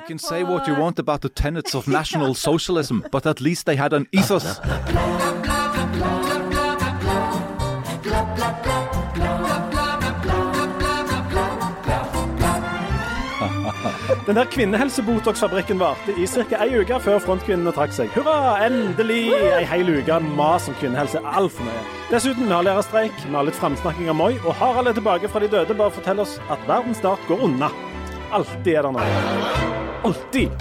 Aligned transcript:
You 0.00 0.06
can 0.06 0.18
say 0.18 0.44
what 0.44 0.66
you 0.66 0.74
want 0.74 0.98
about 0.98 1.20
the 1.20 1.28
tenets 1.28 1.74
of 1.74 1.86
National 1.86 2.34
Socialism, 2.34 3.04
but 3.10 3.26
at 3.26 3.38
least 3.38 3.66
they 3.66 3.76
had 3.76 3.92
an 3.92 4.08
ethos. 4.12 4.58
Den 14.26 14.34
der 14.36 14.44
kvinnehelsebotox-fabrikken 14.44 15.80
varte 15.80 16.12
i 16.16 16.26
ca. 16.26 16.64
ei 16.64 16.80
uke 16.80 17.00
før 17.00 17.18
frontkvinnene 17.18 17.72
trakk 17.76 17.92
seg. 17.92 18.08
Hurra, 18.16 18.56
endelig! 18.64 19.34
Ei 19.58 19.68
hel 19.68 19.92
uke 19.98 20.18
mas 20.32 20.68
om 20.68 20.80
kvinnehelse 20.80 21.20
er 21.20 21.28
altfor 21.42 21.68
mye. 21.68 21.84
Dessuten, 22.10 22.48
vi 22.48 22.56
har 22.56 22.64
lærerstreik, 22.64 23.12
vi 23.26 23.36
har 23.36 23.44
litt 23.44 23.60
framsnakking 23.60 24.08
av 24.08 24.16
Moi, 24.16 24.32
og 24.46 24.56
Harald 24.56 24.88
er 24.88 24.96
tilbake 24.96 25.28
fra 25.28 25.44
de 25.44 25.52
døde. 25.52 25.76
Bare 25.76 25.92
fortell 25.92 26.24
oss 26.24 26.40
at 26.48 26.68
verdens 26.68 27.04
start 27.04 27.20
går 27.28 27.44
unna. 27.50 27.68
Alltid 28.30 28.76
er 28.78 28.84
det 28.86 28.90
noe. 28.94 29.06
Alltid. 30.06 30.52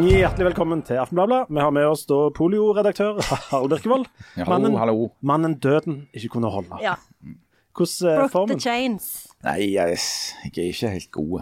Hjertelig 0.00 0.46
velkommen 0.46 0.80
til 0.88 1.02
Aftenbladet. 1.02 1.42
Vi 1.52 1.60
har 1.60 1.76
med 1.76 1.84
oss 1.90 2.06
da 2.08 2.22
polioredaktør 2.32 3.20
Harald 3.50 3.74
Birkevold. 3.74 4.08
Mannen, 4.40 4.80
hallo. 4.80 5.10
mannen 5.20 5.60
døden 5.60 6.06
ikke 6.16 6.38
kunne 6.38 6.48
holde. 6.48 6.80
Ja. 6.80 6.96
Hvordan 7.76 8.08
er 8.08 8.28
Broke 8.32 8.54
the 8.54 8.60
chains. 8.60 9.28
Nei, 9.44 9.74
jeg, 9.74 10.00
jeg 10.48 10.64
er 10.64 10.72
ikke 10.72 10.96
helt 10.96 11.12
god. 11.12 11.40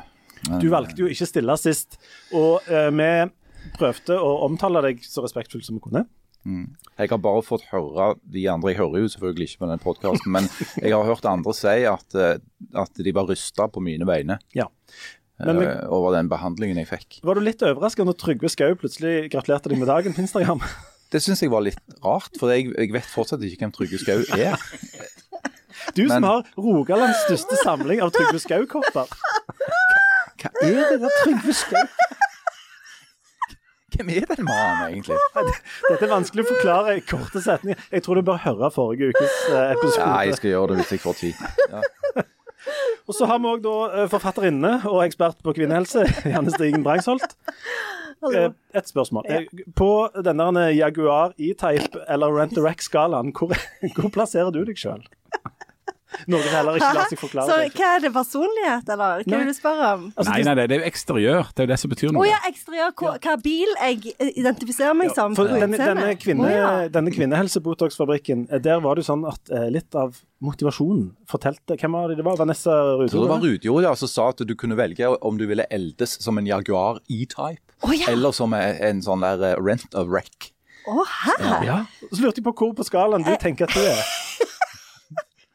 Du 0.59 0.71
valgte 0.71 1.03
jo 1.03 1.09
ikke 1.11 1.27
stille 1.31 1.55
sist, 1.61 1.99
og 2.35 2.67
uh, 2.67 2.89
vi 2.95 3.11
prøvde 3.75 4.17
å 4.21 4.31
omtale 4.47 4.83
deg 4.89 5.03
så 5.05 5.25
respektfullt 5.25 5.67
som 5.67 5.79
vi 5.79 5.85
kunne. 5.85 6.07
Jeg 6.49 7.11
har 7.11 7.21
bare 7.21 7.43
fått 7.45 7.67
høre 7.73 8.15
de 8.25 8.45
andre, 8.49 8.71
jeg 8.73 8.79
hører 8.79 9.03
jo 9.03 9.09
selvfølgelig 9.13 9.49
ikke 9.51 9.61
på 9.65 9.69
den 9.69 9.83
podkasten, 9.83 10.33
men 10.33 10.47
jeg 10.81 10.95
har 10.95 11.05
hørt 11.05 11.27
andre 11.29 11.53
si 11.57 11.75
at, 11.91 12.15
eh, 12.17 12.39
at 12.79 13.01
de 13.05 13.13
var 13.13 13.27
rysta 13.29 13.67
på 13.69 13.83
mine 13.85 14.07
vegne 14.09 14.39
Ja. 14.57 14.69
Men 15.39 15.61
uh, 15.63 15.85
over 15.95 16.17
den 16.17 16.27
behandlingen 16.31 16.81
jeg 16.81 16.89
fikk. 16.91 17.19
var 17.23 17.37
du 17.39 17.45
litt 17.47 17.61
overraska 17.63 18.03
når 18.03 18.17
Trygve 18.19 18.49
Skau 18.51 18.73
plutselig 18.81 19.29
gratulerte 19.31 19.71
deg 19.71 19.79
med 19.79 19.87
dagen 19.91 20.17
på 20.17 20.25
Instagram? 20.25 20.65
Det 21.13 21.21
syns 21.25 21.41
jeg 21.41 21.49
var 21.53 21.63
litt 21.65 21.79
rart, 22.05 22.35
for 22.41 22.51
jeg, 22.53 22.67
jeg 22.75 22.91
vet 22.93 23.07
fortsatt 23.09 23.45
ikke 23.47 23.63
hvem 23.67 23.75
Trygve 23.77 24.01
Skau 24.03 24.25
er. 24.39 24.57
Du 25.95 26.03
som 26.09 26.19
Men- 26.21 26.27
har 26.27 26.49
Rogalands 26.59 27.21
største 27.29 27.57
samling 27.63 28.01
av 28.03 28.11
Trygve 28.13 28.41
Skau-kopper. 28.43 29.07
Hva 30.39 30.51
er 30.65 30.75
det 30.91 30.99
der 31.05 31.15
Trygve 31.23 31.55
Skau? 31.57 31.85
Hvem 33.97 34.11
er 34.13 34.27
den 34.29 34.45
mannen, 34.45 34.83
egentlig? 34.93 35.17
Dette 35.89 36.05
er 36.05 36.11
vanskelig 36.13 36.45
å 36.45 36.49
forklare 36.51 36.97
i 36.99 37.05
korte 37.09 37.41
setninger. 37.45 37.81
Jeg 37.95 38.05
tror 38.05 38.19
du 38.21 38.25
bør 38.27 38.41
høre 38.45 38.69
forrige 38.75 39.09
ukes 39.15 39.37
eh, 39.49 39.71
episode. 39.77 40.05
Ja, 40.05 40.19
jeg 40.29 40.37
skal 40.41 40.51
gjøre 40.53 40.75
det 40.75 40.83
hvis 40.83 40.93
jeg 40.97 41.03
får 41.07 41.17
tid. 41.23 41.47
Ja. 41.73 42.25
Og 43.09 43.17
så 43.17 43.25
har 43.31 43.39
vi 43.41 43.49
òg 43.49 43.69
forfatterinne 44.13 44.75
og 44.91 45.01
ekspert 45.07 45.39
på 45.45 45.55
kvinnehelse, 45.57 46.05
Janne 46.35 46.53
Stigen 46.53 46.85
Brangsholt. 46.85 47.25
Eh, 48.35 48.51
Et 48.77 48.89
spørsmål. 48.91 49.25
Eh, 49.31 49.47
På 49.79 50.09
denne 50.27 50.67
Jaguar 50.75 51.33
E-Type 51.39 52.03
eller 52.11 52.35
Rent-A-Rack-skalaen, 52.35 53.33
hvor, 53.33 53.55
hvor 53.97 54.11
plasserer 54.13 54.53
du 54.53 54.61
deg 54.69 54.77
sjøl? 54.77 55.01
Noe 56.29 56.41
som 56.41 56.55
heller 56.55 56.79
ikke 56.79 56.91
lar 56.97 57.11
seg 57.11 57.21
forklare. 57.21 57.49
Så 57.51 57.79
hva 57.79 57.89
er 57.97 58.05
det, 58.05 58.11
personlighet, 58.15 58.93
eller? 58.95 59.25
Hva 59.25 59.33
Nei. 59.35 59.41
vil 59.43 59.51
du 59.51 59.57
spørre 59.57 59.91
om? 59.97 60.07
Altså, 60.15 60.31
Nei, 60.31 60.39
nei, 60.49 60.55
det 60.59 60.77
er 60.77 60.81
jo 60.81 60.89
eksteriør. 60.89 61.51
Det 61.53 61.63
er 61.63 61.69
jo 61.69 61.73
det 61.73 61.79
som 61.83 61.93
betyr 61.93 62.09
Å 62.09 62.15
noe. 62.17 62.29
ja, 62.29 62.39
eksteriør. 62.49 62.95
Hva, 63.03 63.13
hva 63.27 63.35
bil 63.45 63.75
jeg 63.77 64.15
identifiserer 64.31 64.97
meg 64.99 65.13
som? 65.17 65.37
For 65.39 65.53
denne, 65.53 65.77
denne, 65.77 66.09
kvinne, 66.21 66.49
oh, 66.49 66.55
ja. 66.55 66.71
denne 66.93 67.13
kvinnehelsebotox-fabrikken, 67.15 68.49
eh, 68.49 68.63
der 68.65 68.81
var 68.85 68.97
det 68.97 69.05
jo 69.05 69.11
sånn 69.13 69.27
at 69.29 69.53
eh, 69.53 69.69
litt 69.75 69.99
av 69.99 70.17
motivasjonen 70.45 71.09
fortalte 71.29 71.77
Hvem 71.79 71.97
var 71.97 72.11
det 72.11 72.21
det 72.21 72.27
var? 72.27 72.39
Vanessa 72.39 72.71
tror 72.71 73.09
det 73.09 73.33
var 73.33 73.43
Rudjord? 73.43 73.59
Rudjord 73.59 73.89
ja, 73.89 73.95
som 73.99 74.11
sa 74.11 74.29
at 74.33 74.45
du 74.47 74.55
kunne 74.59 74.79
velge 74.79 75.11
om 75.27 75.41
du 75.41 75.45
ville 75.51 75.67
eldes 75.75 76.19
som 76.23 76.39
en 76.39 76.47
Jaguar 76.49 77.03
E-Type, 77.11 77.75
oh, 77.83 77.93
ja. 77.95 78.09
eller 78.13 78.35
som 78.37 78.55
en, 78.57 79.03
sånn 79.05 79.27
der 79.27 79.45
eh, 79.53 79.59
rent 79.61 79.99
a 79.99 80.07
wreck. 80.07 80.53
Å, 80.89 81.05
hæ? 81.05 81.37
Ja. 81.67 81.79
Så 82.09 82.23
lurte 82.23 82.41
jeg 82.41 82.47
på 82.47 82.55
hvor 82.57 82.73
på 82.79 82.87
skalaen 82.87 83.27
du 83.27 83.35
tenker 83.41 83.69
at 83.69 83.77
du 83.77 83.85
er. 83.85 84.01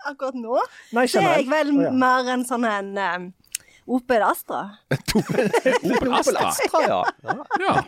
Akkurat 0.10 0.36
nå? 0.36 0.60
Nei, 0.92 1.06
det 1.08 1.22
er 1.22 1.40
jeg 1.40 1.48
vel 1.52 1.72
oh, 1.78 1.84
ja. 1.88 1.92
mer 2.04 2.34
enn 2.36 2.44
sånn 2.48 2.66
en 2.68 2.92
um, 2.98 3.32
Opel 3.86 4.22
Astra. 4.24 4.62
Opel 5.18 6.14
Astra. 6.16 6.52
ja. 6.88 7.02
ja. 7.60 7.84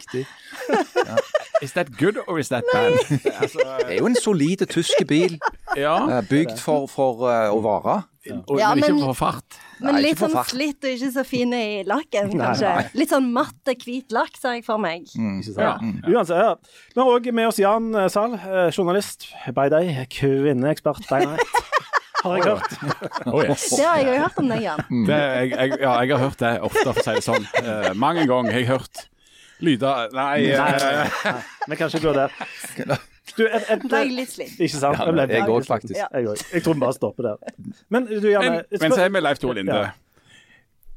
Ja. 0.96 1.16
Is 1.62 1.72
that 1.74 1.88
good 1.98 2.18
or 2.28 2.40
is 2.40 2.50
that 2.50 2.64
bad? 2.74 2.94
altså, 3.42 3.60
Det 3.80 3.94
er 3.94 4.02
jo 4.02 4.10
en 4.10 4.16
solid 4.20 4.66
tysk 4.68 5.06
bil, 5.08 5.38
ja, 5.78 5.96
eh, 6.18 6.28
bygd 6.30 6.60
for, 6.60 6.88
for 6.92 7.24
uh, 7.30 7.48
å 7.56 7.62
vare. 7.64 7.96
og, 8.44 8.60
Ja, 8.60 8.74
men 8.76 8.84
ikke 8.98 9.08
for 9.14 9.20
fart. 9.22 9.60
Men 9.80 9.96
Nei, 9.98 10.02
litt 10.10 10.20
sånn 10.20 10.36
slitt 10.50 10.84
og 10.88 10.92
ikke 10.98 11.12
så 11.16 11.24
fin 11.28 11.54
i 11.56 11.84
lakken, 11.88 12.32
kanskje. 12.36 12.74
nei. 12.76 12.92
Litt 13.00 13.12
sånn 13.16 13.32
matte, 13.36 13.76
hvit 13.80 14.12
lakk, 14.16 14.36
ser 14.40 14.58
jeg 14.60 14.66
for 14.68 14.82
meg. 14.82 15.08
Mm, 15.16 15.40
ja. 15.56 15.76
Mm, 15.80 16.02
Ja. 16.04 16.12
Uansett, 16.12 16.44
ja. 16.44 16.82
Vi 16.96 17.02
har 17.02 17.12
òg 17.16 17.32
med 17.36 17.48
oss 17.54 17.60
Jan 17.62 17.92
Zahl, 18.12 18.36
eh, 18.36 18.68
journalist 18.76 19.30
by 19.56 19.70
day, 19.72 19.96
kvinneekspert 20.12 21.08
by 21.08 21.24
night. 21.24 21.56
Har 22.26 22.38
jeg 22.40 22.46
hørt. 22.52 22.78
Oh, 23.30 23.42
yes. 23.44 23.66
Det 23.70 23.86
har 23.86 24.00
jeg 24.02 24.08
òg 24.12 24.22
hørt 24.26 24.40
om 24.42 24.48
deg, 24.50 24.64
Jan. 24.66 24.86
det, 25.08 25.18
jeg, 25.20 25.52
jeg, 25.56 25.76
ja, 25.82 25.92
jeg 26.02 26.16
har 26.16 26.24
hørt 26.24 26.40
det 26.42 26.54
ofte, 26.66 26.86
for 26.88 26.96
å 26.96 27.04
si 27.06 27.18
det 27.20 27.26
sånn. 27.26 27.46
Uh, 27.62 27.92
mange 27.98 28.26
ganger 28.30 28.56
har 28.56 28.64
jeg 28.64 28.72
hørt 28.72 29.06
lyder 29.64 30.10
Nei, 30.16 30.40
Nei, 30.42 30.56
nei, 30.58 30.94
eh, 30.94 31.20
nei, 31.26 31.36
vi 31.72 31.78
kan 31.80 31.92
ikke 31.92 32.02
gå 32.04 32.16
der. 32.16 32.34
Du, 33.36 33.44
et, 33.48 33.64
et, 33.74 33.84
et, 33.84 34.12
litt 34.14 34.32
slitt. 34.32 34.54
ikke 34.60 34.78
sant? 34.78 35.00
Ja, 35.02 35.26
jeg 35.32 35.50
òg, 35.50 35.66
faktisk. 35.68 35.96
Ja. 35.98 36.06
Jeg, 36.14 36.38
jeg 36.54 36.64
tror 36.64 36.76
vi 36.78 36.84
bare 36.84 36.96
stopper 36.96 37.30
der. 37.32 37.56
Men 37.90 38.06
du, 38.08 38.28
Janne 38.30 38.62
men, 38.62 38.82
men 38.84 38.94
så 38.94 39.06
er 39.06 39.14
vi 39.16 39.24
Leif 39.24 39.42
Tore 39.42 39.58
Linde. 39.58 39.80
Ja. 39.82 39.94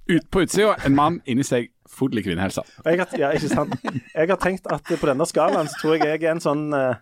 Ut 0.09 0.29
på 0.33 0.45
utsida, 0.45 0.75
en 0.87 0.95
mann 0.97 1.19
inni 1.29 1.45
seg 1.45 1.71
full 1.89 2.15
i 2.17 2.23
kvinnehelse. 2.25 2.63
Jeg, 2.85 3.01
har, 3.01 3.17
ja, 3.21 3.33
ikke 3.37 3.51
sant? 3.51 3.75
jeg 4.15 4.31
har 4.31 4.39
tenkt 4.41 4.69
at 4.73 4.87
på 4.89 5.09
denne 5.09 5.27
skalaen 5.29 5.69
så 5.69 5.81
tror 5.81 5.97
jeg 5.97 6.07
jeg 6.09 6.23
er 6.23 6.37
en 6.37 6.45
sånn 6.45 6.69
eh, 6.77 7.01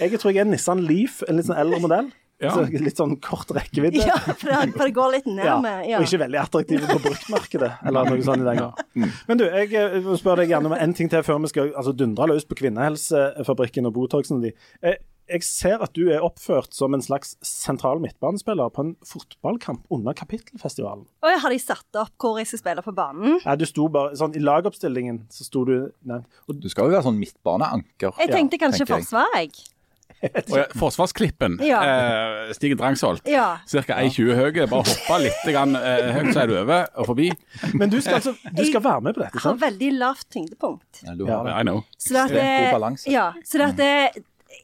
Jeg 0.00 0.18
tror 0.20 0.32
jeg 0.32 0.42
er 0.42 0.48
en 0.48 0.52
Nissan 0.56 0.82
Leaf, 0.88 1.20
en 1.28 1.38
litt 1.38 1.48
sånn 1.48 1.60
eldre 1.62 1.80
modell. 1.84 2.10
Ja. 2.42 2.52
Så 2.56 2.64
litt 2.82 2.98
sånn 2.98 3.14
kort 3.22 3.52
rekkevidde. 3.54 4.02
Ja, 4.02 4.16
for 4.18 4.50
det, 4.50 4.72
for 4.74 4.82
det 4.88 4.94
går 4.96 5.12
litt 5.14 5.28
ned 5.30 5.46
Ja, 5.46 5.60
med 5.62 5.86
ja. 5.86 6.00
Og 6.00 6.08
ikke 6.08 6.18
veldig 6.24 6.40
attraktive 6.42 6.88
på 6.90 6.98
bruktmarkedet, 7.04 7.70
eller 7.86 8.10
noe 8.10 8.26
sånt 8.26 8.42
i 8.42 8.48
den 8.48 8.58
gang. 8.64 9.12
Men 9.28 9.38
du, 9.38 9.44
jeg 9.46 9.70
eh, 9.78 10.00
må 10.02 10.18
spørre 10.18 10.42
deg 10.42 10.50
gjerne 10.56 10.72
om 10.72 10.76
en 10.76 10.94
ting 10.98 11.08
til 11.12 11.22
før 11.26 11.38
vi 11.44 11.52
skal 11.54 11.70
altså, 11.72 11.94
dundre 11.94 12.26
løs 12.32 12.44
på 12.50 12.58
kvinnehelsefabrikken 12.58 13.86
og 13.88 13.94
Botoxen 13.96 14.42
din. 14.44 14.58
Eh, 14.82 14.98
Jeg 15.32 15.44
ser 15.46 15.80
at 15.80 15.92
du 15.94 16.08
er 16.10 16.20
oppført 16.26 16.74
som 16.74 16.92
en 16.96 17.00
slags 17.00 17.36
sentral 17.46 18.00
midtbanespiller 18.02 18.68
på 18.74 18.82
en 18.84 18.90
fotballkamp 19.06 19.86
under 19.94 20.12
Kapittelfestivalen. 20.18 21.06
Oi, 21.24 21.36
har 21.40 21.48
de 21.54 21.60
satt 21.62 21.96
opp 21.96 22.10
hvor 22.20 22.40
jeg 22.42 22.50
skal 22.50 22.60
spille 22.64 22.82
på 22.84 22.92
banen? 22.92 23.38
Ja, 23.46 23.54
du 23.56 23.62
sto 23.70 23.86
bare, 23.88 24.16
sånn, 24.18 24.34
I 24.36 24.42
lagoppstillingen 24.42 25.22
så 25.32 25.46
sto 25.46 25.62
du 25.64 25.76
nevnt. 26.10 26.26
Du 26.50 26.68
skal 26.68 26.90
jo 26.90 26.96
være 26.96 27.06
sånn 27.06 27.22
midtbaneanker. 27.22 28.18
Jeg 28.18 28.34
tenkte 28.34 28.58
kanskje 28.60 28.82
tenker 28.84 28.98
jeg. 28.98 29.06
forsvar, 29.06 29.38
jeg. 29.38 29.54
Og 30.52 30.56
ja, 30.56 30.64
Forsvarsklippen. 30.78 31.58
Ja. 31.66 31.80
Eh, 31.82 32.52
Stig 32.54 32.76
Drangsholt. 32.78 33.26
Ja. 33.26 33.58
Ca. 33.66 33.82
1,20 33.98 34.34
høy. 34.38 34.50
Bare 34.70 34.86
hoppa 34.86 35.18
litt 35.22 35.42
grann, 35.50 35.74
eh, 35.76 36.12
høyt, 36.14 36.32
så 36.36 36.44
er 36.44 36.46
du 36.52 36.56
over 36.60 36.86
og 36.94 37.10
forbi. 37.10 37.28
Men 37.74 37.90
du 37.90 37.98
skal, 38.00 38.20
altså, 38.20 38.36
du 38.54 38.64
skal 38.68 38.84
være 38.86 39.00
med 39.08 39.16
på 39.18 39.24
dette, 39.24 39.34
Jeg 39.40 39.46
har 39.48 39.60
veldig 39.66 39.92
lavt 39.98 40.26
tyngdepunkt. 40.30 41.02
Ja, 41.06 41.14
du 41.18 41.26
har 41.26 41.44
det. 41.48 41.54
I 41.58 41.62
know. 41.66 41.82
Så 41.98 42.14
det 42.30 42.38
er 42.42 42.66
god 42.68 42.74
balanse. 42.80 43.10
ja, 43.10 43.30
så 43.44 43.58
det 43.76 43.86
at 43.88 44.18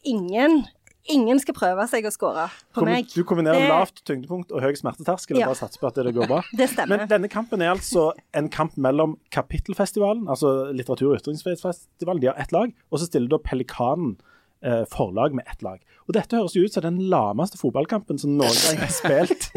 ingen 0.05 0.65
Ingen 1.09 1.39
skal 1.41 1.55
prøve 1.57 1.87
seg 1.89 2.05
å 2.05 2.11
score 2.13 2.43
på 2.77 2.83
meg. 2.85 3.07
Du 3.15 3.23
kombinerer 3.25 3.63
Det- 3.63 3.69
lavt 3.71 4.03
tyngdepunkt 4.05 4.51
og 4.53 4.61
høy 4.61 4.75
smerteterskel 4.77 5.37
og 5.37 5.41
Ja. 5.41 5.47
bare 5.47 5.57
satser 5.57 5.81
på 5.81 5.87
at 5.89 5.95
det 5.95 6.13
går 6.15 6.27
bra. 6.29 6.43
Det 6.55 6.67
stemmer. 6.69 6.99
Men 6.99 7.09
denne 7.09 7.31
kampen 7.33 7.63
er 7.63 7.71
altså 7.73 8.13
en 8.35 8.51
kamp 8.51 8.77
mellom 8.77 9.17
Kapittelfestivalen, 9.33 10.29
altså 10.29 10.69
litteratur- 10.77 11.15
og 11.15 11.23
ytringsfrihetsfestivalen, 11.23 12.21
de 12.21 12.27
har 12.27 12.37
ett 12.37 12.53
lag, 12.53 12.75
og 12.93 12.99
så 13.01 13.07
stiller 13.09 13.27
da 13.33 13.39
Pelikanen 13.39 14.19
eh, 14.63 14.85
forlag 14.91 15.37
med 15.37 15.49
ett 15.51 15.63
lag. 15.63 15.83
Og 16.09 16.17
dette 16.17 16.39
høres 16.39 16.57
jo 16.57 16.65
ut 16.65 16.75
som 16.75 16.87
den 16.87 17.01
lameste 17.13 17.61
fotballkampen 17.61 18.21
som 18.21 18.37
noen 18.39 18.63
gang 18.65 18.85
er 18.85 18.93
spilt 18.93 19.51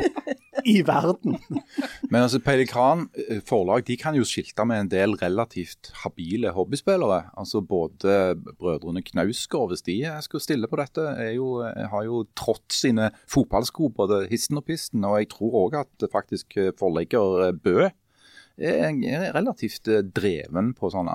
i 0.65 0.81
verden. 0.85 1.37
Men 2.11 2.25
altså, 2.25 2.41
Pelikan 2.43 3.07
eh, 3.15 3.39
forlag 3.47 3.85
de 3.87 3.97
kan 3.99 4.17
jo 4.17 4.25
skilte 4.27 4.65
med 4.67 4.85
en 4.85 4.91
del 4.91 5.15
relativt 5.21 5.91
habile 6.03 6.53
hobbyspillere. 6.55 7.23
Altså 7.37 7.61
Både 7.61 8.35
brødrene 8.59 9.03
Knausgård, 9.05 9.71
hvis 9.71 9.85
de 9.87 9.97
eh, 10.09 10.19
skulle 10.25 10.43
stille 10.43 10.69
på 10.71 10.79
dette, 10.81 11.07
jo, 11.35 11.61
eh, 11.65 11.87
har 11.91 12.05
jo 12.07 12.23
trådt 12.37 12.75
sine 12.75 13.11
fotballsko 13.31 13.91
både 13.95 14.25
histen 14.31 14.59
og 14.61 14.67
pisten. 14.69 15.05
Og 15.07 15.21
jeg 15.21 15.31
tror 15.33 15.59
òg 15.65 15.81
at 15.85 16.11
faktisk 16.11 16.57
forlegger 16.79 17.51
Bø 17.63 17.89
er 18.61 19.33
relativt 19.35 19.87
eh, 19.91 20.03
dreven 20.05 20.73
på 20.77 20.91
sånn 20.93 21.09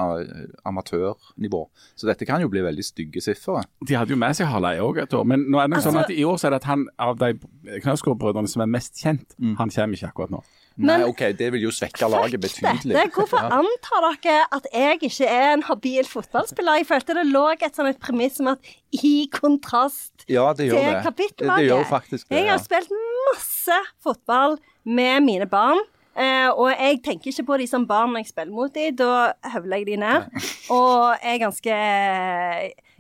amatørnivå. 0.67 1.63
Så 1.97 2.09
dette 2.09 2.27
kan 2.29 2.43
jo 2.43 2.51
bli 2.53 2.65
veldig 2.65 2.85
stygge 2.85 3.23
sifre. 3.25 3.65
De 3.87 3.97
hadde 3.99 4.15
jo 4.15 4.21
med 4.21 4.37
seg 4.39 4.51
Harleie 4.51 4.83
òg 4.85 5.03
et 5.05 5.17
år, 5.17 5.25
men 5.29 5.47
nå 5.51 5.63
er 5.63 5.71
det 5.71 5.79
altså, 5.79 5.91
sånn 5.91 6.03
Altså- 6.03 6.13
at 6.13 6.19
i 6.19 6.25
år 6.25 6.37
så 6.37 6.47
er 6.47 6.51
det 6.57 6.63
at 6.63 6.71
han 6.71 6.87
av 6.99 7.19
de 7.19 7.33
Knausgård-brødrene 7.83 8.49
som 8.49 8.63
er 8.63 8.71
mest 8.71 8.95
kjent, 9.03 9.35
han 9.41 9.71
kommer 9.71 9.97
ikke 9.97 10.13
akkurat 10.13 10.31
nå. 10.31 10.43
Nei, 10.77 10.99
Men- 10.99 11.09
OK, 11.09 11.33
det 11.33 11.53
vil 11.53 11.63
jo 11.63 11.71
svekke 11.71 12.05
laget 12.11 12.41
betydelig. 12.41 12.93
Dette, 12.93 13.11
hvorfor 13.17 13.39
antar 13.41 14.21
dere 14.23 14.45
at 14.53 14.67
jeg 14.73 14.99
ikke 15.01 15.27
er 15.27 15.55
en 15.55 15.63
habil 15.63 16.05
fotballspiller? 16.05 16.77
Jeg 16.77 16.87
følte 16.87 17.15
det 17.17 17.27
lå 17.33 17.47
et 17.55 17.75
sånt 17.75 17.89
et 17.89 17.99
premiss 17.99 18.41
om 18.41 18.49
at 18.49 18.59
i 18.93 19.29
kontrast 19.33 20.27
Ja, 20.29 20.53
det 20.53 20.69
gjør 20.69 21.03
til 21.03 21.47
det. 21.49 21.57
Det 21.57 21.69
gjør 21.69 21.85
faktisk 21.89 22.29
det. 22.29 22.37
Jeg 22.37 22.49
har 22.51 22.59
ja. 22.59 22.63
spilt 22.63 22.91
masse 23.33 23.79
fotball 24.05 24.59
med 24.85 25.23
mine 25.23 25.47
barn. 25.49 25.81
Eh, 26.17 26.49
og 26.51 26.71
jeg 26.73 27.03
tenker 27.05 27.31
ikke 27.33 27.45
på 27.47 27.59
de 27.61 27.67
som 27.71 27.87
barn 27.87 28.13
når 28.15 28.25
jeg 28.25 28.33
spiller 28.33 28.53
mot 28.57 28.73
de, 28.75 28.91
Da 28.97 29.33
høvler 29.55 29.83
jeg 29.83 29.87
de 29.87 29.97
ned. 30.03 30.27
Og 30.77 31.17
er 31.23 31.39
ganske, 31.43 31.77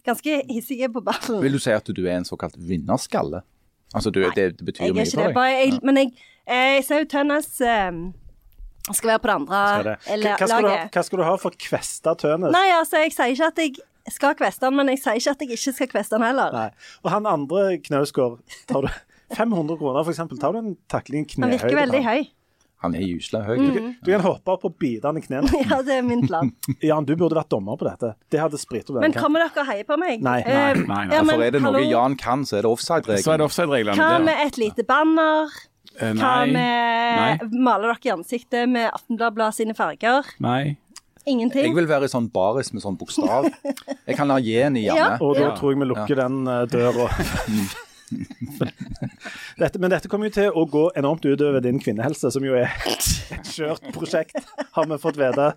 ganske 0.07 0.37
hissige 0.51 0.89
på 0.93 1.03
ballen. 1.07 1.41
Vil 1.43 1.57
du 1.57 1.59
si 1.63 1.73
at 1.75 1.89
du 1.89 2.03
er 2.07 2.19
en 2.21 2.29
såkalt 2.29 2.55
vinnerskalle? 2.59 3.43
Altså, 3.95 4.11
du, 4.11 4.21
det, 4.37 4.47
det 4.59 4.67
betyr 4.67 4.93
mye 4.95 5.07
for 5.09 5.23
deg? 5.29 5.35
Bare, 5.37 5.57
jeg, 5.63 5.81
men 5.87 6.01
jeg, 6.03 6.13
eh, 6.47 6.77
jeg 6.77 6.85
ser 6.89 7.03
jo 7.05 7.09
Tønnes 7.15 7.49
eh, 7.65 8.01
skal 8.93 9.13
være 9.15 9.23
på 9.25 9.31
det 9.31 9.37
andre 9.41 9.61
det. 9.91 9.97
eller- 10.15 10.37
Hva, 10.37 10.49
skal 10.51 10.63
du 10.67 10.71
ha, 10.71 10.79
hva 10.95 11.05
skal 11.07 11.19
du 11.23 11.25
ha 11.27 11.35
for 11.43 11.59
kvesta 11.67 12.15
Tønnes? 12.21 12.53
Nei, 12.55 12.67
altså, 12.77 13.01
jeg 13.05 13.15
sier 13.17 13.33
ikke 13.35 13.51
at 13.53 13.63
jeg 13.63 13.77
skal 14.15 14.37
kveste 14.39 14.69
han, 14.69 14.77
men 14.79 14.91
jeg 14.93 15.01
sier 15.03 15.19
ikke 15.19 15.33
at 15.35 15.41
jeg 15.47 15.57
ikke 15.57 15.73
skal 15.81 15.89
kveste 15.95 16.19
han 16.19 16.27
heller. 16.29 16.53
Nei. 16.55 16.69
Og 17.03 17.11
han 17.15 17.27
andre 17.31 17.65
Knausgård, 17.87 18.41
tar 18.71 18.87
du 18.87 18.91
500 19.39 19.79
kroner 19.81 20.07
eksempel, 20.13 20.39
tar 20.39 20.55
du 20.55 20.61
en 20.61 20.75
takling 20.93 21.25
Han 21.41 21.51
virker 21.51 21.75
veldig 21.81 22.03
høy. 22.07 22.21
Han 22.87 22.97
er 22.97 23.05
gyselig 23.05 23.43
høy. 23.47 23.57
Mm. 23.61 23.91
Du 24.07 24.11
kan 24.15 24.25
hoppe 24.25 24.55
opp 24.57 24.65
og 24.71 24.77
bite 24.81 25.11
han 25.11 25.19
i 25.21 25.25
knærne. 25.27 25.51
Ja, 25.71 25.81
det 25.87 25.99
er 25.99 26.03
min 26.07 26.25
plan. 26.27 26.53
Jan, 26.89 27.05
du 27.09 27.15
burde 27.19 27.37
vært 27.39 27.51
dommer 27.53 27.77
på 27.81 27.89
dette. 27.89 28.15
Det 28.33 28.41
hadde 28.41 28.59
spritt 28.63 28.89
opp 28.91 29.01
Men 29.05 29.15
kommer 29.17 29.43
dere 29.45 29.63
og 29.65 29.71
heier 29.71 29.87
på 29.89 29.99
meg? 30.01 30.23
Nei, 30.25 30.39
Eh, 30.47 30.55
nei, 30.55 30.87
nei, 30.87 31.05
nei. 31.11 31.15
ja, 31.17 31.23
men 31.27 31.35
For 31.35 31.47
er 31.47 31.55
det 31.57 31.63
noe 31.65 31.75
hallo, 31.77 31.91
Jan 31.91 32.17
kan, 32.21 32.45
så 32.49 32.59
er 32.61 32.67
det 32.67 32.71
er 32.71 33.45
offside-reglene. 33.47 33.97
Hva 33.99 34.11
der. 34.17 34.25
med 34.31 34.43
et 34.47 34.59
lite 34.63 34.85
banner? 34.87 35.53
Uh, 35.97 36.11
Hva 36.19 36.33
med 36.51 37.47
Maler 37.57 37.95
dere 37.95 38.11
i 38.11 38.13
ansiktet 38.13 38.69
med 38.69 38.91
Aftenbladet 38.93 39.55
sine 39.57 39.75
farger? 39.79 40.27
Nei. 40.45 40.77
Ingenting? 41.27 41.65
Jeg 41.67 41.75
vil 41.75 41.89
være 41.91 42.07
i 42.07 42.11
sånn 42.13 42.29
baris 42.31 42.69
med 42.77 42.85
sånn 42.85 42.99
bokstav. 43.01 43.49
Jeg 44.07 44.15
kan 44.19 44.31
ha 44.31 44.37
Jen 44.39 44.77
i 44.79 44.85
Ja. 44.85 44.95
Janne. 44.95 45.17
Og 45.25 45.35
da 45.35 45.49
Ja. 45.49 45.55
tror 45.57 45.73
jeg 45.75 45.81
vi 45.81 45.89
lukker 45.91 46.21
den 46.21 46.37
uh, 46.47 46.63
døra. 46.71 47.09
dette, 49.61 49.81
men 49.83 49.91
dette 49.91 50.09
kommer 50.11 50.31
jo 50.31 50.37
til 50.37 50.55
å 50.55 50.65
gå 50.71 50.85
enormt 50.99 51.27
utover 51.27 51.63
din 51.65 51.81
kvinnehelse, 51.83 52.31
som 52.35 52.45
jo 52.47 52.57
er 52.59 52.71
et 52.87 53.47
skjørt 53.49 53.89
prosjekt, 53.95 54.39
har 54.77 54.89
vi 54.89 54.99
fått 55.03 55.19
vite 55.21 55.53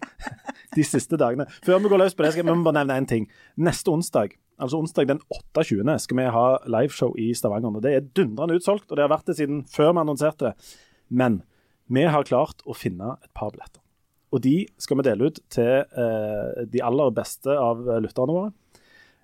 de 0.76 0.86
siste 0.86 1.20
dagene. 1.20 1.48
Før 1.66 1.82
vi 1.84 1.92
går 1.92 2.04
løs 2.04 2.18
på 2.18 2.26
det, 2.26 2.34
skal 2.36 2.48
vi 2.48 2.56
bare 2.66 2.80
nevne 2.82 3.00
én 3.02 3.10
ting. 3.10 3.28
Neste 3.62 3.94
onsdag, 3.94 4.36
altså 4.62 4.82
onsdag 4.82 5.12
den 5.12 5.22
28., 5.30 5.98
skal 6.06 6.22
vi 6.22 6.30
ha 6.36 6.48
liveshow 6.78 7.14
i 7.20 7.32
Stavanger. 7.38 7.76
og 7.76 7.86
Det 7.86 7.96
er 7.96 8.08
dundrende 8.08 8.58
utsolgt, 8.60 8.90
og 8.90 8.98
det 8.98 9.06
har 9.06 9.14
vært 9.14 9.30
det 9.30 9.38
siden 9.42 9.64
før 9.70 9.94
vi 9.94 10.04
annonserte 10.06 10.52
det. 10.52 10.72
Men 11.10 11.42
vi 11.90 12.06
har 12.06 12.28
klart 12.28 12.66
å 12.70 12.78
finne 12.78 13.16
et 13.18 13.32
par 13.38 13.54
billetter. 13.54 13.82
Og 14.30 14.44
de 14.46 14.68
skal 14.78 15.00
vi 15.00 15.06
dele 15.08 15.30
ut 15.30 15.40
til 15.50 15.72
eh, 15.82 16.66
de 16.70 16.82
aller 16.86 17.14
beste 17.18 17.50
av 17.50 17.82
lytterne 18.04 18.36
våre. 18.36 18.52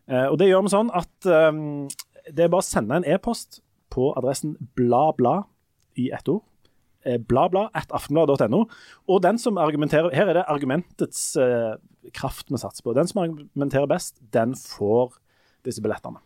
Eh, 0.09 0.25
og 0.29 0.37
det 0.41 0.49
gjør 0.49 0.65
vi 0.65 0.73
sånn 0.73 0.89
at 0.97 1.29
eh, 1.29 1.51
det 2.31 2.45
er 2.45 2.51
bare 2.51 2.63
å 2.63 2.65
sende 2.65 2.99
en 2.99 3.07
e-post 3.07 3.61
på 3.93 4.11
adressen 4.17 4.55
bla 4.77 5.07
bla 5.17 5.35
i 5.99 6.09
ett 6.15 6.29
ord. 6.31 6.43
Eh, 7.05 7.19
bla 7.21 7.47
bla 7.49 7.67
at 7.77 7.91
aftenblad.no. 7.93 8.65
Og 9.07 9.21
den 9.21 9.37
som 9.37 9.59
argumenterer 9.61 10.13
Her 10.15 10.31
er 10.31 10.39
det 10.39 10.47
argumentets 10.49 11.35
eh, 11.37 11.75
kraft 12.13 12.49
vi 12.49 12.57
satser 12.57 12.83
på. 12.83 12.95
Den 12.97 13.07
som 13.07 13.21
argumenterer 13.21 13.89
best, 13.89 14.17
den 14.33 14.55
får 14.57 15.19
disse 15.65 15.83
billettene. 15.85 16.21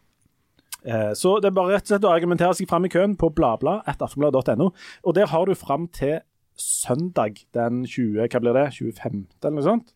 Eh, 0.88 1.12
så 1.20 1.38
det 1.44 1.52
er 1.52 1.58
bare 1.58 1.76
rett 1.76 1.88
og 1.90 1.94
slett 1.94 2.08
å 2.08 2.14
argumentere 2.16 2.56
seg 2.56 2.70
fram 2.72 2.88
i 2.88 2.92
køen 2.92 3.18
på 3.20 3.32
bladblad 3.36 3.84
at 3.92 4.02
aftenblad.no. 4.02 4.72
Og 5.04 5.16
der 5.16 5.28
har 5.28 5.46
du 5.46 5.56
fram 5.56 5.90
til 5.92 6.22
søndag 6.60 7.44
den 7.56 7.84
20. 7.84 8.28
Hva 8.28 8.42
blir 8.44 8.56
det? 8.56 8.70
25. 8.80 9.26
eller 9.44 9.58
noe 9.58 9.68
sånt? 9.68 9.96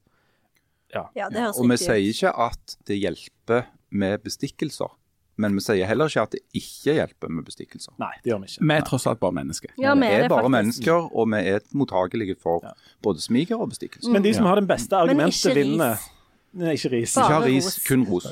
Ja, 0.93 1.07
det 1.15 1.39
høres 1.41 1.57
Og 1.57 1.71
vi 1.71 1.79
sier 1.81 2.03
ikke 2.11 2.33
at 2.43 2.75
det 2.87 2.99
hjelper 2.99 3.65
med 3.89 4.19
bestikkelser. 4.25 4.91
Men 5.41 5.55
vi 5.57 5.63
sier 5.65 5.89
heller 5.89 6.11
ikke 6.11 6.25
at 6.27 6.35
det 6.35 6.41
ikke 6.53 6.93
hjelper 6.99 7.31
med 7.33 7.45
bestikkelser. 7.47 7.93
Nei, 8.01 8.11
det 8.21 8.29
gjør 8.29 8.41
vi 8.43 8.51
ikke. 8.51 8.65
Vi 8.69 8.75
er 8.75 8.83
tross 8.85 9.07
alt 9.09 9.21
bare 9.23 9.33
mennesker. 9.39 9.71
Ja, 9.81 9.95
vi 9.97 10.09
er 10.09 10.27
bare 10.27 10.43
faktisk. 10.43 10.55
mennesker, 10.57 11.07
og 11.09 11.31
vi 11.33 11.39
er 11.55 11.63
mottagelige 11.73 12.35
for 12.41 12.67
både 13.05 13.23
smiger 13.23 13.61
og 13.61 13.71
bestikkelser. 13.73 14.11
Men 14.13 14.25
de 14.25 14.33
som 14.37 14.49
har 14.49 14.61
den 14.61 14.69
beste 14.69 14.99
argumentet, 14.99 15.57
vinner. 15.57 16.03
Nei, 16.53 16.75
ikke 16.77 16.91
ris. 16.93 17.15
Bare 17.17 17.25
Ikke 17.25 17.37
ha 17.39 17.45
ris, 17.49 17.69
kun 17.87 18.03
ros. 18.05 18.27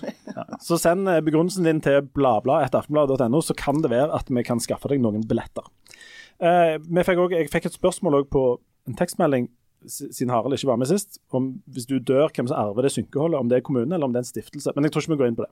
Så 0.62 0.78
send 0.78 1.10
eh, 1.10 1.24
begrunnelsen 1.26 1.66
din 1.66 1.82
til 1.82 2.04
bladblad.aftenblad.no, 2.14 3.42
så 3.42 3.56
kan 3.58 3.82
det 3.82 3.90
være 3.90 4.14
at 4.14 4.30
vi 4.30 4.44
kan 4.46 4.62
skaffe 4.62 4.92
deg 4.92 5.02
noen 5.02 5.26
billetter. 5.26 5.66
Uh, 6.42 6.78
vi 6.82 7.06
fikk 7.06 7.22
også, 7.22 7.38
jeg 7.38 7.50
fikk 7.54 7.68
et 7.70 7.78
spørsmål 7.78 8.28
på 8.30 8.44
en 8.90 8.98
tekstmelding, 8.98 9.50
siden 9.88 10.30
Harald 10.34 10.54
ikke 10.58 10.70
var 10.70 10.80
med 10.82 10.90
sist, 10.92 11.20
om 11.34 11.52
hvis 11.74 11.88
du 11.90 11.98
dør, 11.98 12.30
hvem 12.36 12.48
som 12.50 12.58
arver 12.60 12.86
det 12.88 12.92
synkeholdet, 12.96 13.40
om 13.40 13.50
det 13.50 13.58
er 13.58 13.66
kommunen 13.66 13.94
eller 13.94 14.06
om 14.06 14.14
det 14.14 14.22
er 14.22 14.28
en 14.28 14.34
stiftelse. 14.34 14.74
Men 14.76 14.86
jeg 14.86 14.94
tror 14.94 15.02
ikke 15.06 15.16
vi 15.16 15.22
går 15.24 15.32
inn 15.32 15.40
på 15.40 15.48
det. 15.48 15.52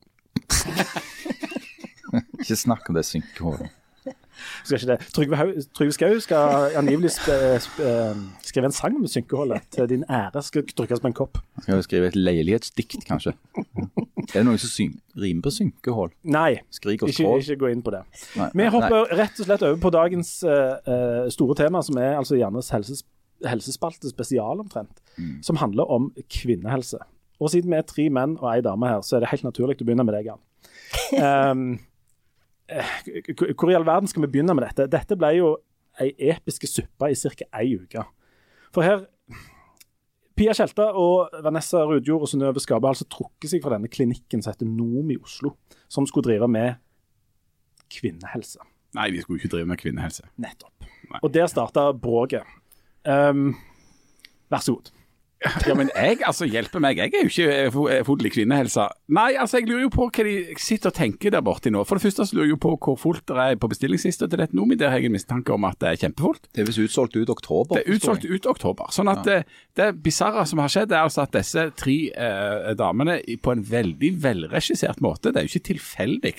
Ikke 2.39 2.55
snakk 2.55 2.87
om 2.89 2.95
det 2.97 3.05
synkeholdet. 3.05 3.69
Skal 4.63 4.77
ikke 4.79 4.87
det. 4.87 4.99
Trygve, 5.13 5.63
Trygve 5.75 5.93
Skau 5.93 6.19
skal 6.23 6.75
angivelig 6.79 7.11
eh, 7.27 7.59
skrive 8.45 8.69
en 8.69 8.75
sang 8.75 8.95
om 8.95 9.07
synkeholdet 9.09 9.65
til 9.75 9.89
din 9.91 10.05
ære. 10.09 10.41
Skal 10.45 10.63
trykkes 10.67 11.01
på 11.03 11.09
en 11.11 11.15
kopp. 11.17 11.41
Skal 11.61 11.77
vi 11.77 11.85
skrive 11.87 12.07
et 12.07 12.15
leilighetsdikt, 12.15 13.03
kanskje? 13.07 13.33
Er 13.65 14.39
det 14.39 14.45
noen 14.47 14.61
som 14.61 14.95
rimer 15.19 15.43
på 15.45 15.53
synkehull? 15.53 16.13
Nei, 16.23 16.61
Skrik 16.75 17.03
og 17.03 17.11
ikke, 17.11 17.35
ikke 17.43 17.59
gå 17.65 17.71
inn 17.73 17.83
på 17.85 17.93
det. 17.95 18.03
Nei, 18.39 18.49
Vi 18.53 18.63
nei. 18.63 18.71
hopper 18.73 19.11
rett 19.19 19.39
og 19.43 19.49
slett 19.49 19.65
over 19.67 19.79
på 19.83 19.93
dagens 19.95 20.33
eh, 20.47 21.29
store 21.35 21.57
tema, 21.59 21.83
som 21.85 21.99
er 22.01 22.15
altså 22.19 22.39
Jannes 22.39 22.71
helses, 22.75 23.03
helsespalte 23.45 24.09
spesial 24.11 24.59
omtrent, 24.59 25.01
Mm. 25.17 25.43
som 25.43 25.55
handler 25.59 25.85
om 25.91 26.13
kvinnehelse. 26.29 26.97
Og 27.39 27.49
siden 27.49 27.71
vi 27.71 27.77
er 27.77 27.81
tre 27.87 28.09
menn 28.09 28.37
og 28.39 28.49
ei 28.53 28.61
dame 28.61 28.87
her, 28.87 29.01
så 29.01 29.15
er 29.15 29.19
det 29.23 29.29
helt 29.29 29.43
naturlig 29.43 29.77
å 29.81 29.85
begynne 29.85 30.03
med 30.05 30.13
deg, 30.13 30.25
Jan. 30.25 30.39
Um, 31.51 31.79
hvor 33.57 33.71
i 33.71 33.75
all 33.75 33.85
verden 33.87 34.07
skal 34.07 34.21
vi 34.25 34.31
begynne 34.31 34.53
med 34.55 34.67
dette? 34.67 34.89
Dette 34.91 35.15
ble 35.17 35.31
jo 35.37 35.53
ei 35.99 36.11
episke 36.31 36.67
suppe 36.69 37.09
i 37.11 37.15
ca. 37.15 37.47
ei 37.59 37.75
uke. 37.79 38.03
For 38.71 38.85
her 38.85 39.05
Pia 40.39 40.53
Tjelta 40.55 40.93
og 40.95 41.33
Vanessa 41.43 41.81
Rudjord 41.83 42.21
og 42.23 42.29
Synnøve 42.31 42.61
Skabe 42.63 42.87
har 42.87 42.93
altså 42.95 43.07
trukket 43.11 43.49
seg 43.51 43.63
fra 43.63 43.73
denne 43.75 43.89
klinikken 43.91 44.43
som 44.43 44.53
heter 44.53 44.69
NOM 44.69 45.09
i 45.11 45.17
Oslo, 45.19 45.55
som 45.91 46.05
skulle 46.07 46.29
drive 46.29 46.47
med 46.47 46.77
kvinnehelse. 47.91 48.61
Nei, 48.95 49.09
de 49.11 49.21
skulle 49.21 49.41
ikke 49.41 49.51
drive 49.51 49.67
med 49.69 49.81
kvinnehelse. 49.81 50.29
Nettopp. 50.41 50.85
Nei. 51.09 51.19
Og 51.21 51.33
der 51.33 51.49
starta 51.51 51.89
bråket. 51.93 52.47
Um, 53.07 53.55
vær 54.49 54.59
så 54.63 54.73
god. 54.75 54.91
Ja, 55.39 55.71
men 55.77 55.87
jeg, 55.95 56.17
altså, 56.27 56.43
hjelper 56.51 56.81
meg. 56.83 56.97
Jeg 56.99 57.13
er 57.15 57.21
jo 57.23 57.29
ikke 57.31 57.53
eh, 57.55 57.69
fo- 57.71 57.87
eh, 57.87 58.27
i 58.27 58.31
kvinnehelse. 58.33 58.83
Nei, 59.15 59.29
altså, 59.39 59.61
jeg 59.61 59.69
lurer 59.69 59.85
jo 59.85 59.91
på 59.93 60.07
hva 60.11 60.23
de 60.27 60.33
sitter 60.59 60.91
og 60.91 60.95
tenker 60.97 61.31
der 61.31 61.43
borte 61.45 61.71
nå. 61.71 61.85
For 61.87 61.95
det 61.95 62.03
første 62.03 62.25
så 62.27 62.35
lurer 62.35 62.49
jeg 62.49 62.55
jo 62.57 62.59
på 62.65 62.73
hvor 62.83 62.97
fullt 62.99 63.23
det 63.31 63.37
er 63.45 63.55
på 63.61 63.69
bestillingslista 63.71 64.27
til 64.27 64.41
dette 64.41 64.57
Nomi. 64.57 64.75
Der 64.75 64.91
har 64.91 64.99
jeg 64.99 65.07
en 65.07 65.15
mistanke 65.15 65.53
om 65.55 65.63
at 65.69 65.79
det 65.79 65.93
er 65.93 66.01
kjempefullt. 66.01 66.49
Det 66.51 66.65
er 66.65 66.67
visst 66.67 66.81
utsolgt 66.83 67.15
ut 67.15 67.31
oktober. 67.31 67.79
Det 67.79 67.85
er 67.87 67.95
utsolgt 67.95 68.27
ut 68.27 68.49
oktober. 68.51 68.91
Sånn 68.91 69.07
at 69.13 69.23
det, 69.29 69.37
det 69.79 69.87
bisarre 70.03 70.43
som 70.49 70.59
har 70.59 70.73
skjedd, 70.73 70.91
er 70.91 71.05
altså 71.07 71.23
at 71.23 71.31
disse 71.37 71.65
tre 71.79 71.95
eh, 72.11 72.73
damene 72.79 73.21
på 73.39 73.55
en 73.55 73.63
veldig 73.63 74.11
velregissert 74.25 74.99
måte 75.05 75.31
Det 75.31 75.39
er 75.39 75.47
jo 75.47 75.53
ikke 75.53 75.69
tilfeldig 75.71 76.33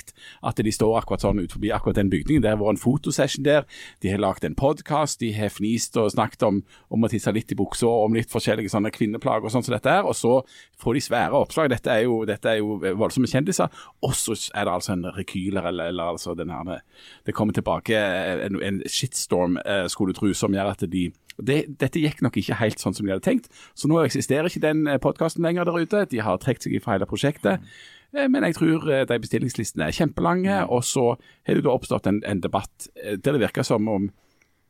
at 0.45 0.61
de 0.61 0.73
står 0.76 0.99
akkurat 1.00 1.25
sånn 1.25 1.40
ut 1.40 1.52
forbi 1.57 1.73
akkurat 1.73 1.97
den 2.02 2.12
bygningen. 2.12 2.45
Det 2.45 2.52
har 2.52 2.61
vært 2.61 2.76
en 2.76 2.83
fotosession 2.85 3.49
der. 3.49 3.64
De 4.04 4.12
har 4.12 4.21
lagd 4.21 4.45
en 4.45 4.54
podkast. 4.61 5.21
De 5.25 5.33
har 5.40 5.49
fnist 5.57 5.97
og 6.00 6.12
snakket 6.12 6.45
om, 6.47 6.61
om 6.92 7.09
å 7.09 7.11
tisse 7.11 7.33
litt 7.33 7.57
i 7.57 7.59
buksa 7.59 7.88
og 7.88 8.11
om 8.11 8.21
litt 8.21 8.28
forskjellige 8.33 8.69
sånne 8.76 8.89
kvinneplagg 8.94 9.44
og 9.44 9.52
sånn 9.52 9.64
som 9.66 9.75
dette 9.75 9.92
her. 9.92 10.09
Og 10.09 10.16
så 10.18 10.40
får 10.80 10.97
de 10.97 11.04
svære 11.04 11.40
oppslag. 11.40 11.70
Dette 11.73 11.92
er 11.92 12.04
jo, 12.06 12.20
dette 12.28 12.52
er 12.52 12.61
jo 12.61 12.78
voldsomme 12.80 13.30
kjendiser. 13.30 13.70
Og 14.06 14.14
så 14.18 14.37
er 14.54 14.66
det 14.66 14.75
altså 14.75 14.94
en 14.97 15.09
rekyler, 15.16 15.70
eller, 15.73 15.92
eller 15.94 16.14
altså 16.14 16.35
den 16.38 16.52
her 16.52 16.82
Det 17.26 17.35
kommer 17.35 17.56
tilbake 17.56 17.97
en, 17.97 18.61
en 18.62 18.82
shitstorm, 18.87 19.59
eh, 19.64 19.87
skulle 19.88 20.14
du 20.14 20.20
tro, 20.20 20.32
som 20.35 20.54
gjør 20.54 20.75
at 20.75 20.87
de 20.90 21.11
det, 21.40 21.78
dette 21.80 22.00
gikk 22.02 22.18
nok 22.20 22.37
ikke 22.37 22.59
helt 22.61 22.82
sånn 22.82 22.92
som 22.92 23.06
de 23.06 23.14
hadde 23.14 23.25
tenkt, 23.25 23.47
så 23.73 23.88
nå 23.88 24.02
eksisterer 24.02 24.50
ikke 24.50 24.61
den 24.61 24.85
podkasten 25.00 25.44
lenger 25.47 25.64
der 25.64 25.78
ute. 25.80 26.02
De 26.11 26.20
har 26.20 26.37
trukket 26.42 26.66
seg 26.66 26.82
fra 26.85 26.99
hele 26.99 27.09
prosjektet. 27.09 27.64
Eh, 28.12 28.28
Men 28.28 28.44
jeg 28.44 28.59
tror 28.59 28.88
eh, 28.90 29.06
de 29.09 29.20
bestillingslistene 29.23 29.88
er 29.88 29.97
kjempelange, 29.97 30.64
og 30.68 30.85
så 30.85 31.14
har 31.47 31.54
det 31.54 31.64
da 31.66 31.75
oppstått 31.75 32.11
en, 32.11 32.23
en 32.26 32.42
debatt 32.42 32.90
eh, 32.97 33.16
der 33.16 33.37
det 33.37 33.44
virker 33.47 33.66
som 33.66 33.88
om 33.88 34.11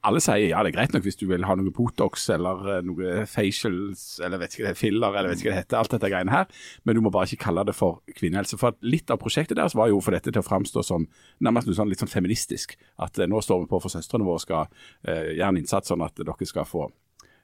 alle 0.07 0.21
sier 0.25 0.49
ja, 0.49 0.63
det 0.65 0.71
er 0.71 0.77
greit 0.79 0.95
nok 0.95 1.05
hvis 1.05 1.19
du 1.21 1.27
vil 1.29 1.45
ha 1.45 1.55
noe 1.59 1.73
Botox 1.75 2.29
eller 2.33 2.63
eh, 2.77 2.81
noe 2.87 3.25
facials 3.29 4.05
eller 4.25 4.41
vet 4.41 4.57
ikke 4.57 4.69
det, 4.71 4.79
filler 4.79 5.13
eller 5.13 5.33
vet 5.33 5.43
ikke 5.43 5.51
hva 5.51 5.57
det 5.59 5.65
heter, 5.65 5.79
alt 5.81 5.97
dette 5.97 6.11
greiene 6.13 6.35
her, 6.35 6.63
men 6.89 6.97
du 6.97 7.03
må 7.05 7.13
bare 7.13 7.29
ikke 7.29 7.45
kalle 7.45 7.67
det 7.69 7.77
for 7.77 8.01
kvinnehelse. 8.17 8.59
For 8.61 8.79
litt 8.87 9.13
av 9.13 9.21
prosjektet 9.21 9.59
deres 9.59 9.77
var 9.77 9.91
jo 9.93 10.01
for 10.05 10.17
dette 10.17 10.33
til 10.33 10.41
å 10.41 10.47
framstå 10.47 10.85
som 10.87 11.07
nærmest 11.45 11.69
sånn 11.77 11.93
litt 11.93 12.01
sånn 12.01 12.13
feministisk. 12.13 12.79
At 13.03 13.21
eh, 13.21 13.29
nå 13.31 13.43
står 13.45 13.65
vi 13.65 13.71
på 13.75 13.83
for 13.85 13.93
søstrene 13.93 14.27
våre 14.27 14.43
skal 14.43 14.67
eh, 15.05 15.37
gjøre 15.37 15.53
en 15.53 15.61
innsats 15.61 15.93
sånn 15.93 16.07
at 16.07 16.17
dere 16.21 16.49
skal 16.49 16.69
få 16.69 16.89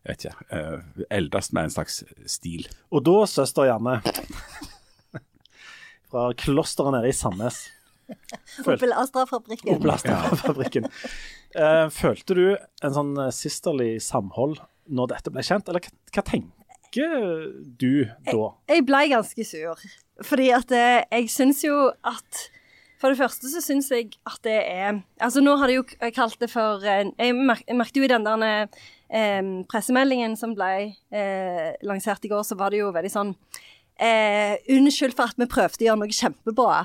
vet 0.06 0.24
ikke, 0.24 0.46
eh, 0.54 1.06
eldes 1.18 1.52
med 1.52 1.66
en 1.66 1.76
slags 1.76 2.02
stil. 2.30 2.68
Og 2.94 3.02
da, 3.06 3.18
søster 3.28 3.68
Janne, 3.68 3.98
fra 6.10 6.28
klosteret 6.38 6.94
nede 6.94 7.10
i 7.10 7.16
Sandnes, 7.16 7.64
Opel 8.66 8.92
Astra-fabrikken. 8.92 9.76
Oblastfabrikken. 9.76 10.90
Eh, 11.56 11.86
følte 11.88 12.34
du 12.36 12.42
en 12.84 12.92
sånn 12.92 13.14
eh, 13.16 13.30
sisterlig 13.32 13.94
samhold 14.04 14.58
når 14.92 15.06
dette 15.14 15.30
ble 15.32 15.40
kjent, 15.46 15.70
eller 15.70 15.80
hva, 16.12 16.24
tenker 16.26 17.06
du 17.80 18.04
da? 18.26 18.50
Jeg 18.68 18.84
ble 18.84 19.00
ganske 19.08 19.46
sur. 19.46 19.80
Fordi 20.26 20.50
at 20.52 20.74
eh, 20.76 21.06
jeg 21.14 21.30
syns 21.32 21.62
jo 21.64 21.78
at 22.04 22.42
For 23.00 23.12
det 23.12 23.20
første 23.22 23.48
så 23.52 23.62
syns 23.64 23.88
jeg 23.92 24.18
at 24.28 24.36
det 24.44 24.58
er 24.58 25.00
Altså 25.16 25.40
nå 25.40 25.56
har 25.60 25.72
de 25.72 25.78
jo 25.78 25.86
kalt 26.16 26.36
det 26.40 26.50
for 26.52 26.84
jeg 26.84 27.32
merket 27.38 28.02
jo 28.02 28.04
i 28.04 28.12
den 28.12 28.28
der 28.28 28.68
eh, 29.08 29.42
pressemeldingen 29.70 30.36
som 30.36 30.54
ble 30.56 30.92
eh, 31.12 31.72
lansert 31.86 32.24
i 32.24 32.32
går, 32.32 32.44
så 32.44 32.58
var 32.58 32.72
det 32.72 32.82
jo 32.82 32.92
veldig 32.94 33.12
sånn 33.12 33.34
eh, 33.98 34.56
Unnskyld 34.76 35.14
for 35.16 35.30
at 35.30 35.38
vi 35.40 35.46
prøvde 35.50 35.84
å 35.84 35.86
gjøre 35.88 36.00
noe 36.02 36.16
kjempebra. 36.16 36.80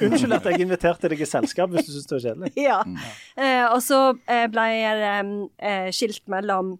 Unnskyld 0.00 0.36
at 0.38 0.48
jeg 0.50 0.60
inviterte 0.66 1.08
deg 1.12 1.20
i 1.24 1.28
selskap 1.28 1.70
hvis 1.72 1.86
du 1.88 1.92
syns 1.96 2.08
det 2.10 2.16
var 2.18 2.24
kjedelig. 2.26 2.52
ja. 2.68 2.80
Eh, 3.36 3.66
og 3.72 3.80
så 3.84 4.00
eh, 4.26 4.46
ble 4.52 4.66
jeg 4.72 5.22
eh, 5.58 5.88
skilt 5.94 6.22
mellom 6.32 6.74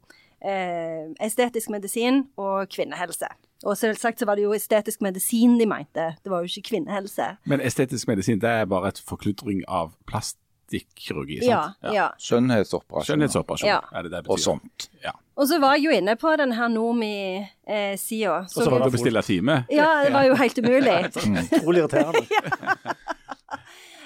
eh, 0.44 1.08
estetisk 1.24 1.70
medisin 1.72 2.24
og 2.36 2.68
kvinnehelse. 2.72 3.30
Og 3.62 3.76
selvsagt 3.78 4.18
så 4.18 4.26
var 4.26 4.34
det 4.34 4.42
jo 4.42 4.54
estetisk 4.56 5.04
medisin 5.06 5.52
de 5.60 5.68
mente, 5.70 6.08
det 6.24 6.30
var 6.32 6.42
jo 6.42 6.50
ikke 6.50 6.72
kvinnehelse. 6.72 7.28
Men 7.46 7.60
estetisk 7.62 8.08
medisin 8.10 8.40
det 8.42 8.50
er 8.50 8.64
bare 8.66 8.90
et 8.90 8.98
forkludring 9.06 9.60
av 9.70 9.92
plastikkirurgi, 10.10 11.38
Ja, 11.46 11.68
sant? 11.78 11.94
ja. 11.94 12.08
Skjønnhetsoperasjon 12.18 13.06
Skjønnhetsoperasjon, 13.12 13.70
Ja. 13.70 13.78
er 13.94 14.02
det 14.02 14.10
det 14.16 14.24
betyr? 14.26 14.32
og 14.34 14.42
sånt. 14.42 14.88
Ja. 15.04 15.12
Og 15.36 15.46
så 15.48 15.56
var 15.62 15.78
jeg 15.78 15.86
jo 15.86 15.90
inne 15.96 16.12
på 16.20 16.32
den 16.36 16.52
her 16.52 16.68
Nomi-sida. 16.68 18.34
Og 18.44 18.50
så 18.52 18.66
var 18.68 18.82
det 18.82 18.90
å 18.90 18.92
bestille 18.92 19.22
time. 19.24 19.62
ja, 19.72 19.86
det 20.04 20.12
var 20.12 20.26
jo 20.28 20.34
helt 20.36 20.58
umulig. 20.60 20.96
Utrolig 21.56 21.84
irriterende. 21.84 22.24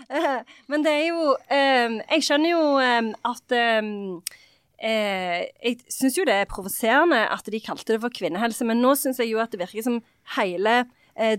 Eh, 0.07 0.43
Men 0.71 0.85
det 0.87 0.91
er 0.93 1.07
jo 1.09 1.33
eh, 1.51 1.97
Jeg 2.15 2.23
skjønner 2.23 2.51
jo 2.53 2.61
eh, 2.79 3.09
at 3.27 3.55
eh, 3.59 3.89
eh, 4.79 5.41
Jeg 5.67 5.81
syns 5.91 6.19
jo 6.21 6.27
det 6.29 6.37
er 6.45 6.47
provoserende 6.51 7.25
at 7.35 7.51
de 7.51 7.59
kalte 7.59 7.97
det 7.97 8.01
for 8.05 8.15
kvinnehelse, 8.15 8.63
men 8.71 8.79
nå 8.85 8.93
syns 8.95 9.19
jeg 9.19 9.33
jo 9.33 9.41
at 9.43 9.51
det 9.51 9.59
virker 9.65 9.83
som 9.83 9.99
hele 10.37 10.77
eh, 10.85 10.87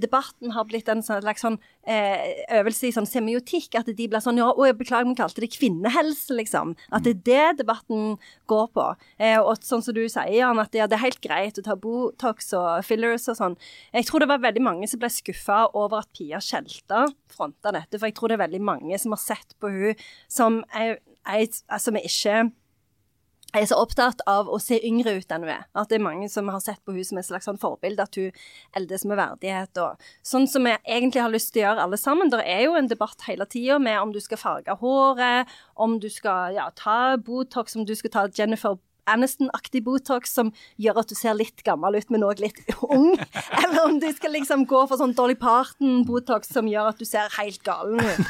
debatten 0.02 0.52
har 0.56 0.66
blitt 0.66 0.90
en 0.90 1.04
sånn- 1.06 1.22
slags 1.22 1.44
sånn 1.46 1.60
eh, 1.88 2.44
øvelse 2.60 2.88
i 2.90 2.92
sånn 2.96 3.08
semiotikk. 3.08 3.76
At 3.80 3.86
de 3.86 4.08
blir 4.08 4.24
sånn 4.24 4.38
Ja, 4.38 4.50
å, 4.52 4.66
jeg 4.66 4.78
beklager, 4.78 5.08
vi 5.08 5.16
kalte 5.16 5.42
det 5.44 5.52
kvinnehelse, 5.54 6.34
liksom. 6.38 6.76
At 6.92 7.04
det 7.06 7.16
er 7.16 7.22
det 7.54 7.58
debatten 7.64 8.18
går 8.48 8.68
på. 8.74 8.88
Eh, 9.20 9.38
og 9.40 9.62
sånn 9.62 9.84
som 9.86 9.94
du 9.94 10.04
sier, 10.10 10.34
Jan, 10.34 10.60
at 10.60 10.74
ja, 10.74 10.88
det 10.88 10.98
er 10.98 11.06
helt 11.06 11.22
greit 11.22 11.58
å 11.60 11.66
ta 11.66 11.76
Botox 11.76 12.54
og 12.58 12.84
fillers 12.86 13.28
og 13.30 13.38
sånn. 13.40 13.58
Jeg 13.94 14.06
tror 14.10 14.20
det 14.26 14.30
var 14.30 14.44
veldig 14.44 14.64
mange 14.66 14.88
som 14.90 15.00
ble 15.00 15.10
skuffa 15.14 15.68
over 15.74 16.00
at 16.04 16.12
Pia 16.18 16.40
Skjelta 16.44 17.06
fronta 17.32 17.72
dette, 17.76 18.00
for 18.00 18.08
jeg 18.08 18.16
tror 18.18 18.32
det 18.32 18.38
er 18.40 18.46
veldig 18.48 18.64
mange 18.64 18.98
som 19.00 19.14
har 19.14 19.22
sett 19.22 19.56
på 19.62 19.70
hun 19.70 19.96
som 20.32 20.64
er, 20.74 20.98
er, 21.28 21.46
som 21.80 21.96
er 22.00 22.08
ikke 22.08 22.52
er 23.56 23.66
så 23.70 23.78
opptatt 23.80 24.22
av 24.28 24.50
å 24.52 24.60
se 24.62 24.78
yngre 24.86 25.14
ut 25.20 25.32
enn 25.32 25.46
hun 25.46 25.54
er. 25.54 25.68
At 25.78 25.92
det 25.92 25.98
er 26.00 26.04
mange 26.04 26.28
som 26.32 26.50
har 26.52 26.60
sett 26.64 26.82
på 26.86 26.96
hun 26.96 27.06
som 27.08 27.20
et 27.20 27.28
slags 27.28 27.48
sånn 27.48 27.60
forbilde, 27.62 28.04
at 28.04 28.20
hun 28.20 28.36
eldes 28.78 29.06
med 29.08 29.20
verdighet 29.20 29.80
og 29.84 30.10
sånn 30.28 30.50
som 30.52 30.68
vi 30.68 30.76
egentlig 30.84 31.24
har 31.24 31.32
lyst 31.34 31.54
til 31.54 31.64
å 31.64 31.68
gjøre 31.70 31.86
alle 31.88 32.00
sammen. 32.02 32.32
Det 32.34 32.44
er 32.44 32.66
jo 32.66 32.76
en 32.80 32.92
debatt 32.92 33.24
hele 33.28 33.48
tida 33.50 33.80
med 33.80 34.02
om 34.02 34.12
du 34.16 34.20
skal 34.24 34.42
farge 34.42 34.78
håret, 34.82 35.56
om 35.76 35.98
du 36.04 36.10
skal 36.12 36.58
ja, 36.58 36.68
ta 36.76 37.16
Botox, 37.18 37.78
om 37.80 37.88
du 37.88 37.96
skal 37.96 38.14
ta 38.14 38.28
Jennifer 38.28 38.78
Aniston-aktig 39.10 39.84
Botox 39.86 40.36
som 40.38 40.52
gjør 40.82 41.02
at 41.04 41.12
du 41.12 41.16
ser 41.18 41.38
litt 41.38 41.64
gammel 41.68 42.00
ut, 42.00 42.10
men 42.14 42.26
òg 42.28 42.44
litt 42.44 42.62
ung. 42.88 43.14
Eller 43.64 43.82
om 43.86 43.98
du 44.02 44.08
skal 44.16 44.36
liksom 44.38 44.68
gå 44.70 44.84
for 44.90 45.00
sånn 45.00 45.16
Dolly 45.18 45.38
Parton-Botox 45.40 46.54
som 46.54 46.70
gjør 46.70 46.94
at 46.94 47.02
du 47.02 47.08
ser 47.08 47.32
helt 47.40 47.64
galen 47.68 48.02
ut. 48.04 48.24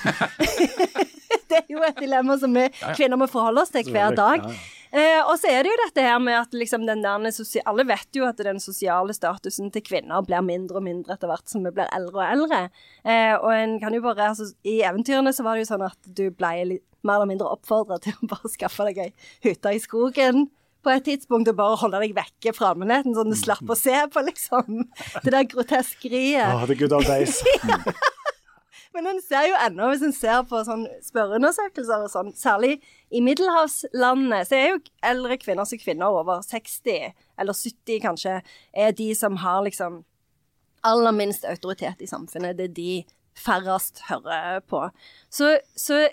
det 1.50 1.62
er 1.62 1.70
jo 1.72 1.84
et 1.86 2.00
dilemma 2.00 2.38
som 2.40 2.54
vi 2.56 2.68
kvinner 2.96 3.20
må 3.20 3.28
forholde 3.32 3.64
oss 3.64 3.74
til 3.74 3.88
hver 3.92 4.16
dag. 4.18 4.44
Eh, 4.88 5.20
og 5.28 5.36
så 5.40 5.52
er 5.52 5.66
det 5.66 5.72
jo 5.72 5.80
dette 5.82 6.04
her 6.06 6.20
med 6.24 6.38
at 6.40 6.54
liksom 6.56 6.86
den 6.88 7.02
der 7.04 7.26
Alle 7.68 7.86
vet 7.88 8.16
jo 8.16 8.24
at 8.26 8.40
den 8.40 8.60
sosiale 8.64 9.14
statusen 9.14 9.72
til 9.72 9.84
kvinner 9.84 10.24
blir 10.24 10.42
mindre 10.42 10.80
og 10.80 10.86
mindre 10.86 11.18
etter 11.18 11.28
hvert 11.28 11.50
som 11.50 11.66
vi 11.66 11.74
blir 11.76 11.90
eldre 11.96 12.22
og 12.22 12.28
eldre. 12.28 12.62
Eh, 13.04 13.36
og 13.36 13.52
en 13.54 13.80
kan 13.84 13.94
jo 13.94 14.04
bare 14.06 14.32
altså, 14.32 14.54
I 14.64 14.80
eventyrene 14.88 15.34
så 15.34 15.44
var 15.44 15.56
det 15.56 15.66
jo 15.66 15.74
sånn 15.74 15.88
at 15.90 16.00
du 16.08 16.30
ble 16.32 16.80
mer 17.06 17.20
eller 17.20 17.30
mindre 17.30 17.52
oppfordra 17.52 18.00
til 18.04 18.16
å 18.16 18.30
bare 18.32 18.52
skaffe 18.52 18.88
deg 18.88 19.04
ei 19.08 19.12
hytte 19.46 19.76
i 19.76 19.84
skogen 19.84 20.48
på 20.88 20.94
et 20.96 21.04
tidspunkt 21.04 21.50
og 21.52 21.58
bare 21.60 21.80
holde 21.82 22.00
deg 22.06 22.16
vekke 22.16 22.54
fra 22.56 22.72
allmennheten, 22.72 23.16
sånn 23.16 23.34
du 23.34 23.38
slapp 23.38 23.68
å 23.68 23.76
se 23.76 23.96
på, 24.14 24.24
liksom. 24.30 24.86
Det 25.24 25.34
der 25.34 25.48
groteskeriet. 25.52 26.54
Oh, 26.54 26.64
the 26.70 26.78
good 26.80 26.96
old 26.96 27.08
days. 27.10 27.42
Men 28.96 29.12
en 29.12 29.20
ser 29.22 29.50
jo 29.52 29.58
ennå, 29.62 29.92
hvis 29.92 30.06
en 30.08 30.16
ser 30.16 30.46
på 30.50 30.62
sånn 30.66 30.88
spørreundersøkelser 31.06 32.06
og 32.08 32.10
sånn, 32.10 32.32
særlig 32.34 32.80
i 33.14 33.22
middelhavslandene, 33.22 34.40
så 34.48 34.58
er 34.58 34.72
jo 34.72 34.80
eldre 35.06 35.38
kvinner 35.42 35.68
som 35.70 35.82
kvinner 35.82 36.16
over 36.18 36.40
60, 36.46 37.12
eller 37.38 37.60
70 37.60 38.02
kanskje, 38.08 38.38
er 38.74 38.96
de 38.98 39.12
som 39.20 39.38
har 39.44 39.60
liksom 39.68 40.00
aller 40.88 41.14
minst 41.14 41.46
autoritet 41.46 42.02
i 42.02 42.10
samfunnet. 42.10 42.58
Det 42.58 42.72
er 42.72 42.74
de 42.80 42.96
færrest 43.38 44.02
hører 44.08 44.64
på. 44.66 44.88
Så, 45.30 45.58
så 45.78 46.08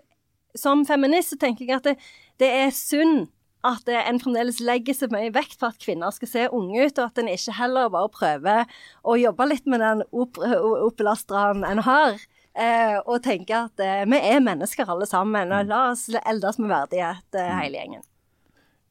som 0.58 0.84
feminist 0.86 1.32
så 1.32 1.40
tenker 1.40 1.64
jeg 1.64 1.78
at 1.78 1.88
det, 1.88 1.96
det 2.42 2.50
er 2.52 2.74
synd 2.74 3.30
at 3.64 3.88
en 3.88 4.20
fremdeles 4.20 4.60
legger 4.64 4.96
så 4.96 5.08
mye 5.12 5.32
vekt 5.34 5.58
på 5.60 5.70
at 5.70 5.80
kvinner 5.82 6.14
skal 6.14 6.30
se 6.30 6.46
unge 6.52 6.86
ut, 6.86 6.98
og 6.98 7.06
at 7.08 7.20
en 7.20 7.30
ikke 7.32 7.56
heller 7.58 7.92
bare 7.92 8.12
prøver 8.12 8.78
å 9.02 9.16
jobbe 9.20 9.48
litt 9.50 9.68
med 9.70 9.82
den 9.84 10.04
opplasteren 10.12 11.64
en 11.68 11.84
har. 11.86 12.18
Eh, 12.54 12.96
og 13.02 13.24
tenke 13.24 13.64
at 13.66 13.80
eh, 13.82 14.04
vi 14.06 14.18
er 14.30 14.42
mennesker 14.44 14.90
alle 14.90 15.08
sammen, 15.10 15.50
og 15.50 15.70
la 15.70 15.88
oss 15.90 16.06
eldes 16.22 16.60
med 16.62 16.70
verdighet, 16.70 17.26
eh, 17.34 17.54
hele 17.58 17.80
gjengen. 17.80 18.04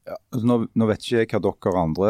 Ja, 0.04 0.18
altså 0.34 0.44
nå, 0.50 0.54
nå 0.76 0.86
vet 0.90 1.00
ikke 1.00 1.20
jeg 1.22 1.28
hva 1.32 1.38
dere 1.46 1.80
andre 1.80 2.08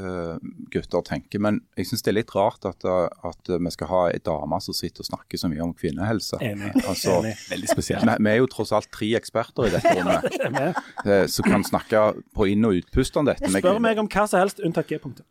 uh, 0.00 0.38
gutter 0.74 1.04
tenker, 1.06 1.38
men 1.44 1.60
jeg 1.78 1.86
syns 1.86 2.02
det 2.02 2.10
er 2.10 2.16
litt 2.18 2.32
rart 2.34 2.64
at, 2.66 2.82
eh, 2.82 3.28
at 3.28 3.50
vi 3.62 3.70
skal 3.70 3.86
ha 3.92 4.00
ei 4.10 4.18
dame 4.26 4.58
som 4.64 4.74
sitter 4.74 5.04
og 5.04 5.06
snakker 5.06 5.38
så 5.38 5.46
mye 5.52 5.62
om 5.62 5.70
kvinnehelse. 5.78 6.40
Enig. 6.42 6.72
Altså, 6.82 7.20
Enig. 7.20 7.36
Veldig 7.52 7.70
spesielt. 7.70 8.02
Vi, 8.08 8.16
vi 8.26 8.32
er 8.32 8.40
jo 8.40 8.48
tross 8.50 8.72
alt 8.74 8.90
tre 8.90 9.12
eksperter 9.20 9.68
i 9.68 9.70
dette 9.76 9.92
rommet 10.00 10.80
eh, 11.06 11.22
som 11.30 11.46
kan 11.46 11.62
snakke 11.68 12.02
på 12.34 12.48
inn- 12.50 12.66
og 12.66 12.80
utpust 12.80 13.20
om 13.22 13.28
dette. 13.30 13.46
med 13.46 13.62
Spør 13.62 13.78
meg 13.84 14.02
om 14.02 14.10
hva 14.10 14.26
som 14.26 14.42
helst 14.42 14.64
unntatt 14.66 14.90
G-punktet. 14.90 15.22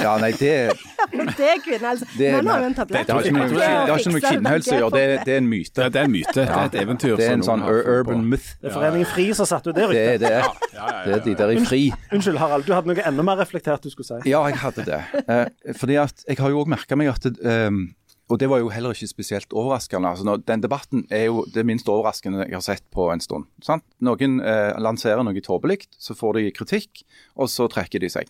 Ja, 0.00 0.16
nei, 0.24 0.32
det, 0.40 0.54
Det 1.38 1.50
er 1.52 1.60
kvinnehelse. 1.66 2.08
det, 2.16 2.32
Men 2.38 2.48
nå 2.48 2.56
har 2.56 2.64
det, 2.64 2.72
tablett. 2.80 3.06
det 3.12 3.18
har 3.18 3.28
ikke 3.28 3.36
noe, 3.36 3.52
det 3.52 3.68
har 3.68 3.92
ikke 4.00 4.08
noe 4.14 4.16
med 4.16 4.26
kvinnehelse 4.30 4.72
å 4.72 4.80
gjøre, 4.80 4.92
det, 4.96 5.20
det 5.28 5.36
er 5.36 5.42
en 5.44 5.52
myte. 5.52 5.76
Det, 5.82 5.90
det 5.92 6.00
er 6.00 6.08
en 6.08 6.16
myte. 6.16 6.34
Det 6.38 6.48
er 6.48 6.72
et 6.72 6.80
eventyr. 6.86 7.14
Det 7.20 7.28
er 7.28 7.36
en 7.36 7.46
sånn 7.46 7.68
urban 7.68 8.24
myth. 8.32 8.50
Det 8.64 8.72
er 8.72 8.76
Foreningen 8.80 9.12
FRI 9.12 9.28
som 9.36 9.52
satte 9.52 9.68
ut 9.68 9.76
det 9.76 9.84
Det, 9.84 9.92
ryktet. 9.92 10.24
det, 10.24 10.32
er, 10.40 10.98
det 11.04 11.16
er 11.20 11.24
de 11.28 11.36
der 11.42 11.52
i 11.52 11.57
fri. 11.66 11.92
Unnskyld, 12.12 12.38
Harald. 12.38 12.66
Du 12.66 12.72
hadde 12.76 12.92
noe 12.92 13.04
enda 13.08 13.22
mer 13.26 13.38
reflektert 13.40 13.82
du 13.82 13.90
skulle 13.90 14.06
si. 14.06 14.30
Ja, 14.30 14.44
jeg 14.48 14.60
hadde 14.62 14.84
det. 14.86 15.00
Eh, 15.28 15.72
fordi 15.74 15.96
at 16.00 16.22
jeg 16.28 16.38
har 16.38 16.50
jo 16.50 16.60
òg 16.62 16.68
merka 16.70 16.96
meg 16.96 17.08
at 17.12 17.26
ehm, 17.42 17.94
Og 18.28 18.36
det 18.38 18.48
var 18.50 18.58
jo 18.60 18.68
heller 18.68 18.92
ikke 18.92 19.08
spesielt 19.08 19.54
overraskende. 19.56 20.08
altså 20.10 20.36
Den 20.44 20.60
debatten 20.60 21.06
er 21.10 21.24
jo 21.30 21.46
det 21.54 21.64
minst 21.64 21.88
overraskende 21.88 22.44
jeg 22.44 22.52
har 22.58 22.60
sett 22.60 22.84
på 22.92 23.10
en 23.12 23.20
stund. 23.20 23.46
sant? 23.64 23.84
Noen 24.04 24.40
eh, 24.44 24.76
lanserer 24.78 25.24
noe 25.24 25.40
tåpelig, 25.40 25.86
så 25.98 26.12
får 26.14 26.34
de 26.36 26.50
kritikk, 26.52 27.04
og 27.36 27.48
så 27.48 27.68
trekker 27.72 28.00
de 28.04 28.10
seg. 28.12 28.28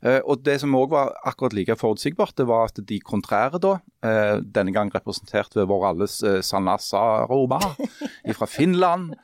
Eh, 0.00 0.20
og 0.24 0.40
Det 0.44 0.56
som 0.62 0.74
òg 0.76 0.92
var 0.94 1.12
akkurat 1.28 1.54
like 1.56 1.76
forutsigbart, 1.76 2.36
det 2.38 2.46
var 2.48 2.70
at 2.70 2.80
de 2.88 2.98
kontrære, 3.04 3.60
da, 3.60 3.72
eh, 4.02 4.40
denne 4.40 4.72
gang 4.72 4.90
representert 4.94 5.54
ved 5.56 5.68
vår 5.68 5.88
alles 5.90 6.22
eh, 6.22 6.40
Sanna 6.40 6.78
Saroma 6.78 7.60
fra 8.38 8.46
Finland, 8.46 9.14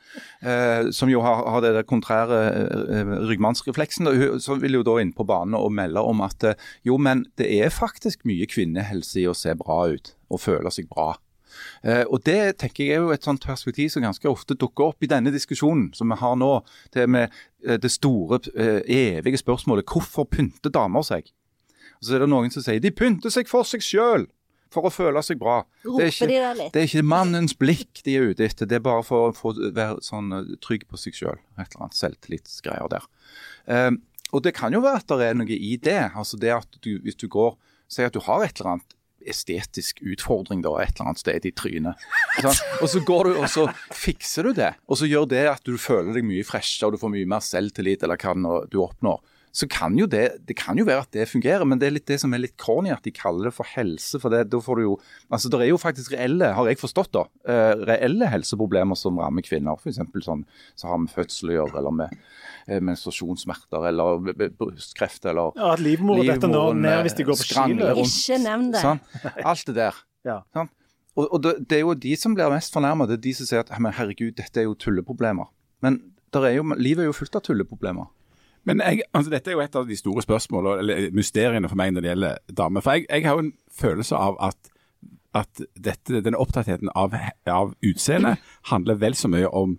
som 0.93 1.09
jo 1.09 1.21
har, 1.21 1.61
det 1.61 1.73
der 1.73 1.85
kontrære 1.87 2.37
ryggmannsrefleksen, 3.27 4.39
så 4.39 4.57
vil 4.59 4.77
jo 4.77 4.83
da 4.85 4.97
inn 5.01 5.13
på 5.15 5.25
banen 5.25 5.57
og 5.57 5.71
melde 5.73 6.01
om 6.01 6.21
at 6.21 6.43
jo, 6.85 6.97
men 6.97 7.25
det 7.37 7.49
er 7.57 7.73
faktisk 7.73 8.25
mye 8.27 8.45
kvinnehelse 8.49 9.21
i 9.21 9.27
å 9.29 9.35
se 9.37 9.55
bra 9.57 9.87
ut 9.93 10.13
og 10.29 10.43
føle 10.43 10.71
seg 10.73 10.89
bra. 10.91 11.15
Eh, 11.83 12.03
og 12.05 12.23
Det 12.23 12.57
tenker 12.61 12.85
jeg 12.85 12.97
er 12.97 13.05
jo 13.05 13.13
et 13.15 13.25
sånt 13.25 13.45
perspektiv 13.45 13.89
som 13.93 14.05
ganske 14.05 14.29
ofte 14.29 14.57
dukker 14.57 14.91
opp 14.91 15.03
i 15.03 15.09
denne 15.11 15.33
diskusjonen 15.33 15.91
som 15.97 16.09
vi 16.11 16.19
har 16.19 16.35
nå. 16.39 16.53
Det 16.93 17.07
med 17.09 17.29
eh, 17.65 17.77
det 17.77 17.91
store, 17.91 18.39
eh, 18.55 18.81
evige 18.87 19.41
spørsmålet 19.41 19.87
hvorfor 19.87 20.27
pynter 20.29 20.73
damer 20.73 21.05
seg? 21.05 21.31
Og 21.99 22.07
Så 22.07 22.15
er 22.15 22.25
det 22.25 22.31
noen 22.31 22.51
som 22.53 22.65
sier 22.65 22.81
de 22.81 22.91
pynter 22.91 23.33
seg 23.33 23.49
for 23.49 23.67
seg 23.67 23.81
sjøl, 23.81 24.27
for 24.73 24.85
å 24.85 24.91
føle 24.91 25.21
seg 25.23 25.39
bra. 25.39 25.61
Det 25.83 26.03
er 26.03 26.11
ikke, 26.11 26.67
det 26.73 26.81
er 26.81 26.89
ikke 26.89 27.07
mannens 27.07 27.55
blikk 27.57 28.03
de 28.05 28.17
er 28.17 28.33
ute 28.33 28.43
etter, 28.45 28.67
det 28.67 28.81
er 28.81 28.83
bare 28.85 29.05
for 29.07 29.29
å 29.29 29.35
få 29.35 29.53
være 29.55 30.03
sånn 30.03 30.33
trygg 30.61 30.83
på 30.91 30.99
seg 30.99 31.15
sjøl. 31.15 31.39
Et 31.55 31.65
eller 31.71 31.87
annet 31.87 31.97
selvtillitsgreier 31.97 32.91
der. 32.91 33.07
Um, 33.65 34.01
og 34.35 34.43
det 34.43 34.53
kan 34.57 34.75
jo 34.75 34.83
være 34.83 34.99
at 34.99 35.15
det 35.15 35.29
er 35.29 35.39
noe 35.39 35.55
i 35.55 35.77
det. 35.79 36.11
altså 36.13 36.37
det 36.37 36.51
at 36.51 36.79
du, 36.83 36.97
Hvis 36.99 37.15
du 37.15 37.29
går 37.31 37.55
sier 37.87 38.09
at 38.09 38.15
du 38.15 38.23
har 38.25 38.43
et 38.43 38.59
eller 38.59 38.75
annet 38.75 38.96
estetisk 39.29 40.01
utfordring 40.05 40.63
da, 40.65 40.73
et 40.81 40.93
eller 40.95 41.11
annet 41.11 41.21
sted 41.21 41.47
i 41.47 41.53
trynet. 41.55 42.07
Sant? 42.41 42.61
Og 42.81 42.91
så 42.91 43.01
går 43.05 43.29
du 43.29 43.39
og 43.41 43.49
så 43.51 43.67
fikser 43.95 44.49
du 44.49 44.57
det. 44.57 44.73
Og 44.87 45.01
så 45.01 45.09
gjør 45.09 45.29
det 45.33 45.45
at 45.51 45.63
du 45.67 45.77
føler 45.81 46.13
deg 46.17 46.27
mye 46.27 46.45
freshere 46.47 46.89
og 46.89 46.97
du 46.97 47.01
får 47.01 47.13
mye 47.13 47.29
mer 47.29 47.43
selvtillit, 47.45 48.05
eller 48.05 48.19
hva 48.21 48.61
du 48.71 48.79
oppnår. 48.83 49.21
Så 49.57 49.65
kan 49.73 49.95
jo 49.97 50.05
det, 50.05 50.25
det 50.45 50.53
kan 50.59 50.77
jo 50.77 50.85
være 50.85 51.01
at 51.07 51.15
det 51.15 51.23
fungerer, 51.31 51.65
men 51.65 51.79
det 51.81 51.87
er 51.87 51.95
litt 51.95 52.05
det 52.09 52.19
som 52.21 52.33
er 52.35 52.43
litt 52.43 52.53
corny, 52.61 52.91
at 52.93 53.01
de 53.07 53.13
kaller 53.15 53.49
det 53.49 53.55
for 53.57 53.65
helse. 53.71 54.19
for 54.21 54.29
det, 54.29 54.43
da 54.51 54.59
får 54.61 54.77
du 54.77 54.83
jo, 54.83 54.91
altså 55.33 55.49
Det 55.49 55.61
er 55.63 55.71
jo 55.71 55.79
faktisk 55.81 56.13
reelle, 56.13 56.51
har 56.53 56.69
jeg 56.69 56.77
forstått, 56.77 57.09
da, 57.17 57.23
eh, 57.49 57.73
reelle 57.89 58.29
helseproblemer 58.29 58.99
som 58.99 59.17
rammer 59.17 59.41
kvinner. 59.41 59.79
F.eks. 59.81 59.97
sånn 60.27 60.43
så 60.77 60.91
har 60.91 61.01
vi 61.01 61.09
fødsel 61.15 61.49
å 61.49 61.55
gjøre, 61.55 61.73
eller 61.81 61.95
med 62.03 62.13
eh, 62.67 62.83
menstruasjonssmerter, 62.85 63.87
eller 63.89 64.27
brystkreft, 64.59 65.25
eller 65.25 65.57
Ja, 65.57 65.71
at 65.73 65.81
livmora 65.81 66.27
detter 66.27 66.51
nå 66.53 66.65
ned 66.77 67.07
hvis 67.07 67.17
de 67.17 67.25
går 67.25 67.39
på 67.41 67.47
skiløp. 67.49 68.01
Ikke 68.03 68.37
nevn 68.43 68.69
det. 68.75 68.83
Sånn. 68.85 69.01
Alt 69.41 69.65
det 69.71 69.77
der. 69.79 70.03
Ja. 70.27 70.37
Sånn. 70.53 70.69
Og, 71.17 71.25
og 71.31 71.41
det, 71.41 71.55
det 71.65 71.79
er 71.79 71.81
jo 71.81 71.95
de 71.97 72.13
som 72.19 72.37
blir 72.37 72.53
mest 72.53 72.77
fornærmet. 72.77 73.09
Det 73.09 73.17
er 73.17 73.25
de 73.25 73.33
som 73.39 73.49
sier 73.49 73.65
at 73.65 73.73
herregud, 73.73 74.35
dette 74.37 74.61
er 74.61 74.69
jo 74.69 74.77
tulleproblemer. 74.77 75.49
Men 75.81 75.97
der 76.35 76.45
er 76.45 76.59
jo, 76.59 76.67
livet 76.77 77.07
er 77.07 77.09
jo 77.09 77.17
fullt 77.17 77.39
av 77.39 77.45
tulleproblemer. 77.47 78.11
Men 78.67 78.83
jeg, 78.83 79.05
altså 79.15 79.31
dette 79.31 79.51
er 79.51 79.55
jo 79.55 79.63
et 79.63 79.75
av 79.79 79.87
de 79.87 79.97
store 79.97 80.23
spørsmålene, 80.25 80.83
eller 80.83 81.11
mysteriene 81.15 81.69
for 81.71 81.79
meg 81.79 81.93
når 81.95 82.03
det 82.03 82.11
gjelder 82.11 82.39
damer. 82.59 82.83
For 82.83 82.97
jeg, 82.97 83.07
jeg 83.07 83.27
har 83.27 83.37
jo 83.37 83.45
en 83.45 83.53
følelse 83.79 84.19
av 84.19 84.39
at, 84.49 84.71
at 85.39 85.61
dette, 85.73 86.23
denne 86.25 86.39
opptattheten 86.41 86.91
av, 86.95 87.15
av 87.47 87.75
utseende 87.85 88.35
handler 88.71 88.99
vel 88.99 89.15
så 89.15 89.31
mye 89.31 89.47
om 89.47 89.77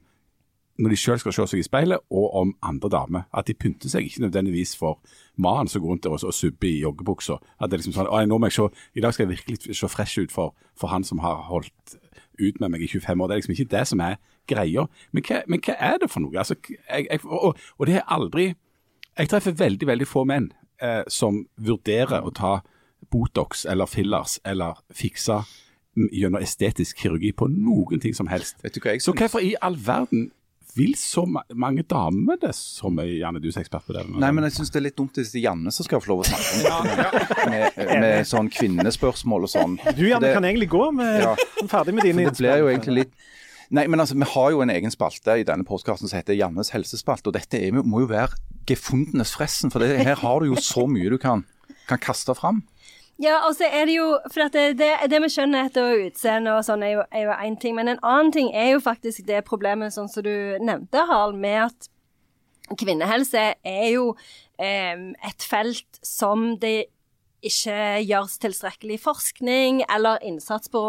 når 0.79 0.93
de 0.95 0.97
selv 0.97 1.19
skal 1.19 1.35
se 1.35 1.45
seg 1.51 1.61
i 1.61 1.67
speilet, 1.67 2.05
og 2.15 2.35
om 2.39 2.51
andre 2.63 2.89
damer. 2.93 3.25
At 3.35 3.49
de 3.51 3.57
pynter 3.59 3.91
seg 3.91 4.07
ikke 4.07 4.23
nødvendigvis 4.29 4.77
for 4.79 5.01
mannen 5.35 5.67
som 5.69 5.83
går 5.83 5.91
rundt 5.91 6.05
der 6.07 6.15
og, 6.15 6.23
og 6.23 6.35
subber 6.35 6.69
i 6.69 6.85
joggebuksa. 6.85 7.41
At 7.59 7.71
det 7.71 7.79
er 7.79 7.83
liksom 7.83 7.97
sånn, 7.97 8.11
«Å, 8.11 8.21
nå 8.31 8.39
må 8.39 8.47
jeg 8.47 8.61
se, 8.61 8.69
I 8.95 9.03
dag 9.03 9.15
skal 9.15 9.27
jeg 9.27 9.33
virkelig 9.35 9.75
se 9.75 9.91
fresh 9.91 10.23
ut 10.23 10.35
for, 10.35 10.55
for 10.79 10.95
han 10.95 11.05
som 11.05 11.19
har 11.25 11.43
holdt 11.51 11.99
ut 12.39 12.61
med 12.63 12.71
meg 12.71 12.87
i 12.87 12.91
25 12.93 13.19
år. 13.19 13.27
Det 13.27 13.35
er 13.35 13.43
liksom 13.43 13.57
ikke 13.57 13.73
det 13.75 13.85
som 13.91 14.05
er 14.07 14.21
greia. 14.49 14.87
Men 15.11 15.27
hva, 15.27 15.43
men 15.51 15.67
hva 15.67 15.75
er 15.91 15.99
det 15.99 16.11
for 16.13 16.23
noe? 16.23 16.39
Altså, 16.39 16.55
jeg, 16.71 17.09
jeg, 17.11 17.25
og, 17.27 17.59
og 17.75 17.91
det 17.91 17.99
er 17.99 18.07
aldri 18.07 18.53
Jeg 19.19 19.29
treffer 19.33 19.53
veldig, 19.59 19.87
veldig 19.89 20.07
få 20.09 20.25
menn 20.29 20.51
eh, 20.83 21.03
som 21.11 21.45
vurderer 21.59 22.23
å 22.23 22.31
ta 22.35 22.61
Botox 23.13 23.65
eller 23.71 23.87
fillers 23.91 24.39
eller 24.47 24.79
fikse 24.95 25.41
gjennom 26.15 26.41
estetisk 26.43 27.01
kirurgi 27.03 27.33
på 27.35 27.49
noen 27.51 27.99
ting 28.03 28.15
som 28.15 28.29
helst. 28.31 28.61
Vet 28.63 28.75
du 28.77 28.81
hva 28.85 28.93
jeg 28.95 29.03
Så 29.03 29.15
hvorfor 29.19 29.43
i 29.43 29.55
all 29.65 29.75
verden 29.83 30.29
vil 30.79 30.93
så 30.95 31.25
ma 31.27 31.41
mange 31.59 31.83
damer 31.91 32.37
det 32.39 32.53
som 32.55 32.99
er 33.03 33.09
Janne, 33.19 33.41
du 33.43 33.49
er 33.49 33.57
ekspert 33.65 33.87
på 33.89 33.97
det? 33.97 34.05
Nei, 34.15 34.29
men 34.37 34.45
jeg 34.47 34.55
syns 34.61 34.71
det 34.71 34.79
er 34.79 34.85
litt 34.85 34.99
dumt 35.01 35.17
hvis 35.19 35.33
det 35.33 35.41
er 35.41 35.47
Janne 35.49 35.73
som 35.75 35.87
skal 35.89 36.03
få 36.05 36.13
lov 36.13 36.23
å 36.23 36.29
snakke 36.29 36.53
om 36.77 36.87
dette. 36.93 37.49
Med, 37.51 37.81
med 38.05 38.29
sånn 38.31 38.51
kvinnespørsmål 38.55 39.49
og 39.49 39.51
sånn. 39.51 39.75
Du 39.97 40.05
Janne, 40.07 40.29
Det- 40.29 40.35
kan 40.37 40.47
egentlig 40.47 40.69
gå. 40.71 40.85
Vi 41.01 41.09
Ja. 41.25 41.33
er 41.35 41.73
ferdig 41.73 41.95
med 41.99 42.05
dine 42.07 42.23
innspill. 42.29 42.47
det 42.47 42.55
blir 42.55 42.63
jo 42.63 42.71
egentlig 42.77 42.95
litt 43.01 43.13
Nei, 43.71 43.85
men 43.87 44.01
altså, 44.01 44.17
Vi 44.17 44.25
har 44.35 44.51
jo 44.51 44.63
en 44.65 44.73
egen 44.73 44.93
spalte 44.93 45.37
i 45.41 45.45
denne 45.45 45.67
postkassen 45.69 46.09
som 46.09 46.17
heter 46.17 46.37
Jannes 46.39 46.73
helsespalte. 46.73 47.29
og 47.29 47.37
Dette 47.37 47.61
er, 47.61 47.73
må 47.73 48.01
jo 48.05 48.09
være 48.09 48.39
gefundenes 48.69 49.35
fressen, 49.37 49.71
for 49.71 49.81
det, 49.81 49.99
her 50.05 50.17
har 50.17 50.41
du 50.41 50.53
jo 50.53 50.57
så 50.61 50.87
mye 50.89 51.11
du 51.11 51.19
kan, 51.21 51.45
kan 51.89 52.01
kaste 52.01 52.35
fram. 52.37 52.63
Ja, 53.19 53.41
og 53.49 53.57
så 53.59 53.67
er 53.67 53.89
det 53.89 53.97
jo 53.97 54.13
For 54.31 54.47
det, 54.55 54.79
det, 54.79 54.93
det 55.11 55.19
med 55.21 55.33
skjønnhet 55.35 55.79
og 55.83 56.05
utseende 56.07 56.53
og 56.55 56.63
sånn 56.67 56.85
er 56.87 56.93
jo 56.95 57.35
én 57.35 57.57
ting, 57.59 57.75
men 57.75 57.91
en 57.91 58.03
annen 58.07 58.31
ting 58.33 58.53
er 58.55 58.77
jo 58.77 58.83
faktisk 58.85 59.27
det 59.27 59.43
problemet, 59.49 59.95
sånn 59.95 60.11
som 60.13 60.23
du 60.23 60.59
nevnte, 60.63 61.03
Harald, 61.09 61.39
med 61.41 61.65
at 61.67 61.89
kvinnehelse 62.79 63.43
er 63.67 63.89
jo 63.91 64.13
eh, 64.61 64.95
et 65.27 65.49
felt 65.49 65.99
som 66.05 66.53
det 66.63 66.93
ikke 67.43 68.03
gjøres 68.03 68.39
tilstrekkelig 68.43 68.99
forskning 69.03 69.83
eller 69.87 70.23
innsats 70.27 70.71
på. 70.71 70.83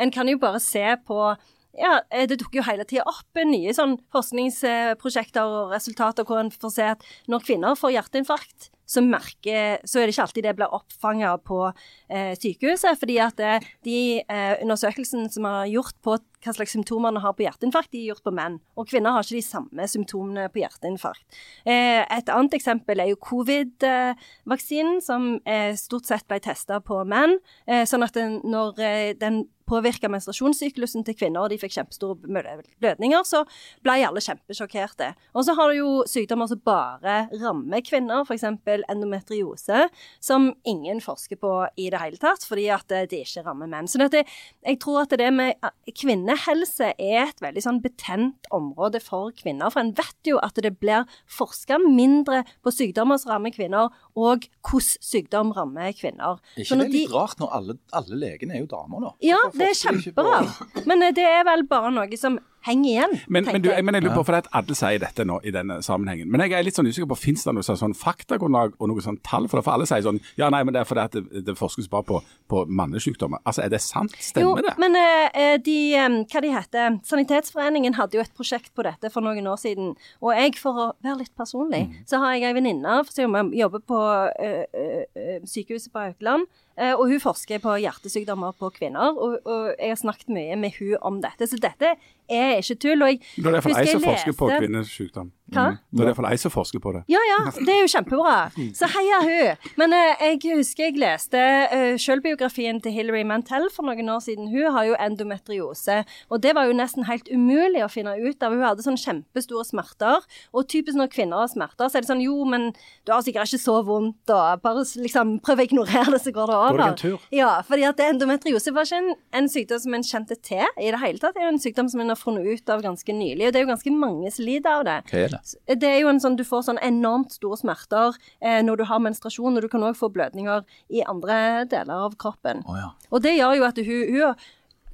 En 0.00 0.12
kan 0.12 0.28
jo 0.28 0.40
bare 0.40 0.60
se 0.60 0.84
på 1.06 1.34
ja, 1.78 2.00
eh, 2.10 2.26
Det 2.28 2.40
dukker 2.40 2.60
jo 2.60 2.66
hele 2.66 2.84
tida 2.84 3.06
opp 3.06 3.40
nye 3.46 3.72
sånn 3.76 3.98
forskningsprosjekter 4.14 5.42
og 5.46 5.74
resultater 5.74 6.26
hvor 6.26 6.42
en 6.42 6.50
får 6.50 6.74
se 6.74 6.90
at 6.96 7.08
når 7.30 7.46
kvinner 7.46 7.78
får 7.78 7.94
hjerteinfarkt, 7.96 8.70
så, 8.90 9.02
merker, 9.06 9.78
så 9.86 10.00
er 10.00 10.08
det 10.08 10.14
ikke 10.14 10.24
alltid 10.26 10.46
det 10.48 10.56
blir 10.58 10.74
oppfanga 10.74 11.36
på 11.46 11.60
eh, 11.68 12.32
sykehuset. 12.34 12.98
fordi 12.98 13.18
at 13.22 13.40
eh, 13.44 13.68
de 13.86 13.98
eh, 14.24 14.56
undersøkelsene 14.64 15.30
som 15.30 15.46
er 15.46 15.70
gjort 15.70 15.94
på 16.02 16.16
hva 16.40 16.54
slags 16.56 16.72
symptomer 16.74 17.12
man 17.12 17.22
har 17.22 17.36
på 17.36 17.44
hjerteinfarkt, 17.44 17.92
de 17.92 18.00
er 18.00 18.10
gjort 18.10 18.24
på 18.26 18.34
menn. 18.34 18.58
Og 18.74 18.88
kvinner 18.90 19.14
har 19.14 19.26
ikke 19.26 19.38
de 19.38 19.44
samme 19.46 19.86
symptomene 19.92 20.48
på 20.50 20.62
hjerteinfarkt. 20.62 21.22
Eh, 21.68 22.02
et 22.02 22.32
annet 22.32 22.56
eksempel 22.56 23.02
er 23.02 23.12
jo 23.12 23.20
covid-vaksinen, 23.28 24.98
som 25.04 25.34
eh, 25.44 25.76
stort 25.78 26.10
sett 26.10 26.26
ble 26.30 26.40
testa 26.42 26.80
på 26.82 27.02
menn. 27.06 27.38
Eh, 27.68 27.84
sånn 27.86 28.06
at 28.06 28.16
den, 28.16 28.40
når 28.48 28.82
eh, 28.82 29.12
den 29.20 29.44
påvirka 29.70 30.10
menstruasjonssyklusen 30.10 31.04
til 31.06 31.16
kvinner, 31.16 31.44
og 31.46 31.52
de 31.54 31.58
fikk 31.62 31.76
kjempestore 31.78 32.18
blø- 32.24 32.58
blødninger, 32.82 33.22
så 33.28 33.44
ble 33.86 33.98
alle 34.06 34.22
kjempesjokkerte. 34.24 35.12
Og 35.38 35.46
så 35.46 35.54
har 35.58 35.70
du 35.72 35.78
jo 35.78 35.90
sykdommer 36.10 36.50
som 36.50 36.60
bare 36.66 37.20
rammer 37.40 37.80
kvinner, 37.86 38.24
f.eks. 38.26 38.44
endometriose, 38.90 39.86
som 40.22 40.50
ingen 40.68 41.00
forsker 41.04 41.38
på 41.40 41.52
i 41.80 41.88
det 41.92 42.00
hele 42.02 42.20
tatt, 42.20 42.44
fordi 42.48 42.68
at 42.74 42.86
de 42.90 43.00
det 43.10 43.22
ikke 43.24 43.44
rammer 43.46 43.68
menn. 43.70 43.88
Så 43.90 43.98
dette, 44.02 44.24
jeg 44.66 44.78
tror 44.82 45.02
at 45.04 45.14
det 45.18 45.30
med 45.34 45.54
eh, 45.64 45.92
kvinnehelse 45.96 46.92
er 47.00 47.22
et 47.28 47.40
veldig 47.42 47.62
sånn 47.64 47.80
betent 47.84 48.48
område 48.54 49.00
for 49.02 49.32
kvinner. 49.36 49.70
For 49.72 49.82
en 49.82 49.92
vet 49.96 50.28
jo 50.30 50.38
at 50.42 50.58
det 50.62 50.74
blir 50.82 51.06
forska 51.30 51.78
mindre 51.82 52.42
på 52.64 52.72
sykdommer 52.74 53.20
som 53.20 53.32
rammer 53.34 53.54
kvinner, 53.54 53.90
og 54.18 54.46
hvordan 54.66 54.98
sykdom 55.00 55.52
rammer 55.56 55.92
kvinner. 55.96 56.38
Er 56.56 56.64
ikke 56.64 56.78
det 56.82 56.86
de- 56.90 56.98
litt 57.00 57.14
rart 57.14 57.38
når 57.40 57.54
alle, 57.56 57.78
alle 57.96 58.18
legene 58.20 58.56
er 58.56 58.64
jo 58.64 58.70
damer, 58.70 59.06
da? 59.08 59.12
ja, 59.24 59.38
det 59.60 59.68
er 59.70 59.78
kjemperart. 59.80 60.86
Men 60.88 61.04
eh, 61.06 61.14
det 61.16 61.26
er 61.28 61.44
vel 61.48 61.66
bare 61.70 61.92
noe 61.94 62.18
som 62.20 62.38
henger 62.66 62.90
igjen. 62.90 63.14
Men, 63.28 63.44
men, 63.48 63.62
du, 63.62 63.70
jeg. 63.70 63.84
men 63.84 63.96
jeg 63.96 64.04
lurer 64.04 64.16
på, 64.18 64.24
for 64.28 64.36
det 64.36 64.42
at 64.44 64.50
alle 64.60 64.76
sier 64.76 65.00
dette 65.02 65.24
nå 65.24 65.38
i 65.44 65.52
denne 65.54 65.78
sammenhengen. 65.82 66.28
Men 66.30 66.44
jeg 66.44 66.56
er 66.58 66.66
litt 66.66 66.76
sånn 66.76 66.88
usikker 66.90 67.08
på, 67.10 67.18
finnes 67.20 67.44
det 67.46 67.54
noe 67.56 67.64
sånn, 67.66 67.78
sånn 67.80 67.96
faktagrunnlag 67.96 68.74
og 68.78 68.90
noe 68.92 69.04
sånn 69.04 69.18
tall 69.26 69.48
for 69.48 69.60
det? 69.60 69.64
For 69.66 69.76
alle 69.76 69.88
sier 69.88 70.04
sånn, 70.04 70.20
ja 70.40 70.50
nei, 70.52 70.62
men 70.66 70.76
det 70.76 70.82
er 70.82 70.88
fordi 70.88 71.04
at 71.04 71.16
det, 71.16 71.44
det 71.46 71.56
forskes 71.58 71.88
bare 71.92 72.06
på, 72.10 72.20
på 72.52 72.64
mannesykdommer. 72.68 73.40
Altså, 73.44 73.64
er 73.64 73.72
det 73.72 73.80
sant? 73.84 74.14
Stemmer 74.20 74.60
jo, 74.60 74.66
det? 74.66 74.74
men 74.82 74.98
uh, 75.00 75.56
de, 75.64 75.78
eh, 75.96 76.18
hva 76.32 76.44
de 76.44 76.52
heter, 76.54 77.00
Sanitetsforeningen 77.08 77.96
hadde 77.96 78.18
jo 78.18 78.24
et 78.24 78.34
prosjekt 78.36 78.72
på 78.76 78.84
dette 78.86 79.10
for 79.14 79.24
noen 79.24 79.46
år 79.50 79.60
siden. 79.60 79.94
Og 80.20 80.34
jeg, 80.36 80.56
for 80.60 80.84
å 80.84 80.88
være 81.04 81.22
litt 81.24 81.34
personlig, 81.38 81.80
Mm. 81.80 81.92
så 82.06 82.18
har 82.20 82.34
jeg 82.34 82.44
ei 82.48 82.54
venninne 82.56 82.96
som 83.08 83.36
jobber 83.56 83.80
på 83.88 83.98
uh, 84.00 84.64
eh, 84.74 85.40
sykehuset 85.48 85.92
på 85.92 86.02
Haukeland. 86.02 86.46
eh, 86.76 86.92
og 86.94 87.08
hun 87.10 87.20
forsker 87.20 87.60
på 87.60 87.74
hjertesykdommer 87.82 88.52
på 88.58 88.70
kvinner. 88.76 89.12
Og, 89.16 89.38
og 89.44 89.70
jeg 89.78 89.92
har 89.92 90.00
snakket 90.00 90.32
mye 90.32 90.56
med 90.56 90.76
hun 90.78 90.96
om 91.02 91.20
dette. 91.22 91.46
Så 91.48 91.58
dette 91.60 91.94
er 92.30 92.56
ikke 92.56 92.74
tull. 92.74 93.02
Og 93.02 93.08
jeg 93.08 93.20
Det 93.36 93.46
er 93.46 93.50
derfor 93.50 93.78
jeg, 93.78 93.88
som 93.88 94.02
forsker 94.02 94.32
på 94.38 94.50
kvinnesykdom. 94.58 95.32
Hva? 95.50 95.66
Mm. 95.74 95.78
Det 95.90 96.04
er 96.04 96.10
iallfall 96.10 96.28
ei 96.30 96.38
som 96.40 96.52
forsker 96.54 96.82
på 96.82 96.92
det. 96.94 97.02
Ja, 97.10 97.20
ja, 97.26 97.38
det 97.58 97.74
er 97.74 97.80
jo 97.82 97.90
kjempebra. 97.90 98.34
Så 98.76 98.88
heia 98.94 99.20
hun. 99.24 99.70
Men 99.80 99.94
eh, 99.96 100.24
jeg 100.30 100.58
husker 100.58 100.88
jeg 100.88 101.00
leste 101.00 101.40
uh, 101.70 101.94
selvbiografien 102.00 102.80
til 102.82 102.94
Hilary 102.94 103.22
Mantel 103.26 103.68
for 103.74 103.86
noen 103.88 104.10
år 104.12 104.22
siden. 104.24 104.50
Hun 104.52 104.70
har 104.74 104.88
jo 104.88 104.98
endometriose, 105.00 106.00
og 106.30 106.42
det 106.44 106.54
var 106.58 106.68
jo 106.70 106.76
nesten 106.78 107.06
helt 107.08 107.28
umulig 107.30 107.82
å 107.84 107.90
finne 107.92 108.16
ut 108.20 108.42
av. 108.46 108.54
Hun 108.54 108.66
hadde 108.66 108.86
sånn 108.86 109.00
kjempestore 109.00 109.66
smerter, 109.68 110.26
og 110.54 110.68
typisk 110.70 110.98
når 110.98 111.12
kvinner 111.12 111.44
har 111.44 111.50
smerter, 111.52 111.90
så 111.90 111.98
er 111.98 112.06
det 112.06 112.10
sånn 112.10 112.24
jo, 112.24 112.38
men 112.48 112.70
du 113.06 113.14
har 113.14 113.24
sikkert 113.26 113.50
ikke 113.50 113.62
så 113.62 113.80
vondt, 113.86 114.22
og 114.30 114.48
Bare 114.60 114.82
liksom 115.00 115.38
prøv 115.44 115.62
å 115.62 115.64
ignorere 115.64 116.12
det, 116.12 116.20
så 116.24 116.32
går 116.34 116.50
det 116.50 116.56
over. 116.56 116.74
Går 116.74 116.80
det 116.80 116.88
en 116.90 116.98
tur. 117.00 117.26
Ja, 117.34 117.50
fordi 117.66 117.86
at 117.88 118.02
endometriose 118.04 118.74
var 118.76 118.88
ikke 118.88 119.00
en, 119.00 119.14
en 119.40 119.48
sykdom 119.50 119.80
som 119.82 119.96
en 119.96 120.06
kjente 120.06 120.36
til 120.44 120.64
i 120.80 120.90
det 120.92 121.00
hele 121.00 121.22
tatt. 121.22 121.36
Det 121.36 121.42
er 121.42 121.48
jo 121.48 121.54
en 121.54 121.62
sykdom 121.62 121.88
som 121.92 122.02
en 122.02 122.12
har 122.12 122.18
funnet 122.20 122.46
ut 122.46 122.72
av 122.72 122.84
ganske 122.84 123.14
nylig, 123.14 123.46
og 123.48 123.54
det 123.54 123.60
er 123.60 123.66
jo 123.66 123.72
ganske 123.72 123.94
mange 123.94 124.32
som 124.34 124.46
lider 124.46 124.80
av 124.80 124.86
det. 124.88 124.98
Hva 125.10 125.22
er 125.24 125.34
det? 125.36 125.39
Det 125.66 125.88
er 125.88 126.00
jo 126.02 126.10
en 126.10 126.20
sånn, 126.22 126.36
Du 126.38 126.44
får 126.46 126.66
sånn 126.68 126.80
enormt 126.84 127.34
store 127.36 127.58
smerter 127.60 128.16
eh, 128.40 128.60
når 128.66 128.82
du 128.82 128.84
har 128.90 129.02
menstruasjon, 129.02 129.56
og 129.56 129.64
du 129.64 129.68
kan 129.72 129.84
òg 129.86 129.98
få 129.98 130.10
blødninger 130.12 130.64
i 130.90 131.04
andre 131.08 131.66
deler 131.70 132.06
av 132.08 132.16
kroppen. 132.20 132.64
Oh, 132.66 132.78
ja. 132.78 132.92
Og 133.10 133.24
det 133.24 133.36
gjør 133.36 133.58
jo 133.60 133.68
at 133.68 133.80
hun, 133.84 134.14
hun 134.14 134.46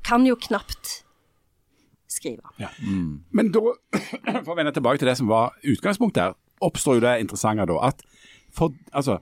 kan 0.07 0.27
jo 0.27 0.39
knapt 0.39 1.01
skrive. 2.17 2.47
Men 3.35 3.53
da, 3.55 3.75
for 4.45 4.55
å 4.55 4.59
vende 4.59 4.75
tilbake 4.77 5.03
til 5.03 5.11
det 5.11 5.17
som 5.19 5.31
var 5.31 5.57
utgangspunktet 5.67 6.23
her, 6.23 6.37
oppstår 6.65 6.99
jo 6.99 7.05
det 7.05 7.19
interessante 7.21 7.67
da 7.69 7.81
at 7.91 8.05
for, 8.57 8.73
altså, 8.97 9.19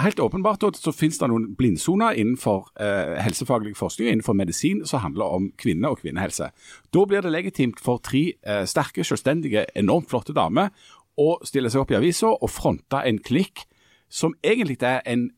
Helt 0.00 0.20
åpenbart 0.20 0.62
så 0.80 0.92
finnes 0.96 1.18
det 1.20 1.28
noen 1.28 1.50
blindsoner 1.58 2.16
innenfor 2.16 2.70
eh, 2.80 3.18
helsefaglig 3.20 3.74
forskning 3.76 4.08
innenfor 4.08 4.36
medisin 4.38 4.80
som 4.88 5.02
handler 5.04 5.34
om 5.36 5.50
kvinner 5.60 5.92
og 5.92 6.00
kvinnehelse. 6.00 6.48
Da 6.96 7.04
blir 7.04 7.20
det 7.20 7.34
legitimt 7.34 7.82
for 7.82 8.00
tre 8.00 8.30
eh, 8.40 8.64
sterke, 8.64 9.04
selvstendige, 9.04 9.66
enormt 9.76 10.08
flotte 10.08 10.32
damer 10.32 10.72
å 11.20 11.36
stille 11.44 11.68
seg 11.68 11.84
opp 11.84 11.92
i 11.92 11.98
avisa 12.00 12.32
og 12.32 12.48
fronte 12.48 13.02
en 13.04 13.20
klinikk 13.20 13.66
som 14.12 14.32
egentlig 14.40 14.80
er 14.80 15.04
en 15.08 15.28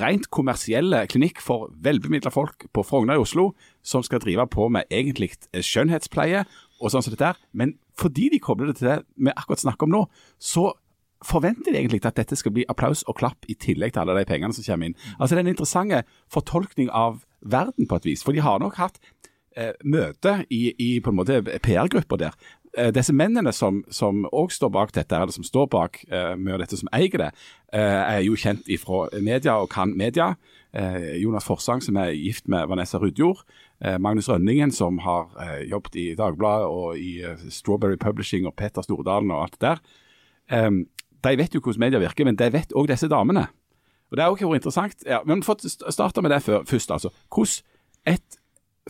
rent 0.00 0.28
kommersielle 0.34 1.04
klinikk 1.10 1.40
for 1.42 1.70
velbemidla 1.82 2.30
folk 2.34 2.66
på 2.74 2.84
Frogner 2.86 3.18
i 3.18 3.22
Oslo, 3.22 3.52
som 3.82 4.02
skal 4.02 4.22
drive 4.22 4.46
på 4.50 4.66
med 4.70 4.90
egentlig 4.90 5.32
eh, 5.52 5.62
skjønnhetspleie 5.62 6.42
og 6.82 6.90
sånn 6.90 7.06
som 7.06 7.14
dette 7.14 7.32
her. 7.32 7.40
Men 7.54 7.76
fordi 7.98 8.32
de 8.34 8.42
kobler 8.42 8.70
det 8.70 8.80
til 8.80 8.90
det 8.90 9.00
vi 9.14 9.34
akkurat 9.34 9.62
snakker 9.62 9.86
om 9.86 9.94
nå, 9.94 10.06
så 10.42 10.72
forventer 11.26 11.72
de 11.72 11.80
egentlig 11.80 12.02
at 12.06 12.18
dette 12.18 12.36
skal 12.38 12.54
bli 12.54 12.66
applaus 12.68 13.04
og 13.08 13.18
klapp 13.20 13.48
i 13.48 13.54
tillegg 13.54 13.94
til 13.94 14.04
alle 14.04 14.18
de 14.20 14.28
pengene 14.28 14.54
som 14.56 14.66
kommer 14.66 14.90
inn. 14.90 14.96
Altså 15.18 15.34
Det 15.34 15.42
er 15.42 15.46
en 15.46 15.54
interessant 15.54 16.14
fortolkning 16.32 16.90
av 16.90 17.22
verden 17.40 17.88
på 17.88 17.98
et 18.00 18.08
vis. 18.12 18.24
For 18.24 18.32
de 18.32 18.44
har 18.44 18.62
nok 18.62 18.78
hatt 18.78 18.98
eh, 19.56 19.72
møte 19.84 20.42
i, 20.50 20.72
i 20.78 20.90
på 21.02 21.12
en 21.12 21.18
måte 21.18 21.40
PR-grupper 21.42 22.20
der. 22.20 22.36
Eh, 22.78 22.88
disse 22.94 23.12
mennene 23.12 23.52
som, 23.52 23.82
også 23.92 24.56
står 24.56 24.72
bak 24.72 24.94
dette, 24.96 25.16
eller 25.16 25.34
som 25.34 25.44
står 25.44 25.68
bak 25.72 25.98
eh, 26.08 26.32
mye 26.40 26.56
av 26.56 26.62
dette, 26.64 26.78
som 26.80 26.90
eier 26.96 27.20
det, 27.20 27.30
eh, 27.72 28.00
er 28.16 28.22
jo 28.24 28.38
kjent 28.38 28.68
fra 28.80 29.04
media 29.20 29.58
og 29.60 29.68
kan 29.74 29.92
media. 29.98 30.32
Eh, 30.72 31.18
Jonas 31.20 31.44
Forsang, 31.44 31.82
som 31.84 31.98
er 32.00 32.14
gift 32.16 32.48
med 32.48 32.70
Vanessa 32.70 32.98
Rudjord. 32.98 33.44
Eh, 33.84 33.98
Magnus 34.00 34.30
Rønningen, 34.32 34.72
som 34.72 35.02
har 35.04 35.28
eh, 35.36 35.68
jobbet 35.68 36.00
i 36.00 36.06
Dagbladet 36.16 36.70
og 36.72 36.96
i 36.96 37.20
eh, 37.20 37.44
Strawberry 37.52 37.98
Publishing 38.00 38.46
og 38.48 38.56
Peter 38.56 38.82
Stordalen 38.82 39.30
og 39.30 39.42
alt 39.42 39.58
det 39.60 39.68
der. 39.68 39.84
Eh, 40.48 40.70
de 41.24 41.36
vet 41.38 41.54
jo 41.54 41.60
hvordan 41.60 41.86
media 41.86 42.00
virker, 42.02 42.26
men 42.28 42.38
de 42.38 42.48
vet 42.52 42.72
òg 42.76 42.88
disse 42.90 43.08
damene. 43.10 43.46
Og 44.10 44.16
Det 44.16 44.24
er 44.24 44.30
også 44.30 44.54
interessant. 44.54 45.04
Ja, 45.06 45.22
men 45.24 45.40
å 45.40 45.56
starte 45.94 46.22
med 46.22 46.30
det 46.30 46.42
før, 46.42 46.66
først, 46.68 46.90
altså. 46.90 47.10
Hvordan 47.32 48.14
et 48.14 48.38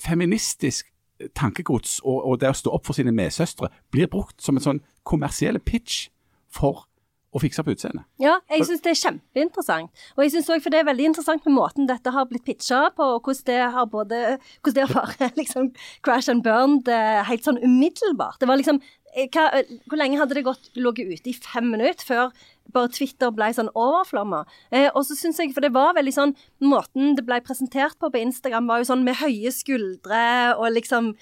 feministisk 0.01 0.89
tankegods 1.37 2.01
og, 2.05 2.25
og, 2.25 2.41
det 2.41 2.51
å 2.51 2.57
stå 2.57 2.73
opp 2.75 2.89
for 2.89 2.99
sine 2.99 3.13
medsøstre 3.15 3.69
blir 3.95 4.11
brukt 4.11 4.43
som 4.43 4.59
en 4.59 4.65
sånn 4.65 4.81
kommersiell 5.07 5.61
pitch 5.63 6.09
for 6.53 6.89
å 7.33 7.41
fikse 7.41 7.63
på 7.65 7.73
utseendet. 7.73 8.05
Ja, 8.21 8.35
jeg 8.53 8.67
syns 8.69 8.83
det 8.85 8.91
er 8.93 8.99
kjempeinteressant. 9.01 10.03
Og 10.19 10.25
jeg 10.25 10.35
syns 10.35 10.51
òg 10.53 10.61
for 10.65 10.75
det 10.75 10.83
er 10.83 10.89
veldig 10.91 11.07
interessant 11.09 11.47
med 11.49 11.55
måten 11.57 11.89
dette 11.89 12.13
har 12.13 12.27
blitt 12.29 12.45
pitcha 12.45 12.83
på, 12.93 13.07
og 13.15 13.25
hvordan 13.25 13.47
det 13.49 13.61
har 13.73 13.87
både 13.89 14.19
Hvordan 14.61 14.77
det 14.77 14.89
har 14.93 15.15
liksom 15.41 15.71
crash 16.05 16.29
and 16.29 16.45
burned 16.45 16.91
helt 17.29 17.47
sånn 17.47 17.63
umiddelbart. 17.63 18.37
Det 18.41 18.51
var 18.51 18.61
liksom 18.61 18.83
hva, 19.13 19.63
Hvor 19.87 20.01
lenge 20.01 20.19
hadde 20.21 20.39
det 20.39 20.47
gått 20.47 20.71
ligget 20.79 21.13
ute? 21.13 21.31
I 21.31 21.37
fem 21.37 21.71
minutter 21.73 22.07
før 22.09 22.33
bare 22.73 22.91
Twitter 22.95 23.33
ble 23.35 23.51
sånn 23.53 23.71
overflomma. 23.77 24.45
Eh, 24.73 24.89
og 24.95 25.05
så 25.07 25.17
syns 25.19 25.41
jeg, 25.41 25.53
for 25.55 25.65
det 25.65 25.73
var 25.75 25.97
veldig 25.97 26.15
sånn 26.15 26.35
Måten 26.63 27.17
det 27.19 27.25
ble 27.27 27.41
presentert 27.45 27.99
på 28.01 28.11
på 28.13 28.21
Instagram, 28.23 28.69
var 28.71 28.83
jo 28.83 28.91
sånn 28.93 29.03
med 29.07 29.19
høye 29.19 29.51
skuldre 29.55 30.23
og 30.55 30.71
liksom 30.77 31.13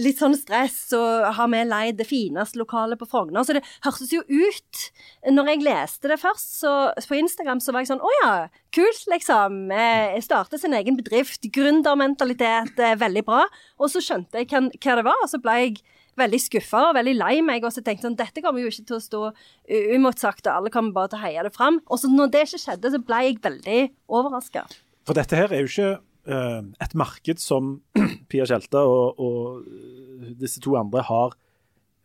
litt 0.00 0.20
sånn 0.20 0.36
stress, 0.36 0.78
og 0.96 1.26
har 1.36 1.48
vi 1.52 1.60
leid 1.68 1.98
det 1.98 2.06
fineste 2.08 2.56
lokalet 2.60 3.00
på 3.00 3.08
Frogner? 3.08 3.44
Så 3.44 3.56
det 3.56 3.64
hørtes 3.84 4.12
jo 4.14 4.22
ut 4.28 4.84
Når 5.28 5.50
jeg 5.50 5.64
leste 5.64 6.08
det 6.08 6.20
først 6.22 6.60
så, 6.60 6.74
på 7.08 7.18
Instagram, 7.18 7.60
så 7.60 7.74
var 7.74 7.84
jeg 7.84 7.92
sånn 7.92 8.04
Å 8.04 8.12
ja, 8.20 8.32
kult, 8.74 9.04
liksom. 9.12 9.66
Eh, 9.72 10.20
starte 10.24 10.60
sin 10.60 10.76
egen 10.76 10.96
bedrift. 10.98 11.44
Gründermentalitet, 11.54 12.78
eh, 12.78 12.96
veldig 13.00 13.24
bra. 13.26 13.44
Og 13.78 13.92
så 13.92 14.02
skjønte 14.04 14.40
jeg 14.40 14.50
hva, 14.52 14.66
hva 14.72 14.96
det 14.98 15.06
var, 15.06 15.20
og 15.22 15.30
så 15.30 15.40
ble 15.42 15.58
jeg 15.60 15.76
veldig 16.20 16.40
skuffa 16.42 16.88
og 16.90 16.96
veldig 16.98 17.14
lei 17.18 17.34
meg. 17.46 17.66
Og 17.66 17.74
så 17.74 17.82
tenkte 17.84 18.08
sånn, 18.08 18.18
dette 18.18 18.42
kommer 18.44 18.62
jo 18.62 18.72
ikke 18.72 18.86
til 18.90 18.98
å 18.98 19.04
stå 19.04 19.22
uimotsagt, 19.68 20.46
og 20.48 20.54
alle 20.54 20.72
kommer 20.74 20.96
bare 20.96 21.12
til 21.12 21.20
å 21.20 21.24
heie 21.24 21.44
det 21.46 21.54
fram. 21.54 21.80
Og 21.88 22.00
så 22.00 22.10
når 22.12 22.32
det 22.34 22.44
ikke 22.48 22.62
skjedde, 22.64 22.92
så 22.94 23.02
ble 23.04 23.22
jeg 23.26 23.40
veldig 23.44 23.80
overraska. 24.20 24.66
For 25.04 25.16
dette 25.18 25.38
her 25.38 25.52
er 25.52 25.64
jo 25.64 25.70
ikke 25.72 25.90
uh, 26.32 26.60
et 26.84 26.94
marked 26.98 27.42
som 27.42 27.78
Pia 28.30 28.46
Tjelta 28.48 28.84
og, 28.88 29.20
og, 29.20 29.66
eh, 29.68 30.30
disse 30.40 30.62
to 30.64 30.76
andre 30.80 31.04
har 31.04 31.34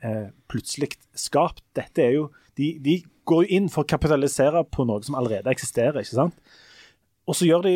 uh, 0.03 0.27
plutselig 0.51 0.91
skapt. 1.17 1.63
Dette 1.77 2.03
er 2.03 2.17
jo 2.17 2.27
de, 2.59 2.73
de 2.83 2.99
går 3.29 3.45
jo 3.45 3.59
inn 3.59 3.69
for 3.71 3.85
å 3.85 3.89
kapitalisere 3.89 4.65
på 4.67 4.83
noe 4.89 5.03
som 5.05 5.15
allerede 5.15 5.51
eksisterer, 5.53 6.01
ikke 6.01 6.17
sant? 6.17 6.57
Og 7.29 7.37
så 7.37 7.47
gjør 7.47 7.63
de 7.67 7.75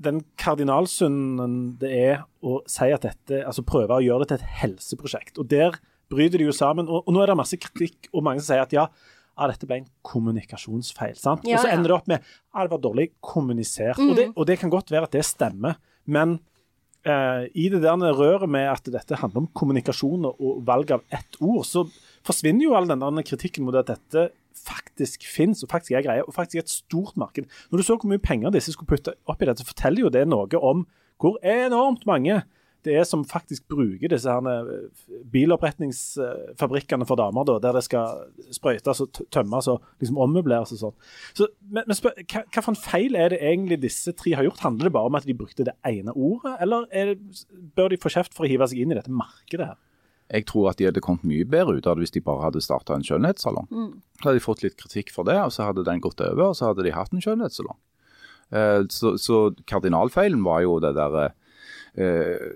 den 0.00 0.22
kardinalsynden 0.40 1.56
det 1.80 1.90
er 1.92 2.20
å 2.40 2.60
si 2.70 2.88
at 2.94 3.04
dette, 3.04 3.42
altså 3.44 3.64
prøve 3.66 3.98
å 3.98 4.04
gjøre 4.04 4.24
det 4.24 4.30
til 4.30 4.40
et 4.40 4.54
helseprosjekt. 4.62 5.40
Og 5.42 5.50
Der 5.52 5.76
bryter 6.12 6.40
de 6.40 6.48
jo 6.48 6.54
sammen. 6.56 6.88
Og, 6.88 7.06
og 7.06 7.14
nå 7.14 7.22
er 7.22 7.32
det 7.32 7.40
masse 7.40 7.58
kritikk, 7.60 8.10
og 8.12 8.24
mange 8.26 8.42
som 8.42 8.52
sier 8.52 8.64
at 8.64 8.74
ja, 8.76 8.86
ah, 9.36 9.48
dette 9.48 9.68
ble 9.68 9.80
en 9.80 9.90
kommunikasjonsfeil. 10.06 11.16
sant? 11.20 11.46
Ja, 11.48 11.58
og 11.58 11.66
så 11.66 11.72
ender 11.72 11.92
det 11.92 11.98
opp 11.98 12.08
med 12.10 12.22
at 12.22 12.66
det 12.66 12.74
var 12.74 12.82
dårlig 12.84 13.10
kommunisert. 13.24 14.00
Mm. 14.00 14.08
Og, 14.08 14.16
det, 14.18 14.26
og, 14.34 14.48
det, 14.48 14.58
kan 14.60 14.72
godt 14.72 14.92
være 14.92 15.08
at 15.08 15.16
det 15.16 15.24
stemmer, 15.28 15.78
men 16.04 16.36
eh, 17.08 17.48
i 17.56 17.68
det 17.72 17.82
der 17.84 18.18
røret 18.18 18.50
med 18.50 18.68
at 18.70 18.92
dette 18.92 19.20
handler 19.22 19.44
om 19.44 19.50
kommunikasjon 19.56 20.28
og 20.32 20.62
valg 20.68 20.94
av 20.98 21.04
ett 21.12 21.40
ord, 21.40 21.64
så 21.68 21.86
forsvinner 22.26 22.68
jo 22.68 22.76
all 22.78 22.90
den 22.90 23.24
kritikken 23.26 23.66
mot 23.66 23.78
at 23.80 23.94
dette 23.94 24.30
faktisk 24.58 25.26
finnes 25.28 25.62
og 25.64 25.70
faktisk 25.72 25.96
er 25.96 26.06
greie, 26.06 26.24
og 26.24 26.34
faktisk 26.36 26.60
er 26.60 26.66
et 26.66 26.74
stort 26.74 27.16
marked. 27.20 27.48
Når 27.70 27.78
du 27.78 27.86
så 27.86 27.96
hvor 27.96 28.10
mye 28.10 28.22
penger 28.22 28.54
disse 28.54 28.74
skulle 28.74 28.90
putte 28.90 29.16
opp 29.26 29.42
i 29.42 29.48
dette, 29.48 29.62
så 29.62 29.72
forteller 29.72 30.06
jo 30.06 30.12
det 30.12 30.26
noe 30.28 30.60
om 30.60 30.86
hvor 31.22 31.38
enormt 31.46 32.06
mange 32.08 32.42
det 32.82 32.96
er 32.98 33.04
som 33.06 33.22
faktisk 33.26 33.68
bruker 33.70 34.10
disse 34.10 34.30
her 34.30 34.46
eh, 34.50 34.88
biloppretningsfabrikkene 35.30 37.06
for 37.06 37.20
damer, 37.20 37.46
da, 37.46 37.58
der 37.62 37.78
det 37.78 37.84
skal 37.86 38.24
sprøytes 38.54 39.04
og 39.04 39.20
tømmes 39.34 39.68
og 39.70 39.84
liksom 40.02 40.18
ommøbleres 40.24 40.74
og 40.74 40.80
sånn. 40.80 40.96
Så, 41.38 41.48
men, 41.62 41.86
men 41.86 42.00
hva, 42.02 42.42
hva 42.42 42.64
for 42.64 42.72
en 42.72 42.80
feil 42.80 43.18
er 43.18 43.34
det 43.34 43.38
egentlig 43.42 43.82
disse 43.84 44.14
tre 44.18 44.34
har 44.34 44.48
gjort? 44.48 44.64
Handler 44.66 44.90
det 44.90 44.96
bare 44.98 45.12
om 45.12 45.20
at 45.20 45.28
de 45.28 45.38
brukte 45.38 45.66
det 45.68 45.76
ene 45.86 46.14
ordet, 46.14 46.56
eller 46.64 46.90
det, 46.90 47.46
bør 47.78 47.94
de 47.94 48.02
få 48.02 48.12
kjeft 48.16 48.34
for 48.34 48.46
å 48.46 48.50
hive 48.50 48.66
seg 48.70 48.82
inn 48.82 48.94
i 48.94 48.98
dette 48.98 49.14
markedet 49.14 49.72
her? 49.72 49.80
Jeg 50.32 50.46
tror 50.48 50.70
at 50.70 50.80
de 50.80 50.88
hadde 50.88 51.02
kommet 51.04 51.26
mye 51.28 51.44
bedre 51.48 51.76
ut 51.76 51.86
av 51.86 51.98
det 51.98 52.06
hvis 52.06 52.14
de 52.14 52.24
bare 52.24 52.46
hadde 52.46 52.62
starta 52.64 52.96
en 52.96 53.04
skjønnhetssalong. 53.04 53.68
Mm. 53.68 53.90
Så 54.16 54.26
hadde 54.26 54.38
de 54.38 54.44
fått 54.44 54.62
litt 54.64 54.78
kritikk 54.80 55.12
for 55.12 55.28
det, 55.28 55.36
og 55.36 55.52
så 55.52 55.68
hadde 55.68 55.84
den 55.84 56.00
gått 56.04 56.22
over, 56.24 56.50
og 56.50 56.56
så 56.56 56.70
hadde 56.70 56.86
de 56.86 56.94
hatt 56.96 57.12
en 57.12 57.24
skjønnhetssalong. 57.24 57.78
Eh, 58.52 58.80
så, 58.92 59.14
så, 59.20 59.42
kardinalfeilen 59.68 60.42
var 60.44 60.64
jo 60.64 60.78
det 60.84 60.94
der 60.96 61.18
eh, 61.24 62.46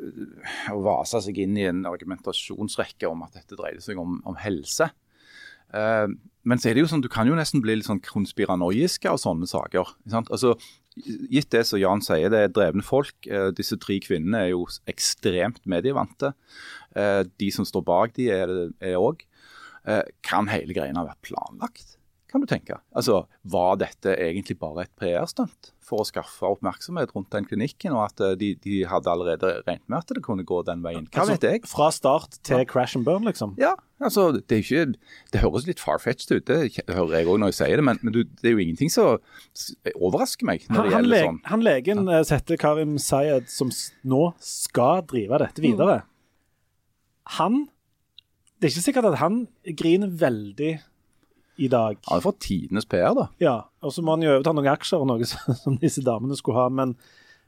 å 0.73 0.81
vase 0.85 1.21
seg 1.25 1.41
inn 1.45 1.57
i 1.61 1.67
en 1.69 1.85
argumentasjonsrekke 1.89 3.09
om 3.11 3.25
at 3.27 3.37
dette 3.37 3.59
dreide 3.59 3.85
seg 3.85 4.01
om, 4.01 4.19
om 4.29 4.41
helse. 4.41 4.91
Eh, 5.77 6.09
men 6.47 6.63
så 6.63 6.71
er 6.71 6.77
det 6.77 6.85
jo 6.85 6.91
sånn, 6.93 7.05
du 7.05 7.11
kan 7.13 7.29
jo 7.29 7.37
nesten 7.37 7.65
bli 7.65 7.79
litt 7.79 7.89
sånn 7.89 8.03
konspiranoiske 8.05 9.11
av 9.11 9.21
sånne 9.21 9.49
saker. 9.51 9.97
Altså, 10.23 10.55
gitt 11.05 11.51
det 11.53 11.65
som 11.69 11.81
Jan 11.81 12.03
sier, 12.05 12.31
det 12.33 12.41
er 12.41 12.55
drevne 12.55 12.85
folk. 12.85 13.15
Eh, 13.29 13.51
disse 13.57 13.79
tre 13.83 13.99
kvinnene 14.03 14.47
er 14.47 14.53
jo 14.55 14.65
ekstremt 14.91 15.63
medievante. 15.69 16.33
Eh, 16.97 17.23
de 17.41 17.51
som 17.53 17.69
står 17.69 17.85
bak 17.87 18.17
de 18.17 18.31
er 18.33 18.97
òg. 18.97 19.27
Eh, 19.87 20.03
kan 20.27 20.49
hele 20.51 20.75
greiene 20.77 21.03
ha 21.03 21.09
vært 21.11 21.25
planlagt? 21.29 21.97
kan 22.37 22.43
du 22.43 22.47
tenke. 22.51 22.77
Altså, 22.93 23.25
Var 23.45 23.77
dette 23.81 24.17
egentlig 24.19 24.59
bare 24.59 24.85
et 24.85 24.93
PR-stunt 25.01 25.73
for 25.87 26.03
å 26.03 26.07
skaffe 26.07 26.49
oppmerksomhet 26.49 27.13
rundt 27.15 27.31
den 27.35 27.47
klinikken, 27.47 27.95
og 27.95 28.09
at 28.09 28.23
de, 28.41 28.53
de, 28.63 28.81
hadde 28.91 29.11
allerede 29.13 29.53
regnet 29.67 29.85
med 29.87 29.99
at 30.01 30.15
det 30.17 30.23
kunne 30.25 30.47
gå 30.47 30.61
den 30.67 30.83
veien? 30.85 31.07
Hva 31.13 31.23
altså, 31.23 31.37
vet 31.37 31.47
jeg? 31.47 31.63
Fra 31.71 31.91
start 31.95 32.39
til 32.47 32.65
ja. 32.65 32.69
crash 32.69 32.99
and 32.99 33.07
burn, 33.07 33.27
liksom? 33.29 33.55
Ja. 33.61 33.77
altså, 34.03 34.29
Det, 34.35 34.51
er 34.51 34.65
ikke, 34.65 35.13
det 35.33 35.45
høres 35.45 35.69
litt 35.69 35.83
far-fetched 35.83 36.35
ut, 36.35 36.51
det 36.51 36.83
hører 36.91 37.21
jeg 37.21 37.31
òg 37.31 37.39
når 37.43 37.53
jeg 37.53 37.59
sier 37.61 37.81
det, 37.81 37.87
men, 37.87 38.03
men 38.03 38.17
det 38.17 38.27
er 38.51 38.57
jo 38.57 38.65
ingenting 38.65 38.91
som 38.93 39.23
overrasker 39.95 40.49
meg. 40.49 40.67
når 40.69 40.91
det 40.91 40.97
han, 40.97 40.99
gjelder 40.99 41.31
sånn. 41.31 41.41
Han 41.53 41.65
legen 41.67 42.05
ja. 42.11 42.25
setter 42.27 42.61
Karim 42.61 42.99
Sayed, 43.03 43.47
som 43.53 43.71
nå 44.03 44.27
skal 44.43 45.07
drive 45.07 45.43
dette 45.45 45.65
videre. 45.65 46.03
Mm. 46.03 46.13
Han 47.39 47.65
Det 48.57 48.69
er 48.69 48.75
ikke 48.75 48.87
sikkert 48.89 49.11
at 49.13 49.19
han 49.21 49.43
griner 49.79 50.11
veldig 50.11 50.77
i 51.57 51.69
dag. 51.73 52.01
Han 52.09 52.19
har 52.19 52.25
fått 52.25 52.43
tidenes 52.47 52.89
PR, 52.89 53.15
da. 53.17 53.29
Ja, 53.43 53.57
og 53.85 53.95
så 53.95 54.05
må 54.05 54.17
han 54.17 54.25
jo 54.25 54.35
overta 54.35 54.53
noen 54.57 54.69
aksjer 54.75 55.03
og 55.03 55.11
noe 55.13 55.29
som 55.63 55.79
disse 55.83 56.05
damene 56.05 56.37
skulle 56.39 56.61
ha. 56.61 56.69
Men 56.73 56.95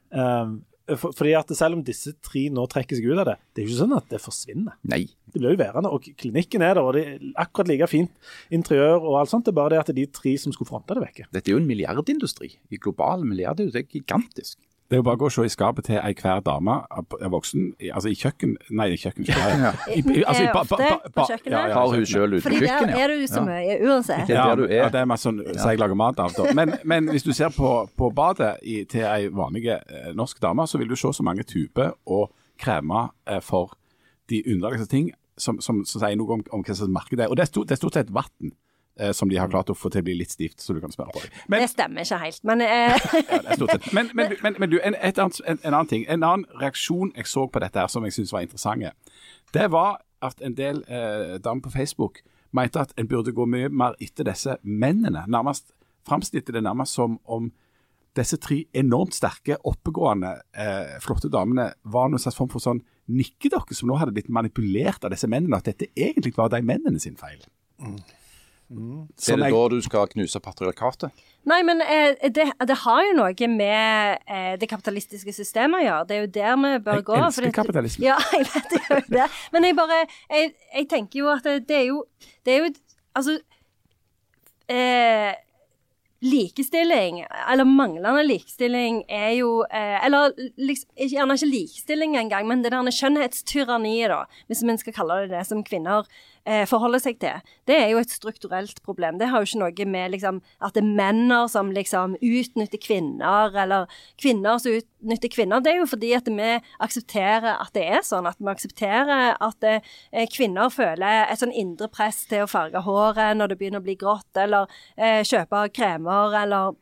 um, 0.09 0.57
for, 0.97 1.13
fordi 1.15 1.33
at 1.37 1.51
selv 1.57 1.77
om 1.77 1.83
disse 1.85 2.15
tre 2.25 2.45
nå 2.53 2.65
trekker 2.71 2.97
seg 2.97 3.09
ut 3.11 3.21
av 3.21 3.27
det, 3.29 3.35
det 3.53 3.61
er 3.61 3.67
jo 3.67 3.73
ikke 3.73 3.81
sånn 3.83 3.97
at 3.97 4.07
det 4.11 4.21
forsvinner. 4.23 4.77
Nei. 4.89 5.03
Det 5.29 5.41
blir 5.41 5.53
jo 5.53 5.61
værende. 5.61 5.91
Og 5.93 6.07
klinikken 6.19 6.65
er 6.65 6.77
der, 6.77 6.85
og 6.85 6.95
det 6.97 7.03
er 7.05 7.27
akkurat 7.43 7.69
like 7.69 7.89
fint 7.91 8.31
interiør 8.55 8.97
og 8.97 9.19
alt 9.21 9.33
sånt. 9.33 9.45
Det 9.45 9.53
er 9.53 9.59
bare 9.59 9.75
det 9.75 9.83
at 9.83 9.91
det 9.91 9.95
er 9.95 10.01
de 10.01 10.17
tre 10.19 10.33
som 10.41 10.55
skulle 10.55 10.71
fronte 10.71 10.97
det 10.97 11.05
vekke. 11.05 11.27
Dette 11.35 11.51
er 11.51 11.57
jo 11.57 11.61
en 11.61 11.69
milliardindustri. 11.69 12.55
I 12.73 12.81
global 12.81 13.27
milliardindustri. 13.27 13.83
Det 13.83 13.85
er 13.85 14.01
gigantisk. 14.01 14.57
Det 14.89 14.97
er 14.97 15.03
jo 15.03 15.05
bare 15.05 15.19
å 15.19 15.21
gå 15.21 15.27
og 15.29 15.33
se 15.35 15.43
i 15.45 15.51
skapet 15.53 15.85
til 15.85 15.99
ei 16.01 16.15
hver 16.17 16.39
dame 16.41 16.79
er 16.97 17.29
voksen, 17.29 17.67
altså 17.93 18.09
i 18.09 18.15
kjøkken 18.17 18.55
Nei, 18.73 18.87
i 18.95 18.97
kjøkken. 18.97 19.27
Ja. 19.29 19.73
I, 19.85 19.99
i, 20.01 20.23
altså, 20.23 20.47
i, 20.47 20.49
ba, 20.49 20.63
ba, 20.65 20.79
ba, 20.81 21.11
på 21.13 21.25
kjøkkenet. 21.29 21.53
Ja, 21.53 21.61
ja, 21.69 21.75
har 21.77 21.93
hun 21.93 22.07
sjøl 22.09 22.33
ute 22.33 22.41
på 22.41 22.55
kjøkkenet? 22.55 22.73
Fordi 22.79 22.95
der 22.95 23.03
er 23.03 23.13
du 23.13 23.27
så 23.29 23.43
mye, 23.45 23.75
uansett. 23.85 24.23
Det 24.25 24.39
er. 24.39 24.63
Ja, 24.73 24.87
det 24.89 25.03
er 25.03 25.11
masse 25.11 25.29
sånn 25.29 25.43
som 25.45 25.69
jeg 25.69 25.81
lager 25.81 25.99
mat 25.99 26.21
av. 26.23 26.33
Da. 26.33 26.55
Men, 26.57 26.73
men 26.89 27.11
hvis 27.13 27.27
du 27.27 27.29
ser 27.37 27.53
på, 27.53 27.73
på 28.01 28.09
badet 28.17 28.55
i, 28.65 28.79
til 28.89 29.05
ei 29.05 29.29
vanlig 29.29 29.67
eh, 29.75 30.09
norsk 30.17 30.41
dame, 30.41 30.65
så 30.65 30.81
vil 30.81 30.89
du 30.89 30.97
se 30.97 31.13
så 31.13 31.27
mange 31.27 31.45
tuber 31.45 31.93
og 32.09 32.31
kremer 32.57 33.11
eh, 33.29 33.43
for 33.45 33.77
de 34.33 34.41
underligste 34.49 34.89
ting 34.89 35.13
som, 35.37 35.61
som, 35.61 35.83
som, 35.85 36.01
sier 36.01 36.17
noe 36.17 36.39
om, 36.39 36.41
om 36.49 36.65
hva 36.65 36.73
slags 36.73 36.89
marked 36.97 37.19
det 37.19 37.27
er. 37.27 37.29
Og 37.29 37.37
det 37.37 37.45
er 37.45 37.51
stort, 37.53 37.69
det 37.69 37.77
er 37.77 37.83
stort 37.83 38.01
sett 38.01 38.09
vann 38.09 38.55
eh, 38.99 39.11
som 39.15 39.29
de 39.29 39.37
har 39.39 39.49
klart 39.51 39.71
å 39.71 39.77
få 39.77 39.91
til 39.93 40.03
å 40.03 40.07
bli 40.07 40.17
litt 40.19 40.33
stivt, 40.35 40.59
så 40.61 40.75
du 40.75 40.81
kan 40.83 40.93
smøre 40.93 41.13
på 41.15 41.23
dem. 41.23 41.37
Men, 41.47 41.63
det 41.63 41.71
stemmer 41.71 42.05
ikke 42.05 42.19
helt, 42.23 42.43
men 42.47 42.65
eh. 42.65 43.07
ja, 43.31 43.77
men, 43.95 44.11
men, 44.13 44.35
men, 44.43 44.59
men, 44.59 44.71
du, 44.71 44.79
en, 44.83 44.97
annet, 44.99 45.41
en, 45.45 45.61
en, 45.63 45.73
annen 45.73 45.91
ting. 45.91 46.05
En 46.07 46.25
annen 46.25 46.45
reaksjon 46.61 47.13
jeg 47.15 47.29
så 47.31 47.47
på 47.47 47.63
dette 47.63 47.81
her 47.81 47.91
som 47.91 48.05
jeg 48.07 48.17
syns 48.17 48.35
var 48.35 48.45
interessant, 48.45 48.91
det 49.55 49.71
var 49.73 50.01
at 50.25 50.43
en 50.43 50.55
del 50.57 50.83
eh, 50.91 51.39
damer 51.41 51.63
på 51.63 51.73
Facebook 51.73 52.21
mente 52.55 52.81
at 52.81 52.93
en 52.97 53.07
burde 53.07 53.33
gå 53.35 53.45
mye 53.49 53.69
mer 53.69 53.95
etter 54.03 54.27
disse 54.27 54.57
mennene. 54.63 55.23
Nærmest 55.29 55.71
framstilte 56.07 56.55
det 56.55 56.63
nærmest 56.65 56.97
som 56.97 57.19
om 57.25 57.51
disse 58.17 58.39
tre 58.41 58.63
enormt 58.75 59.15
sterke, 59.15 59.57
oppegående, 59.69 60.39
eh, 60.57 60.97
flotte 61.03 61.29
damene 61.31 61.69
var 61.83 62.09
noen 62.09 62.21
slags 62.21 62.37
form 62.39 62.49
for 62.51 62.63
sånn 62.63 62.81
nikkedokke 63.09 63.75
som 63.77 63.89
nå 63.89 63.97
hadde 63.99 64.13
blitt 64.15 64.31
manipulert 64.33 65.05
av 65.05 65.13
disse 65.13 65.29
mennene, 65.29 65.57
at 65.57 65.69
dette 65.69 65.89
egentlig 65.95 66.35
var 66.37 66.51
de 66.53 66.61
mennene 66.65 67.01
sin 67.01 67.17
feil. 67.19 67.41
Mm. 67.79 67.99
Så 69.17 69.33
er 69.33 69.39
det 69.41 69.49
da 69.49 69.61
du 69.73 69.79
skal 69.81 70.07
knuse 70.11 70.39
patriarkatet? 70.45 71.09
Nei, 71.49 71.61
men 71.65 71.81
eh, 71.81 72.13
det, 72.29 72.45
det 72.69 72.75
har 72.83 73.01
jo 73.07 73.15
noe 73.17 73.47
med 73.49 74.19
eh, 74.29 74.51
det 74.61 74.69
kapitalistiske 74.69 75.33
systemet 75.33 75.79
å 75.81 75.85
gjøre. 75.87 76.05
Det 76.09 76.15
er 76.17 76.21
jo 76.21 76.31
der 76.35 76.55
vi 76.61 76.73
bør 76.85 76.99
Jeg 76.99 77.05
gå. 77.07 77.15
elsker 77.17 77.41
fordi- 77.47 77.55
kapitalisme. 77.55 78.05
Ja, 78.05 78.17
jeg 78.37 78.45
vet 78.51 78.69
det 78.75 78.81
jo 78.89 78.99
det. 79.17 79.27
Men 79.55 79.63
jeg 79.69 79.75
bare 79.79 79.99
Jeg, 80.29 80.53
jeg 80.75 80.89
tenker 80.91 81.19
jo 81.23 81.31
at 81.33 81.43
det, 81.49 81.55
det 81.67 81.77
er 81.81 81.85
jo 81.89 82.03
Det 82.45 82.53
er 82.53 82.65
jo 82.67 82.73
Altså 83.17 83.39
eh, 84.69 85.33
Likestilling, 86.21 87.21
eller 87.47 87.63
manglende 87.63 88.25
likestilling, 88.27 89.05
er 89.07 89.37
jo 89.37 89.61
eh, 89.71 90.05
Eller 90.05 90.33
liksom, 90.59 90.89
gjerne 90.99 91.37
ikke 91.39 91.47
likestilling 91.47 92.17
engang, 92.19 92.45
men 92.49 92.59
det 92.61 92.73
der 92.73 92.89
skjønnhetstyranniet, 92.91 94.11
da, 94.11 94.25
hvis 94.51 94.61
vi 94.67 94.75
skal 94.81 94.93
kalle 94.97 95.21
det 95.23 95.29
det, 95.31 95.45
som 95.47 95.63
kvinner 95.63 96.03
eh, 96.45 96.65
forholder 96.69 97.01
seg 97.03 97.19
til, 97.21 97.43
det 97.69 97.77
er 97.77 97.91
jo 97.91 98.01
et 98.01 98.13
strukturelt 98.13 98.81
problem. 98.85 99.19
Det 99.19 99.29
har 99.31 99.41
jo 99.41 99.49
ikke 99.49 99.61
noe 99.61 99.87
med 99.93 100.13
liksom, 100.15 100.41
at 100.65 100.75
det 100.75 100.83
er 100.83 100.91
menn 100.99 101.33
som 101.51 101.71
liksom 101.75 102.15
utnytter 102.21 102.81
kvinner, 102.81 103.55
eller 103.63 103.87
kvinner 104.21 104.59
som 104.61 104.77
utnytter 104.79 105.33
kvinner. 105.33 105.63
Det 105.63 105.73
er 105.73 105.79
jo 105.81 105.89
fordi 105.89 106.13
at 106.17 106.29
vi 106.29 106.49
aksepterer 106.79 107.55
at 107.59 107.73
det 107.77 107.85
er 107.99 108.03
sånn, 108.05 108.27
at 108.29 108.39
vi 108.39 108.51
aksepterer 108.51 109.37
at 109.39 109.69
eh, 109.69 110.27
kvinner 110.33 110.73
føler 110.73 111.25
et 111.29 111.41
sånn 111.41 111.55
indre 111.55 111.89
press 111.91 112.25
til 112.29 112.45
å 112.45 112.51
farge 112.51 112.83
håret 112.85 113.37
når 113.37 113.51
det 113.51 113.59
begynner 113.59 113.83
å 113.83 113.87
bli 113.87 113.97
grått, 113.99 114.29
eller 114.39 114.69
eh, 114.97 115.21
kjøpe 115.27 115.67
kremer, 115.75 116.37
eller 116.43 116.77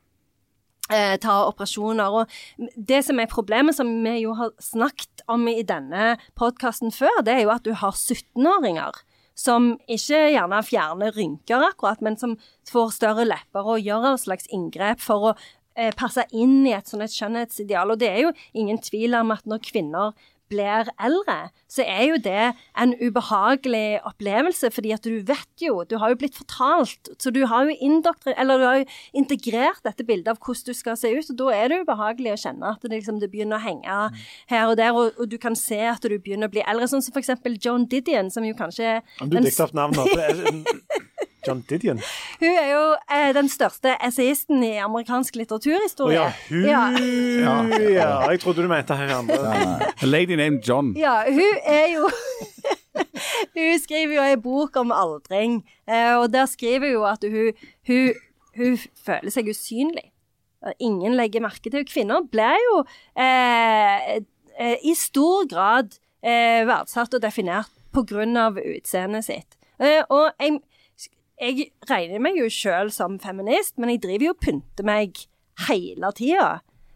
eh, 0.94 1.16
ta 1.22 1.38
operasjoner. 1.48 2.16
Og 2.22 2.70
det 2.76 3.04
som 3.06 3.20
er 3.20 3.32
problemet, 3.32 3.76
som 3.78 3.90
vi 4.04 4.18
jo 4.24 4.36
har 4.38 4.54
snakket 4.64 5.26
om 5.32 5.48
i 5.52 5.64
denne 5.68 6.16
podkasten 6.40 6.94
før, 6.96 7.22
det 7.26 7.36
er 7.36 7.46
jo 7.46 7.54
at 7.56 7.68
du 7.68 7.74
har 7.78 7.96
17-åringer. 7.96 9.04
Som 9.38 9.76
ikke 9.86 10.24
gjerne 10.34 10.64
fjerner 10.66 11.14
rynker 11.14 11.66
akkurat, 11.70 12.02
men 12.02 12.18
som 12.18 12.36
får 12.72 12.96
større 12.96 13.28
lepper 13.28 13.70
og 13.76 13.84
gjør 13.86 14.12
en 14.12 14.22
slags 14.22 14.50
inngrep 14.54 15.04
for 15.04 15.30
å 15.30 15.34
eh, 15.78 15.94
passe 15.98 16.26
inn 16.34 16.64
i 16.66 16.74
et 16.74 16.90
sånt 16.90 17.06
et 17.06 17.14
skjønnhetsideal. 17.14 17.94
Og 17.94 18.02
det 18.02 18.10
er 18.10 18.24
jo 18.26 18.34
ingen 18.58 18.82
tvil 18.82 19.18
om 19.20 19.36
at 19.36 19.46
når 19.46 19.62
kvinner 19.70 20.18
blir 20.52 20.90
eldre, 21.04 21.38
så 21.72 21.84
er 21.88 22.04
jo 22.12 22.20
det 22.24 22.54
en 22.80 22.94
ubehagelig 23.02 24.00
opplevelse, 24.08 24.72
fordi 24.74 24.94
at 24.96 25.04
du 25.04 25.20
vet 25.28 25.64
jo 25.64 25.84
Du 25.88 25.98
har 26.02 26.12
jo 26.12 26.20
blitt 26.20 26.38
fortalt, 26.38 27.12
så 27.20 27.32
du 27.34 27.46
har 27.48 27.68
jo. 27.68 27.76
Eller 28.38 28.58
du 28.58 28.66
har 28.66 28.78
jo 28.82 28.86
integrert 29.18 29.84
dette 29.86 30.06
bildet 30.06 30.34
av 30.34 30.40
hvordan 30.40 30.72
du 30.72 30.74
skal 30.78 30.98
se 31.00 31.12
ut, 31.12 31.32
og 31.34 31.38
da 31.40 31.50
er 31.56 31.72
det 31.72 31.82
ubehagelig 31.84 32.34
å 32.34 32.42
kjenne 32.46 32.74
at 32.76 32.82
det, 32.84 32.94
liksom, 32.96 33.20
det 33.22 33.32
begynner 33.32 33.60
å 33.60 33.66
henge 33.66 33.98
her 34.52 34.72
og 34.72 34.78
der, 34.80 34.96
og, 34.96 35.18
og 35.18 35.30
du 35.30 35.38
kan 35.42 35.56
se 35.56 35.80
at 35.88 36.04
du 36.04 36.18
begynner 36.18 36.50
å 36.50 36.54
bli 36.54 36.64
eldre. 36.66 36.90
Sånn 36.92 37.04
som 37.06 37.20
eksempel 37.20 37.58
Joan 37.62 37.88
Didion, 37.90 38.32
som 38.34 38.46
jo 38.48 38.56
kanskje 38.58 39.02
Om 39.22 39.32
du 39.32 39.40
dikter 39.42 39.68
opp 39.68 39.78
navnet 39.78 41.07
John 41.48 41.64
Didion. 41.70 42.02
Hun 42.42 42.52
er 42.52 42.70
jo 42.72 42.84
eh, 43.08 43.30
den 43.38 43.50
største 43.52 43.96
essayisten 44.04 44.64
i 44.66 44.76
amerikansk 44.84 45.40
litteraturhistorie. 45.40 46.20
Å 46.20 46.28
oh, 46.28 46.58
ja, 46.68 46.82
hun 46.92 47.40
Ja. 47.42 47.56
ja. 47.94 48.10
Jeg 48.32 48.44
trodde 48.44 48.66
du 48.66 48.72
mente 48.72 48.98
hun 48.98 49.14
andre. 49.22 49.56
A 49.90 50.10
lady 50.10 50.36
named 50.36 50.68
John. 50.68 50.94
Ja, 51.00 51.22
hun 51.28 51.64
er 51.64 51.88
jo 51.96 52.12
Hun 53.58 53.80
skriver 53.82 54.16
jo 54.16 54.24
en 54.26 54.42
bok 54.42 54.78
om 54.82 54.92
aldring, 54.94 55.60
eh, 55.90 56.14
og 56.18 56.32
der 56.34 56.46
skriver 56.50 56.96
hun 56.96 57.08
at 57.10 57.26
hun, 57.30 57.68
hun, 57.90 58.22
hun 58.58 58.78
føler 59.06 59.34
seg 59.34 59.50
usynlig. 59.54 60.10
Ingen 60.82 61.16
legger 61.18 61.44
merke 61.46 61.70
til 61.70 61.80
henne. 61.80 61.90
Kvinner 61.90 62.26
blir 62.32 62.58
jo 62.64 62.80
eh, 63.22 64.18
eh, 64.58 64.78
i 64.82 64.96
stor 64.98 65.46
grad 65.50 65.98
eh, 66.22 66.66
verdsatt 66.68 67.14
og 67.18 67.24
definert 67.24 67.72
pga. 67.94 68.50
utseendet 68.76 69.26
sitt. 69.26 69.58
Eh, 69.80 70.02
og 70.10 70.32
jeg, 70.42 70.60
jeg 71.38 71.70
regner 71.90 72.22
meg 72.24 72.40
jo 72.40 72.48
sjøl 72.52 72.90
som 72.94 73.20
feminist, 73.22 73.78
men 73.78 73.94
jeg 73.94 74.04
driver 74.06 74.30
jo 74.30 74.34
og 74.36 74.42
pynter 74.42 74.88
meg 74.88 75.20
hele 75.68 76.12
tida. 76.18 76.50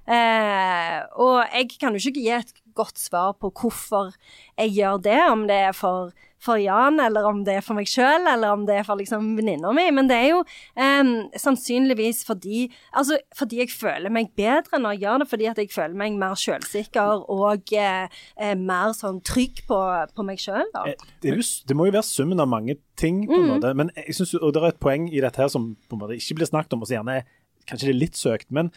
Eh, 0.10 0.98
og 1.22 1.38
jeg 1.54 1.70
kan 1.78 1.94
jo 1.96 2.02
ikke 2.02 2.24
gi 2.24 2.34
et 2.36 2.54
godt 2.76 3.00
svar 3.00 3.36
på 3.38 3.52
hvorfor 3.54 4.12
jeg 4.58 4.74
gjør 4.76 5.02
det, 5.06 5.20
om 5.30 5.46
det 5.50 5.60
er 5.70 5.76
for, 5.78 6.12
for 6.42 6.58
Jan, 6.58 7.00
eller 7.04 7.28
om 7.30 7.44
det 7.46 7.58
er 7.60 7.66
for 7.66 7.78
meg 7.78 7.90
sjøl, 7.90 8.26
eller 8.30 8.56
om 8.56 8.66
det 8.66 8.80
er 8.80 8.86
for 8.88 9.00
liksom 9.00 9.36
venninna 9.38 9.72
mi. 9.78 9.86
Men 9.94 10.10
det 10.10 10.18
er 10.18 10.30
jo 10.32 10.40
um, 10.42 11.12
sannsynligvis 11.38 12.24
fordi 12.28 12.64
Altså 12.98 13.20
fordi 13.38 13.60
jeg 13.62 13.72
føler 13.74 14.12
meg 14.14 14.32
bedre 14.38 14.80
når 14.82 14.96
jeg 14.96 15.04
gjør 15.04 15.22
det, 15.22 15.28
fordi 15.32 15.50
at 15.52 15.62
jeg 15.62 15.72
føler 15.74 15.98
meg 16.02 16.18
mer 16.20 16.38
sjølsikker 16.40 17.26
og 17.32 17.74
uh, 17.78 18.08
uh, 18.42 18.56
mer 18.58 18.96
sånn 18.98 19.22
trygg 19.28 19.62
på, 19.70 19.80
på 20.16 20.26
meg 20.26 20.42
sjøl, 20.42 20.66
da. 20.74 20.88
Eh, 20.90 21.06
Det, 21.22 21.36
jo, 21.36 21.46
det 21.70 21.78
må 21.78 21.88
jo 21.88 21.96
være 21.98 22.08
summen 22.08 22.42
av 22.42 22.50
mange 22.50 22.78
ting, 23.00 23.24
på 23.30 23.38
en 23.38 23.52
måte. 23.56 23.74
Men 23.78 23.94
jeg 23.98 24.18
synes, 24.18 24.34
og 24.42 24.54
det 24.56 24.64
er 24.64 24.74
et 24.74 24.82
poeng 24.82 25.08
i 25.12 25.22
dette 25.24 25.42
her 25.42 25.52
som 25.52 25.72
på 25.90 25.98
en 25.98 26.04
måte 26.04 26.18
ikke 26.18 26.40
blir 26.42 26.50
snakket 26.50 26.76
om, 26.76 26.84
og 26.84 26.90
så 26.90 26.98
gjerne 26.98 27.22
er 27.22 27.30
kanskje 27.70 27.90
det 27.90 27.94
er 27.96 28.02
litt 28.02 28.18
søkt. 28.20 28.50
Men 28.54 28.72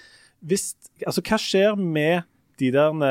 hvis, 0.45 0.75
altså, 1.07 1.25
hva 1.25 1.41
skjer 1.41 1.81
med 1.81 2.29
de 2.61 2.71
der 2.75 3.05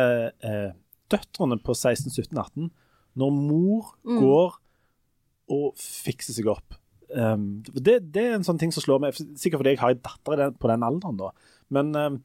eh, 0.46 0.72
døtrene 1.12 1.58
på 1.62 1.76
16, 1.76 2.12
17, 2.14 2.38
18 2.38 2.72
når 3.20 3.34
mor 3.36 3.94
går 4.08 4.56
og 5.54 5.80
fikser 5.80 6.36
seg 6.38 6.50
opp? 6.54 6.78
Um, 7.14 7.62
det, 7.76 8.00
det 8.14 8.24
er 8.24 8.38
en 8.38 8.46
sånn 8.46 8.60
ting 8.62 8.72
som 8.74 8.84
slår 8.86 9.02
meg, 9.04 9.18
sikkert 9.38 9.62
fordi 9.62 9.76
jeg 9.76 9.84
har 9.84 9.94
en 9.94 10.06
datter 10.06 10.56
på 10.58 10.72
den 10.72 10.86
alderen, 10.88 11.20
da. 11.20 11.30
Men 11.74 11.92
um, 11.94 12.20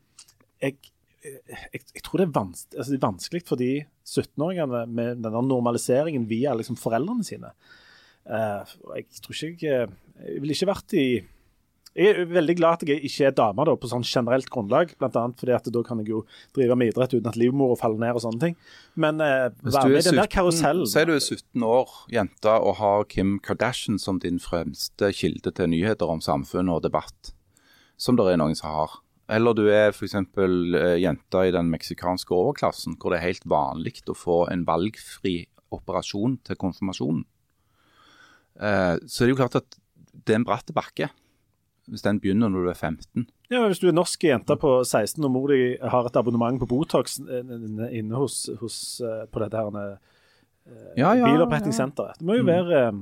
jeg, 0.63 0.79
jeg, 1.25 1.83
jeg 1.83 2.05
tror 2.05 2.23
det 2.23 2.29
er, 2.29 2.35
vans 2.35 2.65
altså 2.73 2.91
det 2.93 2.99
er 2.99 3.05
vanskelig 3.05 3.43
for 3.49 3.61
de 3.61 3.73
17-åringene 4.09 4.85
med 4.89 5.21
denne 5.25 5.43
normaliseringen 5.45 6.25
via 6.31 6.55
liksom 6.57 6.79
foreldrene 6.81 7.27
sine. 7.27 7.53
Uh, 8.29 8.65
jeg 8.97 9.23
tror 9.25 9.37
ikke 9.37 9.69
jeg 9.69 9.89
Jeg 10.19 10.41
ville 10.43 10.53
ikke 10.57 10.67
vært 10.69 10.93
i 10.99 11.07
Jeg 11.99 12.15
er 12.15 12.29
veldig 12.31 12.55
glad 12.61 12.77
at 12.77 12.91
jeg 12.93 13.01
ikke 13.09 13.25
er 13.27 13.33
dame 13.35 13.65
da, 13.67 13.73
på 13.75 13.89
sånn 13.91 14.05
generelt 14.07 14.47
grunnlag, 14.55 14.93
bl.a. 15.01 15.23
fordi 15.41 15.55
at 15.57 15.67
da 15.75 15.81
kan 15.83 15.99
jeg 15.99 16.13
jo 16.13 16.21
drive 16.55 16.77
med 16.79 16.93
idrett 16.93 17.17
uten 17.17 17.27
at 17.27 17.39
livmora 17.41 17.75
faller 17.81 17.99
ned 18.05 18.21
og 18.21 18.23
sånne 18.23 18.43
ting. 18.45 18.55
Men 18.95 19.19
eh, 19.25 19.49
være 19.67 19.91
med 19.91 19.99
i 19.99 20.05
den 20.07 20.21
der 20.21 20.31
karusellen 20.31 20.87
Sier 20.87 21.11
du 21.11 21.17
er 21.17 21.25
17 21.25 21.67
år, 21.67 21.97
jente, 22.15 22.55
og 22.55 22.79
har 22.79 23.09
Kim 23.11 23.37
Kardashian 23.43 23.99
som 23.99 24.23
din 24.23 24.39
fremste 24.43 25.11
kilde 25.11 25.51
til 25.59 25.73
nyheter 25.75 26.15
om 26.15 26.23
samfunn 26.23 26.71
og 26.71 26.85
debatt, 26.87 27.35
som 27.99 28.19
det 28.19 28.31
er 28.31 28.39
noen 28.39 28.55
som 28.59 28.71
har. 28.77 28.99
Eller 29.35 29.59
du 29.59 29.67
er 29.67 29.91
f.eks. 29.91 30.15
jente 31.03 31.45
i 31.45 31.55
den 31.59 31.75
meksikanske 31.75 32.31
overklassen, 32.33 32.95
hvor 32.95 33.11
det 33.11 33.19
er 33.19 33.27
helt 33.27 33.51
vanlig 33.51 33.99
å 34.07 34.15
få 34.17 34.45
en 34.53 34.63
valgfri 34.71 35.41
operasjon 35.75 36.39
til 36.47 36.63
konfirmasjonen. 36.63 37.27
Så 38.59 38.63
det 38.63 39.27
er 39.27 39.27
det 39.27 39.35
jo 39.35 39.39
klart 39.43 39.59
at 39.59 39.77
det 40.25 40.33
er 40.33 40.41
en 40.41 40.47
bratt 40.49 40.73
bakke, 40.75 41.11
hvis 41.89 42.05
den 42.05 42.21
begynner 42.21 42.53
når 42.53 42.67
du 42.67 42.71
er 42.73 42.79
15. 42.79 43.27
Ja, 43.51 43.63
Hvis 43.67 43.81
du 43.81 43.89
er 43.89 43.97
norsk 43.97 44.25
jente 44.25 44.57
på 44.61 44.73
16 44.85 45.25
og 45.25 45.31
mor 45.33 45.53
di 45.53 45.77
har 45.81 46.07
et 46.07 46.17
abonnement 46.21 46.59
på 46.61 46.69
Botox 46.69 47.19
eh, 47.25 47.53
inne 47.97 48.19
hos, 48.21 48.43
hos 48.61 49.01
eh, 49.01 49.25
på 49.33 49.41
dette 49.41 49.57
her 49.57 49.79
eh, 49.81 49.95
Ja, 51.01 51.15
ja, 51.17 51.25
bilopprettingssenteret 51.25 52.21
Det 52.21 52.29
må 52.29 52.37
jo 52.37 52.45
være 52.45 52.83
eh, 52.91 52.99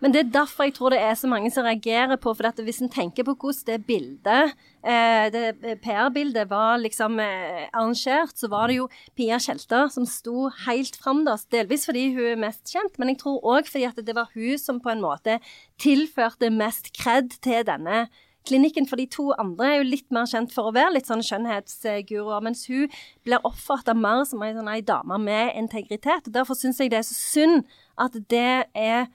Men 0.00 0.12
det 0.12 0.20
er 0.20 0.32
derfor 0.34 0.66
jeg 0.66 0.74
tror 0.76 0.92
det 0.92 1.00
er 1.02 1.14
så 1.18 1.28
mange 1.30 1.50
som 1.52 1.66
reagerer 1.66 2.18
på 2.20 2.34
For 2.36 2.62
hvis 2.64 2.82
en 2.84 2.92
tenker 2.92 3.26
på 3.26 3.34
hvordan 3.34 3.66
det 3.66 3.86
bildet, 3.86 4.54
eh, 4.84 5.26
det 5.32 5.78
PR-bildet, 5.84 6.50
var 6.50 6.78
liksom 6.82 7.18
eh, 7.20 7.66
arrangert, 7.72 8.36
så 8.36 8.48
var 8.52 8.68
det 8.68 8.78
jo 8.80 8.88
Pia 9.16 9.38
Tjelta 9.38 9.86
som 9.92 10.06
sto 10.06 10.50
helt 10.66 10.98
da. 11.26 11.36
Delvis 11.52 11.86
fordi 11.86 12.12
hun 12.14 12.32
er 12.32 12.44
mest 12.46 12.66
kjent, 12.72 12.98
men 12.98 13.08
jeg 13.12 13.20
tror 13.22 13.42
òg 13.44 13.66
fordi 13.70 13.86
at 13.88 13.98
det 14.06 14.14
var 14.14 14.30
hun 14.34 14.58
som 14.58 14.80
på 14.80 14.92
en 14.92 15.02
måte 15.02 15.38
tilførte 15.78 16.50
mest 16.50 16.92
kred 16.96 17.30
til 17.42 17.64
denne 17.66 18.06
klinikken. 18.46 18.86
For 18.88 19.00
de 19.00 19.06
to 19.10 19.30
andre 19.38 19.68
er 19.68 19.76
jo 19.80 19.90
litt 19.90 20.08
mer 20.14 20.28
kjent 20.30 20.54
for 20.54 20.70
å 20.70 20.74
være 20.76 20.96
litt 20.96 21.10
sånn 21.10 21.24
skjønnhetsguruer, 21.26 22.42
mens 22.44 22.66
hun 22.70 22.90
blir 23.26 23.44
oppfatta 23.46 23.96
mer 23.96 24.24
som 24.28 24.44
ei 24.46 24.54
sånn 24.56 24.72
dame 24.86 25.20
med 25.22 25.54
integritet. 25.58 26.28
og 26.28 26.34
Derfor 26.34 26.58
syns 26.58 26.80
jeg 26.80 26.92
det 26.92 27.02
er 27.02 27.08
så 27.08 27.16
synd 27.16 27.78
at 27.98 28.16
det 28.30 28.66
er 28.74 29.08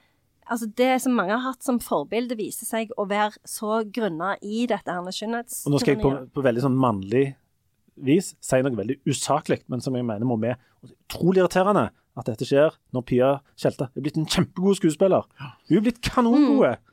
Altså 0.50 0.66
Det 0.76 0.90
som 1.02 1.14
mange 1.16 1.32
har 1.36 1.44
hatt 1.44 1.62
som 1.64 1.78
forbilde, 1.82 2.36
viser 2.38 2.66
seg 2.68 2.90
å 2.98 3.06
være 3.08 3.38
så 3.48 3.82
grunna 3.86 4.34
i 4.42 4.66
dette 4.70 4.90
her 4.90 5.04
med 5.04 5.14
skjønnhets... 5.16 5.62
Og 5.66 5.74
nå 5.74 5.80
skal 5.82 5.94
jeg 5.94 6.02
på, 6.02 6.12
på 6.34 6.44
veldig 6.44 6.64
sånn 6.64 6.78
mannlig 6.78 7.32
vis 8.02 8.32
si 8.42 8.60
noe 8.64 8.76
veldig 8.76 8.98
usaklig, 9.06 9.60
men 9.70 9.82
som 9.84 9.94
jeg 9.96 10.06
mener 10.08 10.26
må 10.26 10.38
med. 10.40 10.56
Og 10.82 10.88
det 10.88 10.94
er 10.96 11.02
utrolig 11.06 11.42
irriterende 11.42 11.88
at 12.18 12.28
dette 12.28 12.46
skjer 12.48 12.74
når 12.92 13.04
Pia 13.08 13.28
Tjelta 13.56 13.88
er 13.92 14.04
blitt 14.04 14.18
en 14.20 14.28
kjempegod 14.28 14.80
skuespiller. 14.80 15.28
Hun 15.68 15.78
er 15.78 15.84
blitt 15.86 16.02
kanongode. 16.04 16.74
Mm. 16.76 16.88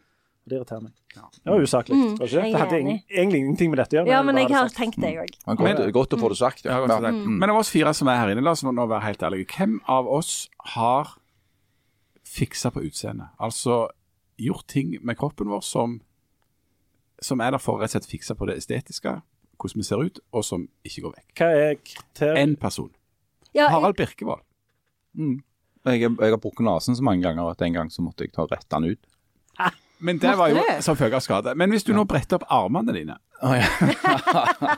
Det 0.49 0.57
irriterer 0.57 0.85
meg. 0.85 0.93
Det 1.09 1.49
var 1.51 1.61
usaklig. 1.61 1.97
Mm, 1.97 2.11
det 2.21 2.27
jeg 2.31 2.53
hadde 2.57 2.77
egentlig 2.79 3.39
ingenting 3.41 3.71
med 3.73 3.81
dette 3.81 3.95
å 3.95 3.99
gjøre. 3.99 4.11
Ja, 4.13 4.21
men 4.25 4.37
jeg 4.37 4.49
har 4.53 4.69
sagt- 4.69 4.77
tenkt 4.77 5.01
det 5.01 5.11
òg. 5.17 5.33
Mm. 5.45 5.57
godt, 5.57 5.81
godt 5.93 6.13
å 6.15 6.19
få 6.21 6.29
det 6.29 6.37
sagt. 6.37 6.65
Ja, 6.65 6.79
Ja. 6.79 6.99
deg. 6.99 7.13
Men 7.27 7.49
av 7.49 7.57
oss 7.57 7.69
fire 7.69 7.93
som 7.93 8.07
er 8.07 8.17
her 8.17 8.29
inne, 8.29 8.43
la 8.43 8.51
oss 8.51 8.63
nå 8.63 8.71
være 8.73 9.01
helt 9.03 9.19
ærlige. 9.19 9.45
Hvem 9.47 9.79
av 9.87 10.07
oss 10.07 10.49
har 10.75 11.15
fiksa 12.29 12.71
på 12.73 12.83
utseendet? 12.85 13.33
Altså 13.41 13.87
gjort 14.39 14.67
ting 14.71 14.95
med 15.03 15.17
kroppen 15.19 15.49
vår 15.51 15.63
som, 15.65 15.99
som 17.21 17.41
er 17.43 17.55
der 17.55 17.61
for 17.63 17.77
å 17.77 17.81
rett 17.81 17.91
og 17.91 17.97
slett 17.97 18.11
fikse 18.11 18.37
på 18.37 18.47
det 18.49 18.59
estetiske, 18.61 19.17
hvordan 19.59 19.81
vi 19.81 19.87
ser 19.87 20.05
ut, 20.05 20.21
og 20.31 20.45
som 20.47 20.67
ikke 20.87 21.03
går 21.07 21.17
vekk. 21.17 21.29
Hva 21.41 21.49
er 21.65 21.77
kriteriet? 21.81 22.41
Én 22.45 22.55
person. 22.59 22.91
Ja, 23.55 23.67
Harald 23.73 23.97
Birkevold. 23.99 24.45
Jeg, 25.19 25.99
jeg 26.05 26.31
har 26.31 26.39
brukket 26.39 26.65
nesen 26.67 26.95
så 26.95 27.03
mange 27.03 27.25
ganger 27.25 27.49
at 27.51 27.61
en 27.65 27.75
gang 27.75 27.91
så 27.91 28.03
måtte 28.05 28.23
jeg 28.27 28.35
ta 28.35 28.45
rette 28.47 28.69
den 28.71 28.93
ut. 28.93 29.09
Men 29.99 30.19
det 30.21 30.31
var 30.39 30.51
jo 30.51 30.55
selvfølgelig 30.59 30.83
som 30.85 30.97
følge 30.99 31.19
av 31.19 31.23
skade. 31.25 31.53
Men 31.59 31.73
hvis 31.75 31.83
du 31.87 31.91
nå 31.95 32.05
bretter 32.07 32.39
opp 32.39 32.45
armene 32.55 32.93
dine, 32.95 33.17
oh, 33.43 33.55
ja. 33.57 33.67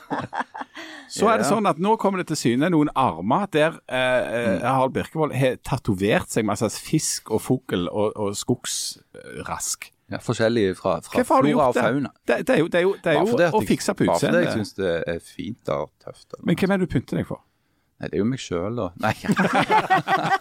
så 1.15 1.29
er 1.31 1.41
det 1.41 1.47
sånn 1.49 1.67
at 1.69 1.79
nå 1.81 1.95
kommer 2.01 2.21
det 2.21 2.31
til 2.31 2.39
syne 2.39 2.69
noen 2.73 2.91
armer 2.97 3.47
der 3.53 3.77
eh, 3.86 4.34
eh, 4.41 4.65
Harald 4.65 4.95
Birkevold 4.95 5.36
har 5.38 5.60
tatovert 5.67 6.31
seg 6.34 6.47
masse 6.47 6.69
fisk 6.81 7.31
og 7.36 7.43
fugl 7.45 7.88
og, 7.91 8.15
og 8.15 8.34
skogsrask. 8.39 9.91
ja, 10.12 10.19
forskjellig 10.23 10.65
fra, 10.79 10.97
fra 11.05 11.23
flora 11.27 11.69
og 11.69 11.77
det? 11.77 11.86
fauna. 11.86 12.13
Det, 12.27 12.41
det 12.47 12.55
er 12.55 12.63
jo, 12.63 12.67
det 12.71 12.81
er 12.81 12.88
jo, 12.88 12.95
det 13.03 13.13
er 13.13 13.21
jo 13.21 13.53
å 13.62 13.63
fikse 13.67 13.95
på 13.97 14.10
Bare 14.10 14.19
fordi 14.19 14.41
jeg 14.41 14.49
utseendet. 14.49 14.67
syns 14.73 14.73
det 14.79 14.97
er 15.13 15.23
fint 15.25 15.73
og 15.77 15.89
tøft. 16.03 16.27
eller 16.34 16.45
Men 16.49 16.60
hvem 16.62 16.75
er 16.75 16.81
det 16.81 16.89
du 16.89 16.93
pynter 16.97 17.21
deg 17.21 17.29
for? 17.29 17.43
Nei, 18.02 18.08
det 18.10 18.18
er 18.18 18.22
jo 18.24 18.26
meg 18.26 18.40
sjøl, 18.42 18.80
da. 18.80 18.88
Nei, 19.04 19.14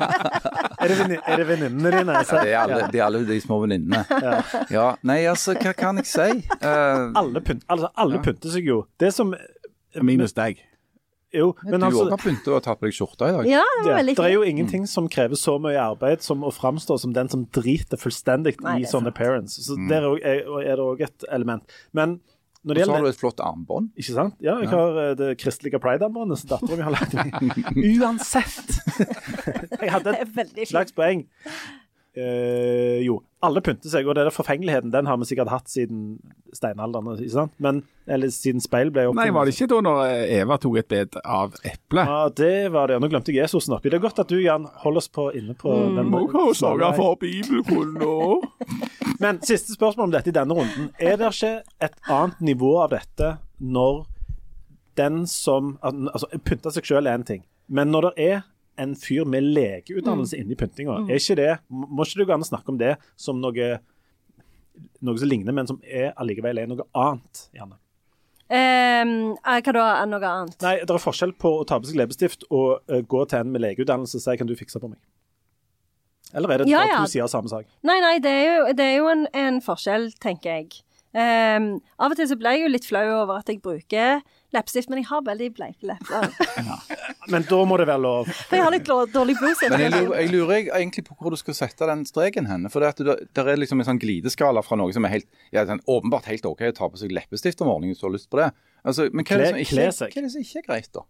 Er 0.81 0.89
det, 1.37 1.45
venninnene 1.45 1.91
dine? 1.93 2.15
Altså? 2.23 2.39
Ja, 2.41 2.43
det 2.43 2.55
er 2.55 2.61
alle, 2.63 2.79
det 2.93 3.01
er 3.01 3.05
alle 3.05 3.21
de 3.29 3.37
små 3.43 3.59
venninnene. 3.67 4.01
Ja. 4.73 4.87
Nei, 5.07 5.19
altså, 5.29 5.53
hva 5.61 5.75
kan 5.77 6.01
jeg 6.01 6.09
si? 6.09 6.29
Uh, 6.63 7.11
Alle, 7.21 7.43
pynt, 7.45 7.67
altså, 7.71 7.91
alle 8.01 8.23
pynter 8.25 8.55
seg 8.55 8.65
jo. 8.71 8.79
Det 9.01 9.13
som 9.13 9.35
Minus 10.01 10.33
deg. 10.37 10.63
Jo, 11.35 11.53
men 11.63 11.79
du 11.79 11.87
altså 11.87 12.09
har 12.11 12.19
pynta 12.19 12.57
og 12.57 12.63
tatt 12.65 12.81
på 12.81 12.89
deg 12.89 12.95
skjorta 12.97 13.29
i 13.31 13.35
dag. 13.37 13.47
Ja, 13.47 13.61
det 13.63 13.85
var 13.85 13.93
Ja, 13.93 13.99
veldig 14.01 14.15
det 14.19 14.25
er 14.27 14.33
jo 14.35 14.43
ingenting 14.49 14.89
som 14.91 15.07
krever 15.13 15.39
så 15.39 15.59
mye 15.63 15.79
arbeid 15.79 16.25
som 16.27 16.43
å 16.43 16.51
framstå 16.51 16.97
som 17.05 17.13
den 17.15 17.29
som 17.31 17.45
driter 17.55 18.01
fullstendig 18.01 18.57
i 18.57 18.83
sånne 18.89 19.13
sant. 19.13 19.19
parents. 19.21 19.61
Så 19.69 19.77
der 19.87 20.01
er, 20.01 20.09
også- 20.09 20.25
er, 20.27 20.41
er 20.73 20.81
det 20.81 20.87
òg 20.89 21.05
et 21.07 21.29
element. 21.31 21.63
Men 21.95 22.17
når 22.61 22.77
det 22.77 22.83
Og 22.83 22.87
så 22.91 22.93
har 22.93 23.05
du 23.05 23.09
et 23.09 23.21
flott 23.21 23.41
armbånd. 23.41 23.91
Ikke 23.97 24.13
sant? 24.13 24.35
Ja, 24.45 24.59
jeg 24.61 24.69
har 24.69 24.99
eh, 25.01 25.13
det 25.17 25.31
kristelige 25.41 25.81
pride-armbåndet 25.81 26.43
som 26.43 26.51
dattera 26.53 26.77
mi 26.77 26.85
har 26.85 26.93
lagt 26.93 27.15
meg. 27.17 27.33
Uansett. 28.01 28.75
Jeg 29.81 29.93
hadde 29.95 30.13
et 30.21 30.69
slags 30.69 30.93
poeng. 30.93 31.25
Eh, 32.21 33.01
jo, 33.07 33.15
alle 33.43 33.63
pynter 33.65 33.89
seg, 33.89 34.05
og 34.09 34.15
det 34.19 34.27
der 34.27 34.35
forfengeligheten 34.35 34.93
den 34.93 35.09
har 35.09 35.17
vi 35.21 35.25
sikkert 35.31 35.49
hatt 35.53 35.71
siden 35.73 36.19
steinalderen. 36.53 37.09
ikke 37.17 37.33
sant? 37.33 37.55
Men, 37.63 37.79
eller 38.11 38.29
siden 38.35 38.61
speil 38.61 38.91
ble 38.93 39.07
oppfunnet. 39.09 39.23
Nei, 39.31 39.35
var 39.37 39.49
det 39.49 39.55
ikke 39.57 39.69
da 39.73 39.79
når 39.87 40.01
eh, 40.11 40.35
Eva 40.43 40.59
tok 40.61 40.77
et 40.83 40.89
bed 40.93 41.19
av 41.25 41.57
eple? 41.65 42.05
Ja, 42.11 42.21
det 42.43 42.53
var 42.75 42.91
det. 42.93 42.99
Nå 43.01 43.09
glemte 43.13 43.33
jeg 43.33 43.41
Jesusen 43.45 43.77
oppi. 43.79 43.89
Det 43.93 43.99
er 44.01 44.05
godt 44.05 44.21
at 44.25 44.29
du, 44.29 44.37
Jan, 44.43 44.69
holder 44.85 45.03
oss 45.05 45.09
på 45.13 45.31
inne 45.39 45.57
på 45.59 45.73
Mm. 45.81 45.97
den 45.97 46.11
Må 46.13 46.25
jo 46.29 46.53
sørge 46.55 46.93
for 46.99 47.17
bibelkunnen 47.21 47.97
nå. 48.03 48.43
Men 49.23 49.41
siste 49.45 49.73
spørsmål 49.77 50.09
om 50.11 50.15
dette 50.15 50.31
i 50.33 50.37
denne 50.37 50.55
runden. 50.57 50.91
Er 51.01 51.17
det 51.21 51.33
ikke 51.33 51.55
et 51.85 51.97
annet 52.11 52.41
nivå 52.45 52.75
av 52.85 52.91
dette 52.95 53.35
når 53.61 54.05
den 55.01 55.23
som 55.29 55.75
Altså, 55.83 56.27
pynte 56.45 56.73
seg 56.75 56.85
sjøl 56.89 57.07
er 57.09 57.17
én 57.19 57.25
ting, 57.25 57.43
men 57.69 57.93
når 57.95 58.11
det 58.11 58.25
er 58.27 58.41
en 58.79 58.95
fyr 58.97 59.27
med 59.29 59.43
legeutdannelse 59.43 60.39
inni 60.39 60.57
pyntinga, 60.57 61.03
er 61.11 61.19
ikke 61.21 61.37
det 61.37 61.51
Må 61.69 62.07
ikke 62.07 62.23
det 62.23 62.27
gå 62.29 62.35
an 62.37 62.45
å 62.45 62.49
snakke 62.49 62.73
om 62.73 62.79
det 62.81 62.97
som 63.17 63.41
noe 63.43 63.71
noe 65.05 65.21
som 65.21 65.29
ligner, 65.29 65.53
men 65.57 65.69
som 65.69 65.81
er 65.85 66.13
allikevel 66.21 66.61
er 66.61 66.69
noe 66.71 66.87
annet? 66.97 67.47
Janne? 67.57 67.77
Eh, 68.51 69.07
hva 69.45 69.73
da? 69.77 69.85
er 70.01 70.09
Noe 70.11 70.27
annet? 70.27 70.59
Nei, 70.65 70.75
det 70.83 70.91
er 70.91 71.03
forskjell 71.03 71.37
på 71.39 71.53
å 71.61 71.67
ta 71.69 71.79
på 71.79 71.87
seg 71.91 72.01
leppestift 72.01 72.49
og 72.51 72.81
uh, 72.91 72.99
gå 73.07 73.23
til 73.31 73.45
en 73.45 73.53
med 73.55 73.63
legeutdannelse 73.63 74.19
og 74.19 74.25
si 74.25 74.37
'kan 74.37 74.49
du 74.49 74.57
fikse 74.59 74.81
på 74.83 74.91
meg'? 74.91 74.99
Eller 76.35 76.51
er 76.51 76.59
det 76.59 76.69
Ja, 76.69 76.83
ja. 76.87 76.99
to 76.99 77.11
sider 77.11 77.25
av 77.25 77.31
samme 77.31 77.49
sak? 77.49 77.67
Nei, 77.83 78.01
nei, 78.01 78.19
det 78.19 78.31
er 78.31 78.45
jo, 78.57 78.73
det 78.75 78.85
er 78.87 78.97
jo 78.97 79.09
en, 79.09 79.27
en 79.35 79.61
forskjell, 79.63 80.13
tenker 80.21 80.51
jeg. 80.51 80.83
Um, 81.11 81.81
av 81.99 82.13
og 82.13 82.17
til 82.17 82.29
så 82.31 82.37
blir 82.39 82.55
jeg 82.55 82.63
jo 82.63 82.69
litt 82.71 82.87
flau 82.87 83.07
over 83.23 83.41
at 83.41 83.49
jeg 83.49 83.59
bruker 83.63 84.23
leppestift, 84.55 84.91
men 84.91 85.01
jeg 85.01 85.09
har 85.11 85.23
veldig 85.27 85.49
bleike 85.57 85.89
lepper. 85.91 86.31
Men 87.31 87.45
da 87.47 87.59
må 87.69 87.77
det 87.79 87.87
være 87.87 88.03
lov. 88.03 88.31
For 88.49 88.57
jeg 88.57 88.65
har 88.65 88.75
litt 88.75 88.89
dårlig 88.89 89.37
blues. 89.39 89.61
Men 89.71 89.85
jeg 89.85 89.93
lurer, 89.93 90.15
jeg 90.19 90.33
lurer 90.33 90.71
egentlig 90.81 91.05
på 91.07 91.15
hvor 91.21 91.35
du 91.35 91.39
skal 91.39 91.55
sette 91.55 91.87
den 91.87 92.03
streken 92.09 92.49
hen. 92.51 92.67
For 92.73 92.83
det, 92.83 92.91
at 92.97 93.03
det, 93.07 93.17
der 93.39 93.53
er 93.53 93.61
liksom 93.61 93.83
en 93.83 93.87
sånn 93.93 94.01
glideskala 94.03 94.65
fra 94.67 94.79
noe 94.81 94.91
som 94.97 95.07
er 95.07 95.15
helt, 95.19 95.29
ja, 95.55 95.63
sånn, 95.69 95.83
åpenbart 95.87 96.27
helt 96.33 96.49
OK 96.49 96.65
å 96.67 96.75
ta 96.77 96.91
på 96.91 96.99
seg 96.99 97.15
leppestift 97.15 97.63
om 97.63 97.71
morgenen 97.71 97.95
hvis 97.95 98.03
du 98.03 98.09
har 98.09 98.17
lyst 98.17 98.31
på 98.33 98.41
det. 98.41 98.51
Altså, 98.83 99.07
men 99.13 99.29
hva 99.29 99.37
er, 99.37 99.45
det 99.45 99.53
som 99.53 99.63
ikke, 99.63 99.77
hva 99.79 100.11
er 100.11 100.27
det 100.27 100.35
som 100.35 100.47
ikke 100.47 100.63
er 100.63 100.67
greit, 100.67 100.91
da? 100.97 101.07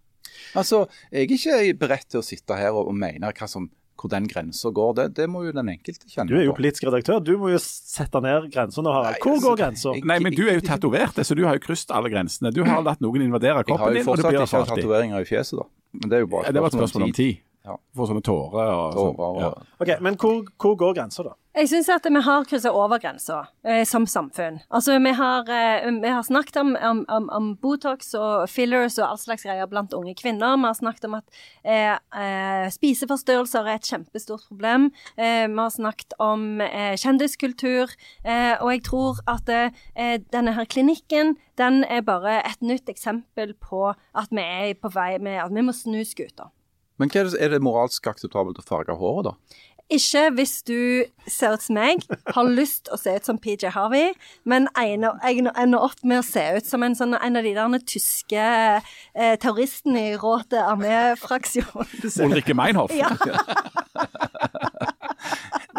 Altså, 0.58 0.84
Jeg 1.10 1.26
er 1.30 1.36
ikke 1.36 1.78
beredt 1.80 2.10
til 2.12 2.20
å 2.20 2.26
sitte 2.26 2.58
her 2.58 2.74
og, 2.74 2.90
og 2.90 2.96
mene 2.98 3.32
hva 3.32 3.48
som, 3.50 3.70
hvor 4.00 4.10
den 4.12 4.28
grensa 4.30 4.70
går. 4.74 4.94
Det, 4.96 5.06
det 5.18 5.26
må 5.30 5.44
jo 5.44 5.52
den 5.56 5.68
enkelte 5.72 6.08
kjenne 6.08 6.30
Du 6.30 6.38
er 6.38 6.46
jo 6.46 6.54
politisk 6.56 6.86
redaktør. 6.88 7.20
Du 7.24 7.34
må 7.40 7.52
jo 7.52 7.60
sette 7.62 8.22
ned 8.24 8.48
grensene, 8.54 8.94
Harald. 8.94 9.20
Hvor 9.20 9.36
altså, 9.36 9.50
går 9.50 9.60
grensa? 9.60 9.94
Nei, 10.12 10.18
men 10.24 10.36
du 10.36 10.46
er 10.46 10.56
jo 10.58 10.64
tatovert, 10.66 11.20
så 11.26 11.36
du 11.36 11.44
har 11.48 11.58
jo 11.58 11.64
krysset 11.66 11.92
alle 11.96 12.12
grensene. 12.12 12.54
Du 12.54 12.62
har 12.66 12.80
latt 12.86 13.04
noen 13.04 13.26
invadere 13.28 13.64
kroppen 13.68 13.92
din. 13.92 14.00
Jeg 14.00 14.08
har 14.08 14.08
jo 14.08 14.10
fortsatt 14.10 14.38
ikke 14.38 14.50
hatt 14.56 14.74
tatoveringer 14.74 15.26
i 15.26 15.28
fjeset, 15.28 15.60
da. 15.60 15.68
Men 16.00 16.12
det 16.12 16.18
er 16.20 16.24
jo 16.24 16.32
bare 16.32 16.48
Ja, 16.48 16.54
Det 16.54 16.64
var 16.64 16.72
et 16.72 16.78
spørsmål 16.78 17.08
om 17.08 17.14
tid. 17.16 17.40
Ja. 17.66 17.76
Får 17.96 18.08
sånne 18.08 18.24
tårer 18.24 18.72
og 18.72 18.94
sånn. 18.96 19.16
Tårer 19.18 19.40
Ja. 19.44 19.52
Ok, 19.80 20.00
Men 20.00 20.16
hvor, 20.16 20.44
hvor 20.56 20.76
går 20.80 20.94
grensa, 20.96 21.22
da? 21.26 21.34
Jeg 21.50 21.66
syns 21.66 21.88
at 21.90 22.04
vi 22.06 22.20
har 22.22 22.44
kryssa 22.46 22.70
over 22.70 23.00
grensa 23.02 23.40
eh, 23.66 23.82
som 23.84 24.04
samfunn. 24.06 24.60
Altså, 24.70 24.94
vi 25.02 25.10
har, 25.18 25.48
eh, 25.50 25.88
vi 26.00 26.08
har 26.08 26.22
snakket 26.22 26.56
om, 26.56 26.76
om, 26.76 27.00
om, 27.08 27.26
om 27.34 27.48
Botox 27.58 28.14
og 28.14 28.46
fillers 28.48 29.00
og 29.00 29.08
all 29.08 29.18
slags 29.18 29.42
greier 29.42 29.66
blant 29.66 29.92
unge 29.92 30.14
kvinner. 30.14 30.54
Vi 30.56 30.68
har 30.68 30.78
snakket 30.78 31.08
om 31.08 31.16
at 31.18 31.40
eh, 31.64 31.98
eh, 32.16 32.68
spiseforstyrrelser 32.70 33.66
er 33.66 33.80
et 33.80 33.90
kjempestort 33.90 34.46
problem. 34.46 34.92
Eh, 35.18 35.48
vi 35.50 35.58
har 35.58 35.74
snakket 35.74 36.14
om 36.22 36.62
eh, 36.62 36.94
kjendiskultur. 36.94 37.92
Eh, 38.24 38.54
og 38.62 38.70
jeg 38.70 38.84
tror 38.86 39.20
at 39.26 39.50
eh, 39.50 40.16
denne 40.30 40.54
her 40.54 40.70
klinikken 40.70 41.34
den 41.58 41.82
er 41.84 42.06
bare 42.06 42.38
et 42.46 42.62
nytt 42.62 42.88
eksempel 42.88 43.56
på 43.58 43.90
at 43.90 44.30
vi 44.30 44.46
er 44.46 44.78
på 44.78 44.94
vei 44.94 45.18
med 45.18 45.42
at 45.42 45.52
vi 45.52 45.66
må 45.66 45.74
snu 45.74 45.98
skuta. 46.06 46.52
Men 47.00 47.08
hva 47.08 47.22
er, 47.22 47.30
det, 47.32 47.40
er 47.40 47.54
det 47.54 47.62
moralsk 47.64 48.04
akseptabelt 48.10 48.60
å 48.60 48.66
farge 48.66 48.92
håret, 49.00 49.30
da? 49.30 49.60
Ikke 49.90 50.28
hvis 50.36 50.60
du 50.62 51.02
ser 51.26 51.56
ut 51.56 51.64
som 51.64 51.74
meg, 51.74 52.04
har 52.30 52.46
lyst 52.46 52.86
å 52.94 52.98
se 53.00 53.16
ut 53.16 53.26
som 53.26 53.40
PJ 53.42 53.72
Harvey, 53.74 54.12
men 54.46 54.68
jeg 54.76 55.00
ender 55.00 55.50
ender 55.58 55.82
opp 55.82 56.04
med 56.06 56.20
å 56.20 56.26
se 56.26 56.44
ut 56.60 56.68
som 56.68 56.84
en, 56.86 56.94
sånn, 56.94 57.16
en 57.18 57.40
av 57.40 57.46
de 57.46 57.56
der 57.56 57.86
tyske 57.90 58.38
eh, 58.38 59.34
terroristene 59.42 60.12
i 60.12 60.14
Råte 60.20 60.62
armé-fraksjonen. 60.62 62.06
Ulrikke 62.28 62.54
Meinhof. 62.54 62.94
Ja. 62.94 63.10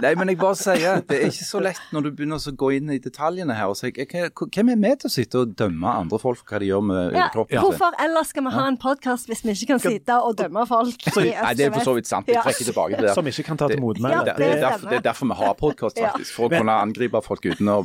Nei, 0.01 0.11
men 0.17 0.31
jeg 0.31 0.37
bare 0.41 0.57
sier 0.59 0.97
at 0.97 1.07
det 1.09 1.17
er 1.21 1.29
ikke 1.29 1.45
så 1.47 1.59
lett 1.63 1.81
når 1.93 2.05
du 2.07 2.09
begynner 2.17 2.41
å 2.41 2.53
gå 2.63 2.69
inn 2.77 2.89
i 2.93 2.97
detaljene 3.03 3.55
her 3.57 3.71
og 3.71 3.77
si 3.79 3.91
hvem 3.93 4.71
er 4.73 4.79
vi 4.81 4.91
til 5.03 5.09
å 5.09 5.13
sitte 5.13 5.41
og 5.43 5.53
dømme 5.59 5.93
andre 6.01 6.19
folk 6.21 6.39
for 6.41 6.53
hva 6.55 6.59
de 6.63 6.69
gjør 6.71 6.83
med 6.89 7.17
Ja, 7.17 7.27
kroppen 7.33 7.53
sin? 7.57 7.63
hvorfor 7.65 7.97
ellers 8.05 8.31
skal 8.33 8.45
vi 8.47 8.53
ha 8.55 8.63
en 8.71 8.79
podkast 8.81 9.29
hvis 9.31 9.43
vi 9.45 9.53
ikke 9.55 9.69
kan 9.73 9.83
sitte 9.83 10.17
og 10.25 10.37
dømme 10.41 10.65
folk? 10.69 11.05
i 11.21 11.27
Nei, 11.35 11.53
det 11.59 11.67
er 11.67 11.75
for 11.75 11.87
så 11.91 11.95
vidt 11.97 12.09
sant. 12.09 12.27
Jeg 12.31 12.41
trekker 12.41 12.69
tilbake 12.71 12.97
til 12.97 13.07
det. 13.09 13.15
Som 13.19 13.29
ikke 13.31 13.45
kan 13.51 13.61
ta 13.61 13.69
til 13.71 13.81
motmæle. 13.83 14.21
Ja, 14.21 14.23
Det, 14.33 14.37
det, 14.41 14.49
det 14.61 14.89
det 14.89 14.97
er 15.01 15.05
derfor 15.11 15.31
vi 15.31 15.37
har 15.43 15.55
podkast, 15.59 15.99
faktisk. 16.01 16.33
For 16.37 16.47
å 16.49 16.53
kunne 16.55 16.75
angripe 16.87 17.21
folk 17.25 17.45
uten 17.45 17.69
å, 17.71 17.79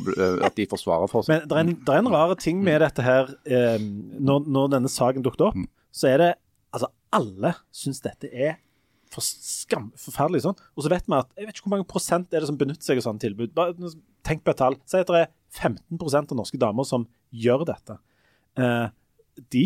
at 0.47 0.57
de 0.57 0.65
forsvarer 0.69 1.11
for 1.11 1.27
seg. 1.27 1.33
Men 1.37 1.47
det 1.47 1.57
er 1.57 1.63
en, 1.65 1.73
det 1.87 1.95
er 1.95 2.03
en 2.03 2.11
rar 2.13 2.35
ting 2.41 2.63
med 2.65 2.81
dette 2.83 3.05
her 3.05 3.29
når, 3.47 4.47
når 4.47 4.73
denne 4.77 4.91
saken 4.91 5.25
dukket 5.25 5.47
opp. 5.51 5.63
Så 5.93 6.09
er 6.13 6.21
det 6.23 6.33
Altså, 6.75 6.89
alle 7.15 7.53
syns 7.73 8.01
dette 8.03 8.27
er 8.27 8.57
for 9.17 9.25
skam, 9.25 9.89
forferdelig 9.97 10.43
sånn. 10.45 10.59
Og 10.77 10.85
så 10.85 10.91
vet 10.93 11.07
vi 11.09 11.17
at 11.17 11.31
jeg 11.33 11.49
vet 11.49 11.57
ikke 11.57 11.67
hvor 11.67 11.75
mange 11.75 11.89
prosent 11.89 12.33
er 12.33 12.43
det 12.43 12.49
som 12.51 12.59
benytter 12.59 12.85
seg 12.85 13.01
av 13.01 13.07
sånne 13.07 13.23
tilbud. 13.23 13.55
Bare 13.57 13.73
tenk 14.27 14.43
på 14.45 14.53
et 14.53 14.61
tall. 14.61 14.77
Si 14.85 14.99
at 15.01 15.09
det 15.09 15.23
er 15.25 15.31
15% 15.57 16.33
av 16.33 16.39
norske 16.39 16.59
damer 16.61 16.87
som 16.87 17.07
gjør 17.33 17.65
dette. 17.69 17.97
Eh, 18.61 18.85
de 19.53 19.65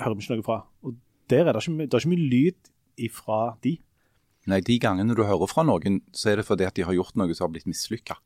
hører 0.00 0.18
vi 0.18 0.26
ikke 0.26 0.36
noe 0.36 0.46
fra. 0.46 0.58
Og 0.84 0.98
der 1.32 1.46
er 1.46 1.56
det 1.56 1.64
ikke, 1.64 1.78
det 1.86 1.96
er 1.96 2.04
ikke 2.04 2.12
mye 2.12 2.30
lyd 2.34 2.72
ifra 3.08 3.40
de. 3.64 3.78
Nei, 4.50 4.58
de 4.66 4.76
gangene 4.82 5.14
du 5.16 5.22
hører 5.24 5.48
fra 5.50 5.64
noen, 5.66 6.00
så 6.16 6.32
er 6.32 6.40
det 6.40 6.48
fordi 6.48 6.66
at 6.66 6.76
de 6.76 6.84
har 6.86 6.96
gjort 6.96 7.16
noe 7.18 7.32
som 7.32 7.46
har 7.46 7.54
blitt 7.54 7.68
mislykka. 7.70 8.18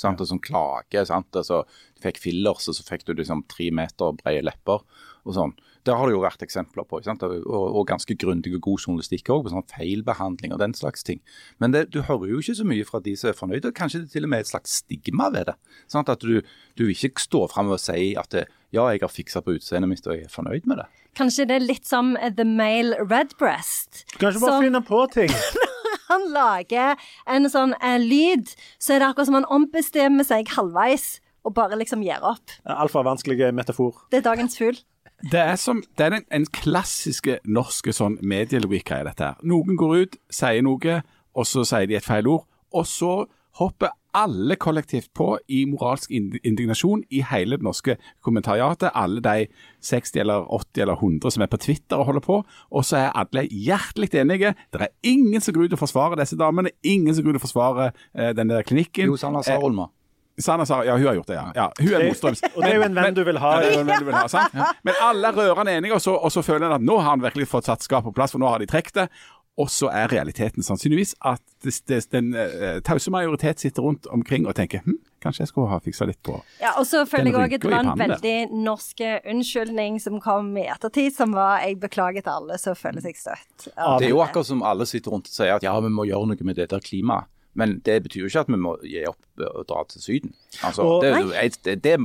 Sant? 0.00 0.20
Og 0.20 0.26
som 0.26 0.40
klage. 0.42 1.04
sant? 1.06 1.30
Altså, 1.38 1.62
du 1.94 2.02
fikk 2.02 2.18
fillers, 2.22 2.66
og 2.68 2.76
så 2.76 2.86
fikk 2.86 3.06
du 3.06 3.14
liksom 3.14 3.44
tre 3.50 3.70
meter 3.70 4.16
brede 4.18 4.42
lepper. 4.48 4.82
og 5.24 5.36
sånn. 5.36 5.54
Der 5.84 5.98
har 6.00 6.08
det 6.08 6.14
jo 6.14 6.22
vært 6.22 6.40
eksempler 6.44 6.86
på. 6.88 6.98
ikke 6.98 7.10
sant? 7.10 7.22
Og, 7.28 7.44
og 7.44 7.86
ganske 7.90 8.14
grundig 8.16 8.54
og 8.56 8.62
god 8.64 8.84
journalistikk 8.86 9.28
òg, 9.34 9.42
på 9.44 9.52
sånn 9.52 9.66
feilbehandling 9.68 10.54
og 10.56 10.60
den 10.62 10.72
slags 10.76 11.04
ting. 11.04 11.20
Men 11.60 11.74
det, 11.74 11.90
du 11.92 12.00
hører 12.08 12.30
jo 12.32 12.40
ikke 12.40 12.56
så 12.56 12.64
mye 12.68 12.86
fra 12.88 13.02
de 13.04 13.12
som 13.20 13.28
er 13.30 13.36
fornøyde. 13.36 13.68
og 13.68 13.76
Kanskje 13.76 14.00
det 14.00 14.08
er 14.08 14.14
til 14.16 14.28
og 14.28 14.32
med 14.32 14.44
et 14.46 14.48
slags 14.48 14.78
stigma 14.80 15.28
ved 15.34 15.50
det. 15.50 15.56
Sant? 15.92 16.08
At 16.08 16.24
du, 16.24 16.40
du 16.80 16.84
ikke 16.88 17.20
står 17.20 17.50
fram 17.52 17.68
og 17.74 17.82
sier 17.82 18.22
at 18.22 18.32
det, 18.32 18.46
ja, 18.72 18.86
jeg 18.94 19.04
har 19.04 19.12
fiksa 19.12 19.44
på 19.44 19.58
utseendet 19.58 19.92
mitt 19.92 20.08
og 20.08 20.16
jeg 20.16 20.24
er 20.28 20.32
fornøyd 20.32 20.70
med 20.70 20.80
det. 20.80 20.88
Kanskje 21.14 21.46
det 21.46 21.58
er 21.60 21.66
litt 21.68 21.86
som 21.86 22.14
The 22.16 22.46
Male 22.48 22.96
Redbreast. 23.04 24.06
Kanskje 24.16 24.40
bare 24.40 24.56
Som- 24.56 24.64
finne 24.64 24.82
på 24.88 25.04
ting. 25.12 25.30
han 26.10 26.24
lager 26.32 26.96
en 27.30 27.50
sånn 27.52 27.76
eh, 27.80 28.00
lyd, 28.00 28.50
så 28.80 28.96
er 28.96 29.04
det 29.04 29.12
akkurat 29.12 29.30
som 29.30 29.38
han 29.38 29.48
ombestemmer 29.52 30.26
seg 30.26 30.50
halvveis 30.56 31.18
og 31.44 31.54
bare 31.56 31.76
liksom 31.76 32.02
gir 32.04 32.24
opp. 32.24 32.56
Altfor 32.64 33.04
vanskelig 33.04 33.52
metafor. 33.52 34.06
Det 34.10 34.22
er 34.22 34.26
dagens 34.32 34.56
fugl. 34.56 34.80
Det 35.22 35.40
er, 35.40 35.56
som, 35.56 35.82
det 35.98 36.06
er 36.06 36.18
en, 36.18 36.26
en 36.36 36.46
klassiske 36.52 37.38
norske 37.46 37.94
sånn 37.96 38.18
medielogikk-greie, 38.20 39.06
dette 39.06 39.30
her. 39.30 39.38
Noen 39.46 39.78
går 39.80 39.94
ut, 40.04 40.18
sier 40.32 40.64
noe, 40.66 41.00
og 41.34 41.48
så 41.48 41.64
sier 41.66 41.88
de 41.90 41.96
et 41.98 42.06
feil 42.06 42.28
ord, 42.30 42.44
og 42.74 42.86
så 42.90 43.14
hopper 43.60 43.94
alle 44.14 44.56
kollektivt 44.60 45.10
på 45.14 45.32
i 45.50 45.64
moralsk 45.66 46.12
indignasjon 46.14 47.02
i 47.10 47.22
hele 47.26 47.58
det 47.58 47.66
norske 47.66 47.96
kommentariatet. 48.24 48.92
Alle 48.94 49.22
de 49.24 49.48
60 49.82 50.20
eller 50.22 50.46
80 50.54 50.84
eller 50.84 51.00
100 51.00 51.34
som 51.34 51.42
er 51.42 51.50
på 51.50 51.60
Twitter 51.62 51.98
og 51.98 52.08
holder 52.10 52.24
på. 52.24 52.38
Og 52.70 52.86
så 52.86 53.00
er 53.02 53.18
alle 53.18 53.46
hjertelig 53.50 54.12
enige. 54.14 54.54
Det 54.72 54.82
er 54.86 54.94
ingen 55.02 55.42
som 55.42 55.54
går 55.54 55.66
ut 55.66 55.76
og 55.78 55.82
forsvarer 55.82 56.22
disse 56.22 56.38
damene. 56.38 56.74
Ingen 56.82 57.14
som 57.14 57.26
går 57.26 57.34
ut 57.34 57.42
og 57.42 57.46
forsvarer 57.48 57.90
eh, 58.14 58.30
den 58.36 58.54
der 58.54 58.62
klinikken. 58.62 59.10
Jo, 59.10 59.18
Sanna 59.18 59.42
Eh, 59.42 59.50
Sarolma. 59.50 59.90
Sanna 60.38 60.66
sa 60.66 60.80
ja, 60.84 60.96
hun 60.96 61.06
har 61.06 61.14
gjort 61.14 61.26
det, 61.30 61.34
ja. 61.34 61.44
ja 61.54 61.66
hun 61.78 61.92
er 61.94 62.08
motstrøms. 62.08 62.42
Og 62.56 62.62
det 62.62 62.72
er 62.72 62.80
jo 62.80 62.86
en 62.88 62.98
venn 62.98 63.14
du 63.14 63.22
vil 63.26 63.38
ha. 63.38 63.52
Ja, 63.54 63.60
det 63.62 63.70
er 63.70 63.78
jo 63.78 63.84
en 63.84 63.92
venn 63.92 64.02
du 64.02 64.08
vil 64.08 64.18
ha, 64.18 64.26
sant? 64.30 64.56
Men 64.82 64.98
alle 65.02 65.30
er 65.30 65.38
rørende 65.38 65.76
enige, 65.78 65.94
og 65.94 66.02
så, 66.02 66.16
og 66.16 66.32
så 66.34 66.42
føler 66.42 66.66
en 66.66 66.76
at 66.80 66.84
nå 66.84 66.98
har 66.98 67.12
han 67.12 67.22
virkelig 67.22 67.48
fått 67.52 67.70
satt 67.70 67.86
skapet 67.86 68.10
på 68.10 68.18
plass, 68.18 68.34
for 68.34 68.42
nå 68.42 68.50
har 68.50 68.62
de 68.62 68.68
trukket 68.70 69.04
det. 69.04 69.08
Og 69.54 69.68
så 69.70 69.86
er 69.94 70.10
realiteten 70.10 70.64
sannsynligvis 70.66 71.12
at 71.22 71.42
det, 71.62 71.76
det, 71.86 72.00
den 72.10 72.32
uh, 72.34 72.80
tause 72.82 73.12
majoritet 73.14 73.62
sitter 73.62 73.84
rundt 73.86 74.08
omkring 74.10 74.48
og 74.50 74.56
tenker 74.58 74.82
hm, 74.82 74.96
kanskje 75.22 75.44
jeg 75.44 75.52
skulle 75.52 75.70
ha 75.70 75.78
fiksa 75.84 76.08
litt 76.08 76.18
på 76.26 76.40
Ja, 76.58 76.72
og 76.80 76.88
så 76.88 77.04
føler 77.06 77.30
jeg 77.30 77.38
òg 77.38 77.54
at 77.54 77.62
det 77.62 77.70
var 77.70 77.86
en 77.92 78.02
veldig 78.02 78.64
norsk 78.66 79.04
unnskyldning 79.30 80.00
som 80.02 80.18
kom 80.24 80.50
i 80.58 80.66
ettertid, 80.66 81.14
som 81.14 81.36
var 81.38 81.62
'jeg 81.62 81.78
beklager 81.80 82.26
til 82.26 82.34
alle 82.34 82.58
som 82.58 82.74
føler 82.74 83.00
seg 83.06 83.14
støtt'. 83.14 83.70
Det 83.70 84.08
er 84.08 84.10
jo 84.10 84.24
akkurat 84.26 84.46
som 84.46 84.66
alle 84.66 84.86
sitter 84.90 85.14
rundt 85.14 85.30
og 85.30 85.38
sier 85.38 85.54
at 85.54 85.62
ja, 85.62 85.78
vi 85.80 85.88
må 85.88 86.04
gjøre 86.10 86.34
noe 86.34 86.50
med 86.50 86.58
det 86.58 86.70
der 86.74 86.82
klimaet. 86.82 87.30
Men 87.54 87.78
det 87.86 88.00
betyr 88.04 88.24
jo 88.24 88.30
ikke 88.30 88.44
at 88.44 88.52
vi 88.52 88.60
må 88.60 88.74
gi 88.82 89.04
opp 89.08 89.44
og 89.46 89.64
dra 89.70 89.84
til 89.90 90.02
Syden. 90.02 90.34
Altså, 90.66 90.82
Og- 90.82 91.04
det, 91.04 91.54
det, 91.64 91.76
det, 91.84 91.96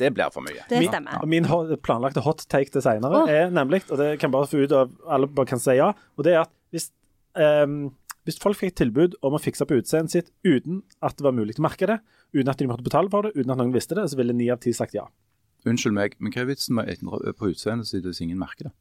det 0.00 0.10
blir 0.14 0.30
for 0.34 0.44
mye. 0.44 0.64
Det 0.70 0.80
Min- 0.80 0.90
stemmer. 0.90 1.18
Ja. 1.20 1.26
Min 1.26 1.48
planlagte 1.82 2.24
hot 2.24 2.46
take 2.48 2.72
til 2.72 2.82
seinere 2.82 3.24
oh. 3.24 3.30
er 3.30 3.50
nemlig, 3.50 3.84
og 3.90 3.98
det 3.98 4.18
kan 4.20 4.32
bare 4.34 4.48
få 4.50 4.64
ut 4.64 4.72
av 4.72 4.94
alle 5.06 5.28
bare 5.28 5.46
kan 5.52 5.62
si 5.62 5.76
ja, 5.78 5.92
og 6.16 6.24
det 6.26 6.34
er 6.34 6.44
at 6.46 6.52
hvis, 6.74 6.90
um, 7.38 7.92
hvis 8.24 8.40
folk 8.40 8.58
fikk 8.58 8.74
tilbud 8.80 9.18
om 9.22 9.36
å 9.36 9.42
fikse 9.42 9.66
på 9.68 9.78
utseendet 9.78 10.16
sitt 10.16 10.32
uten 10.44 10.82
at 11.04 11.16
det 11.18 11.26
var 11.26 11.36
mulig 11.36 11.58
å 11.60 11.66
merke 11.66 11.86
det, 11.86 12.00
uten 12.34 12.50
at 12.50 12.58
de 12.58 12.66
måtte 12.70 12.86
betale 12.86 13.12
for 13.12 13.28
det, 13.28 13.36
uten 13.36 13.52
at 13.52 13.60
noen 13.60 13.74
visste 13.74 13.94
det, 13.94 14.08
så 14.10 14.18
ville 14.18 14.34
ni 14.34 14.48
av 14.50 14.58
ti 14.64 14.72
sagt 14.72 14.96
ja. 14.96 15.06
Unnskyld 15.64 15.94
meg, 15.96 16.16
men 16.18 16.32
hva 16.32 16.42
er 16.42 16.50
vitsen 16.50 16.76
med 16.76 16.90
endre 16.92 17.32
på 17.36 17.52
utseendet 17.52 17.88
sitt 17.88 18.04
hvis 18.04 18.20
ingen 18.24 18.40
merker 18.40 18.68
det? 18.68 18.74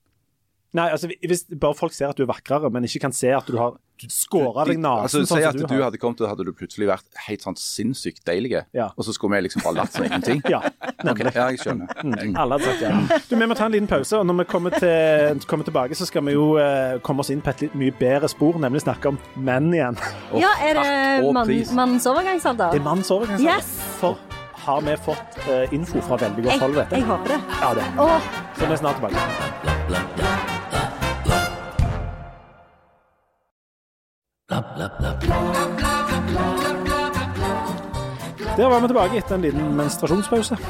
Nei, 0.74 0.88
altså 0.90 1.06
hvis 1.22 1.44
bare 1.54 1.76
folk 1.78 1.94
ser 1.94 2.10
at 2.10 2.18
du 2.18 2.24
er 2.26 2.30
vakrere, 2.32 2.70
men 2.74 2.88
ikke 2.88 3.04
kan 3.06 3.14
se 3.14 3.30
at 3.30 3.46
du 3.46 3.58
har 3.60 3.76
skåra 4.10 4.64
deg 4.68 4.80
nesen 4.82 5.06
altså, 5.06 5.20
sånn 5.30 5.38
Si 5.40 5.46
at 5.48 5.56
du 5.56 5.64
du 5.70 5.78
hadde 5.84 6.00
kommet 6.02 6.20
og 6.26 6.28
hadde 6.32 6.44
du 6.48 6.52
plutselig 6.58 6.88
vært 6.90 7.06
helt 7.28 7.46
sånn 7.46 7.56
sinnssykt 7.62 8.24
deilig, 8.28 8.56
Ja. 8.76 8.90
og 8.98 9.06
så 9.06 9.14
skulle 9.16 9.38
vi 9.38 9.46
liksom 9.46 9.62
bare 9.64 9.78
latt 9.84 9.94
som 9.94 10.04
ingenting? 10.08 10.42
Ja, 10.54 10.60
nemlig. 11.06 11.30
nemlig. 11.30 11.36
ja, 11.38 11.46
jeg 11.54 11.62
skjønner. 11.62 11.94
Mm, 12.02 12.34
alle 12.42 12.58
hadde 12.58 12.74
sagt 12.74 12.82
ja. 12.82 13.22
Du, 13.30 13.38
Vi 13.38 13.48
må 13.48 13.56
ta 13.56 13.70
en 13.70 13.76
liten 13.78 13.88
pause, 13.88 14.18
og 14.18 14.26
når 14.28 14.42
vi 14.42 14.48
kommer, 14.50 14.76
til, 14.82 15.46
kommer 15.48 15.70
tilbake, 15.70 15.96
så 15.96 16.10
skal 16.10 16.26
vi 16.26 16.36
jo 16.36 16.50
eh, 16.58 16.98
komme 17.06 17.22
oss 17.24 17.30
inn 17.34 17.46
på 17.46 17.54
et 17.54 17.68
litt 17.68 17.78
mye 17.80 17.94
bedre 18.02 18.28
spor, 18.34 18.58
nemlig 18.60 18.82
snakke 18.84 19.14
om 19.14 19.22
menn 19.38 19.70
igjen. 19.78 20.02
Ja, 20.42 20.52
er 20.58 20.82
det 20.82 21.34
mann, 21.38 21.54
mannens 21.78 22.10
overgangsalder? 22.10 22.74
Det 22.74 22.82
er 22.82 22.88
manns 22.90 23.14
overgangsalder. 23.14 23.62
Yes! 23.62 23.76
For 24.02 24.18
har 24.66 24.82
vi 24.82 24.98
fått 24.98 25.48
eh, 25.50 25.74
info 25.76 26.02
fra 26.02 26.16
veldig 26.18 26.44
godt 26.44 26.54
Jeg, 26.54 26.60
hold, 26.62 26.74
vet 26.80 26.92
jeg 26.92 27.00
jeg. 27.00 27.08
håper 27.10 27.28
det. 27.28 27.42
Ja, 27.62 27.74
det. 27.74 27.84
Åh, 28.00 28.20
Så 28.58 28.66
vi 28.66 28.72
er 28.72 28.76
snart 28.84 28.96
tilbake. 28.96 30.24
Der 38.58 38.70
var 38.70 38.80
vi 38.82 38.88
tilbake 38.88 39.18
etter 39.18 39.36
en 39.36 39.42
liten 39.42 39.76
menstruasjonspause. 39.78 40.58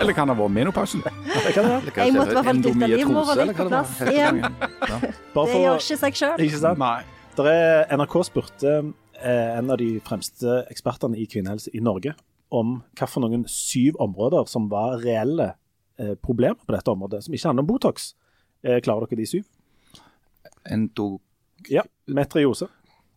Eller 0.00 0.12
kan 0.16 0.28
det 0.28 0.34
ha 0.36 0.40
vært 0.42 0.52
menopausen? 0.56 1.00
Det 1.04 1.10
kan 1.54 1.64
det 1.66 1.72
være. 1.72 1.82
jeg 2.04 2.12
måtte 2.16 2.30
i 2.30 2.34
hvert 2.36 2.46
fall 2.48 2.60
dytte 2.64 2.86
livmora 2.92 3.32
litt 3.40 3.56
på 3.58 3.64
plass 3.68 3.90
det 4.00 4.12
igjen. 4.14 4.36
Det 5.34 5.44
gjør 5.60 5.76
ikke 5.80 5.96
seg 6.02 6.12
sjøl. 6.20 6.36
Ikke 6.46 6.60
sant? 6.62 6.78
Nei. 6.80 7.00
Der 7.36 7.44
er, 7.52 7.62
NRK 7.96 8.14
spurte 8.28 8.70
en 9.22 9.70
av 9.70 9.78
de 9.78 10.00
fremste 10.00 10.60
ekspertene 10.70 11.18
i 11.20 11.26
kvinnehelse 11.26 11.70
i 11.76 11.80
Norge 11.84 12.14
om 12.50 12.82
noen 13.22 13.44
syv 13.48 13.94
områder 14.02 14.48
som 14.50 14.68
var 14.68 14.98
reelle 15.04 15.52
eh, 15.98 16.14
problemer 16.18 16.58
på 16.66 16.72
dette 16.74 16.90
området, 16.90 17.22
som 17.24 17.34
ikke 17.34 17.48
handler 17.48 17.62
om 17.62 17.68
Botox. 17.70 18.14
Eh, 18.64 18.80
klarer 18.82 19.06
dere 19.06 19.20
de 19.20 19.26
syv? 19.26 19.44
Endo... 20.66 21.20
Ja. 21.68 21.82
Metriose. 22.08 22.66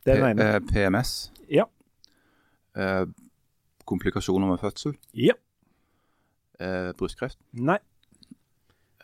Det 0.05 0.13
er 0.13 0.21
den 0.21 0.39
ene. 0.39 0.49
eh, 0.55 0.59
PMS. 0.69 1.31
Ja. 1.49 1.65
eh, 2.75 3.05
komplikasjoner 3.85 4.47
med 4.47 4.59
fødsel. 4.61 4.93
Ja. 5.13 5.33
eh, 6.59 6.91
brystkreft. 6.99 7.39
Nei. 7.53 7.79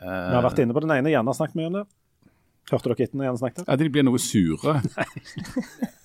eh, 0.00 0.06
Vi 0.06 0.36
har 0.36 0.44
vært 0.46 0.62
inne 0.62 0.76
på 0.76 0.80
den 0.84 0.90
ene. 0.94 1.10
Gjerne 1.12 1.34
snakket 1.36 1.58
mye 1.58 1.66
om 1.72 1.80
det. 1.80 1.86
Hørte 2.70 2.92
dere 2.92 3.02
etter 3.08 3.18
når 3.18 3.26
Gjerne 3.30 3.40
snakket? 3.42 3.64
Ja, 3.66 3.76
De 3.80 3.88
blir 3.90 4.06
noe 4.06 4.18
sure. 4.22 4.76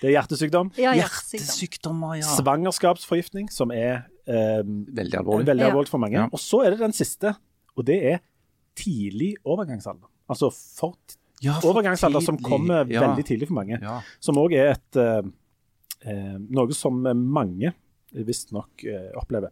Det 0.00 0.08
er 0.10 0.14
hjertesykdom. 0.20 0.70
Ja, 0.78 0.92
hjertesykdom. 0.98 2.02
Ja. 2.18 2.26
Svangerskapsforgiftning, 2.36 3.48
som 3.52 3.70
er 3.72 4.04
eh, 4.26 4.62
Veldig 4.64 5.20
alvorlig. 5.22 5.46
veldig 5.46 5.64
Ja. 5.64 5.70
alvorlig 5.70 5.88
for 5.88 5.98
mange. 6.02 6.18
Ja. 6.18 6.26
Og 6.32 6.38
så 6.42 6.64
er 6.66 6.70
det 6.74 6.80
den 6.80 6.92
siste, 6.92 7.34
og 7.76 7.84
det 7.86 7.98
er 8.12 8.18
tidlig 8.76 9.36
overgangsalder. 9.44 10.08
Altså 10.28 10.50
for 10.52 10.96
Ja, 11.42 11.58
for 11.60 11.72
overgangsalder 11.74 12.20
som 12.24 12.36
kommer 12.38 12.84
Ja. 12.90 13.00
veldig 13.06 13.24
tidlig 13.24 13.48
for 13.48 13.54
mange. 13.54 13.78
Ja. 13.80 14.00
Som 14.20 14.36
òg 14.36 14.52
er 14.54 14.72
et 14.72 14.96
eh, 14.96 15.22
eh, 16.10 16.38
noe 16.50 16.72
som 16.72 17.02
mange 17.02 17.72
visstnok 18.12 18.84
uh, 18.86 19.10
opplever. 19.20 19.50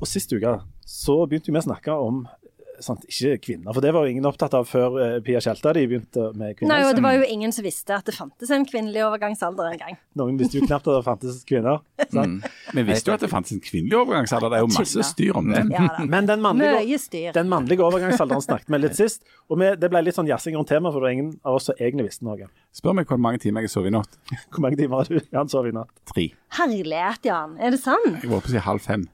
Og 0.00 0.06
Sist 0.08 0.32
uke 0.32 0.60
så 0.84 1.26
begynte 1.28 1.52
vi 1.52 1.58
å 1.60 1.62
snakke 1.62 1.92
om 1.92 2.26
eh, 2.26 2.45
sant, 2.84 3.04
ikke 3.08 3.38
kvinner, 3.44 3.72
for 3.72 3.84
det 3.84 3.92
var 3.94 4.06
jo 4.06 4.14
ingen 4.14 4.26
opptatt 4.28 4.54
av 4.56 4.66
før 4.68 4.96
uh, 4.98 5.16
Pia 5.24 5.40
Tjelta 5.42 5.72
de 5.76 5.84
begynte 5.88 6.28
med 6.36 6.56
kvinner. 6.58 6.72
Nei, 6.72 6.88
og 6.88 6.96
det 6.96 7.04
var 7.04 7.16
jo 7.18 7.26
ingen 7.30 7.54
som 7.54 7.66
visste 7.66 7.96
at 7.96 8.08
det 8.08 8.14
fantes 8.16 8.52
en 8.54 8.66
kvinnelig 8.68 9.04
overgangsalder 9.06 9.70
engang. 9.74 9.98
Noen 10.18 10.38
visste 10.40 10.60
jo 10.60 10.66
knapt 10.66 10.88
at 10.88 10.98
det 10.98 11.06
fantes 11.06 11.40
kvinner. 11.48 11.80
sant? 12.12 12.46
Men 12.76 12.88
visste 12.88 13.12
jo 13.12 13.16
at 13.16 13.24
det 13.24 13.30
fantes 13.32 13.56
en 13.56 13.62
kvinnelig 13.64 13.98
overgangsalder. 14.00 14.52
Det 14.52 14.60
er 14.60 14.66
jo 14.66 14.72
masse 14.74 15.06
styr 15.10 15.40
om 15.40 15.50
det. 15.52 15.64
Ja. 15.74 15.88
Men 16.04 16.28
den 16.30 16.44
mannlige, 16.44 17.32
den 17.36 17.50
mannlige 17.52 17.84
overgangsalderen 17.86 18.44
snakket 18.44 18.72
vi 18.72 18.82
litt 18.82 19.00
sist, 19.02 19.26
og 19.50 19.60
vi, 19.62 19.72
det 19.80 19.90
ble 19.92 20.04
litt 20.06 20.18
sånn 20.18 20.30
jazzing 20.30 20.56
rundt 20.58 20.70
temaet, 20.72 20.94
for 20.94 21.02
det 21.02 21.08
var 21.08 21.18
ingen 21.18 21.34
av 21.46 21.58
oss 21.58 21.70
som 21.70 21.78
egentlig 21.80 22.10
visste 22.10 22.26
noe. 22.26 22.48
Spør 22.76 22.96
meg 22.98 23.08
hvor 23.08 23.20
mange 23.22 23.40
timer 23.42 23.64
jeg 23.64 23.70
har 23.70 23.76
sovet 23.78 23.92
i 23.92 23.96
natt. 23.96 24.16
Hvor 24.52 24.64
mange 24.64 24.78
timer 24.78 25.00
har 25.00 25.08
du 25.08 25.20
Jan 25.32 25.50
sov 25.52 25.66
i 25.68 25.72
natt? 25.74 25.92
Tre. 26.10 26.26
Herlighet, 26.58 27.28
Jan. 27.28 27.54
Er 27.60 27.72
det 27.72 27.80
sant? 27.80 28.18
Jeg 28.20 28.28
var 28.30 28.40
oppe 28.40 28.52
siden 28.52 28.64
halv 28.66 28.84
fem. 28.84 29.06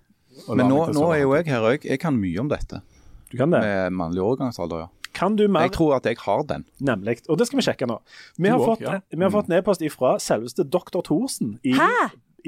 Men 0.49 0.71
nå, 0.71 0.79
å 0.89 0.95
nå 0.95 1.05
er 1.15 1.23
jo 1.23 1.35
jeg 1.37 1.49
her 1.53 1.67
òg. 1.69 1.85
Jeg 1.87 2.01
kan 2.03 2.17
mye 2.17 2.41
om 2.43 2.51
dette 2.51 2.81
Du 3.33 3.39
kan 3.41 3.51
det. 3.55 3.61
med 3.65 3.93
mannlig 3.99 4.23
overgangsalder. 4.23 4.85
ja. 4.87 4.89
Kan 5.13 5.35
du 5.37 5.43
mer 5.47 5.67
Jeg 5.67 5.73
tror 5.75 5.97
at 5.99 6.07
jeg 6.09 6.17
har 6.23 6.43
den. 6.49 6.63
Nemlig. 6.81 7.19
Og 7.29 7.37
det 7.37 7.47
skal 7.47 7.59
vi 7.59 7.63
sjekke 7.67 7.85
nå. 7.87 7.99
Vi 8.39 8.49
har, 8.49 8.57
Du 8.59 8.65
fått, 8.65 8.81
også, 8.81 8.93
ja. 8.97 9.01
vi 9.19 9.23
har 9.27 9.31
fått 9.35 9.51
en 9.51 9.59
e-post 9.59 9.83
fra 9.93 10.15
selveste 10.19 10.65
doktor 10.65 11.03
Thorsen 11.05 11.59
i, 11.69 11.75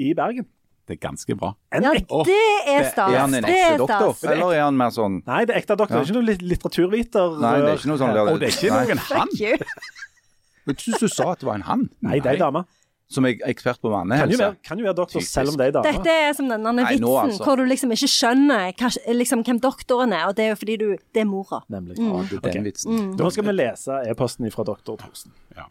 i 0.01 0.13
Bergen. 0.17 0.47
Det 0.87 0.97
er 0.97 1.01
ganske 1.07 1.35
bra. 1.37 1.51
En 1.73 1.83
Ja, 1.85 1.91
det 1.93 2.35
er 2.69 2.83
stas. 2.89 3.11
Er 3.13 3.19
han 3.19 3.33
en 3.37 3.45
ekte 3.45 3.77
doktor, 3.83 4.17
eller 4.29 4.51
er 4.53 4.63
han 4.65 4.75
mer 4.77 4.89
sånn 4.93 5.19
Nei, 5.25 5.43
det 5.45 5.55
er 5.55 5.61
ekte 5.61 5.77
doktor. 5.77 5.97
Ja. 5.97 6.01
Det 6.01 6.09
er 6.09 6.13
ikke 6.13 6.17
noe 6.19 6.27
litt- 6.31 6.41
litteraturviter. 6.45 7.37
Nei, 7.41 7.53
det 7.61 7.69
er 7.69 7.77
ikke 7.79 7.91
noe 7.93 8.01
sånn. 8.01 8.17
Og 8.33 8.39
det 8.41 8.49
er 8.49 8.57
ikke 8.57 8.73
noen 8.73 8.97
han. 8.97 9.29
Jeg 10.65 10.77
syns 10.81 10.99
du 10.99 11.07
sa 11.07 11.31
at 11.35 11.39
det 11.41 11.47
var 11.47 11.55
en 11.59 11.67
han, 11.69 11.89
Nei, 12.01 12.19
det 12.19 12.25
er 12.31 12.37
ei 12.39 12.41
dame. 12.41 12.65
Som 13.07 13.25
er 13.29 13.35
ekspert 13.45 13.77
på 13.83 13.89
Kan 13.91 14.07
mannehelse. 14.09 14.47
kan 14.65 14.79
jo 14.81 14.85
være 14.87 14.95
doktor 14.97 15.19
Typisk. 15.19 15.31
selv 15.31 15.49
om 15.53 15.57
det 15.59 15.67
er 15.67 15.71
dame. 15.75 15.91
Dette 15.93 16.09
er 16.09 16.33
som 16.33 16.47
denne 16.49 16.71
Nei, 16.73 16.85
vitsen 16.89 17.03
nå 17.05 17.11
altså. 17.21 17.43
hvor 17.45 17.55
du 17.61 17.65
liksom 17.69 17.91
ikke 17.93 18.09
skjønner 18.09 18.71
hva, 18.73 18.89
liksom, 19.13 19.43
hvem 19.45 19.59
doktoren 19.61 20.13
er, 20.17 20.23
og 20.27 20.35
det 20.35 20.45
er 20.45 20.49
jo 20.55 20.55
fordi 20.63 20.77
du 20.81 20.87
Det 21.13 21.21
er 21.21 21.25
mora. 21.29 21.61
Nemlig. 21.69 21.99
Ja, 22.01 22.23
det 22.31 22.39
er 22.41 22.51
den 22.57 22.65
vitsen. 22.65 23.11
Nå 23.19 23.29
skal 23.31 23.45
vi 23.45 23.51
lese 23.59 23.99
e-posten 24.09 24.49
fra 24.51 24.63
doktor 24.65 24.97
Thorsen. 24.97 25.31
Ja. 25.55 25.67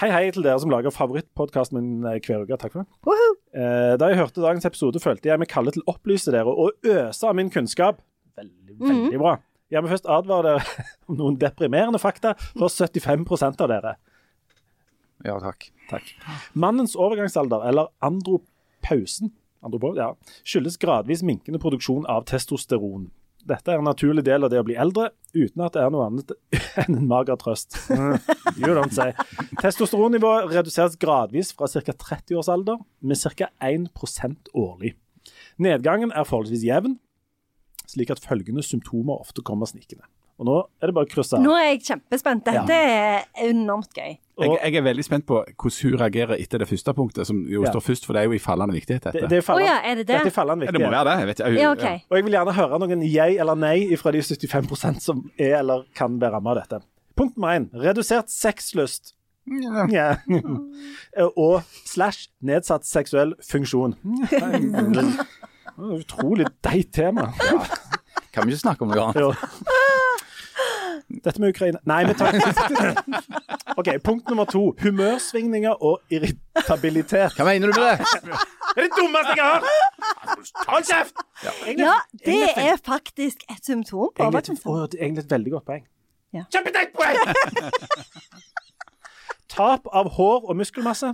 Hei, 0.00 0.10
hei 0.10 0.30
til 0.34 0.42
dere 0.42 0.58
som 0.58 0.70
lager 0.74 0.90
favorittpodkasten 0.90 1.78
min 1.78 2.04
eh, 2.10 2.18
hver 2.20 2.42
uke. 2.44 2.56
Takk 2.58 2.72
for 2.74 2.82
det. 2.82 2.88
Woohoo! 3.06 3.34
Eh, 3.54 3.96
da 3.96 4.08
jeg 4.10 4.18
hørte 4.18 4.42
dagens 4.42 4.64
episode, 4.66 4.98
følte 5.00 5.30
jeg 5.30 5.38
meg 5.38 5.48
kallet 5.48 5.76
til 5.78 5.84
å 5.86 5.94
opplyse 5.94 6.32
dere 6.34 6.50
og 6.50 6.72
øse 6.82 7.24
av 7.28 7.36
min 7.38 7.48
kunnskap. 7.48 8.00
Veldig, 8.36 8.74
veldig 8.82 9.20
bra. 9.22 9.36
Jeg 9.70 9.82
må 9.82 9.88
først 9.88 10.06
advare 10.10 10.58
dere 10.58 10.84
om 11.08 11.16
noen 11.16 11.38
deprimerende 11.38 12.00
fakta 12.02 12.34
for 12.58 12.66
75% 12.74 13.62
av 13.64 13.70
dere. 13.70 13.94
Ja, 15.24 15.38
takk. 15.40 15.70
Takk. 15.90 16.14
Mannens 16.52 16.94
overgangsalder, 16.96 17.66
eller 17.68 17.90
andropausen, 18.04 19.34
andropausen 19.64 20.00
ja, 20.00 20.08
skyldes 20.46 20.78
gradvis 20.80 21.24
minkende 21.26 21.60
produksjon 21.62 22.06
av 22.10 22.26
testosteron. 22.30 23.10
Dette 23.44 23.74
er 23.74 23.80
en 23.80 23.84
naturlig 23.84 24.24
del 24.24 24.46
av 24.46 24.52
det 24.52 24.60
å 24.62 24.64
bli 24.64 24.76
eldre, 24.80 25.10
uten 25.36 25.64
at 25.66 25.74
det 25.76 25.82
er 25.84 25.90
noe 25.92 26.06
annet 26.08 26.32
enn 26.80 26.96
en 26.96 27.08
mager 27.10 27.36
trøst. 27.40 27.76
You 28.56 28.72
don't 28.72 28.94
say. 28.96 29.12
Testosteronnivået 29.60 30.48
reduseres 30.54 30.96
gradvis 31.00 31.52
fra 31.56 31.68
ca. 31.68 31.92
30 31.92 32.40
års 32.40 32.48
alder, 32.52 32.80
med 33.04 33.20
ca. 33.20 33.50
1% 33.60 34.52
årlig. 34.56 34.94
Nedgangen 35.60 36.12
er 36.12 36.24
forholdsvis 36.28 36.64
jevn, 36.64 36.96
slik 37.84 38.10
at 38.14 38.24
følgende 38.24 38.64
symptomer 38.64 39.20
ofte 39.20 39.44
kommer 39.44 39.68
snikende. 39.68 40.08
Og 40.38 40.46
nå 40.48 40.54
er 40.82 40.90
det 40.90 40.94
bare 40.96 41.06
å 41.06 41.10
krysse 41.12 41.38
Nå 41.38 41.52
er 41.54 41.68
jeg 41.68 41.82
kjempespent. 41.86 42.44
Dette 42.48 42.74
er 42.74 43.26
enormt 43.46 43.92
gøy. 43.94 44.16
Jeg, 44.42 44.50
jeg 44.64 44.76
er 44.80 44.82
veldig 44.82 45.04
spent 45.06 45.26
på 45.28 45.36
hvordan 45.46 45.76
hun 45.92 46.00
reagerer 46.00 46.40
etter 46.42 46.58
det 46.58 46.66
første 46.66 46.94
punktet, 46.98 47.26
som 47.28 47.44
jo 47.46 47.62
Ja. 47.62 47.70
står 47.70 47.84
først, 47.86 48.06
for 48.08 48.16
det 48.16 48.24
er 48.24 48.26
jo 48.26 48.34
i 48.34 48.40
fallende 48.42 48.74
viktighet, 48.74 49.04
Det, 49.04 49.12
dette. 49.14 49.28
det 49.30 49.38
er 49.38 49.44
fallende, 49.46 49.70
oh, 49.70 49.70
ja, 49.70 49.90
er 49.92 49.94
det 50.00 50.06
det? 50.08 50.16
Dette 50.18 50.32
er 50.32 50.34
fallende 50.34 50.66
Ja, 50.66 50.72
det 50.74 50.80
må 50.82 50.90
være 50.90 51.04
det. 51.06 51.14
Jeg 51.20 51.26
vet 51.30 51.38
jeg, 51.44 51.58
Ja, 51.60 51.70
OK. 51.70 51.84
Og 52.10 52.16
jeg 52.18 52.24
vil 52.26 52.32
gjerne 52.34 52.54
høre 52.58 52.78
noen 52.82 53.04
jeg 53.06 53.36
eller 53.38 53.54
nei 53.54 53.96
fra 53.96 54.10
de 54.10 54.18
75% 54.26 55.00
som 55.06 55.22
er 55.38 55.54
eller 55.60 55.84
kan 55.94 56.18
bli 56.18 56.26
rammet 56.34 56.50
av 56.50 56.62
dette. 56.64 56.82
Punkt 57.14 57.36
nummer 57.38 57.54
én. 57.54 57.68
Redusert 57.72 58.26
sexlyst. 58.34 59.14
Ja. 59.92 60.16
Og 61.36 61.62
slash 61.86 62.26
nedsatt 62.42 62.86
seksuell 62.88 63.34
funksjon. 63.44 63.94
Utrolig 65.78 66.46
deit 66.64 66.90
tema. 66.94 67.28
Kan 68.34 68.48
vi 68.48 68.54
ikke 68.54 68.64
snakke 68.64 68.82
om 68.82 68.90
noe 68.90 69.04
annet? 69.12 69.20
Jo. 69.22 69.30
Dette 71.24 71.40
med 71.40 71.48
Ukraina 71.54 71.78
Nei, 71.86 72.04
vi 72.08 72.14
tar 72.18 72.32
OK, 73.78 73.88
punkt 74.04 74.28
nummer 74.30 74.44
to. 74.50 74.74
Humørsvingninger 74.82 75.74
og 75.82 76.00
irritabilitet. 76.10 77.32
Hva 77.38 77.44
mener 77.48 77.66
du 77.72 77.80
med 77.80 77.88
det? 77.90 77.98
Det 78.74 78.82
er 78.82 78.86
det 78.88 78.92
dummeste 78.98 79.32
jeg 79.36 79.44
har 79.44 79.60
hørt! 79.64 79.88
Hold 80.68 80.84
kjeft! 80.88 81.14
Egentlig- 81.44 81.84
Ja, 81.86 81.92
det 82.12 82.20
egentlig- 82.34 82.68
er 82.72 82.76
faktisk 82.86 83.36
et 83.50 83.64
symptom 83.66 84.10
på 84.16 84.22
overtennsomhet. 84.28 84.90
det 84.92 84.98
er 85.00 85.04
egentlig 85.04 85.24
et 85.24 85.30
veldig 85.30 85.52
godt 85.52 85.64
poeng. 85.70 85.84
Ja. 86.34 86.42
Kjempeteit 86.54 86.88
poeng! 86.94 87.16
Tap 89.54 89.86
av 89.92 90.08
hår 90.16 90.48
og 90.50 90.56
muskelmasse. 90.58 91.12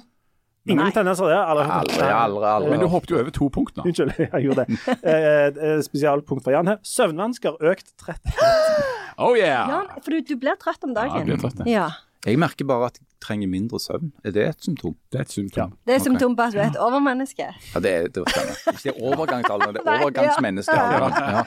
Ingen 0.69 0.85
Nei. 0.85 0.91
tendenser 0.93 1.25
der. 1.29 1.41
Aldri. 1.41 1.65
Aldri, 1.73 2.03
aldri, 2.13 2.45
aldri. 2.47 2.71
Men 2.71 2.81
du 2.85 2.89
hoppet 2.93 3.11
jo 3.15 3.19
over 3.21 3.31
to 3.35 3.49
punkt 3.53 3.77
nå. 3.77 3.83
Unnskyld, 3.89 4.13
jeg 4.33 4.43
gjorde 4.45 4.65
det. 4.69 4.79
Eh, 5.03 5.47
eh, 5.49 5.81
spesialpunkt 5.85 6.45
for 6.45 6.51
Jan 6.55 6.69
her. 6.69 6.77
Søvnvansker, 6.85 7.53
økt 7.73 7.87
tretthet. 8.01 8.35
Oh 9.21 9.35
yeah! 9.37 9.69
Ja, 9.69 9.81
for 10.01 10.15
du, 10.15 10.21
du 10.25 10.37
blir 10.41 10.57
trøtt 10.61 10.85
om 10.87 10.95
Ja, 10.95 11.03
dagen. 11.05 11.19
jeg 11.21 11.27
blir 11.29 11.43
trøtt. 11.43 11.67
Ja. 11.69 11.89
Jeg 12.27 12.37
merker 12.41 12.67
bare 12.69 12.89
at 12.91 12.99
jeg 13.01 13.07
trenger 13.25 13.49
mindre 13.49 13.79
søvn. 13.81 14.11
Er 14.25 14.33
det 14.37 14.43
et 14.49 14.65
symptom? 14.65 14.93
Det 15.13 15.21
er 15.21 15.25
et 15.25 15.33
symptom. 15.33 15.71
Det 15.89 15.95
er 15.95 15.99
et 16.01 16.05
symptom 16.05 16.35
på 16.37 16.43
at 16.49 16.53
du 16.53 16.59
er 16.61 16.69
et 16.69 16.77
overmenneske. 16.81 17.47
Ja, 17.75 17.81
det 17.85 17.93
er 17.97 18.09
det 18.13 18.25
stemmer. 18.29 18.59
Ikke 18.75 18.83
det 18.83 18.91
er 18.91 19.73
det 19.73 19.81
er 19.81 19.95
overgangsmenneske. 20.05 20.77
Ja. 20.77 21.45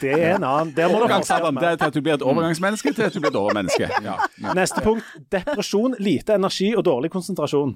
Det 0.00 0.12
er 0.12 0.36
en 0.36 0.44
annen. 0.46 0.70
Der 0.76 0.86
må 0.90 0.98
du 0.98 1.04
Overgangsalderen 1.06 1.58
det 1.58 1.68
er 1.72 1.76
til 1.80 1.86
at 1.90 1.94
du 1.94 2.00
blir 2.06 2.14
et 2.18 2.22
overgangsmenneske 2.22 2.92
til 2.94 3.02
at 3.08 3.14
du 3.14 3.20
blir 3.22 3.30
et 3.34 3.40
overmenneske. 3.42 3.88
Ja. 4.06 4.14
Neste 4.54 4.82
punkt. 4.84 5.06
Depresjon, 5.32 5.96
lite 5.98 6.34
energi 6.38 6.70
og 6.76 6.84
dårlig 6.86 7.10
konsentrasjon. 7.14 7.74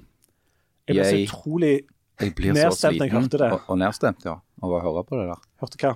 Jeg 0.87 0.95
ble 0.95 1.07
så 1.09 1.19
utrolig 1.25 1.73
Nedstemt 2.21 2.99
når 2.99 3.05
jeg 3.07 3.11
hørte 3.15 3.37
det. 3.41 3.51
og, 3.55 3.61
og 3.73 3.77
nedstemt, 3.81 4.25
ja, 4.27 4.35
av 4.61 4.73
å 4.77 4.79
høre 4.83 5.03
på 5.07 5.17
det 5.17 5.23
der. 5.31 5.39
Hørte 5.63 5.79
hva? 5.81 5.93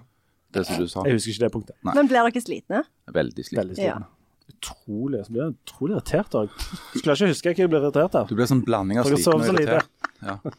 Det 0.54 0.66
som 0.68 0.78
du 0.80 0.88
sa. 0.88 1.04
Jeg 1.08 1.18
husker 1.18 1.34
ikke 1.34 1.44
det 1.46 1.52
punktet. 1.54 1.76
Nei. 1.84 1.96
Men 1.98 2.12
blir 2.12 2.22
dere 2.28 2.44
slitne? 2.44 2.84
Veldig 3.16 3.44
slitne. 3.48 3.64
Veldig 3.64 3.80
sliten. 3.80 4.06
Utrolig. 4.54 5.24
Så 5.26 5.34
blir 5.34 5.44
jeg 5.44 5.56
utrolig 5.56 5.98
irritert 5.98 6.38
òg. 6.38 6.54
Skulle 6.94 7.16
jeg 7.16 7.18
ikke 7.18 7.34
huske 7.34 7.50
hva 7.50 7.64
jeg 7.64 7.72
ble 7.74 7.82
irritert 7.82 8.16
av. 8.22 8.30
Du 8.30 8.38
blir 8.38 8.50
sånn 8.50 8.64
blanding 8.66 9.02
av 9.02 9.10
sliten 9.10 9.42
og 9.42 9.50
irritert. 9.54 10.10
Ja. 10.22 10.40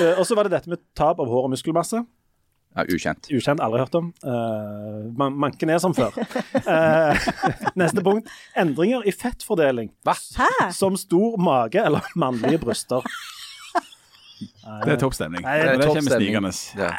Eh, 0.00 0.16
og 0.18 0.24
så 0.26 0.34
var 0.34 0.48
det 0.48 0.50
dette 0.50 0.70
med 0.72 0.80
tap 0.98 1.20
av 1.22 1.28
hår 1.30 1.44
og 1.46 1.52
muskelmasse. 1.52 2.00
ja, 2.74 2.82
ukjent. 2.90 3.28
Ukjent, 3.30 3.60
aldri 3.62 3.78
hørt 3.78 3.94
om. 3.94 4.08
Uh, 4.18 5.06
man, 5.14 5.36
manken 5.38 5.70
er 5.70 5.78
som 5.78 5.94
før. 5.94 6.10
Uh, 6.66 7.14
neste 7.80 8.02
punkt. 8.02 8.26
Endringer 8.58 9.06
i 9.06 9.14
fettfordeling. 9.14 9.92
Hæ? 10.10 10.50
Som 10.74 10.98
stor 10.98 11.38
mage 11.38 11.78
eller 11.86 12.02
mannlige 12.18 12.58
bryster. 12.64 13.06
Det 14.84 14.92
er 14.92 15.00
toppstemning. 15.00 15.44
det, 15.44 15.52
er 15.52 16.32
kommer. 16.34 16.58
Ja. 16.78 16.90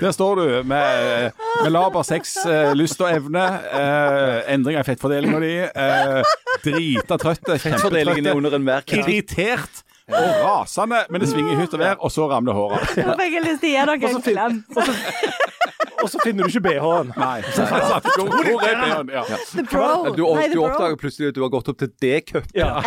Der 0.00 0.10
står 0.12 0.34
du 0.40 0.62
med, 0.68 1.30
med 1.62 1.70
laber 1.72 2.02
sex, 2.02 2.36
eh, 2.46 2.72
lyst 2.76 3.00
og 3.00 3.10
evne, 3.12 3.44
eh, 3.72 4.54
endringer 4.54 4.84
i 4.84 4.88
fettfordelinga 4.88 5.40
di, 5.40 5.52
eh, 5.68 6.34
drita 6.64 7.18
trøtte, 7.20 7.58
kjempetrøtte, 7.62 8.98
irritert 8.98 9.84
og 10.10 10.30
rasende, 10.44 11.04
men 11.10 11.22
det 11.22 11.28
svinger 11.30 11.54
i 11.54 11.60
hytt 11.62 11.74
og 11.76 11.84
vær, 11.84 12.00
og 12.00 12.10
så 12.12 12.26
ramler 12.30 12.56
håret. 12.56 12.96
Nå 13.06 13.14
fikk 13.20 13.38
jeg 13.38 13.46
lyst 13.46 13.62
til 13.64 13.70
å 13.70 13.94
gi 13.94 14.00
dere 14.00 14.14
en 14.14 14.22
klem. 14.26 14.64
Og 16.00 16.08
så 16.08 16.20
finner 16.24 16.46
du 16.46 16.48
ikke 16.48 16.62
BH-en. 16.64 17.10
Nei. 17.20 17.40
Hvor, 17.44 18.62
er. 18.64 19.02
Du, 20.16 20.22
du 20.24 20.62
oppdager 20.64 20.96
plutselig 21.00 21.28
at 21.28 21.36
du 21.36 21.42
har 21.44 21.52
gått 21.52 21.68
opp 21.72 21.80
til 21.82 21.92
D-cup. 22.00 22.48
Ja. 22.56 22.80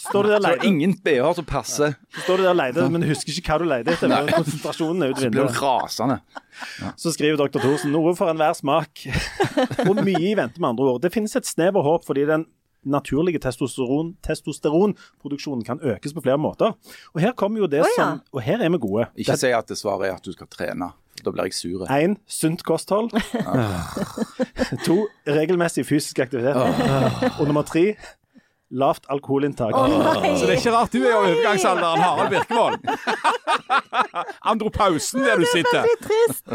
Står 0.00 0.26
du 0.26 0.30
der 0.32 0.40
Så 0.40 0.46
leide, 0.48 0.66
ingen 0.66 0.94
BH 1.04 1.32
som 1.36 1.46
passer. 1.48 1.96
står 2.24 2.40
du 2.40 2.42
der 2.46 2.56
leide, 2.56 2.86
men 2.90 3.04
husker 3.04 3.34
ikke 3.36 3.52
hva 3.52 3.58
du 3.60 3.66
leide 3.68 3.92
etter. 3.94 4.08
Men 4.08 4.30
Konsentrasjonen 4.32 5.04
er 5.04 5.12
ut 5.12 5.20
Så 5.20 5.30
blir 5.30 5.44
du 5.44 5.60
rasende. 5.60 6.20
rasende. 6.22 6.94
Så 6.96 7.12
skriver 7.14 7.36
dr. 7.40 7.60
Thorsen 7.60 7.92
noe 7.92 8.14
for 8.16 8.32
enhver 8.32 8.56
smak. 8.56 9.04
Og 9.88 10.00
mye 10.00 10.32
i 10.32 10.36
vente, 10.38 10.60
med 10.60 10.72
andre 10.72 10.94
ord. 10.94 11.02
Det 11.04 11.12
finnes 11.12 11.36
et 11.36 11.48
snev 11.48 11.76
av 11.76 11.86
håp 11.86 12.08
fordi 12.08 12.24
den 12.30 12.46
naturlige 12.80 13.38
testosteron, 13.44 14.14
testosteronproduksjonen 14.24 15.64
kan 15.66 15.82
økes 15.84 16.14
på 16.16 16.22
flere 16.24 16.40
måter. 16.40 16.72
Og 17.12 17.20
her 17.20 17.34
kommer 17.36 17.60
jo 17.60 17.68
det 17.68 17.82
oh, 17.84 17.90
ja. 17.98 18.06
som 18.06 18.22
Og 18.32 18.40
her 18.42 18.62
er 18.64 18.72
vi 18.72 18.80
gode. 18.80 19.10
Ikke 19.20 19.36
si 19.36 19.52
at 19.52 19.68
det 19.68 19.76
svaret 19.80 20.08
er 20.08 20.16
at 20.16 20.24
du 20.24 20.32
skal 20.32 20.48
trene. 20.48 20.92
Da 21.20 21.32
blir 21.34 21.50
jeg 21.50 21.54
sur. 21.58 21.84
Én 21.92 22.16
sunt 22.30 22.62
kosthold. 22.64 23.10
to 24.86 25.02
regelmessig 25.28 25.84
fysisk 25.84 26.22
aktivitet. 26.24 26.56
Og 27.36 27.44
nummer 27.44 27.66
tre 27.68 27.90
lavt 28.70 29.06
alkoholinntak. 29.08 29.74
Oh! 29.74 29.88
Så 30.38 30.46
det 30.46 30.54
er 30.54 30.58
ikke 30.58 30.72
rart 30.74 30.92
du 30.92 31.02
er 31.02 31.10
i 31.10 31.14
overgangsalderen, 31.14 32.00
Harald 32.00 32.30
Birkevold. 32.30 32.78
Andropausen 34.50 35.20
der 35.26 35.36
du 35.36 35.46
sitter. 35.50 35.82
Litt 35.88 36.02
trist. 36.06 36.44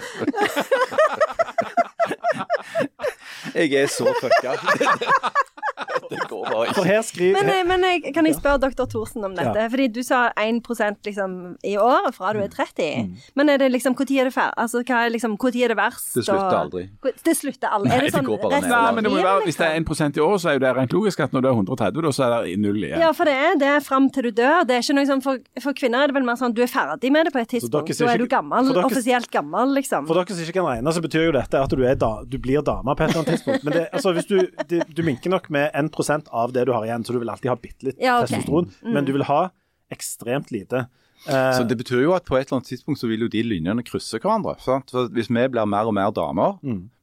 Jeg 3.55 3.73
er 3.73 3.87
så 3.87 4.13
fucka. 4.21 4.55
Det 6.09 6.19
går 6.29 6.43
bare 6.45 6.73
For 6.75 6.83
ikke. 6.83 6.91
her 6.93 7.01
skriver 7.03 7.33
Men, 7.39 7.49
eh, 7.51 7.63
men 7.67 7.83
jeg, 7.83 8.13
kan 8.15 8.27
jeg 8.27 8.35
spørre 8.37 8.59
dr. 8.63 8.85
Thorsen 8.91 9.25
om 9.27 9.33
dette? 9.35 9.55
Ja. 9.57 9.69
Fordi 9.71 9.87
du 9.91 10.01
sa 10.05 10.29
1% 10.39 11.07
liksom 11.07 11.33
i 11.65 11.75
året 11.81 12.15
fra 12.15 12.31
du 12.35 12.39
er 12.43 12.51
30. 12.51 13.09
Men 13.35 13.49
er 13.51 13.59
det 13.61 13.71
liksom, 13.73 13.95
når 13.97 14.11
er 14.21 14.29
det 14.29 14.33
fer 14.35 14.53
altså, 14.61 14.83
hva 14.85 15.01
er 15.05 15.13
liksom, 15.15 15.35
Når 15.41 15.57
er 15.63 15.73
det 15.73 15.77
verst? 15.79 16.13
Det 16.15 16.25
slutter 16.27 16.57
aldri. 16.59 16.83
Det 17.25 17.35
slutter 17.37 17.73
aldri. 17.75 17.89
Nei, 17.89 17.97
er 17.97 18.05
det 18.05 18.11
det 18.11 18.15
sånn 18.17 18.29
går 18.29 18.41
bare 18.43 18.61
ned. 18.61 18.69
Nei, 18.71 18.91
men 18.95 19.03
det 19.07 19.11
må 19.11 19.19
være, 19.19 19.43
Hvis 19.47 19.59
det 19.59 19.67
er 19.67 19.79
liksom? 19.79 19.95
1% 20.13 20.19
i 20.19 20.23
år, 20.25 20.37
så 20.43 20.49
er 20.49 20.57
jo 20.59 20.63
det 20.65 20.73
rent 20.79 20.95
logisk 20.95 21.19
at 21.25 21.35
når 21.35 21.41
du 21.45 21.49
er 21.49 21.55
130, 21.59 22.01
da, 22.05 22.13
så 22.15 22.25
er 22.27 22.35
det 22.47 22.59
null 22.65 22.79
igjen. 22.83 23.03
Ja, 23.05 23.11
for 23.15 23.29
det 23.31 23.35
er 23.49 23.59
det 23.65 23.73
fram 23.85 24.09
til 24.09 24.29
du 24.29 24.31
dør. 24.41 24.63
Det 24.69 24.77
er 24.77 24.85
ikke 24.85 24.97
noe 24.99 25.09
sånn, 25.09 25.23
for, 25.25 25.41
for 25.63 25.77
kvinner 25.77 26.05
er 26.05 26.11
det 26.11 26.17
vel 26.19 26.27
mer 26.27 26.39
sånn 26.39 26.55
du 26.55 26.61
er 26.65 26.71
ferdig 26.71 27.11
med 27.11 27.27
det 27.29 27.33
på 27.35 27.41
et 27.43 27.51
tidspunkt. 27.55 27.93
Så 27.95 28.05
Da 28.05 28.13
er 28.15 28.21
du 28.23 28.27
gammel, 28.31 28.71
dere- 28.71 28.85
offisielt 28.87 29.29
gammel, 29.33 29.73
liksom. 29.75 30.07
For 30.07 30.15
dere 30.21 30.35
som 30.37 30.45
ikke 30.45 30.59
kan 30.61 30.69
regne, 30.69 30.93
så 30.95 31.03
betyr 31.03 31.27
jo 31.29 31.35
dette 31.35 31.61
at 31.65 31.69
du, 31.75 31.83
er 31.83 31.95
da, 31.99 32.11
du 32.23 32.37
blir 32.41 32.63
dame 32.65 32.95
på 32.95 33.03
et 33.03 33.09
eller 33.11 33.23
annet 33.23 33.33
tidspunkt. 33.35 33.63
Men 33.67 33.73
det, 33.79 33.85
altså, 33.91 34.13
hvis 34.15 34.29
du, 34.29 34.37
du, 34.69 34.79
du 34.95 35.03
minker 35.03 35.33
nok 35.33 35.49
med 35.49 35.64
1% 35.73 36.27
av 36.31 36.53
det 36.53 36.65
du 36.67 36.73
har 36.75 36.85
igjen, 36.85 37.03
så 37.05 37.15
du 37.15 37.19
vil 37.19 37.29
alltid 37.29 37.49
ha 37.49 37.55
bitte 37.59 37.89
litt 37.89 38.01
Ja, 38.01 38.19
okay. 38.21 38.37
testosteron, 38.37 38.71
men 38.93 39.05
du 39.07 39.13
vil 39.15 39.23
ha 39.27 39.49
ekstremt 39.93 40.51
lite. 40.51 40.87
Så 41.25 41.63
det 41.65 41.77
betyr 41.79 42.03
jo 42.03 42.11
at 42.13 42.25
på 42.27 42.35
et 42.37 42.45
eller 42.45 42.59
annet 42.59 42.67
tidspunkt 42.69 42.99
så 43.01 43.07
vil 43.09 43.23
jo 43.25 43.29
de 43.31 43.41
linjene 43.41 43.81
krysse 43.87 44.19
hverandre. 44.21 44.57
Sant? 44.61 44.91
For 44.93 45.07
hvis 45.15 45.29
vi 45.31 45.45
blir 45.49 45.65
mer 45.65 45.87
og 45.89 45.95
mer 45.97 46.11
damer, 46.13 46.59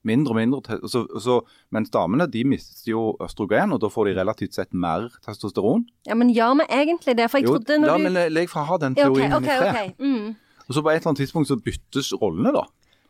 mindre 0.07 0.35
og 0.35 0.39
mindre 0.39 0.79
så, 0.91 1.03
så, 1.19 1.41
Mens 1.75 1.91
damene 1.91 2.29
de 2.31 2.45
mister 2.47 2.93
jo 2.93 3.17
østrogen, 3.25 3.73
og 3.75 3.81
da 3.83 3.91
får 3.91 4.11
de 4.11 4.15
relativt 4.21 4.55
sett 4.55 4.71
mer 4.75 5.09
testosteron. 5.25 5.89
Ja, 6.07 6.15
men 6.15 6.31
gjør 6.31 6.61
vi 6.61 6.69
egentlig 6.69 7.17
det? 7.19 7.31
For 7.33 7.41
jeg 7.43 7.49
Jo, 7.49 7.57
trodde 7.57 7.81
la 7.81 7.97
når 7.97 7.99
du 7.99 8.07
meg 8.21 8.33
legg 8.37 8.53
fra 8.53 8.67
ha 8.69 8.79
den 8.85 8.95
teorien 8.99 9.33
OK. 9.33 9.43
okay, 9.43 9.59
okay, 9.59 9.91
ok. 9.91 9.99
Mm. 9.99 10.37
Og 10.69 10.77
så 10.77 10.85
på 10.85 10.93
et 10.93 11.01
eller 11.01 11.11
annet 11.11 11.23
tidspunkt 11.25 11.51
så 11.51 11.59
byttes 11.59 12.13
rollene, 12.23 12.53
da. 12.55 12.63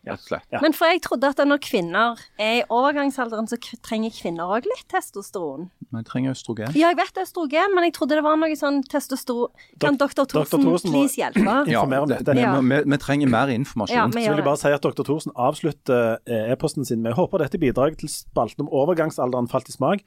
Rett 0.02 0.18
og 0.18 0.24
slett. 0.26 0.46
Ja. 0.50 0.58
Men 0.62 0.74
for 0.74 0.90
jeg 0.90 0.98
trodde 1.04 1.28
at 1.30 1.38
når 1.46 1.60
kvinner 1.62 2.18
er 2.40 2.56
i 2.58 2.62
overgangsalderen, 2.74 3.46
så 3.46 3.54
trenger 3.86 4.10
kvinner 4.16 4.50
òg 4.50 4.66
litt 4.66 4.82
testosteron. 4.90 5.68
Men 5.92 6.02
jeg 6.02 6.08
trenger 6.08 6.34
østrogen. 6.34 6.72
Ja, 6.74 6.90
jeg 6.90 6.98
vet 6.98 7.20
østrogen, 7.22 7.74
men 7.76 7.86
jeg 7.86 7.94
trodde 7.94 8.18
det 8.18 8.24
var 8.26 8.40
noe 8.40 8.56
sånn 8.58 8.80
testosteron 8.90 9.52
Kan 9.82 9.98
doktor. 10.00 10.26
Thorsen 10.26 10.90
please 10.90 11.20
hjelpe? 11.20 11.58
Ja, 11.72 11.84
om 11.84 12.08
dette. 12.10 12.34
Ja. 12.34 12.56
vi, 12.58 12.80
vi 12.90 12.98
trenger 12.98 13.30
mer 13.30 13.52
informasjon. 13.54 13.94
Ja, 13.96 14.08
vi 14.10 14.24
så 14.24 14.32
vil 14.32 14.42
jeg 14.42 14.48
bare 14.48 14.60
si 14.64 14.74
at 14.74 14.82
dr. 14.82 15.06
Thorsen 15.06 15.36
avslutter 15.38 16.18
eh, 16.26 16.50
e-posten 16.50 16.88
sin 16.88 17.02
med 17.04 17.14
håper 17.18 17.44
dette 17.44 17.60
bidrar 17.62 17.94
til 18.00 18.10
spalten 18.10 18.66
om 18.66 18.72
overgangsalderen 18.82 19.50
falt 19.52 19.70
i 19.70 19.76
smak. 19.76 20.02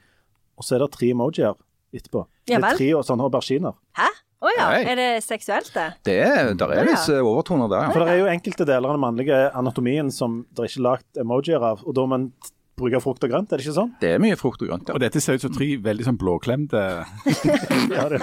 Og 0.59 0.67
så 0.67 0.75
er 0.75 0.83
det 0.83 0.91
tre 0.95 1.13
emojier 1.15 1.55
etterpå. 1.95 2.25
Ja 2.51 2.59
det 2.59 2.73
er 2.73 2.79
tre 2.79 2.91
og 2.99 3.07
sånne 3.07 3.29
auberginer. 3.29 3.79
Hæ? 3.95 4.11
Å 4.43 4.49
ja. 4.57 4.65
Nei. 4.69 4.81
Er 4.91 4.95
det 4.99 5.23
seksuelt, 5.23 5.69
det? 5.73 5.86
Det 6.03 6.15
er, 6.21 6.53
der 6.59 6.73
er 6.75 6.83
Ja. 6.83 6.91
visse 6.91 7.15
overtoner 7.23 7.69
der. 7.71 7.91
For 7.93 8.03
det 8.03 8.09
er 8.13 8.19
jo 8.19 8.25
enkelte 8.29 8.65
deler 8.67 8.89
av 8.91 8.97
den 8.97 9.05
mannlige 9.05 9.39
anatomien 9.55 10.11
som 10.11 10.45
det 10.53 10.65
er 10.65 10.69
ikke 10.73 10.83
lagt 10.83 11.17
emojier 11.21 11.63
av, 11.63 11.81
og 11.88 11.95
da 11.95 12.05
man 12.05 12.27
bruke 12.78 12.99
frukt 13.03 13.23
og 13.23 13.30
grønt, 13.32 13.51
er 13.51 13.57
det 13.61 13.65
ikke 13.65 13.78
sånn? 13.80 13.93
Det 14.01 14.09
er 14.15 14.19
mye 14.23 14.36
frukt 14.39 14.61
og 14.61 14.67
grønt. 14.71 14.89
ja. 14.89 14.95
Og 14.97 14.99
dette 15.03 15.21
ser 15.23 15.39
ut 15.39 15.41
som 15.47 15.53
tre 15.55 15.76
veldig 15.82 16.05
sånn 16.09 16.17
blåklemte 16.19 16.82
Ja, 17.95 18.07
det, 18.11 18.19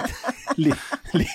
li, 0.57 0.73
li, 1.17 1.25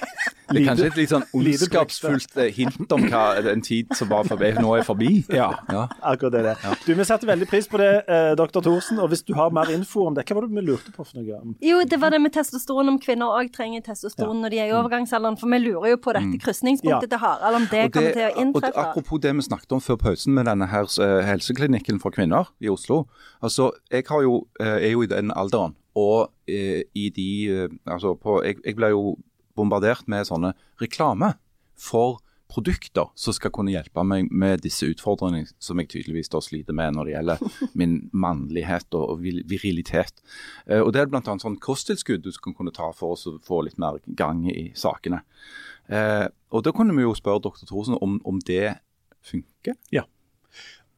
Det 0.49 0.63
er 0.63 0.65
kanskje 0.65 0.87
et 0.89 0.97
litt 0.97 1.11
sånn 1.13 1.25
ondskapsfullt 1.37 2.39
eh, 2.41 2.53
hint 2.57 2.93
om 2.95 3.03
hva 3.11 3.25
en 3.53 3.61
tid 3.65 3.91
som 3.99 4.09
var 4.09 4.25
forbi, 4.29 4.53
nå 4.57 4.71
er 4.79 4.87
forbi. 4.87 5.11
Ja. 5.35 5.51
Ja. 5.69 5.83
Akkurat 6.09 6.33
det. 6.33 6.43
det. 6.47 6.71
Du, 6.87 6.95
Vi 6.97 7.05
setter 7.05 7.29
veldig 7.29 7.49
pris 7.51 7.69
på 7.69 7.77
det, 7.81 7.91
eh, 8.09 8.31
dr. 8.39 8.63
Thorsen. 8.65 9.01
Og 9.03 9.11
hvis 9.13 9.23
du 9.29 9.35
har 9.37 9.51
mer 9.53 9.69
info 9.75 10.07
om 10.09 10.17
det, 10.17 10.25
hva 10.29 10.39
var 10.39 10.47
det 10.47 10.57
vi 10.57 10.65
lurte 10.65 10.95
på 10.95 11.05
for 11.05 11.19
noe? 11.21 11.53
Jo, 11.61 11.83
det 11.85 11.99
var 12.01 12.15
det 12.15 12.23
med 12.25 12.33
testosteron, 12.33 12.89
om 12.95 12.97
kvinner 13.03 13.35
òg 13.43 13.53
trenger 13.53 13.85
testosteron 13.91 14.41
når 14.45 14.55
de 14.55 14.63
er 14.65 14.73
i 14.73 14.77
overgangsalderen. 14.79 15.37
For 15.41 15.53
vi 15.53 15.61
lurer 15.67 15.93
jo 15.93 16.01
på 16.07 16.17
dette 16.17 16.41
krysningspunktet 16.47 17.11
Ja. 17.11 17.13
til 17.19 17.23
Harald, 17.27 17.61
om 17.61 17.69
det, 17.69 17.83
det, 17.83 17.93
kommer 17.93 18.17
til 18.17 18.27
å 18.31 18.33
inntreffe. 18.47 18.73
og 18.73 18.81
det, 18.81 18.87
apropos 18.87 19.21
det 19.27 19.35
vi 19.37 19.47
snakket 19.51 19.77
om 19.77 19.85
før 19.85 20.01
pausen 20.07 20.33
med 20.39 20.49
denne 20.49 20.71
her 20.73 20.89
eh, 21.05 21.21
helseklinikken 21.29 22.01
for 22.01 22.15
kvinner 22.15 22.49
i 22.65 22.73
Oslo. 22.73 23.05
Altså, 23.41 23.73
Jeg 23.91 24.05
har 24.09 24.23
jo, 24.23 24.47
eh, 24.61 24.67
er 24.89 24.91
jo 24.91 25.03
i 25.03 25.11
den 25.11 25.33
alderen, 25.35 25.77
og 25.95 26.33
eh, 26.49 26.83
i 26.95 27.09
de 27.09 27.29
eh, 27.49 27.69
Altså, 27.87 28.15
på, 28.15 28.43
jeg, 28.45 28.57
jeg 28.65 28.77
ble 28.77 28.93
jo 28.95 29.17
bombardert 29.57 30.09
med 30.09 30.27
sånne 30.27 30.55
reklame 30.81 31.35
for 31.75 32.21
produkter 32.49 33.11
som 33.19 33.35
skal 33.37 33.53
kunne 33.53 33.75
hjelpe 33.75 34.03
meg 34.07 34.31
med 34.33 34.63
disse 34.65 34.87
utfordringene 34.89 35.51
som 35.61 35.79
jeg 35.83 35.91
tydeligvis 35.93 36.31
da 36.33 36.41
sliter 36.41 36.73
med 36.73 36.95
når 36.95 37.05
det 37.05 37.13
gjelder 37.13 37.43
min 37.81 37.97
mannlighet 38.13 38.95
og 38.97 39.21
virilitet. 39.21 40.23
Og 40.71 40.93
Det 40.95 41.03
er 41.03 41.11
bl.a. 41.11 41.21
sånn 41.27 41.59
kosttilskudd 41.61 42.25
du 42.25 42.31
skal 42.33 42.55
kunne 42.57 42.73
ta 42.73 42.89
for 42.97 43.19
å 43.19 43.35
få 43.45 43.61
litt 43.67 43.77
mer 43.83 44.01
gang 44.07 44.47
i 44.49 44.71
sakene. 44.73 45.21
Og 45.91 46.65
Da 46.65 46.73
kunne 46.73 46.97
vi 46.97 47.05
jo 47.05 47.13
spørre 47.19 47.45
dr. 47.45 47.69
Thorsen 47.69 47.99
om, 48.01 48.17
om 48.25 48.41
det 48.41 48.79
funker. 49.21 49.77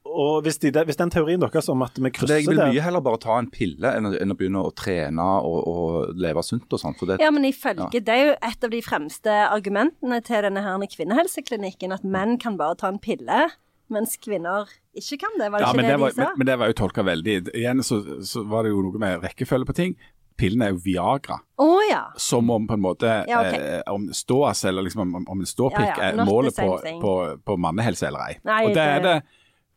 Og 0.05 0.43
hvis, 0.43 0.57
de, 0.63 0.71
hvis 0.89 0.97
den 0.99 1.11
teorien 1.13 1.41
deres 1.43 1.69
om 1.71 1.83
at 1.85 1.99
vi 2.01 2.11
krysser 2.11 2.33
det, 2.33 2.39
jeg 2.41 2.49
vil 2.51 2.59
der 2.61 2.73
mye 2.73 2.83
heller 2.83 3.03
bare 3.05 3.19
ta 3.23 3.37
en 3.39 3.51
pille 3.53 3.93
enn 3.95 4.09
å, 4.09 4.13
enn 4.17 4.33
å 4.33 4.37
begynne 4.39 4.63
å 4.65 4.73
trene 4.75 5.27
og, 5.47 5.59
og 5.71 6.15
leve 6.19 6.43
sunt 6.47 6.73
og 6.73 6.81
sånn. 6.83 6.97
Ja, 7.21 7.31
men 7.31 7.45
ifølge 7.45 8.01
Det 8.01 8.09
er 8.15 8.23
jo 8.31 8.37
et 8.49 8.65
av 8.65 8.73
de 8.73 8.81
fremste 8.83 9.35
argumentene 9.51 10.21
til 10.27 10.47
denne 10.49 10.63
her 10.65 10.87
kvinnehelseklinikken, 10.97 11.93
at 11.93 12.05
menn 12.05 12.39
kan 12.41 12.57
bare 12.61 12.79
ta 12.81 12.89
en 12.91 12.99
pille, 13.03 13.51
mens 13.91 14.17
kvinner 14.23 14.71
ikke 14.97 15.21
kan 15.25 15.37
det. 15.39 15.51
Var 15.53 15.59
det 15.61 15.67
Ja, 15.67 15.73
ikke 15.75 15.77
men 15.77 15.85
det, 15.85 15.93
det, 15.93 16.01
var, 16.01 16.09
de 16.11 16.15
sa? 16.17 16.23
men, 16.25 16.39
men 16.39 16.47
det 16.51 16.57
var 16.63 16.71
jo 16.73 16.79
tolka 16.81 17.05
veldig 17.07 17.35
Igjen 17.55 17.83
så, 17.87 18.01
så 18.27 18.43
var 18.49 18.65
det 18.67 18.73
jo 18.73 18.83
noe 18.87 18.99
med 19.03 19.23
rekkefølge 19.27 19.69
på 19.69 19.77
ting. 19.77 19.95
Pillen 20.41 20.63
er 20.65 20.71
jo 20.73 20.79
Viagra. 20.81 21.37
Oh, 21.61 21.83
ja. 21.91 22.07
Som 22.17 22.49
om 22.55 22.65
på 22.67 22.73
en 22.79 22.81
måte 22.81 23.11
Ja, 23.29 23.43
okay. 23.45 23.61
eh, 23.61 23.83
om 23.93 24.07
ståas, 24.17 24.65
eller 24.65 24.87
liksom 24.87 25.03
om, 25.05 25.27
om 25.29 25.43
en 25.45 25.47
ståpikk 25.51 25.85
Ja, 25.85 25.99
ja, 25.99 26.15
er 26.15 26.25
målet 26.25 26.57
på, 26.57 26.79
på, 27.03 27.13
på 27.45 27.57
mannehelse 27.61 28.09
eller 28.09 28.31
ei. 28.31 28.39
Nei, 28.49 28.63
Og 28.65 28.73
det 28.79 28.87
er 28.95 29.03
det- 29.05 29.13
det, 29.21 29.37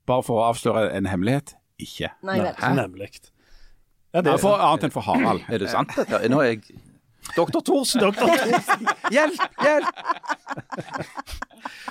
bare 0.09 0.25
for 0.25 0.41
å 0.41 0.47
avsløre 0.51 0.89
en 0.95 1.07
hemmelighet, 1.09 1.55
ikke. 1.81 2.13
Nei 2.27 2.39
vel. 2.41 2.55
Nemlig. 2.77 3.11
Ja, 4.13 4.21
det, 4.21 4.35
er, 4.35 4.41
for, 4.41 4.61
annet 4.61 4.87
enn 4.87 4.93
for 4.93 5.05
Harald. 5.07 5.45
er 5.49 5.63
det 5.63 5.71
sant 5.73 5.93
dette? 5.97 6.19
Nå 6.29 6.41
er 6.43 6.53
jeg 6.53 6.75
Doktor 7.33 7.63
Thorsen! 7.65 8.03
Hjelp! 9.13 9.43
Hjelp! 9.63 9.87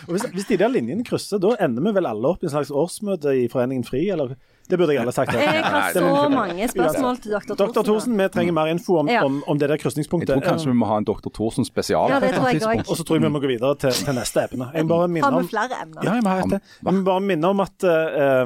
og 0.06 0.14
hvis, 0.14 0.24
hvis 0.34 0.48
de 0.50 0.58
der 0.60 0.72
linjene 0.72 1.04
krysser, 1.06 1.40
da 1.42 1.54
ender 1.62 1.86
vi 1.86 1.94
vel 1.98 2.08
alle 2.10 2.34
opp 2.34 2.42
i 2.42 2.48
en 2.48 2.54
slags 2.54 2.72
årsmøte 2.74 3.36
i 3.42 3.46
Foreningen 3.52 3.86
FRI, 3.86 4.08
eller? 4.14 4.34
Det 4.70 4.78
burde 4.78 4.94
jeg 4.94 5.02
alle 5.02 5.12
sagt. 5.12 5.34
Jeg 5.34 5.62
har 5.64 5.90
så 5.92 6.28
mange 6.32 6.66
spørsmål 6.70 7.18
til 7.20 7.34
dr. 7.34 7.54
Thorsen. 7.56 7.74
Dr. 7.74 7.82
Thorsen, 7.86 8.14
vi 8.16 8.28
trenger 8.32 8.54
mer 8.56 8.70
info 8.72 8.96
om, 9.02 9.08
Ja. 9.10 9.24
om, 9.24 9.42
om 9.46 9.58
det 9.58 9.68
der 9.68 9.74
Jeg 9.74 10.08
tror 10.08 10.40
kanskje 10.40 10.70
vi 10.70 10.76
må 10.78 10.86
ha 10.86 10.96
en 10.96 11.04
Dr. 11.04 11.28
Thorsen 11.34 11.64
spesial. 11.64 12.08
Ja, 12.10 12.20
det 12.20 12.30
tror 12.34 12.48
jeg 12.48 12.62
også. 12.62 12.90
Og 12.90 12.96
så 12.96 13.04
tror 13.04 13.16
jeg 13.18 13.22
vi 13.22 13.28
må 13.28 13.40
gå 13.42 13.50
videre 13.50 13.74
til, 13.76 13.90
til 13.90 14.14
neste 14.14 14.46
emne. 14.46 14.70
Jeg 14.74 14.88
bare 14.88 15.08
minne 15.08 15.24
Har 15.26 15.36
om 15.36 15.42
vi 15.42 15.50
flere 15.50 15.80
emner? 15.82 16.04
Ja, 16.06 16.14
jeg 16.14 16.22
må 16.24 16.30
ha 16.30 16.38
et. 16.38 16.70
Jeg 16.86 16.94
må 16.94 17.02
bare 17.10 17.20
minne 17.20 17.50
om 17.52 17.60
at 17.60 17.88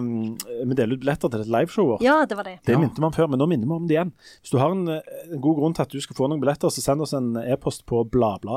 um, 0.00 0.10
vi 0.66 0.74
deler 0.74 0.96
ut 0.96 1.04
billetter 1.04 1.30
til 1.30 1.44
et 1.44 1.52
liveshow 1.52 1.92
vårt. 1.92 2.02
Ja, 2.02 2.24
det 2.26 2.36
var 2.36 2.48
det. 2.48 2.56
Det 2.66 2.78
minte 2.80 3.00
vi 3.00 3.06
om 3.06 3.14
før, 3.14 3.28
men 3.30 3.42
nå 3.42 3.46
minner 3.52 3.68
vi 3.70 3.76
om 3.76 3.86
det 3.86 3.98
igjen. 3.98 4.12
Hvis 4.40 4.54
du 4.54 4.58
har 4.58 4.74
en, 4.74 4.88
eh, 4.88 5.14
en 5.30 5.40
god 5.40 5.60
grunn 5.60 5.76
til 5.76 5.82
at 5.86 5.94
du 5.94 6.00
skal 6.00 6.16
få 6.16 6.30
noen 6.32 6.42
billetter, 6.42 6.72
så 6.72 6.82
send 6.82 7.04
oss 7.04 7.14
en 7.14 7.36
e-post 7.44 7.86
på 7.86 8.02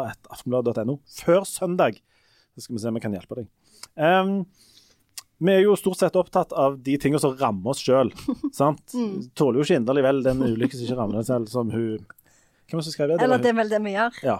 bladblad.aftenblad.no 0.09 0.99
før 1.21 1.45
søndag. 1.47 1.99
Så 2.55 2.65
skal 2.65 2.75
vi 2.75 2.81
se 2.81 2.91
om 2.91 2.97
vi 2.97 3.03
kan 3.03 3.15
hjelpe 3.15 3.39
deg. 3.39 3.49
Um, 3.95 4.45
vi 5.39 5.53
er 5.53 5.61
jo 5.63 5.75
stort 5.79 5.99
sett 6.01 6.17
opptatt 6.19 6.51
av 6.51 6.79
de 6.83 6.97
tingene 6.99 7.21
som 7.23 7.35
rammer 7.39 7.71
oss 7.71 7.83
sjøl. 7.83 8.11
Tåler 8.59 9.59
jo 9.61 9.65
ikke 9.65 9.79
inderlig 9.79 10.03
vel 10.03 10.23
den 10.25 10.43
ulykken 10.43 10.75
som 10.75 10.87
ikke 10.87 10.99
rammer 10.99 11.21
deg 11.21 11.29
selv, 11.29 11.51
som 11.51 11.71
hun 11.73 12.07
Hvem 12.69 12.83
som 12.85 12.93
skrev 12.93 13.07
det? 13.09 13.15
Det 13.17 13.25
Eller 13.25 13.41
det 13.41 13.49
er 13.49 13.55
vel 13.57 13.71
det 13.71 13.77
vi 13.81 13.91
gjør. 13.95 14.17
Ja. 14.21 14.35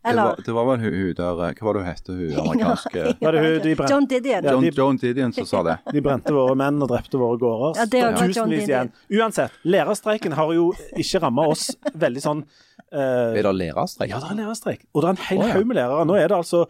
Det 0.00 0.08
Eller 0.08 0.22
var, 0.22 0.38
det 0.44 0.52
var 0.56 0.64
vel 0.64 0.80
hun, 0.80 1.08
der 1.12 1.40
eh, 1.44 1.50
Hva 1.58 1.66
var 1.66 1.76
det 1.76 1.80
hun 1.82 1.88
het, 1.90 2.06
hun 2.08 2.38
amerikanske 2.40 3.00
ja, 3.20 3.32
det 3.34 3.40
de? 3.66 3.74
John 3.84 4.06
Didion. 4.08 4.46
Ja, 4.48 4.54
de- 4.56 4.70
Joan 4.72 4.96
Didion 4.96 5.34
som 5.36 5.48
sa 5.50 5.60
det. 5.66 5.74
De 5.92 6.00
brente 6.00 6.32
våre 6.32 6.54
menn 6.56 6.80
og 6.80 6.88
drepte 6.88 7.20
våre 7.20 7.36
gårder. 7.42 7.82
Ja, 7.82 7.84
det 7.84 8.00
var 8.06 8.16
John 8.16 8.32
Tusenvis 8.32 8.64
igjen. 8.70 8.92
Uansett, 9.12 9.58
lærerstreiken 9.68 10.38
har 10.38 10.54
jo 10.56 10.70
ikke 10.96 11.20
ramma 11.20 11.44
oss 11.52 11.66
veldig 11.92 12.24
sånn 12.24 12.40
uh, 12.46 13.36
Er 13.36 13.44
det 13.44 13.52
lærerstreik? 13.58 14.14
Ja, 14.14 14.22
det 14.24 14.32
er 14.32 14.40
lærerstreik. 14.40 14.88
Og 14.94 15.04
det 15.04 15.10
er 15.10 15.18
en 15.18 15.22
hel 15.26 15.44
Å, 15.44 15.52
ja. 15.52 15.60
med 15.68 15.80
lærere. 15.82 16.08
Nå 16.08 16.16
er 16.16 16.32
det 16.32 16.38
altså 16.38 16.64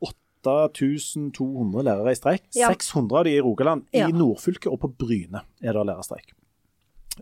8200 0.00 1.84
lærere 1.84 2.16
i 2.16 2.16
streik. 2.16 2.46
Ja. 2.56 2.72
600 2.72 3.20
av 3.20 3.28
de 3.28 3.36
i 3.36 3.44
Rogaland. 3.44 3.84
Ja. 3.92 4.08
I 4.08 4.16
nordfylket 4.16 4.72
og 4.72 4.80
på 4.86 4.94
Bryne 5.04 5.44
er 5.60 5.76
det 5.76 5.84
lærerstreik. 5.92 6.32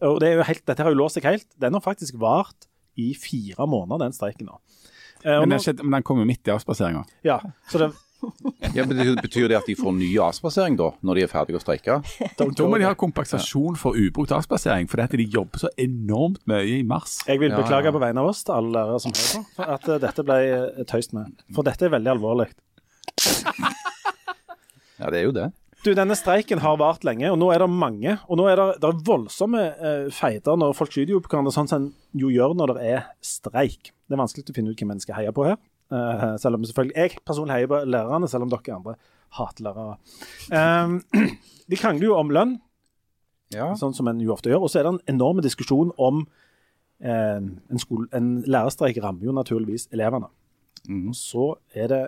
Og 0.06 0.20
det 0.22 0.30
er 0.30 0.38
jo 0.38 0.46
helt, 0.46 0.62
Dette 0.68 0.86
har 0.86 0.94
jo 0.94 1.02
låst 1.02 1.18
seg 1.18 1.26
helt. 1.26 1.48
Den 1.58 1.74
har 1.74 1.82
faktisk 1.82 2.18
vart 2.22 2.68
i 2.98 3.12
fire 3.18 3.66
måneder, 3.66 4.06
den 4.06 4.14
streiken 4.14 4.50
nå. 4.50 4.58
Eh, 5.24 5.40
Men, 5.40 5.48
nå 5.50 5.58
skjedde, 5.62 5.82
men 5.82 5.98
den 5.98 6.02
kom 6.06 6.18
jo 6.22 6.24
midt 6.28 6.46
i 6.46 6.52
avspaseringa. 6.54 7.04
ja, 7.26 7.40
så 7.70 7.78
det, 7.82 7.88
Ja, 8.74 8.82
betyr, 8.84 9.14
betyr 9.22 9.48
det 9.48 9.56
at 9.60 9.66
de 9.70 9.76
får 9.78 9.92
ny 9.94 10.08
avspasering 10.18 10.74
da, 10.78 10.88
når 11.06 11.14
de 11.14 11.22
er 11.22 11.30
ferdige 11.30 11.58
å 11.58 11.62
streike? 11.62 11.98
Da 12.38 12.66
må 12.66 12.78
de 12.80 12.86
ha 12.88 12.94
kompensasjon 13.04 13.76
for 13.78 13.94
ubrukt 13.98 14.32
avspasering, 14.34 14.88
fordi 14.90 15.02
at 15.06 15.14
de 15.20 15.26
jobber 15.30 15.62
så 15.62 15.70
enormt 15.78 16.40
mye 16.50 16.64
i 16.80 16.82
mars. 16.82 17.20
Jeg 17.28 17.38
vil 17.42 17.50
Ja, 17.54 17.60
beklage 17.62 17.90
ja. 17.90 17.94
på 17.94 18.02
vegne 18.02 18.24
av 18.24 18.32
oss 18.32 18.42
til 18.42 18.56
alle 18.56 18.74
lærere 18.74 18.98
som 19.04 19.14
hører 19.14 19.30
på, 19.36 19.44
for 19.60 19.74
at 19.76 19.88
eh, 19.88 20.00
dette 20.06 20.26
ble 20.26 20.38
eh, 20.48 20.82
tøyst 20.90 21.14
med. 21.14 21.30
For 21.54 21.62
dette 21.70 21.86
er 21.86 21.94
veldig 21.94 22.14
alvorlig. 22.16 22.48
Ja, 24.98 25.10
det 25.14 25.20
er 25.20 25.24
jo 25.28 25.34
det. 25.36 25.48
Du, 25.84 25.92
Denne 25.94 26.16
streiken 26.18 26.58
har 26.58 26.78
vart 26.80 27.04
lenge, 27.06 27.28
og 27.30 27.38
nå 27.38 27.52
er 27.54 27.62
det 27.62 27.68
mange. 27.70 28.16
Og 28.26 28.40
nå 28.40 28.48
er 28.50 28.58
det, 28.58 28.66
det 28.82 28.88
er 28.88 29.02
voldsomme 29.06 29.60
eh, 29.78 30.06
feiter 30.14 30.58
når 30.58 30.74
folk 30.74 30.90
skyter 30.90 31.14
jo 31.14 31.20
på 31.22 31.30
hverandre, 31.30 31.52
sånn 31.54 31.70
som 31.70 31.84
en 31.84 31.90
jo 32.18 32.32
gjør 32.34 32.56
når 32.58 32.72
det 32.74 32.86
er 32.96 33.04
streik. 33.24 33.92
Det 34.08 34.16
er 34.16 34.22
vanskelig 34.22 34.48
å 34.50 34.56
finne 34.56 34.72
ut 34.74 34.82
hvem 34.82 34.94
en 34.96 35.02
skal 35.04 35.20
heie 35.20 35.34
på 35.34 35.46
her. 35.46 35.58
Uh, 35.88 36.34
selv 36.36 36.58
om 36.58 36.64
selvfølgelig 36.68 36.98
jeg 36.98 37.20
personlig 37.24 37.54
heier 37.54 37.70
på 37.70 37.78
lærerne, 37.88 38.28
selv 38.28 38.44
om 38.44 38.50
dere 38.52 38.74
andre 38.74 38.96
hater 39.38 39.68
lærere. 39.68 39.94
Um, 40.58 40.98
de 41.68 41.76
krangler 41.76 42.08
jo 42.08 42.18
om 42.18 42.32
lønn, 42.32 42.58
Ja. 43.54 43.70
sånn 43.76 43.94
som 43.96 44.08
en 44.10 44.20
jo 44.20 44.34
ofte 44.34 44.50
gjør. 44.50 44.66
Og 44.66 44.72
så 44.72 44.80
er 44.80 44.88
det 44.88 44.96
en 44.96 45.14
enorm 45.14 45.40
diskusjon 45.44 45.94
om 45.96 46.24
uh, 46.26 47.38
en, 47.38 47.80
skole, 47.80 48.08
en 48.16 48.42
lærerstreik 48.44 48.98
rammer 49.04 49.30
jo 49.30 49.36
naturligvis 49.36 49.86
elevene. 49.94 50.28
Mm. 50.88 51.06
Og 51.12 51.16
så 51.16 51.52
er 51.76 51.92
det 51.92 52.02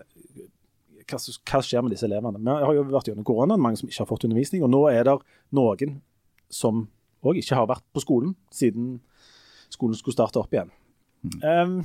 hva, 1.11 1.19
hva 1.51 1.61
skjer 1.65 1.85
med 1.85 1.95
disse 1.95 2.07
elevene? 2.09 2.41
Vi 2.41 2.57
har 2.67 2.77
jo 2.77 2.87
vært 2.91 3.11
gjennom 3.11 3.27
koronaen, 3.27 3.63
mange 3.63 3.81
som 3.81 3.91
ikke 3.91 4.05
har 4.05 4.11
fått 4.11 4.27
undervisning. 4.29 4.65
Og 4.67 4.73
nå 4.73 4.85
er 4.93 5.07
det 5.09 5.17
noen 5.57 5.99
som 6.51 6.87
òg 7.27 7.41
ikke 7.41 7.59
har 7.59 7.69
vært 7.71 7.87
på 7.95 8.03
skolen 8.03 8.35
siden 8.55 8.99
skolen 9.71 9.99
skulle 9.99 10.17
starte 10.17 10.41
opp 10.41 10.55
igjen. 10.55 10.73
Um, 11.45 11.81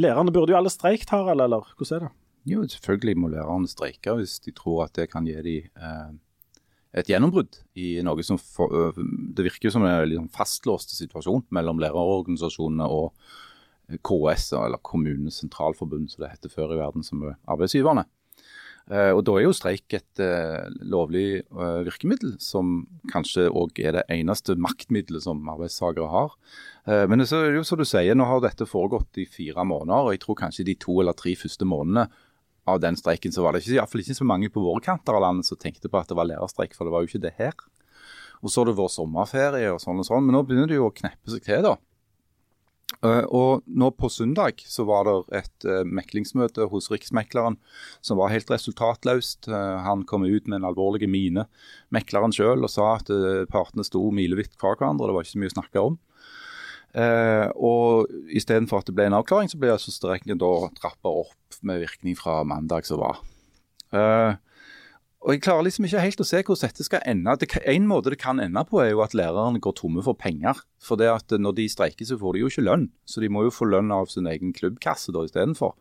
lærerne 0.00 0.34
burde 0.34 0.52
jo 0.52 0.58
alle 0.58 0.72
streikt, 0.72 1.10
Harald, 1.10 1.42
eller 1.42 1.64
hvordan 1.74 1.96
er 1.96 2.06
det? 2.06 2.12
Jo, 2.52 2.66
selvfølgelig 2.68 3.16
må 3.16 3.30
lærerne 3.32 3.70
streike 3.70 4.12
hvis 4.18 4.36
de 4.44 4.52
tror 4.52 4.84
at 4.84 4.98
det 4.98 5.08
kan 5.12 5.24
gi 5.24 5.38
dem 5.40 5.70
eh, 5.80 6.10
et 7.00 7.08
gjennombrudd 7.10 7.56
i 7.80 7.96
noe 8.06 8.22
som 8.26 8.38
for, 8.38 8.92
Det 8.94 9.46
virker 9.48 9.72
som 9.72 9.86
en 9.86 10.04
liksom 10.04 10.28
sånn 10.28 10.36
fastlåst 10.36 10.92
situasjon 10.94 11.46
mellom 11.54 11.80
lærerorganisasjonene 11.82 12.86
og 12.86 13.16
KS, 14.02 14.52
eller 14.58 14.80
Kommunenes 14.82 15.40
sentralforbund, 15.42 16.10
som 16.12 16.24
det 16.24 16.34
heter 16.34 16.52
før 16.52 16.74
i 16.74 16.80
verden, 16.80 17.04
som 17.06 17.22
er 17.24 17.38
arbeidsgiverne. 17.50 18.06
Eh, 18.92 19.10
og 19.16 19.22
Da 19.24 19.38
er 19.38 19.46
jo 19.46 19.56
streik 19.56 19.94
et 19.96 20.20
eh, 20.20 20.68
lovlig 20.84 21.40
eh, 21.40 21.80
virkemiddel, 21.86 22.34
som 22.42 22.82
kanskje 23.12 23.46
òg 23.48 23.80
er 23.80 23.96
det 23.96 24.04
eneste 24.12 24.58
maktmiddelet 24.60 25.24
som 25.24 25.40
arbeidstakere 25.48 26.10
har. 26.12 26.36
Men 26.84 27.24
så 27.24 27.38
er 27.40 27.54
det 27.54 27.62
jo 27.62 27.64
som 27.64 27.80
du 27.80 27.86
sier, 27.88 28.12
nå 28.12 28.26
har 28.28 28.42
dette 28.44 28.66
foregått 28.68 29.16
i 29.16 29.24
fire 29.24 29.64
måneder, 29.64 30.04
og 30.04 30.12
jeg 30.12 30.20
tror 30.20 30.36
kanskje 30.36 30.66
de 30.68 30.74
to 30.76 30.98
eller 31.00 31.16
tre 31.16 31.32
første 31.32 31.64
månedene 31.64 32.10
av 32.68 32.82
den 32.82 32.96
streiken 32.96 33.32
så 33.32 33.40
var 33.44 33.56
det 33.56 33.62
ikke, 33.64 33.86
ikke 34.00 34.16
så 34.18 34.26
mange 34.28 34.50
på 34.52 34.60
våre 34.60 34.82
kanter 34.84 35.16
av 35.16 35.24
landet 35.24 35.48
som 35.48 35.56
tenkte 35.60 35.88
på 35.88 35.96
at 35.96 36.12
det 36.12 36.18
var 36.18 36.28
lærerstreik, 36.28 36.76
for 36.76 36.84
det 36.84 36.92
var 36.92 37.00
jo 37.00 37.08
ikke 37.08 37.22
det 37.24 37.32
her. 37.38 37.56
Og 38.44 38.52
så 38.52 38.60
har 38.60 38.68
det 38.68 38.76
vært 38.76 38.92
sommerferie 38.92 39.72
og 39.72 39.80
sånn 39.80 40.02
og 40.02 40.08
sånn, 40.10 40.26
men 40.26 40.36
nå 40.36 40.44
begynner 40.44 40.68
det 40.68 40.76
jo 40.76 40.90
å 40.90 40.92
kneppe 40.92 41.32
seg 41.32 41.44
til, 41.48 41.64
da. 41.64 41.78
Eh, 43.04 43.24
og 43.28 43.64
nå 43.66 43.90
på 43.98 44.08
søndag 44.12 44.62
så 44.68 44.86
var 44.88 45.08
det 45.08 45.16
et 45.40 45.66
uh, 45.68 45.82
meklingsmøte 45.84 46.68
hos 46.72 46.90
Riksmekleren 46.92 47.58
som 48.04 48.20
var 48.20 48.32
helt 48.32 48.50
resultatløst. 48.52 49.48
Eh, 49.50 49.76
han 49.84 50.06
kom 50.08 50.24
ut 50.24 50.48
med 50.48 50.60
en 50.60 50.68
alvorlig 50.70 51.08
mine, 51.10 51.46
mekleren 51.94 52.34
sjøl, 52.34 52.64
og 52.64 52.72
sa 52.72 52.94
at 52.96 53.12
eh, 53.12 53.44
partene 53.50 53.84
sto 53.86 54.02
milevidt 54.14 54.56
fra 54.60 54.74
hverandre. 54.76 55.10
Det 55.10 55.16
var 55.16 55.26
ikke 55.26 55.34
så 55.34 55.42
mye 55.42 55.52
å 55.52 55.58
snakke 55.58 55.86
om. 55.90 56.00
Uh, 56.94 57.48
og 57.58 58.12
istedenfor 58.30 58.78
at 58.78 58.86
det 58.86 58.94
ble 58.94 59.08
en 59.08 59.16
avklaring, 59.18 59.48
så 59.50 59.58
ble 59.58 59.72
altså 59.74 59.90
streiken 59.90 60.38
da 60.38 60.52
trappa 60.78 61.10
opp 61.24 61.56
med 61.66 61.80
virkning 61.82 62.14
fra 62.14 62.36
mandag 62.46 62.86
som 62.86 63.00
var. 63.02 63.18
Eh, 63.94 64.36
og 65.24 65.32
Jeg 65.32 65.40
klarer 65.40 65.64
liksom 65.64 65.86
ikke 65.88 66.02
helt 66.04 66.20
å 66.20 66.26
se 66.28 66.42
hvordan 66.44 66.68
dette 66.68 66.84
skal 66.84 67.00
ende. 67.08 67.32
Det, 67.40 67.48
en 67.72 67.86
måte 67.88 68.12
det 68.12 68.20
kan 68.20 68.42
ende 68.42 68.60
på, 68.68 68.82
er 68.82 68.90
jo 68.92 69.00
at 69.00 69.14
lærerne 69.16 69.62
går 69.62 69.72
tomme 69.78 70.04
for 70.04 70.18
penger. 70.20 70.60
For 70.84 71.00
det 71.00 71.08
at 71.08 71.32
når 71.40 71.56
de 71.56 71.68
streiker, 71.72 72.04
så 72.04 72.18
får 72.20 72.36
de 72.36 72.42
jo 72.42 72.50
ikke 72.52 72.66
lønn. 72.66 72.90
Så 73.08 73.24
de 73.24 73.30
må 73.32 73.46
jo 73.46 73.54
få 73.54 73.70
lønn 73.72 73.88
av 73.94 74.12
sin 74.12 74.28
egen 74.28 74.52
klubbkasse 74.52 75.14
da 75.16 75.24
istedenfor. 75.24 75.72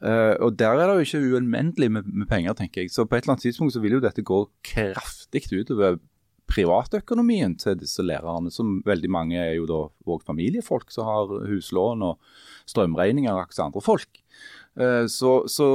Uh, 0.00 0.32
og 0.40 0.56
der 0.56 0.80
er 0.80 0.88
det 0.88 0.94
jo 0.96 1.08
ikke 1.10 1.34
ualminnelig 1.34 1.90
med, 1.92 2.08
med 2.08 2.28
penger, 2.30 2.56
tenker 2.56 2.86
jeg. 2.86 2.94
Så 2.94 3.04
på 3.04 3.18
et 3.18 3.26
eller 3.26 3.36
annet 3.36 3.44
tidspunkt 3.50 3.76
så 3.76 3.84
vil 3.84 3.98
jo 3.98 4.04
dette 4.04 4.24
gå 4.24 4.40
kraftig 4.64 5.44
utover 5.52 6.00
privatøkonomien 6.50 7.58
til 7.60 7.76
disse 7.78 8.02
lærerne, 8.02 8.50
som 8.50 8.80
veldig 8.88 9.10
mange 9.12 9.36
er 9.38 9.58
jo 9.58 9.68
da 9.68 9.82
òg 10.08 10.24
familiefolk 10.26 10.88
som 10.90 11.06
har 11.06 11.36
huslån 11.52 12.08
og 12.08 12.32
strømregninger 12.72 13.30
og 13.30 13.44
akkurat 13.44 13.66
andre 13.68 13.84
folk. 13.84 14.24
Uh, 14.80 15.04
Så, 15.04 15.42
så, 15.52 15.66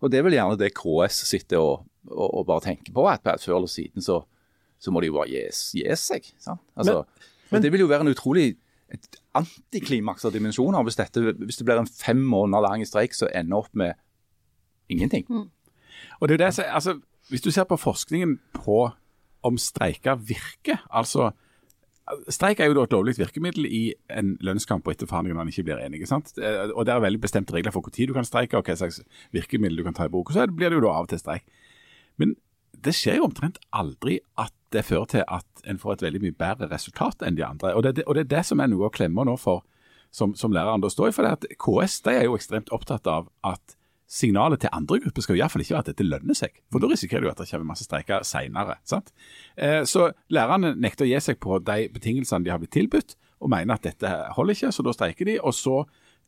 og 0.00 0.10
det 0.10 0.18
er 0.18 0.24
vel 0.24 0.40
gjerne 0.40 0.56
det 0.56 0.72
KS 0.72 1.26
sitter 1.28 1.60
og, 1.60 1.84
og, 2.10 2.34
og 2.38 2.46
bare 2.46 2.60
tenker 2.60 2.92
på, 2.92 3.06
at 3.08 3.20
før 3.40 3.56
eller 3.56 3.70
siden 3.70 4.02
så, 4.02 4.20
så 4.78 4.90
må 4.90 5.00
de 5.00 5.06
jo 5.12 5.16
bare 5.18 5.30
gjes 5.30 5.74
seg. 6.08 6.32
Sant? 6.38 6.60
Altså, 6.76 7.04
Men- 7.04 7.30
men, 7.52 7.62
det 7.62 7.70
vil 7.72 7.80
jo 7.84 7.86
være 7.86 8.00
en 8.00 8.08
utrolig 8.14 8.56
et 8.92 9.16
antiklimaks 9.34 10.24
av 10.24 10.32
dimensjoner 10.32 10.82
hvis, 10.84 10.96
dette, 10.96 11.20
hvis 11.38 11.56
det 11.56 11.64
blir 11.66 11.78
en 11.80 11.86
fem 11.86 12.16
måneder 12.16 12.62
lang 12.62 12.82
streik 12.86 13.14
som 13.14 13.28
ender 13.34 13.56
opp 13.56 13.70
med 13.74 13.94
ingenting. 14.90 15.26
Og 16.20 16.28
det 16.28 16.40
er 16.40 16.46
det, 16.50 16.64
altså, 16.68 17.00
Hvis 17.30 17.40
du 17.40 17.50
ser 17.50 17.64
på 17.64 17.76
forskningen 17.80 18.38
på 18.52 18.90
om 19.42 19.56
streiker 19.58 20.14
virker 20.16 20.82
altså 20.92 21.30
Streik 22.28 22.60
er 22.60 22.66
jo 22.68 22.74
da 22.76 22.82
et 22.84 22.92
lovlig 22.92 23.14
virkemiddel 23.16 23.64
i 23.64 23.94
en 24.12 24.34
lønnskamp 24.44 24.84
og 24.86 24.92
etter 24.92 25.08
forhandlinger 25.08 25.38
når 25.38 25.44
man 25.46 25.48
ikke 25.48 25.64
blir 25.64 25.78
enige. 25.80 26.06
sant? 26.06 26.34
Og 26.76 26.84
Det 26.84 26.92
er 26.92 27.00
veldig 27.00 27.20
bestemte 27.20 27.54
regler 27.56 27.72
for 27.72 27.80
når 27.80 28.06
du 28.10 28.12
kan 28.12 28.24
streike 28.28 28.58
og 28.58 28.64
hva 28.66 28.76
slags 28.76 29.00
virkemiddel 29.32 29.78
du 29.78 29.84
kan 29.84 29.94
ta 29.96 30.04
i 30.04 30.08
bruk. 30.12 30.28
og 30.28 30.34
Så 30.36 30.44
blir 30.52 30.68
det 30.68 30.76
jo 30.76 30.84
da 30.84 30.92
av 30.92 31.06
og 31.06 31.08
til 31.08 31.18
streik. 31.18 31.44
Men 32.20 32.34
det 32.84 32.94
skjer 32.96 33.20
jo 33.20 33.28
omtrent 33.28 33.60
aldri 33.74 34.18
at 34.40 34.52
det 34.74 34.84
fører 34.88 35.06
til 35.10 35.22
at 35.30 35.68
en 35.70 35.78
får 35.80 35.96
et 35.96 36.08
veldig 36.08 36.22
mye 36.24 36.36
bedre 36.36 36.68
resultat 36.72 37.22
enn 37.24 37.38
de 37.38 37.44
andre. 37.46 37.72
Og 37.78 37.84
det, 37.86 38.02
og 38.06 38.16
det 38.16 38.26
er 38.26 38.32
det 38.36 38.42
som 38.48 38.60
er 38.60 38.70
noe 38.72 38.88
å 38.88 38.94
klemme 38.94 39.24
nå 39.26 39.36
for 39.40 39.62
som, 40.14 40.34
som 40.38 40.52
læreren 40.54 40.82
da 40.82 40.90
står 40.92 41.10
i. 41.10 41.14
For 41.14 41.26
det 41.26 41.38
at 41.38 41.48
KS 41.60 42.00
de 42.06 42.18
er 42.18 42.28
jo 42.28 42.36
ekstremt 42.38 42.72
opptatt 42.74 43.08
av 43.10 43.30
at 43.46 43.78
signalet 44.14 44.62
til 44.62 44.72
andre 44.74 45.00
grupper 45.02 45.24
skal 45.24 45.38
i 45.38 45.40
hvert 45.40 45.52
fall 45.52 45.64
ikke 45.64 45.74
være 45.74 45.84
at 45.86 45.90
dette 45.90 46.06
lønner 46.06 46.38
seg. 46.38 46.58
For 46.72 46.82
da 46.82 46.90
risikerer 46.90 47.24
du 47.24 47.30
at 47.32 47.40
det 47.40 47.48
kommer 47.50 47.72
masse 47.72 47.86
streiker 47.86 48.26
senere. 48.28 48.76
Sant? 48.86 49.10
Eh, 49.56 49.82
så 49.88 50.10
lærerne 50.34 50.74
nekter 50.78 51.06
å 51.06 51.10
gi 51.10 51.20
seg 51.24 51.40
på 51.42 51.58
de 51.64 51.88
betingelsene 51.94 52.44
de 52.44 52.52
har 52.52 52.60
blitt 52.62 52.74
tilbudt, 52.76 53.16
og 53.42 53.50
mener 53.52 53.76
at 53.76 53.86
dette 53.86 54.10
holder 54.36 54.56
ikke, 54.56 54.72
så 54.72 54.84
da 54.86 54.94
streiker 54.94 55.28
de. 55.28 55.38
og 55.40 55.56
så 55.56 55.82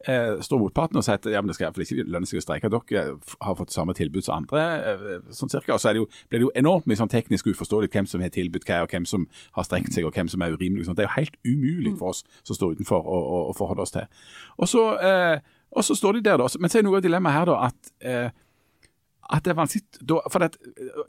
eh, 0.05 0.37
står 0.45 0.61
motparten 0.61 0.99
og 1.01 1.05
sier 1.07 1.19
at 1.19 1.29
ja, 1.31 1.41
men 1.43 1.51
det 1.51 1.57
skal 1.57 1.69
iallfall 1.69 1.85
ikke 1.87 2.07
lønne 2.07 2.29
seg 2.29 2.41
å 2.41 2.45
streike. 2.45 2.71
Dere 2.73 3.05
har 3.47 3.59
fått 3.59 3.75
samme 3.75 3.97
tilbud 3.97 4.27
som 4.27 4.43
andre. 4.43 4.65
Eh, 4.93 5.17
sånn 5.37 5.53
cirka. 5.53 5.75
Og 5.77 5.83
så 5.83 5.95
det 5.95 6.03
jo, 6.03 6.09
blir 6.31 6.43
det 6.43 6.49
jo 6.49 6.53
enormt 6.59 6.89
mye 6.91 7.01
sånn 7.01 7.13
teknisk 7.13 7.51
uforståelig 7.53 7.91
hvem 7.95 8.09
som 8.11 8.25
har 8.25 8.33
tilbudt 8.35 8.69
hva, 8.69 8.83
og 8.85 8.95
hvem 8.95 9.09
som 9.09 9.27
har 9.59 9.69
strekt 9.69 9.97
seg, 9.97 10.07
og 10.09 10.17
hvem 10.17 10.31
som 10.33 10.45
er 10.45 10.57
urimelig. 10.57 10.87
Sånn. 10.89 10.99
Det 10.99 11.07
er 11.07 11.11
jo 11.11 11.19
helt 11.19 11.39
umulig 11.47 11.97
for 12.01 12.15
oss 12.15 12.25
som 12.43 12.59
står 12.59 12.77
utenfor 12.77 13.07
å 13.07 13.53
forholde 13.57 13.87
oss 13.87 13.95
til. 13.97 14.09
Og 14.61 14.71
så, 14.71 14.89
eh, 15.01 15.39
og 15.77 15.85
så 15.85 15.97
står 15.99 16.19
de 16.19 16.27
der, 16.31 16.41
da. 16.41 16.49
Men 16.61 16.73
så 16.73 16.81
er 16.81 16.87
noe 16.87 17.01
av 17.01 17.07
dilemmaet 17.07 17.41
her 17.41 17.49
da 17.51 17.61
at 17.71 17.95
eh, 18.01 18.29
at 19.31 19.45
det 19.45 19.51
er 19.51 19.59
vanskelig, 19.59 19.85
for 20.31 20.39
det, 20.39 20.57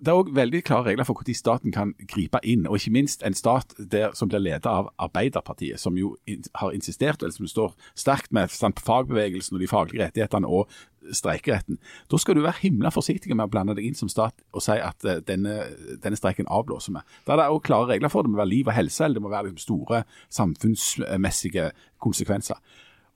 er 0.07 0.11
også 0.11 0.33
veldig 0.33 0.63
klare 0.65 0.89
regler 0.89 1.05
for 1.05 1.21
når 1.21 1.37
staten 1.37 1.71
kan 1.71 1.93
gripe 2.09 2.39
inn. 2.43 2.67
Og 2.67 2.79
ikke 2.79 2.93
minst 2.95 3.23
en 3.25 3.33
stat 3.37 3.75
der, 3.77 4.11
som 4.17 4.29
blir 4.29 4.41
ledet 4.41 4.65
av 4.65 4.89
Arbeiderpartiet, 4.97 5.79
som 5.79 5.97
jo 5.97 6.15
har 6.55 6.73
insistert, 6.73 7.21
eller 7.21 7.35
som 7.35 7.47
står 7.47 7.75
sterkt 7.95 8.33
med 8.33 8.49
fagbevegelsen 8.49 9.55
og 9.55 9.61
de 9.61 9.69
faglige 9.69 10.03
rettighetene 10.05 10.47
og 10.47 10.71
streikeretten. 11.13 11.77
Da 12.11 12.17
skal 12.17 12.35
du 12.35 12.41
være 12.41 12.61
himla 12.61 12.89
forsiktig 12.91 13.35
med 13.35 13.47
å 13.47 13.51
blande 13.51 13.77
deg 13.77 13.85
inn 13.87 13.95
som 13.95 14.09
stat 14.11 14.35
og 14.51 14.63
si 14.65 14.75
at 14.81 15.05
uh, 15.07 15.19
denne, 15.23 15.61
denne, 16.03 16.17
streiken 16.19 16.49
avblåser 16.51 16.97
vi. 16.97 17.05
Da 17.27 17.35
er 17.35 17.43
det 17.43 17.47
òg 17.53 17.63
klare 17.69 17.93
regler 17.93 18.11
for 18.11 18.25
det. 18.25 18.33
Må 18.33 18.41
være 18.41 18.55
liv 18.55 18.67
og 18.67 18.75
helse, 18.75 19.05
eller 19.05 19.19
det 19.21 19.25
må 19.27 19.31
være 19.31 19.51
liksom, 19.51 19.63
store 19.63 20.03
samfunnsmessige 20.33 21.71
konsekvenser. 22.03 22.59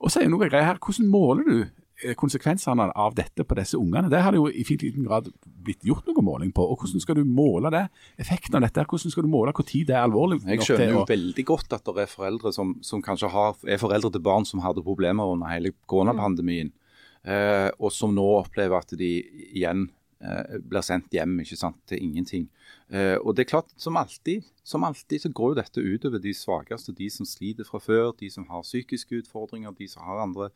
Og 0.02 0.10
så 0.10 0.20
er 0.20 0.26
det 0.26 0.34
noe 0.34 0.48
greier 0.48 0.72
her. 0.72 0.82
Hvordan 0.82 1.10
måler 1.10 1.46
du 1.46 1.56
Eh, 1.60 1.81
konsekvensene 2.18 2.88
av 2.98 3.14
dette 3.16 3.44
på 3.46 3.56
disse 3.58 3.78
ungene. 3.78 4.10
Det 4.10 4.20
har 4.24 4.34
det 4.34 4.40
jo 4.40 4.48
i 4.50 4.64
fint 4.66 4.82
liten 4.84 5.06
grad 5.06 5.30
blitt 5.62 5.84
gjort 5.86 6.08
noe 6.10 6.24
måling 6.24 6.52
på. 6.54 6.64
og 6.66 6.82
Hvordan 6.82 7.02
skal 7.04 7.18
du 7.20 7.24
måle 7.28 7.70
det? 7.74 7.84
Effekten 8.22 8.58
av 8.58 8.66
dette, 8.66 8.84
hvordan 8.88 9.14
skal 9.14 9.26
du 9.26 9.32
måle 9.32 9.54
hvor 9.56 9.66
tid 9.68 9.88
det 9.90 9.96
er 9.96 10.06
alvorlig? 10.06 10.40
Jeg 10.48 10.66
skjønner 10.66 10.96
jo 10.96 11.06
veldig 11.08 11.46
godt 11.48 11.78
at 11.78 11.88
det 11.88 12.04
er 12.04 12.12
foreldre 12.12 12.52
som, 12.54 12.76
som 12.84 13.02
kanskje 13.04 13.30
har, 13.32 13.56
er 13.66 13.80
foreldre 13.82 14.12
til 14.14 14.24
barn 14.24 14.48
som 14.48 14.62
hadde 14.64 14.84
problemer 14.84 15.34
under 15.34 15.52
hele 15.52 15.74
koronapandemien, 15.90 16.72
eh, 17.24 17.68
og 17.78 17.94
som 17.94 18.14
nå 18.16 18.26
opplever 18.40 18.82
at 18.82 18.96
de 18.98 19.12
igjen 19.52 19.86
eh, 19.86 20.01
blir 20.62 20.84
sendt 20.86 21.10
hjem 21.14 21.40
ikke 21.42 21.56
sant, 21.58 21.80
til 21.90 21.98
ingenting. 21.98 22.44
Eh, 22.92 23.16
og 23.24 23.32
det 23.32 23.46
er 23.46 23.52
klart, 23.54 23.70
som 23.80 23.96
alltid, 23.96 24.44
som 24.68 24.84
alltid 24.84 25.22
så 25.22 25.30
går 25.32 25.52
jo 25.52 25.56
dette 25.56 25.80
utover 25.80 26.20
de 26.20 26.34
svakeste, 26.36 26.92
de 26.92 27.08
som 27.10 27.24
sliter 27.28 27.64
fra 27.64 27.80
før, 27.80 28.10
de 28.18 28.28
som 28.30 28.44
har 28.50 28.66
psykiske 28.66 29.22
utfordringer, 29.22 29.72
de 29.78 29.88
som 29.88 30.04
har 30.04 30.20
andre 30.20 30.50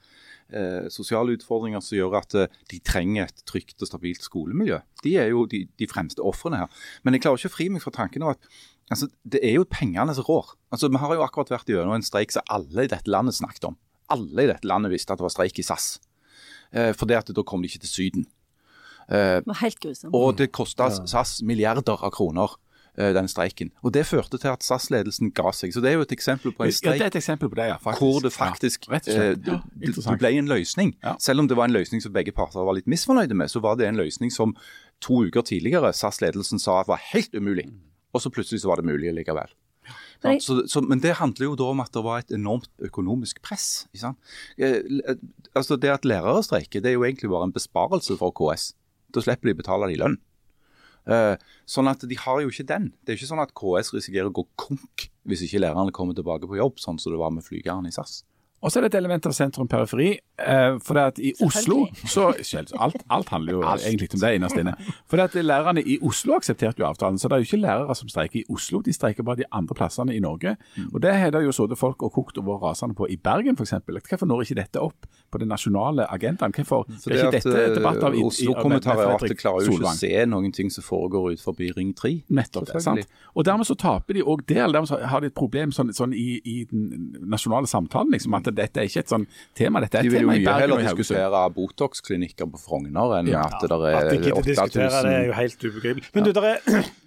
eh, 0.52 0.90
sosiale 0.92 1.38
utfordringer 1.38 1.80
som 1.80 1.96
gjør 1.96 2.18
at 2.20 2.36
eh, 2.36 2.58
de 2.72 2.80
trenger 2.84 3.30
et 3.30 3.44
trygt 3.48 3.80
og 3.80 3.88
stabilt 3.88 4.26
skolemiljø. 4.26 4.82
De 5.04 5.16
er 5.16 5.30
jo 5.32 5.46
de, 5.48 5.64
de 5.80 5.88
fremste 5.88 6.20
ofrene 6.20 6.60
her. 6.60 6.84
Men 7.04 7.16
jeg 7.16 7.24
klarer 7.24 7.40
ikke 7.40 7.54
å 7.54 7.56
fri 7.56 7.70
meg 7.72 7.84
fra 7.86 7.94
tanken 7.96 8.26
av 8.26 8.36
at 8.36 8.50
altså, 8.92 9.08
det 9.24 9.40
er 9.40 9.56
jo 9.56 9.70
pengene 9.72 10.16
som 10.18 10.28
rår. 10.28 10.52
Altså, 10.76 10.92
Vi 10.92 11.00
har 11.00 11.16
jo 11.16 11.24
akkurat 11.24 11.56
vært 11.56 11.72
gjennom 11.72 11.96
en 11.96 12.04
streik 12.04 12.36
som 12.36 12.44
alle 12.52 12.84
i 12.84 12.92
dette 12.92 13.08
landet 13.08 13.40
snakket 13.40 13.70
om. 13.72 13.80
Alle 14.12 14.44
i 14.44 14.52
dette 14.52 14.68
landet 14.68 14.92
visste 14.92 15.16
at 15.16 15.22
det 15.22 15.30
var 15.30 15.32
streik 15.32 15.56
i 15.56 15.64
SAS. 15.64 15.94
Eh, 16.76 16.92
for 16.92 17.08
det 17.08 17.22
at 17.22 17.32
da 17.32 17.48
kom 17.48 17.64
de 17.64 17.72
ikke 17.72 17.86
til 17.86 17.94
Syden. 17.96 18.28
Eh, 19.08 19.40
det 19.40 19.46
var 19.46 19.60
helt 19.62 19.80
grusomt. 19.80 20.14
Og 20.14 20.36
det 20.38 20.52
kosta 20.54 20.90
SAS 21.06 21.40
milliarder 21.46 22.00
av 22.02 22.10
kroner 22.14 22.56
eh, 22.98 23.12
den 23.14 23.28
streiken. 23.30 23.70
Og 23.82 23.92
Det 23.94 24.06
førte 24.06 24.38
til 24.38 24.50
at 24.50 24.64
SAS-ledelsen 24.66 25.32
ga 25.36 25.52
seg. 25.52 25.74
Så 25.74 25.80
Det 25.80 25.90
er 25.90 25.98
jo 25.98 26.06
et 26.06 26.12
eksempel 26.12 26.52
på 26.52 26.66
en 26.66 26.72
streik 26.72 26.96
ja, 26.96 26.98
det 26.98 27.06
er 27.06 27.14
et 27.14 27.20
eksempel 27.22 27.50
på 27.52 27.58
det, 27.58 27.68
ja, 27.70 27.76
hvor 27.78 28.20
det 28.22 28.32
faktisk 28.32 28.88
ja, 28.90 29.00
eh, 29.06 29.34
det, 29.36 29.60
det 29.76 30.18
ble 30.18 30.32
en 30.38 30.50
løsning. 30.50 30.96
Ja. 31.04 31.16
Selv 31.20 31.40
om 31.40 31.48
det 31.48 31.56
var 31.56 31.70
en 31.70 31.76
løsning 31.76 32.02
som 32.02 32.12
begge 32.12 32.32
parter 32.32 32.66
var 32.66 32.74
litt 32.74 32.90
misfornøyde 32.90 33.34
med, 33.34 33.52
så 33.52 33.60
var 33.60 33.76
det 33.76 33.86
en 33.86 34.00
løsning 34.00 34.32
som 34.32 34.56
to 35.00 35.22
uker 35.26 35.42
tidligere 35.42 35.92
SAS-ledelsen 35.92 36.58
sa 36.58 36.82
var 36.86 36.98
helt 37.12 37.34
umulig. 37.34 37.70
Og 38.14 38.22
så 38.22 38.30
plutselig 38.32 38.62
så 38.62 38.72
var 38.72 38.80
det 38.80 38.88
mulig 38.88 39.12
likevel. 39.12 39.52
Men, 40.24 40.40
så, 40.40 40.64
så, 40.66 40.80
men 40.80 40.98
det 41.02 41.18
handler 41.20 41.50
jo 41.50 41.56
da 41.58 41.68
om 41.70 41.82
at 41.84 41.92
det 41.94 42.02
var 42.02 42.22
et 42.22 42.32
enormt 42.34 42.70
økonomisk 42.82 43.42
press. 43.44 43.86
Eh, 43.94 44.80
altså 45.54 45.76
Det 45.76 45.92
at 45.92 46.08
lærere 46.08 46.42
streiker, 46.42 46.80
det 46.80 46.90
er 46.90 46.96
jo 46.96 47.04
egentlig 47.04 47.30
bare 47.30 47.44
en 47.44 47.54
besparelse 47.54 48.16
for 48.18 48.34
KS. 48.34 48.72
Da 49.14 49.22
slipper 49.22 49.50
de 49.50 49.56
å 49.56 49.60
betale 49.60 49.90
de 49.90 49.98
lønn. 50.00 50.16
Uh, 51.06 51.36
sånn 51.70 51.86
at 51.86 52.02
de 52.02 52.16
har 52.18 52.40
jo 52.42 52.50
ikke 52.50 52.66
den. 52.66 52.88
Det 53.04 53.12
er 53.12 53.20
ikke 53.20 53.30
sånn 53.30 53.42
at 53.42 53.54
KS 53.54 53.92
risikerer 53.94 54.30
å 54.30 54.34
gå 54.34 54.42
konk 54.58 55.06
hvis 55.26 55.44
ikke 55.46 55.62
lærerne 55.62 55.94
kommer 55.94 56.16
tilbake 56.18 56.48
på 56.50 56.58
jobb, 56.58 56.80
sånn 56.82 56.98
som 57.02 57.14
det 57.14 57.20
var 57.20 57.34
med 57.34 57.46
flygerne 57.46 57.90
i 57.90 57.94
SAS. 57.94 58.24
Og 58.64 58.72
så 58.72 58.78
er 58.78 58.86
det 58.86 58.94
et 58.94 58.98
element 58.98 59.26
av 59.28 59.34
sentrum-periferi. 59.36 60.08
Eh, 60.36 60.78
for 60.84 60.96
det 60.98 61.02
at 61.02 61.18
i 61.18 61.32
Oslo 61.44 61.86
så 62.04 62.26
alt, 62.76 62.96
alt, 63.10 63.28
handler 63.32 63.52
jo 63.52 63.60
egentlig 63.62 64.08
om 64.14 64.20
det 64.20 64.32
innerst 64.36 64.58
inne. 64.60 64.74
For 65.08 65.16
det 65.16 65.30
at 65.30 65.44
lærerne 65.44 65.80
i 65.80 65.98
Oslo 66.04 66.34
aksepterte 66.36 66.82
jo 66.82 66.86
avtalen, 66.88 67.18
så 67.18 67.28
det 67.28 67.36
er 67.36 67.44
jo 67.44 67.48
ikke 67.48 67.60
lærere 67.62 67.94
som 67.96 68.08
streiker 68.08 68.40
i 68.40 68.44
Oslo. 68.52 68.80
De 68.84 68.92
streiker 68.92 69.24
bare 69.24 69.42
de 69.42 69.46
andre 69.52 69.74
plassene 69.74 70.16
i 70.16 70.20
Norge. 70.20 70.56
Mm. 70.76 70.88
Og 70.94 71.02
det 71.02 71.14
har 71.14 71.30
det 71.30 71.44
jo 71.44 71.52
sittet 71.56 71.78
folk 71.78 72.02
og 72.02 72.12
kokt 72.12 72.38
over 72.38 72.58
rasende 72.64 72.96
på 72.96 73.08
i 73.12 73.16
Bergen 73.16 73.56
f.eks. 73.56 73.74
Hvorfor 73.86 74.26
når 74.26 74.42
ikke 74.44 74.58
dette 74.60 74.80
opp 74.82 75.06
på 75.32 75.38
den 75.38 75.48
nasjonale 75.48 76.08
agendaen? 76.12 76.52
Hvorfor 76.56 76.84
så 76.98 77.10
det 77.10 77.20
er 77.20 77.26
ikke 77.26 77.36
dette 77.38 77.62
eh, 77.62 77.74
debatt 77.76 78.02
av 78.04 78.18
Oslo-kommentariatet 78.24 79.36
klarer 79.40 79.68
jo 79.68 79.76
ikke 79.78 79.92
å 79.92 79.96
se 79.96 80.12
noen 80.28 80.52
ting 80.52 80.72
som 80.72 80.84
foregår 80.84 81.36
ut 81.36 81.44
forbi 81.44 81.70
Ring 81.76 81.94
3. 81.96 82.12
Nettopp, 82.36 82.72
sant? 82.80 83.08
Og 83.34 83.44
dermed 83.44 83.68
så 83.68 83.76
taper 83.78 84.16
de 84.16 84.24
òg 84.24 84.44
der. 84.48 84.66
dermed 84.72 84.88
så 84.88 85.00
har 85.00 85.20
de 85.20 85.30
et 85.30 85.36
problem 85.36 85.72
sånn, 85.72 85.92
sånn 85.96 86.14
i, 86.16 86.40
i, 86.44 86.58
den 86.70 87.12
nasjonale 87.24 87.68
samtalen. 87.70 88.12
liksom, 88.12 88.34
at 88.36 88.55
dette 88.56 88.82
er 88.82 88.90
ikke 88.90 89.02
et 89.04 89.12
sånn 89.12 89.26
tema. 89.56 89.82
Dette 89.84 90.00
er 90.00 90.08
et 90.08 90.16
tema 90.16 90.36
i 90.36 90.44
Bergen 90.44 90.74
og 90.74 90.82
De 90.82 90.84
vil 90.84 90.84
jo 90.84 90.84
mye 90.84 90.84
heller 90.84 91.00
diskutere 91.00 91.42
Botox-klinikker 91.56 92.50
på 92.52 92.62
Frogner 92.62 93.16
enn 93.20 93.30
ja. 93.32 93.46
at 93.46 93.62
det 93.62 93.70
er 93.72 93.78
8000 93.78 93.98
At 94.00 94.10
de 94.10 94.20
ikke 94.20 94.44
diskutere 94.50 95.02
det, 95.06 95.14
er 95.14 95.26
jo 95.30 95.36
helt 95.36 95.66
ubegripelig. 95.68 96.12
Men 96.16 96.28
du, 96.28 96.32
er, 96.52 96.62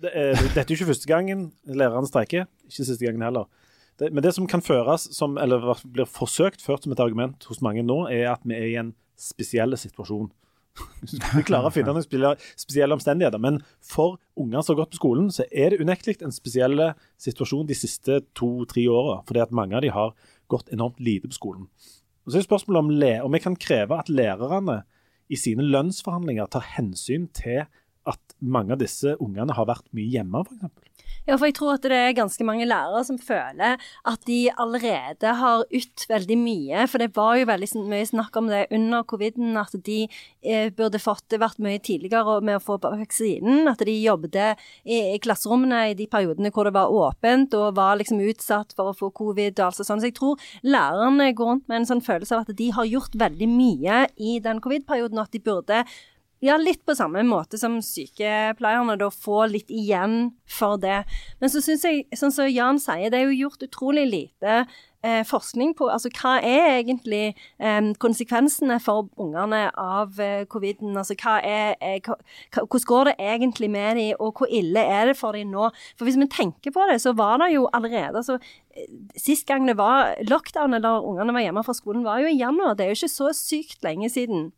det 0.05 0.13
er, 0.13 0.43
dette 0.43 0.65
er 0.65 0.73
jo 0.73 0.79
ikke 0.79 0.91
første 0.93 1.11
gangen 1.11 1.47
lærerne 1.65 2.09
streiker. 2.09 2.49
Ikke 2.69 2.85
siste 2.85 3.05
gangen 3.05 3.25
heller. 3.25 3.49
Det, 3.99 4.13
men 4.15 4.23
det 4.23 4.33
som 4.35 4.47
kan 4.47 4.63
føres 4.63 5.09
som, 5.15 5.37
eller 5.41 5.73
blir 5.83 6.07
forsøkt 6.07 6.63
ført 6.63 6.85
som 6.85 6.95
et 6.95 7.03
argument 7.03 7.43
hos 7.51 7.63
mange 7.65 7.83
nå, 7.83 8.05
er 8.13 8.31
at 8.33 8.45
vi 8.47 8.55
er 8.55 8.67
i 8.69 8.77
en 8.79 8.93
spesiell 9.19 9.75
situasjon. 9.77 10.29
Vi 11.35 11.43
klarer 11.43 11.67
å 11.67 11.73
finne 11.73 11.93
noen 11.93 12.05
spesielle 12.05 12.95
omstendigheter. 12.95 13.41
Men 13.41 13.59
for 13.83 14.17
unger 14.39 14.63
som 14.63 14.75
har 14.75 14.83
gått 14.83 14.93
på 14.95 15.01
skolen, 15.01 15.29
så 15.33 15.45
er 15.51 15.73
det 15.73 15.81
unektelig 15.83 16.19
en 16.23 16.35
spesiell 16.35 16.79
situasjon 17.19 17.67
de 17.67 17.77
siste 17.77 18.21
to-tre 18.37 18.85
åra. 18.91 19.19
Fordi 19.27 19.43
at 19.43 19.55
mange 19.55 19.77
av 19.77 19.83
de 19.85 19.91
har 19.95 20.13
gått 20.51 20.71
enormt 20.73 20.99
lite 21.03 21.29
på 21.29 21.37
skolen. 21.37 21.67
Og 22.25 22.33
så 22.33 22.39
er 22.39 22.45
spørsmålet 22.45 22.81
om, 22.83 22.91
om 23.27 23.35
vi 23.35 23.41
kan 23.41 23.57
kreve 23.57 23.97
at 23.97 24.09
lærerne 24.11 24.81
i 25.29 25.37
sine 25.37 25.65
lønnsforhandlinger 25.65 26.49
tar 26.51 26.65
hensyn 26.75 27.27
til 27.37 27.63
at 28.09 28.35
mange 28.41 28.73
av 28.73 28.81
disse 28.81 29.15
ungene 29.21 29.53
har 29.55 29.67
vært 29.69 29.89
mye 29.95 30.09
hjemme, 30.09 30.41
f.eks. 30.45 30.88
Ja, 31.28 31.36
for 31.36 31.49
jeg 31.49 31.55
tror 31.57 31.76
at 31.76 31.86
det 31.86 31.97
er 31.97 32.15
ganske 32.17 32.45
mange 32.47 32.65
lærere 32.67 33.01
som 33.05 33.20
føler 33.22 33.78
at 34.07 34.24
de 34.28 34.39
allerede 34.59 35.34
har 35.41 35.65
ytt 35.76 36.05
veldig 36.09 36.38
mye. 36.39 36.86
For 36.89 37.01
det 37.01 37.11
var 37.17 37.36
jo 37.38 37.49
veldig 37.49 37.70
mye 37.89 38.07
snakk 38.09 38.39
om 38.39 38.49
det 38.49 38.65
under 38.76 39.05
coviden, 39.09 39.57
at 39.59 39.76
de 39.86 39.99
eh, 40.07 40.72
burde 40.76 41.01
fått 41.01 41.26
det 41.30 41.41
vært 41.43 41.61
mye 41.63 41.82
tidligere 41.84 42.39
med 42.45 42.57
å 42.57 42.63
få 42.63 42.80
vaksinen. 42.82 43.67
At 43.70 43.84
de 43.86 43.95
jobbet 43.97 44.39
i, 44.39 44.99
i, 44.99 45.20
klasserommene 45.22 45.89
i 45.91 45.97
de 45.99 46.07
periodene 46.09 46.53
hvor 46.55 46.70
det 46.70 46.76
var 46.78 46.93
åpent 46.93 47.53
og 47.57 47.76
var 47.78 47.99
liksom 47.99 48.22
utsatt 48.24 48.74
for 48.78 48.91
å 48.91 48.97
få 48.97 49.11
covid 49.15 49.59
og 49.59 49.67
alt 49.70 49.82
sånt. 49.82 50.01
Så 50.01 50.09
jeg 50.09 50.17
tror 50.17 50.39
lærerne 50.65 51.34
går 51.36 51.53
rundt 51.53 51.67
med 51.70 51.82
en 51.82 51.91
sånn 51.91 52.05
følelse 52.05 52.38
av 52.38 52.47
at 52.47 52.57
de 52.57 52.72
har 52.76 52.89
gjort 52.89 53.17
veldig 53.20 53.49
mye 53.51 54.05
i 54.17 54.39
den 54.43 54.63
covid-perioden, 54.63 55.20
og 55.20 55.28
at 55.28 55.36
de 55.36 55.43
burde 55.43 55.84
ja, 56.39 56.55
litt 56.59 56.85
på 56.87 56.95
samme 56.95 57.23
måte 57.27 57.59
som 57.59 57.79
sykepleierne, 57.83 58.95
da 58.99 59.09
få 59.11 59.43
litt 59.51 59.71
igjen 59.71 60.31
for 60.49 60.79
det. 60.81 61.01
Men 61.41 61.51
så 61.51 61.61
syns 61.63 61.83
jeg, 61.87 62.05
sånn 62.15 62.33
som 62.33 62.47
Jan 62.47 62.79
sier, 62.79 63.11
det 63.11 63.19
er 63.19 63.27
jo 63.27 63.41
gjort 63.45 63.65
utrolig 63.67 64.05
lite 64.07 64.61
eh, 65.03 65.23
forskning 65.27 65.73
på 65.77 65.89
altså 65.91 66.11
hva 66.15 66.37
er 66.45 66.79
egentlig 66.79 67.33
eh, 67.59 67.89
konsekvensene 68.01 68.79
for 68.83 69.09
ungene 69.19 69.65
av 69.75 70.19
eh, 70.23 70.45
coviden. 70.51 70.95
Altså 70.99 71.17
hva 71.19 71.39
er, 71.43 71.75
er 71.83 71.99
hva, 72.05 72.15
Hvordan 72.55 72.87
går 72.91 73.09
det 73.09 73.15
egentlig 73.31 73.71
med 73.73 73.99
dem, 73.99 74.13
og 74.19 74.39
hvor 74.39 74.51
ille 74.61 74.83
er 74.83 75.11
det 75.11 75.17
for 75.19 75.35
dem 75.35 75.51
nå? 75.53 75.69
For 75.99 76.07
hvis 76.07 76.19
vi 76.19 76.29
tenker 76.31 76.75
på 76.75 76.87
det, 76.91 77.01
så 77.03 77.13
var 77.17 77.39
det 77.43 77.51
jo 77.55 77.67
allerede 77.73 78.23
altså, 78.23 78.39
eh, 78.75 78.87
Sist 79.19 79.47
gang 79.49 79.67
det 79.67 79.75
var 79.79 80.15
lockdown 80.23 80.77
eller 80.77 81.03
ungene 81.03 81.35
var 81.35 81.43
hjemme 81.43 81.65
fra 81.67 81.75
skolen, 81.75 82.07
var 82.07 82.23
jo 82.23 82.31
i 82.31 82.39
januar. 82.39 82.77
Det 82.79 82.85
er 82.85 82.93
jo 82.93 83.01
ikke 83.01 83.17
så 83.17 83.33
sykt 83.35 83.83
lenge 83.83 84.07
siden. 84.13 84.49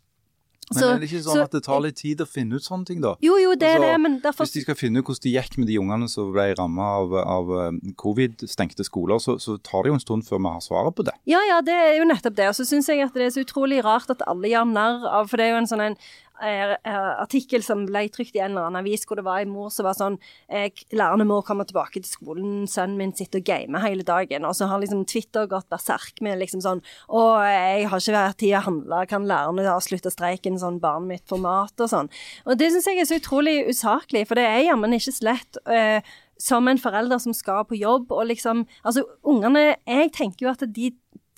Men 0.72 0.80
så, 0.80 0.90
er 0.90 1.02
det 1.02 1.10
ikke 1.10 1.24
sånn 1.26 1.36
så, 1.36 1.46
at 1.50 1.56
det 1.56 1.62
tar 1.66 1.82
litt 1.84 1.98
tid 2.00 2.22
å 2.24 2.28
finne 2.30 2.56
ut 2.56 2.66
sånne 2.66 2.88
ting, 2.88 3.02
da? 3.04 3.14
Jo, 3.24 3.36
jo, 3.42 3.52
det 3.60 3.74
altså, 3.74 3.82
er 3.82 3.92
det, 3.92 4.00
men 4.06 4.18
derfor... 4.24 4.48
Hvis 4.48 4.56
de 4.56 4.64
skal 4.64 4.78
finne 4.80 5.02
ut 5.02 5.10
hvordan 5.10 5.26
det 5.26 5.34
gikk 5.36 5.58
med 5.60 5.68
de 5.68 5.78
ungene 5.82 6.08
som 6.12 6.32
ble 6.32 6.46
rammet 6.56 6.96
av, 7.02 7.16
av 7.20 7.52
um, 7.68 7.82
covid-stengte 8.00 8.88
skoler, 8.88 9.20
så, 9.20 9.36
så, 9.44 9.58
tar 9.60 9.84
det 9.84 9.92
jo 9.92 10.00
en 10.00 10.04
stund 10.04 10.28
før 10.28 10.40
vi 10.40 10.56
har 10.56 10.64
svaret 10.64 10.96
på 10.96 11.06
det. 11.08 11.16
Ja, 11.30 11.44
ja, 11.50 11.60
det 11.66 11.76
er 11.76 11.94
jo 12.00 12.08
nettopp 12.08 12.40
det. 12.40 12.48
Og 12.54 12.58
så 12.58 12.68
syns 12.68 12.88
jeg 12.88 13.04
at 13.04 13.18
det 13.18 13.28
er 13.28 13.36
så 13.36 13.44
utrolig 13.44 13.84
rart 13.86 14.10
at 14.14 14.24
alle 14.32 14.52
gjør 14.52 14.72
narr 14.72 15.08
av 15.12 15.32
For 15.32 15.42
det 15.42 15.50
er 15.50 15.56
jo 15.56 15.62
en 15.62 15.70
sånn 15.70 15.84
en 15.90 15.98
eh, 16.00 16.12
artikkel 16.42 17.64
som 17.66 17.84
ble 17.88 18.08
trykt 18.14 18.36
i 18.38 18.42
en 18.42 18.54
eller 18.54 18.70
annen 18.70 18.82
avis 18.82 19.06
hvor 19.08 19.20
det 19.20 19.26
var 19.28 19.44
en 19.44 19.52
mor 19.54 19.70
som 19.74 19.86
var 19.88 19.98
sånn 19.98 20.18
eh, 20.50 20.72
Lærerne 20.96 21.28
må 21.28 21.42
komme 21.46 21.66
tilbake 21.68 22.00
til 22.00 22.10
skolen, 22.10 22.66
sønnen 22.70 22.98
min 23.00 23.14
sitter 23.18 23.42
og 23.42 23.48
gamer 23.48 23.84
hele 23.86 24.06
dagen. 24.08 24.48
Og 24.48 24.56
så 24.58 24.68
har 24.72 24.82
liksom 24.82 25.06
Twitter 25.10 25.48
gått 25.52 25.70
berserk 25.72 26.22
med 26.26 26.40
liksom 26.42 26.64
sånn 26.64 26.82
Å, 27.08 27.22
jeg 27.48 27.92
har 27.92 28.04
ikke 28.04 28.18
vært 28.18 28.40
tid 28.42 28.58
å 28.58 28.64
handle, 28.66 29.04
kan 29.12 29.28
lærerne 29.30 29.68
avslutte 29.72 30.14
streiken, 30.14 30.60
sånn 30.62 30.82
barnet 30.84 31.12
mitt 31.12 31.30
får 31.30 31.44
mat 31.44 31.86
og 31.86 31.92
sånn. 31.92 32.12
Og 32.48 32.58
det 32.60 32.72
syns 32.74 32.90
jeg 32.90 33.02
er 33.02 33.10
så 33.10 33.22
utrolig 33.22 33.56
usaklig, 33.70 34.26
for 34.30 34.40
det 34.40 34.48
er 34.50 34.68
jammen 34.70 34.98
ikke 34.98 35.16
så 35.16 35.32
lett. 35.32 35.62
Eh, 35.72 36.14
som 36.42 36.66
en 36.68 36.80
forelder 36.82 37.22
som 37.22 37.36
skal 37.38 37.66
på 37.70 37.78
jobb, 37.78 38.12
og 38.12 38.26
liksom 38.32 38.66
Altså, 38.84 39.04
ungene 39.24 39.76
Jeg 39.86 40.12
tenker 40.16 40.48
jo 40.48 40.52
at 40.52 40.64
de 40.66 40.92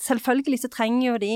Selvfølgelig 0.04 0.60
så 0.64 0.70
trenger 0.72 1.06
jo 1.08 1.18
de 1.22 1.34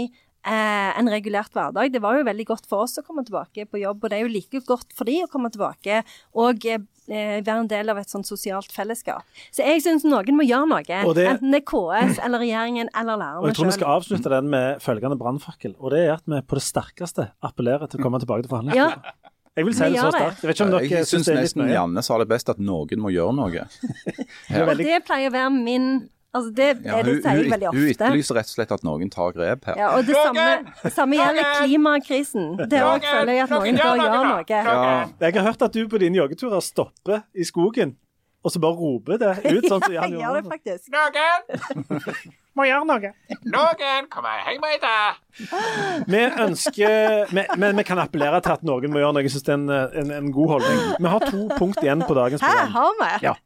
eh, 0.47 0.91
en 0.99 1.09
regulert 1.11 1.53
hverdag. 1.53 1.91
Det 1.93 2.01
var 2.03 2.17
jo 2.17 2.27
veldig 2.27 2.45
godt 2.47 2.69
for 2.69 2.85
oss 2.85 2.97
å 2.99 3.05
komme 3.05 3.25
tilbake 3.27 3.67
på 3.69 3.81
jobb, 3.81 4.03
og 4.03 4.11
det 4.11 4.19
er 4.19 4.25
jo 4.25 4.33
like 4.33 4.61
godt 4.67 4.95
for 4.95 5.09
de 5.09 5.19
å 5.25 5.31
komme 5.31 5.51
tilbake 5.53 6.01
og 6.39 6.65
eh, 6.71 6.81
være 7.07 7.59
en 7.61 7.69
del 7.71 7.93
av 7.93 8.01
et 8.01 8.11
sånt 8.11 8.27
sosialt 8.27 8.73
fellesskap. 8.73 9.23
Så 9.55 9.63
jeg 9.67 9.83
syns 9.85 10.05
noen 10.07 10.39
må 10.39 10.47
gjøre 10.47 10.71
noe. 10.71 10.83
Det, 10.87 11.27
enten 11.27 11.55
det 11.55 11.61
er 11.61 11.67
KS 11.69 12.19
eller 12.25 12.43
regjeringen 12.43 12.91
eller 12.91 13.21
lærerne 13.21 13.45
sjøl. 13.45 13.51
Jeg 13.51 13.59
tror 13.59 13.71
vi 13.71 13.77
skal 13.77 13.95
avslutte 13.95 14.33
den 14.33 14.51
med 14.53 14.83
følgende 14.83 15.19
brannfakkel, 15.19 15.77
og 15.79 15.95
det 15.95 16.03
er 16.05 16.13
at 16.17 16.27
vi 16.27 16.43
på 16.43 16.59
det 16.59 16.65
sterkeste 16.67 17.31
appellerer 17.45 17.91
til 17.91 18.01
å 18.01 18.07
komme 18.07 18.21
tilbake 18.23 18.47
til 18.47 18.55
forhandlingsbordet. 18.55 19.15
Ja. 19.23 19.33
Jeg 19.57 19.65
vil 19.65 19.73
si 19.73 19.87
det 19.89 19.97
så 19.97 20.11
sterkt. 20.13 20.43
Jeg 20.43 20.47
vet 20.51 20.59
ikke 20.59 20.65
om 20.67 20.73
dere 20.75 20.89
jeg 20.91 21.07
syns 21.09 21.29
nesten 21.33 21.69
Janne 21.71 22.03
sa 22.05 22.19
det 22.21 22.27
best, 22.29 22.51
at 22.53 22.59
noen 22.61 23.01
må 23.01 23.09
gjøre 23.09 23.33
noe. 23.33 23.63
ja. 24.53 24.67
Og 24.67 24.77
det 24.77 24.99
pleier 25.07 25.31
å 25.31 25.33
være 25.33 25.53
min 25.55 25.87
Altså 26.35 26.51
det, 26.51 26.65
ja, 26.83 26.97
det, 27.01 27.13
sier 27.23 27.39
jeg 27.39 27.51
veldig 27.51 27.67
ofte. 27.69 27.79
Hun 27.79 27.91
etterlyser 27.93 28.37
rett 28.37 28.49
og 28.49 28.55
slett 28.57 28.73
at 28.75 28.83
noen 28.85 29.11
tar 29.13 29.31
grep 29.33 29.69
her. 29.69 29.77
Ja, 29.79 29.91
og 29.95 30.03
Det 30.05 30.17
samme, 30.17 30.89
samme 30.93 31.17
gjelder 31.17 31.53
klimakrisen. 31.61 32.49
Det 32.67 32.81
òg 32.83 33.05
føler 33.05 33.31
jeg 33.33 33.45
at 33.45 33.53
noen 33.55 33.79
bør 33.79 34.01
gjøre 34.01 34.25
noe. 34.27 34.43
Ja. 34.49 35.05
Jeg 35.23 35.37
har 35.39 35.47
hørt 35.47 35.63
at 35.69 35.77
du 35.77 35.87
på 35.89 36.01
dine 36.03 36.19
joggeturer 36.19 36.61
stopper 36.61 37.23
i 37.33 37.47
skogen, 37.47 37.95
og 38.43 38.53
så 38.53 38.61
bare 38.61 38.77
roper 38.77 39.17
det 39.23 39.31
ut. 39.47 39.65
sånn 39.65 39.81
som 39.81 39.95
Jeg 39.97 40.19
gjør 40.19 40.37
det 40.37 40.43
faktisk. 40.51 40.91
Noen 40.93 42.13
må 42.57 42.67
gjøre 42.67 42.85
noe. 42.91 43.13
Noen 43.47 44.07
kommer 44.11 44.43
hjem 44.43 44.61
med 44.63 44.85
deg 44.85 46.07
Vi 46.11 46.23
ønsker 46.43 47.33
Men 47.59 47.77
vi 47.77 47.85
kan 47.87 48.01
appellere 48.01 48.41
til 48.45 48.57
at 48.59 48.65
noen 48.67 48.93
må 48.93 49.01
gjøre 49.01 49.17
noe. 49.17 49.25
Jeg 49.25 49.37
syns 49.37 49.47
det 49.47 49.55
er 49.55 49.61
en, 49.61 49.69
en, 50.03 50.15
en, 50.21 50.31
god 50.35 50.57
holdning. 50.57 50.87
Vi 50.99 51.13
har 51.15 51.27
to 51.31 51.47
punkt 51.55 51.81
igjen 51.81 52.03
på 52.03 52.17
dagens 52.17 52.43
program. 52.43 52.65
Her 52.67 52.73
har 52.75 52.97
vi. 53.01 53.13
Ja, 53.31 53.37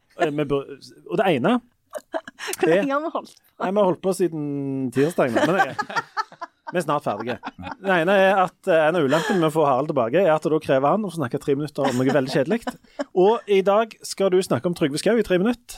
og 1.07 1.21
det 1.21 1.35
ene 1.37 1.59
hvor 2.59 2.69
lenge 2.71 2.93
har 2.93 3.03
vi 3.03 3.13
holdt 3.13 3.35
på? 3.35 3.41
Nei, 3.61 3.69
Vi 3.71 3.77
har 3.77 3.89
holdt 3.91 4.01
på 4.01 4.13
siden 4.17 4.45
tirsdag. 4.95 5.35
Men 5.35 5.59
jeg, 5.61 5.75
vi 6.71 6.79
er 6.79 6.85
snart 6.85 7.03
ferdige. 7.03 7.37
Det 7.83 7.95
ene 8.01 8.13
er 8.15 8.37
at 8.45 8.69
eh, 8.69 8.85
En 8.87 8.95
av 8.95 9.03
ulempene 9.03 9.41
med 9.41 9.49
å 9.49 9.53
få 9.53 9.65
Harald 9.67 9.91
tilbake, 9.91 10.21
er 10.23 10.31
at 10.33 10.45
da 10.47 10.59
krever 10.63 10.95
han 10.95 11.05
å 11.07 11.11
snakke 11.11 11.41
tre 11.43 11.55
minutter 11.57 11.87
om 11.87 11.99
noe 11.99 12.15
veldig 12.15 12.31
kjedelig. 12.31 12.61
Og 13.11 13.51
i 13.51 13.59
dag 13.65 13.93
skal 14.07 14.31
du 14.31 14.39
snakke 14.45 14.71
om 14.71 14.77
Trygve 14.77 15.01
Skau 15.01 15.19
i 15.19 15.25
tre 15.27 15.39
minutter. 15.41 15.77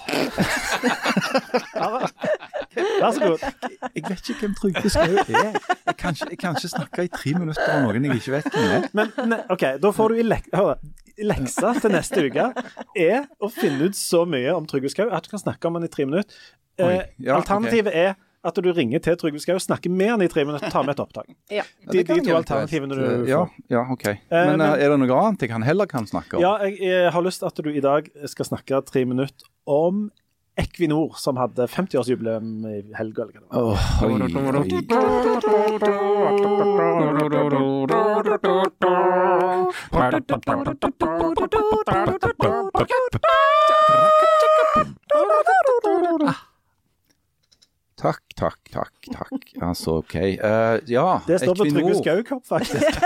Harald, 1.73 2.13
vær 2.77 3.15
så 3.15 3.23
god. 3.23 3.47
Jeg 3.89 4.05
vet 4.05 4.29
ikke 4.29 4.39
hvem 4.43 4.57
Trygve 4.59 4.93
Skau 4.93 5.17
er. 5.23 5.33
Jeg 5.33 5.97
kan, 5.97 6.13
ikke, 6.13 6.29
jeg 6.29 6.41
kan, 6.43 6.59
ikke, 6.59 6.73
snakke 6.75 7.07
i 7.07 7.13
tre 7.13 7.37
minutter 7.39 7.73
om 7.73 7.87
noen 7.87 8.09
jeg 8.09 8.21
ikke 8.21 8.37
vet 8.37 8.51
hvem 8.53 8.75
er. 8.77 9.15
Men 9.25 9.39
OK, 9.53 9.65
da 9.81 9.93
får 9.97 10.13
du 10.13 10.21
i 10.21 10.27
lek... 10.27 10.51
Hør, 10.53 10.77
leksa 11.21 11.73
til 11.81 11.93
neste 11.93 12.25
uke 12.27 12.49
er 12.97 13.25
å 13.43 13.49
finne 13.53 13.89
ut 13.89 13.97
så 13.97 14.23
mye 14.29 14.53
om 14.55 14.67
Trygve 14.69 14.91
Skau 14.93 15.09
at 15.09 15.25
du 15.25 15.33
kan 15.33 15.41
snakke 15.41 15.69
om 15.69 15.77
han 15.79 15.87
i 15.87 15.91
tre 15.91 16.07
minutter. 16.09 16.37
Eh, 16.81 17.03
ja, 17.21 17.37
alternativet 17.37 17.91
okay. 17.91 18.13
er 18.13 18.21
at 18.43 18.57
du 18.59 18.67
ringer 18.75 18.99
til 19.03 19.15
Trygve 19.19 19.39
Skau, 19.39 19.55
snakker 19.61 19.91
med 19.93 20.09
han 20.15 20.23
i 20.25 20.27
tre 20.31 20.43
minutter, 20.43 20.67
og 20.67 20.73
tar 20.73 20.87
med 20.87 20.97
et 20.97 21.03
opptak. 21.03 21.29
Ja. 21.59 21.63
De, 21.85 22.01
de 22.01 22.17
to 22.25 22.35
alternativene 22.35 22.97
du 22.97 23.03
får. 23.03 23.23
Ja, 23.29 23.43
ja 23.71 23.85
OK. 23.93 24.07
Eh, 24.09 24.17
men, 24.33 24.57
men, 24.57 24.65
er 24.73 24.91
det 24.91 24.99
noe 24.99 25.21
annet 25.21 25.45
jeg 25.45 25.53
kan 25.53 25.63
heller 25.65 25.89
kan 25.89 26.09
snakke 26.09 26.39
om? 26.39 26.43
Ja, 26.43 26.57
jeg, 26.65 26.81
jeg 26.83 27.13
har 27.15 27.25
lyst 27.25 27.43
til 27.43 27.51
at 27.51 27.63
du 27.63 27.71
i 27.71 27.83
dag 27.83 28.09
skal 28.31 28.49
snakke 28.49 28.81
tre 28.89 29.05
minutter 29.07 29.47
om 29.69 30.07
Equinor, 30.55 31.15
som 31.17 31.37
hadde 31.41 31.65
50-årsjubileum 31.67 32.67
i 32.69 32.83
helga. 32.93 33.25
Oh, 33.49 33.77
oi, 34.05 34.21
oi. 34.21 34.29
Takk, 48.03 48.33
takk, 48.35 48.59
takk. 48.67 49.05
takk. 49.13 49.45
Altså, 49.63 50.01
OK. 50.01 50.15
Uh, 50.19 50.75
ja, 50.91 51.21
Det 51.23 51.37
står 51.39 51.55
på 51.55 51.67
Trygve 51.69 51.93
Skaukopp, 52.01 52.41
faktisk. 52.49 52.97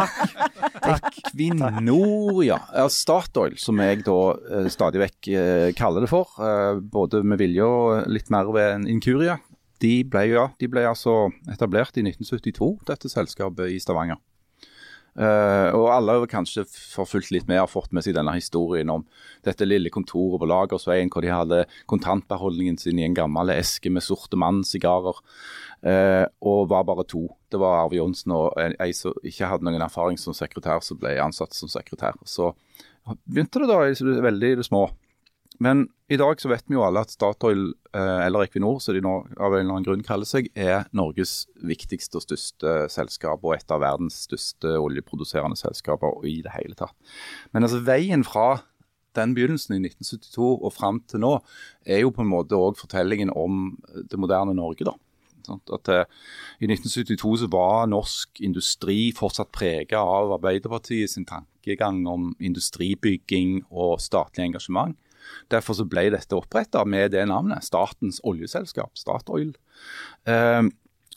takk. 0.84 1.08
Equinor, 1.32 2.44
ja. 2.46 2.60
Statoil, 2.92 3.56
som 3.58 3.82
jeg 3.82 4.04
da 4.06 4.18
uh, 4.36 4.68
stadig 4.70 5.02
vekk 5.02 5.30
uh, 5.34 5.70
kaller 5.74 6.06
det 6.06 6.12
for. 6.12 6.30
både 6.94 7.24
med 7.26 7.42
vilje 7.42 7.66
og 7.66 8.06
litt 8.06 8.30
mer 8.30 8.52
ved 8.54 8.76
en 8.76 8.86
inkurie. 8.94 9.40
De 9.82 9.94
ble, 10.06 10.28
ja, 10.30 10.46
de 10.60 10.70
ble 10.70 10.86
altså 10.86 11.32
etablert 11.50 11.98
i 11.98 12.06
1972, 12.06 12.70
dette 12.86 13.10
selskapet 13.10 13.74
i 13.74 13.82
Stavanger. 13.82 14.22
Uh, 15.14 15.70
og 15.70 15.84
alle 15.94 16.16
har 16.18 16.30
kanskje 16.30 16.64
forfulgt 16.66 17.30
litt 17.30 17.46
med 17.46 17.60
har 17.60 17.70
fått 17.70 17.92
med 17.94 18.02
seg 18.02 18.16
denne 18.16 18.32
historien 18.34 18.90
om 18.90 19.04
dette 19.46 19.66
lille 19.66 19.92
kontoret 19.94 20.40
på 20.42 20.48
Lagersveien 20.50 21.12
hvor 21.12 21.22
de 21.22 21.30
hadde 21.30 21.60
kontantbeholdningen 21.90 22.80
sin 22.82 22.98
i 22.98 23.06
en 23.06 23.14
gammel 23.14 23.52
eske 23.54 23.92
med 23.94 24.02
sorte 24.02 24.38
mann-sigarer. 24.40 25.20
Uh, 25.84 26.24
og 26.42 26.70
var 26.72 26.86
bare 26.88 27.06
to. 27.06 27.28
Det 27.52 27.60
var 27.60 27.84
Arve 27.84 28.00
Johnsen 28.00 28.34
og 28.34 28.58
ei 28.58 28.90
som 28.96 29.14
ikke 29.22 29.52
hadde 29.52 29.68
noen 29.68 29.84
erfaring 29.84 30.18
som 30.18 30.34
sekretær, 30.34 30.82
som 30.82 30.98
ble 30.98 31.14
ansatt 31.22 31.54
som 31.54 31.70
sekretær. 31.70 32.18
Så 32.26 32.50
begynte 33.28 33.62
det 33.62 33.70
da 33.70 33.82
i 33.86 34.54
det 34.56 34.66
små. 34.66 34.88
Men 35.62 35.86
i 36.10 36.18
dag 36.18 36.40
så 36.42 36.50
vet 36.50 36.66
vi 36.66 36.74
jo 36.76 36.82
alle 36.84 37.04
at 37.04 37.12
Statoil, 37.14 37.68
eh, 37.94 38.20
eller 38.26 38.44
Equinor, 38.44 38.80
som 38.82 38.96
de 38.96 39.02
nå 39.04 39.14
av 39.38 39.54
en 39.54 39.60
eller 39.60 39.76
annen 39.76 39.86
grunn 39.86 40.04
kaller 40.06 40.28
seg, 40.28 40.50
er 40.58 40.88
Norges 40.96 41.44
viktigste 41.62 42.18
og 42.18 42.26
største 42.26 42.74
selskap 42.92 43.44
og 43.46 43.54
et 43.56 43.70
av 43.72 43.82
verdens 43.84 44.24
største 44.26 44.74
oljeproduserende 44.82 45.58
selskaper 45.58 46.26
i 46.28 46.40
det 46.44 46.54
hele 46.56 46.76
tatt. 46.78 46.96
Men 47.54 47.66
altså 47.66 47.82
veien 47.86 48.26
fra 48.26 48.64
den 49.14 49.34
begynnelsen 49.36 49.76
i 49.76 49.82
1972 49.86 50.50
og 50.58 50.74
fram 50.74 51.00
til 51.08 51.22
nå 51.22 51.36
er 51.86 52.02
jo 52.02 52.12
på 52.14 52.24
en 52.24 52.32
måte 52.32 52.58
òg 52.58 52.78
fortellingen 52.80 53.30
om 53.30 53.76
det 53.94 54.18
moderne 54.18 54.56
Norge. 54.58 54.86
da. 54.90 54.96
At 55.52 55.90
uh, 55.92 56.04
I 56.60 56.68
1972 56.70 57.44
så 57.44 57.48
var 57.52 57.86
norsk 57.92 58.40
industri 58.44 59.12
fortsatt 59.16 59.52
prega 59.54 60.00
av 60.00 60.32
Arbeiderpartiet 60.38 61.12
sin 61.12 61.26
tankegang 61.28 62.02
om 62.08 62.32
industribygging 62.40 63.60
og 63.70 64.00
statlig 64.02 64.48
engasjement. 64.48 64.96
Derfor 65.52 65.78
så 65.78 65.86
ble 65.88 66.08
dette 66.14 66.36
oppretta 66.36 66.84
med 66.88 67.12
det 67.14 67.26
navnet, 67.30 67.64
Statens 67.66 68.20
oljeselskap, 68.26 68.94
Statoil. 68.98 69.54
Eh, 70.28 70.62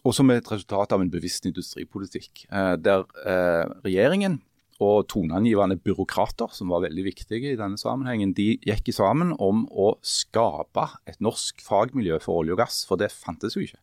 og 0.06 0.14
som 0.16 0.30
et 0.32 0.52
resultat 0.52 0.94
av 0.96 1.04
en 1.04 1.12
bevisst 1.12 1.48
industripolitikk. 1.50 2.46
Eh, 2.52 2.76
der 2.80 3.08
eh, 3.26 3.66
regjeringen 3.86 4.42
og 4.84 5.08
toneangivende 5.10 5.80
byråkrater, 5.82 6.52
som 6.54 6.70
var 6.70 6.84
veldig 6.86 7.08
viktige 7.08 7.54
i 7.54 7.58
denne 7.58 7.80
sammenhengen, 7.82 8.36
de 8.38 8.60
gikk 8.62 8.92
sammen 8.94 9.34
om 9.42 9.66
å 9.74 9.96
skape 10.06 10.86
et 11.10 11.18
norsk 11.24 11.64
fagmiljø 11.66 12.20
for 12.22 12.44
olje 12.44 12.54
og 12.54 12.62
gass, 12.62 12.84
for 12.86 13.02
det 13.02 13.10
fantes 13.14 13.58
jo 13.58 13.66
ikke. 13.66 13.82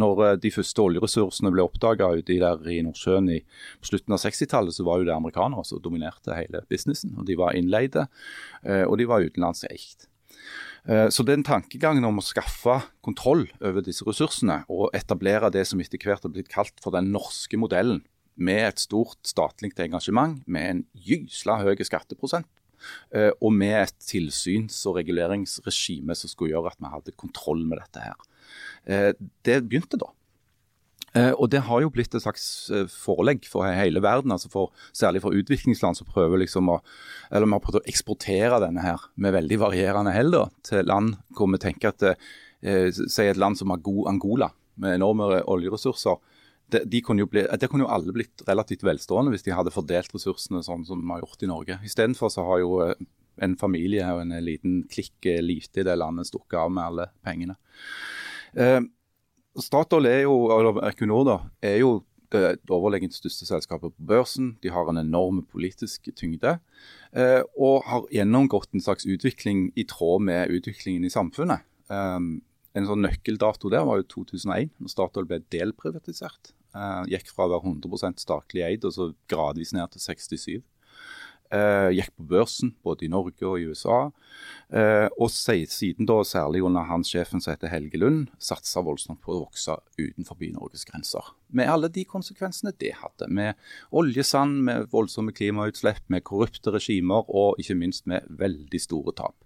Når 0.00 0.22
eh, 0.26 0.36
de 0.42 0.52
første 0.54 0.84
oljeressursene 0.84 1.52
ble 1.54 1.64
oppdaga 1.66 2.10
i 2.18 2.80
Nordsjøen 2.84 3.30
i, 3.34 3.40
på 3.80 3.90
slutten 3.90 4.16
av 4.16 4.22
60-tallet, 4.22 4.76
så 4.76 4.86
var 4.86 5.00
jo 5.00 5.08
det 5.08 5.16
amerikanere 5.16 5.64
som 5.66 5.82
dominerte 5.82 6.36
hele 6.36 6.64
businessen. 6.70 7.14
og 7.18 7.28
De 7.28 7.38
var 7.38 7.56
innleide, 7.58 8.08
eh, 8.62 8.84
og 8.84 8.98
de 9.00 9.08
var 9.10 9.24
utenlandseid. 9.24 10.08
Eh, 10.88 11.06
så 11.14 11.24
den 11.26 11.44
tankegangen 11.46 12.04
om 12.04 12.20
å 12.20 12.24
skaffe 12.24 12.80
kontroll 13.04 13.46
over 13.60 13.84
disse 13.84 14.04
ressursene 14.06 14.62
og 14.72 14.90
etablere 14.96 15.52
det 15.54 15.64
som 15.70 15.80
etter 15.80 16.02
hvert 16.02 16.26
har 16.26 16.34
blitt 16.34 16.52
kalt 16.52 16.76
for 16.82 16.96
den 16.96 17.12
norske 17.14 17.60
modellen, 17.60 18.02
med 18.34 18.64
et 18.66 18.82
stort 18.82 19.20
statlig 19.22 19.70
engasjement, 19.78 20.40
med 20.50 20.70
en 20.70 20.84
gysla 20.98 21.60
høy 21.62 21.78
skatteprosent, 21.86 22.48
og 23.14 23.52
med 23.54 23.76
et 23.78 23.94
tilsyns- 24.02 24.80
og 24.90 24.98
reguleringsregime 24.98 26.16
som 26.18 26.28
skulle 26.28 26.50
gjøre 26.50 26.72
at 26.74 26.82
vi 26.82 26.90
hadde 26.90 27.14
kontroll 27.14 27.62
med 27.62 27.78
dette 27.78 28.02
her. 28.02 28.18
Eh, 28.86 29.12
det 29.46 29.62
begynte 29.68 29.98
da. 30.00 30.10
Eh, 31.14 31.30
og 31.30 31.48
Det 31.50 31.62
har 31.68 31.82
jo 31.82 31.92
blitt 31.94 32.14
et 32.14 32.24
slags 32.24 32.70
eh, 32.74 32.86
forelegg 32.90 33.46
for 33.48 33.66
hele 33.68 34.02
verden, 34.02 34.32
altså 34.34 34.50
for, 34.50 34.72
særlig 34.92 35.22
for 35.22 35.36
utviklingsland 35.36 35.96
som 35.96 36.08
prøver 36.10 36.42
liksom 36.42 36.72
å 36.72 36.80
eller 37.30 37.48
vi 37.48 37.56
har 37.56 37.62
å 37.80 37.88
eksportere 37.88 38.60
denne 38.62 38.82
her 38.84 39.06
med 39.16 39.34
veldig 39.34 39.58
varierende 39.62 40.12
hell 40.14 40.36
til 40.66 40.86
land 40.86 41.16
hvor 41.34 41.50
vi 41.52 41.62
tenker 41.62 41.94
at 41.94 42.18
Si 42.64 43.20
et 43.20 43.36
land 43.36 43.58
som 43.58 43.68
Angola, 44.08 44.46
med 44.80 44.94
enorme 44.94 45.42
oljeressurser. 45.52 46.16
Det, 46.72 46.80
de 46.88 47.02
kunne 47.04 47.20
jo 47.20 47.28
bli, 47.28 47.42
de 47.44 47.68
kunne 47.68 47.84
jo 47.84 47.90
alle 47.92 48.14
blitt 48.16 48.40
relativt 48.48 48.86
velstående 48.88 49.34
hvis 49.34 49.44
de 49.44 49.52
hadde 49.52 49.74
fordelt 49.74 50.14
ressursene 50.14 50.62
sånn 50.64 50.86
som 50.88 51.02
vi 51.02 51.12
har 51.12 51.20
gjort 51.20 51.44
i 51.44 51.50
Norge. 51.50 51.76
Istedenfor 51.84 52.32
så 52.32 52.46
har 52.48 52.62
jo 52.62 52.78
en 53.44 53.56
familie 53.60 54.08
og 54.14 54.22
en 54.22 54.32
liten 54.46 54.80
klikk 54.88 55.28
lite 55.44 55.82
i 55.82 55.84
det 55.84 55.98
landet 56.00 56.30
stukket 56.30 56.56
av 56.62 56.72
med 56.72 56.86
alle 56.86 57.10
pengene. 57.20 57.58
Eh, 58.56 58.80
Statoil 59.60 60.06
er 60.10 60.22
jo, 60.24 60.34
eller 60.50 60.80
Equinor 60.88 61.24
da, 61.28 61.36
er 61.62 61.78
jo 61.82 61.92
det 62.34 62.56
overlegent 62.72 63.14
største 63.14 63.46
selskapet 63.46 63.92
på 63.94 64.06
børsen. 64.08 64.56
De 64.64 64.72
har 64.74 64.88
en 64.90 64.98
enorm 64.98 65.44
politisk 65.46 66.08
tyngde. 66.18 66.56
eh, 67.12 67.42
Og 67.56 67.84
har 67.86 68.08
gjennomgått 68.10 68.74
en 68.74 68.80
slags 68.82 69.06
utvikling 69.06 69.68
i 69.76 69.84
tråd 69.84 70.22
med 70.22 70.50
utviklingen 70.50 71.04
i 71.04 71.10
samfunnet. 71.12 71.62
Eh, 71.90 72.18
En 72.76 72.86
sånn 72.88 73.04
nøkkeldato 73.06 73.70
der 73.70 73.84
var 73.86 74.00
jo 74.00 74.24
2001, 74.26 74.72
når 74.80 74.90
Statoil 74.90 75.26
ble 75.30 75.38
delprivatisert. 75.48 76.50
Eh, 76.74 77.04
Gikk 77.06 77.28
fra 77.30 77.46
å 77.46 77.52
være 77.52 77.70
100% 77.70 78.18
statlig 78.18 78.64
eid 78.66 78.84
og 78.84 78.90
så 78.92 79.14
gradvis 79.30 79.72
ned 79.72 79.92
til 79.92 80.00
67. 80.02 80.62
Eh, 81.54 81.90
gikk 81.94 82.10
på 82.18 82.24
børsen 82.32 82.72
både 82.82 83.04
i 83.06 83.10
Norge 83.12 83.46
og 83.46 83.60
i 83.60 83.66
USA. 83.70 83.98
Eh, 84.74 85.06
og 85.20 85.30
si- 85.30 85.66
siden 85.70 86.08
da, 86.08 86.16
særlig 86.26 86.64
under 86.66 86.82
hans 86.88 87.12
sjefen 87.12 87.40
som 87.40 87.52
heter 87.54 87.70
Helge 87.70 88.00
Lund, 88.00 88.28
satsa 88.42 88.82
voldsomt 88.82 89.20
på 89.22 89.34
å 89.36 89.44
vokse 89.44 89.76
utenfor 90.00 90.40
Norges 90.56 90.84
grenser. 90.88 91.22
Med 91.52 91.68
alle 91.70 91.88
de 91.88 92.04
konsekvensene 92.04 92.72
det 92.80 92.94
hadde. 92.98 93.28
Med 93.30 93.54
oljesand, 93.92 94.64
med 94.64 94.88
voldsomme 94.90 95.32
klimautslipp, 95.36 96.02
med 96.08 96.24
korrupte 96.24 96.72
regimer 96.74 97.24
og 97.28 97.60
ikke 97.62 97.76
minst 97.78 98.06
med 98.06 98.26
veldig 98.28 98.80
store 98.80 99.12
tap. 99.14 99.36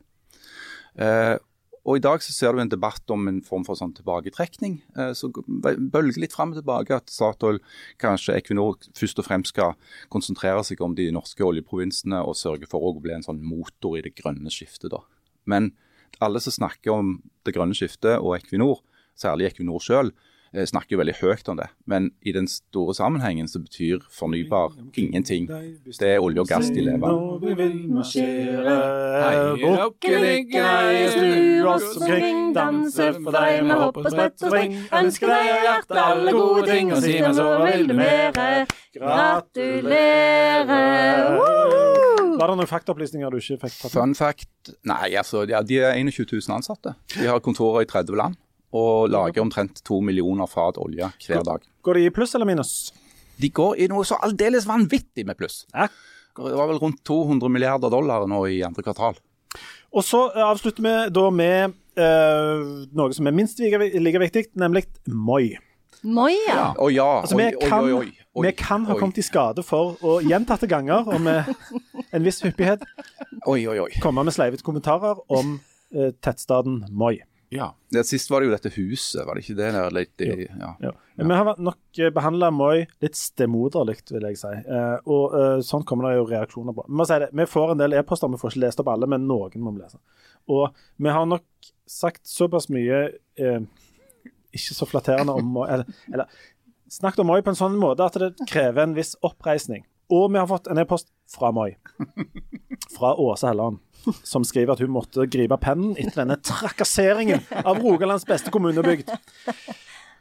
Og 1.89 1.97
I 1.97 2.03
dag 2.05 2.21
så 2.21 2.35
ser 2.37 2.53
du 2.53 2.61
en 2.61 2.69
debatt 2.69 3.09
om 3.15 3.31
en 3.31 3.39
form 3.45 3.65
for 3.65 3.79
sånn 3.79 3.95
tilbaketrekning. 3.97 4.75
Eh, 4.93 5.15
så 5.17 5.31
bølger 5.33 6.21
litt 6.21 6.35
fram 6.37 6.53
og 6.53 6.61
tilbake 6.61 6.99
at 6.99 7.09
Statoil, 7.09 7.63
kanskje 8.03 8.37
Equinor, 8.37 8.77
først 8.99 9.23
og 9.23 9.25
fremst 9.25 9.55
skal 9.55 9.73
konsentrere 10.13 10.61
seg 10.69 10.83
om 10.85 10.97
de 10.99 11.09
norske 11.17 11.45
oljeprovinsene 11.45 12.21
og 12.21 12.37
sørge 12.37 12.69
for 12.69 12.85
å 12.85 12.93
bli 13.01 13.17
en 13.17 13.25
sånn 13.25 13.41
motor 13.41 13.97
i 13.97 14.05
det 14.05 14.13
grønne 14.21 14.53
skiftet. 14.53 14.93
da. 14.93 15.01
Men 15.49 15.73
alle 16.21 16.43
som 16.45 16.53
snakker 16.59 16.93
om 16.93 17.15
det 17.49 17.57
grønne 17.57 17.77
skiftet 17.79 18.19
og 18.21 18.37
Equinor, 18.37 18.83
særlig 19.17 19.49
Equinor 19.49 19.81
sjøl, 19.81 20.13
snakker 20.53 20.97
jo 20.97 21.01
veldig 21.03 21.15
høyt 21.21 21.49
om 21.53 21.59
det. 21.61 21.69
Men 21.91 22.11
i 22.27 22.33
den 22.33 22.49
store 22.49 22.95
sammenhengen 22.97 23.49
så 23.49 23.61
betyr 23.63 23.99
fornybar 24.15 24.73
ingenting. 24.97 25.49
Det 25.49 26.09
er 26.15 26.19
olje 26.25 26.41
og 26.45 26.49
gass 26.49 26.71
de 26.73 26.85
lever 26.87 27.09
av. 27.09 27.41
Vi 27.43 27.55
vil 27.59 27.77
marsjere, 27.93 28.77
bukken 29.61 30.19
ligge 30.25 30.63
nei, 30.65 31.09
snu 31.13 31.69
oss 31.69 31.89
omkring, 31.99 32.55
danse 32.57 33.11
for 33.19 33.31
deg 33.37 33.63
med 33.69 33.77
hopp 33.83 34.01
og 34.01 34.11
sprett 34.13 34.43
og 34.43 34.49
spring. 34.53 34.71
Ønsker 35.03 35.27
deg 35.35 35.53
av 35.53 35.63
hjertet 35.69 36.03
alle 36.05 36.31
gode 36.39 36.67
ting, 36.71 36.93
og 36.95 37.05
si 37.05 37.15
meg 37.23 37.35
så 37.37 37.49
vil 37.67 37.89
du 37.91 37.95
mere. 37.99 38.49
Gratulerer! 38.99 40.19
Var 42.39 42.47
det 42.47 42.57
noen 42.61 42.71
faktaopplysninger 42.71 43.33
du 43.35 43.39
ikke 43.41 43.59
fikk? 43.67 43.79
Fun 43.91 44.15
fact 44.15 44.47
Nei, 44.87 45.15
altså, 45.19 45.43
ja, 45.49 45.63
de 45.65 45.81
er 45.83 45.97
21 45.99 46.29
000 46.39 46.59
ansatte. 46.59 46.95
De 47.17 47.27
har 47.27 47.41
kontorer 47.43 47.83
i 47.83 47.89
30 47.91 48.19
land 48.19 48.37
og 48.77 49.09
lager 49.13 49.43
omtrent 49.43 49.81
to 49.87 50.01
millioner 50.05 50.49
fat 50.51 50.79
olje 50.81 51.09
hver 51.25 51.45
dag. 51.47 51.65
Går 51.85 51.99
de 51.99 52.07
i 52.09 52.15
pluss 52.15 52.35
eller 52.37 52.49
minus? 52.49 52.73
De 53.39 53.49
går 53.55 53.79
i 53.81 53.89
noe 53.91 54.05
så 54.07 54.19
aldeles 54.25 54.67
vanvittig 54.69 55.25
med 55.27 55.39
pluss. 55.39 55.63
Ja. 55.73 55.89
Det 56.39 56.55
var 56.55 56.69
vel 56.71 56.79
rundt 56.83 57.01
200 57.07 57.51
milliarder 57.51 57.91
dollar 57.91 58.27
nå 58.31 58.45
i 58.47 58.61
andre 58.67 58.85
kvartal. 58.87 59.17
Og 59.95 60.05
så 60.05 60.29
eh, 60.35 60.45
avslutter 60.45 60.85
vi 60.85 60.93
da 61.15 61.25
med 61.35 61.73
eh, 61.99 62.67
noe 62.99 63.17
som 63.17 63.27
er 63.27 63.35
minst 63.35 63.63
like, 63.63 63.81
like 63.99 64.23
viktig, 64.23 64.45
nemlig 64.61 64.85
Moi. 65.07 65.57
Moi, 66.07 66.35
ja. 66.47 66.73
Å 66.79 66.91
ja. 66.95 67.09
Altså, 67.25 67.39
vi, 67.39 67.49
oi, 67.51 67.65
kan, 67.65 67.87
oi, 67.89 67.95
oi, 67.97 68.27
oi. 68.39 68.45
vi 68.47 68.53
kan 68.55 68.85
ha 68.87 68.95
kommet 68.99 69.19
i 69.19 69.25
skade 69.27 69.65
for 69.67 69.97
å 70.07 70.19
gjentatte 70.23 70.69
ganger 70.71 71.09
og 71.11 71.19
med 71.25 71.49
en 72.15 72.23
viss 72.27 72.39
hyppighet 72.45 72.85
Oi, 73.49 73.65
oi, 73.67 73.81
oi. 73.83 73.91
komme 74.03 74.23
med 74.27 74.37
sleivete 74.37 74.67
kommentarer 74.67 75.19
om 75.33 75.57
eh, 75.95 76.13
tettstaden 76.23 76.85
Moi. 76.91 77.17
Ja. 77.49 77.71
ja. 77.95 78.03
Sist 78.05 78.31
var 78.31 78.41
det 78.41 78.49
jo 78.49 78.55
dette 78.55 78.73
huset, 78.75 79.23
var 79.27 79.37
det 79.37 79.45
ikke 79.47 79.57
det? 79.59 79.71
der 79.77 79.95
litt 79.95 80.25
i, 80.25 80.47
ja. 80.47 80.75
Ja. 80.85 80.93
Vi 81.17 81.39
har 81.41 81.61
nok 81.63 82.01
behandla 82.15 82.51
Moi 82.55 82.85
litt 83.03 83.17
stemoderlig, 83.19 83.99
vil 84.11 84.29
jeg 84.29 84.41
si. 84.41 84.53
Eh, 84.53 85.09
og 85.09 85.37
eh, 85.39 85.57
sånn 85.65 85.87
kommer 85.89 86.11
det 86.11 86.19
jo 86.19 86.29
reaksjoner 86.29 86.77
på. 86.77 86.85
Vi, 86.89 87.09
si 87.09 87.21
det, 87.25 87.31
vi 87.41 87.49
får 87.49 87.75
en 87.75 87.83
del 87.83 87.97
e-poster, 87.99 88.31
vi 88.33 88.41
får 88.41 88.55
ikke 88.55 88.65
lest 88.67 88.85
opp 88.85 88.93
alle, 88.93 89.09
men 89.11 89.27
noen 89.31 89.65
må 89.65 89.75
vi 89.75 89.83
lese. 89.83 90.01
Og 90.53 90.69
vi 90.97 91.13
har 91.13 91.29
nok 91.29 91.73
sagt 91.89 92.29
såpass 92.29 92.69
mye 92.73 93.03
eh, 93.41 93.61
ikke 94.55 94.77
så 94.77 94.89
flatterende 94.89 95.35
om 95.37 95.53
Moi 95.57 95.69
eller, 95.69 96.01
eller 96.13 96.29
snakket 96.93 97.25
om 97.25 97.31
Moi 97.33 97.41
på 97.45 97.53
en 97.53 97.59
sånn 97.59 97.79
måte 97.81 98.07
at 98.07 98.19
det 98.21 98.49
krever 98.49 98.85
en 98.85 98.97
viss 98.97 99.15
oppreisning. 99.25 99.87
Og 100.09 100.31
vi 100.33 100.41
har 100.41 100.49
fått 100.49 100.71
en 100.73 100.81
e-post 100.81 101.11
fra 101.29 101.51
Moi. 101.53 101.75
Fra 102.95 103.13
Åse 103.21 103.51
Helland. 103.51 103.83
Som 104.25 104.45
skriver 104.47 104.73
at 104.73 104.81
hun 104.81 104.95
måtte 104.95 105.27
gripe 105.29 105.59
pennen 105.61 105.97
etter 105.99 106.23
denne 106.23 106.39
trakasseringen 106.41 107.43
av 107.61 107.81
Rogalands 107.83 108.25
beste 108.29 108.53
kommunebygd. 108.55 109.11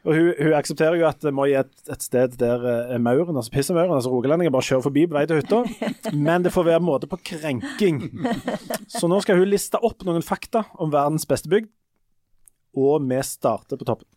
Og 0.08 0.16
hun, 0.16 0.28
hun 0.40 0.56
aksepterer 0.56 1.00
jo 1.00 1.08
at 1.08 1.24
Moi 1.36 1.50
er 1.52 1.66
et, 1.66 1.80
et 1.92 2.04
sted 2.04 2.36
der 2.40 2.64
er 2.68 3.02
mauren, 3.04 3.36
altså 3.36 3.52
pissemauren, 3.52 3.96
altså 3.96 4.12
rogalendinger, 4.14 4.54
bare 4.56 4.68
kjører 4.68 4.86
forbi 4.86 5.04
på 5.08 5.18
vei 5.18 5.26
til 5.28 5.42
hytta. 5.42 6.12
Men 6.16 6.46
det 6.46 6.54
får 6.56 6.68
være 6.70 6.84
måte 6.84 7.10
på 7.12 7.20
krenking. 7.34 8.00
Så 8.92 9.10
nå 9.12 9.20
skal 9.24 9.42
hun 9.42 9.52
liste 9.52 9.82
opp 9.84 10.06
noen 10.08 10.24
fakta 10.26 10.64
om 10.80 10.94
verdens 10.94 11.28
beste 11.28 11.52
bygd, 11.52 11.72
og 12.78 13.04
vi 13.10 13.20
starter 13.26 13.80
på 13.80 13.88
toppen. 13.88 14.08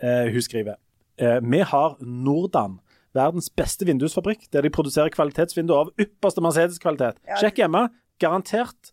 Eh, 0.00 0.28
hun 0.32 0.44
skriver 0.44 0.76
eh, 1.16 1.38
Vi 1.40 1.60
har 1.64 1.96
Nordan, 2.00 2.78
verdens 3.16 3.48
beste 3.50 3.86
vindusfabrikk, 3.88 4.46
der 4.52 4.66
de 4.66 4.72
produserer 4.74 5.12
kvalitetsvinduer 5.14 5.86
av 5.86 5.94
ypperste 6.00 6.44
Mercedes-kvalitet. 6.44 7.18
Sjekk 7.40 7.64
hjemme. 7.64 7.88
Garantert 8.22 8.92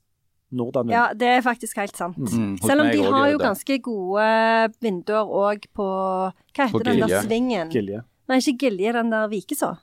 Nordan. 0.54 0.90
Ja, 0.94 1.08
det 1.18 1.28
er 1.40 1.42
faktisk 1.42 1.78
helt 1.82 1.98
sant. 1.98 2.18
Mm, 2.18 2.58
Selv 2.62 2.84
om 2.84 2.90
de 2.94 3.04
har 3.04 3.28
jo 3.32 3.38
det. 3.40 3.46
ganske 3.48 3.78
gode 3.84 4.26
vinduer 4.84 5.26
òg 5.26 5.68
på 5.74 5.86
Hva 6.54 6.68
heter 6.68 6.78
På 6.78 6.84
den 6.86 7.02
der 7.02 7.22
svingen? 7.26 7.72
Gilje. 7.74 8.04
Nei, 8.30 8.40
ikke 8.40 8.68
Gilje, 8.68 8.94
den 8.94 9.10
der 9.12 9.28
Vikeså. 9.32 9.74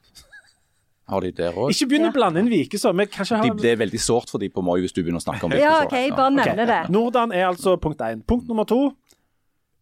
Har 1.11 1.24
de 1.26 1.32
der 1.34 1.57
òg? 1.59 1.72
Ikke 1.74 1.88
begynn 1.91 2.07
å 2.07 2.12
blande 2.14 2.38
inn 2.45 2.51
Vikeså. 2.53 2.93
Ha 2.95 3.43
De, 3.43 3.51
det 3.59 3.72
er 3.72 3.80
veldig 3.82 4.01
sårt 4.01 4.30
for 4.30 4.38
de 4.38 4.49
på 4.49 4.62
Moi 4.62 4.78
hvis 4.84 4.95
du 4.95 5.03
begynner 5.03 5.18
å 5.18 5.26
snakke 5.26 5.49
om 5.49 5.51
Vikeså. 5.51 5.66
Ja, 5.66 5.84
OK, 5.84 6.16
bare 6.16 6.34
nevne 6.36 6.66
det. 6.70 6.80
Nordan 6.95 7.34
er 7.34 7.49
altså 7.49 7.74
punkt 7.82 7.99
én. 8.07 8.22
Punkt 8.22 8.47
nummer 8.49 8.68
to. 8.68 8.93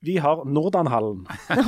Vi 0.04 0.16
har 0.22 0.44
Nordanhallen. 0.46 1.26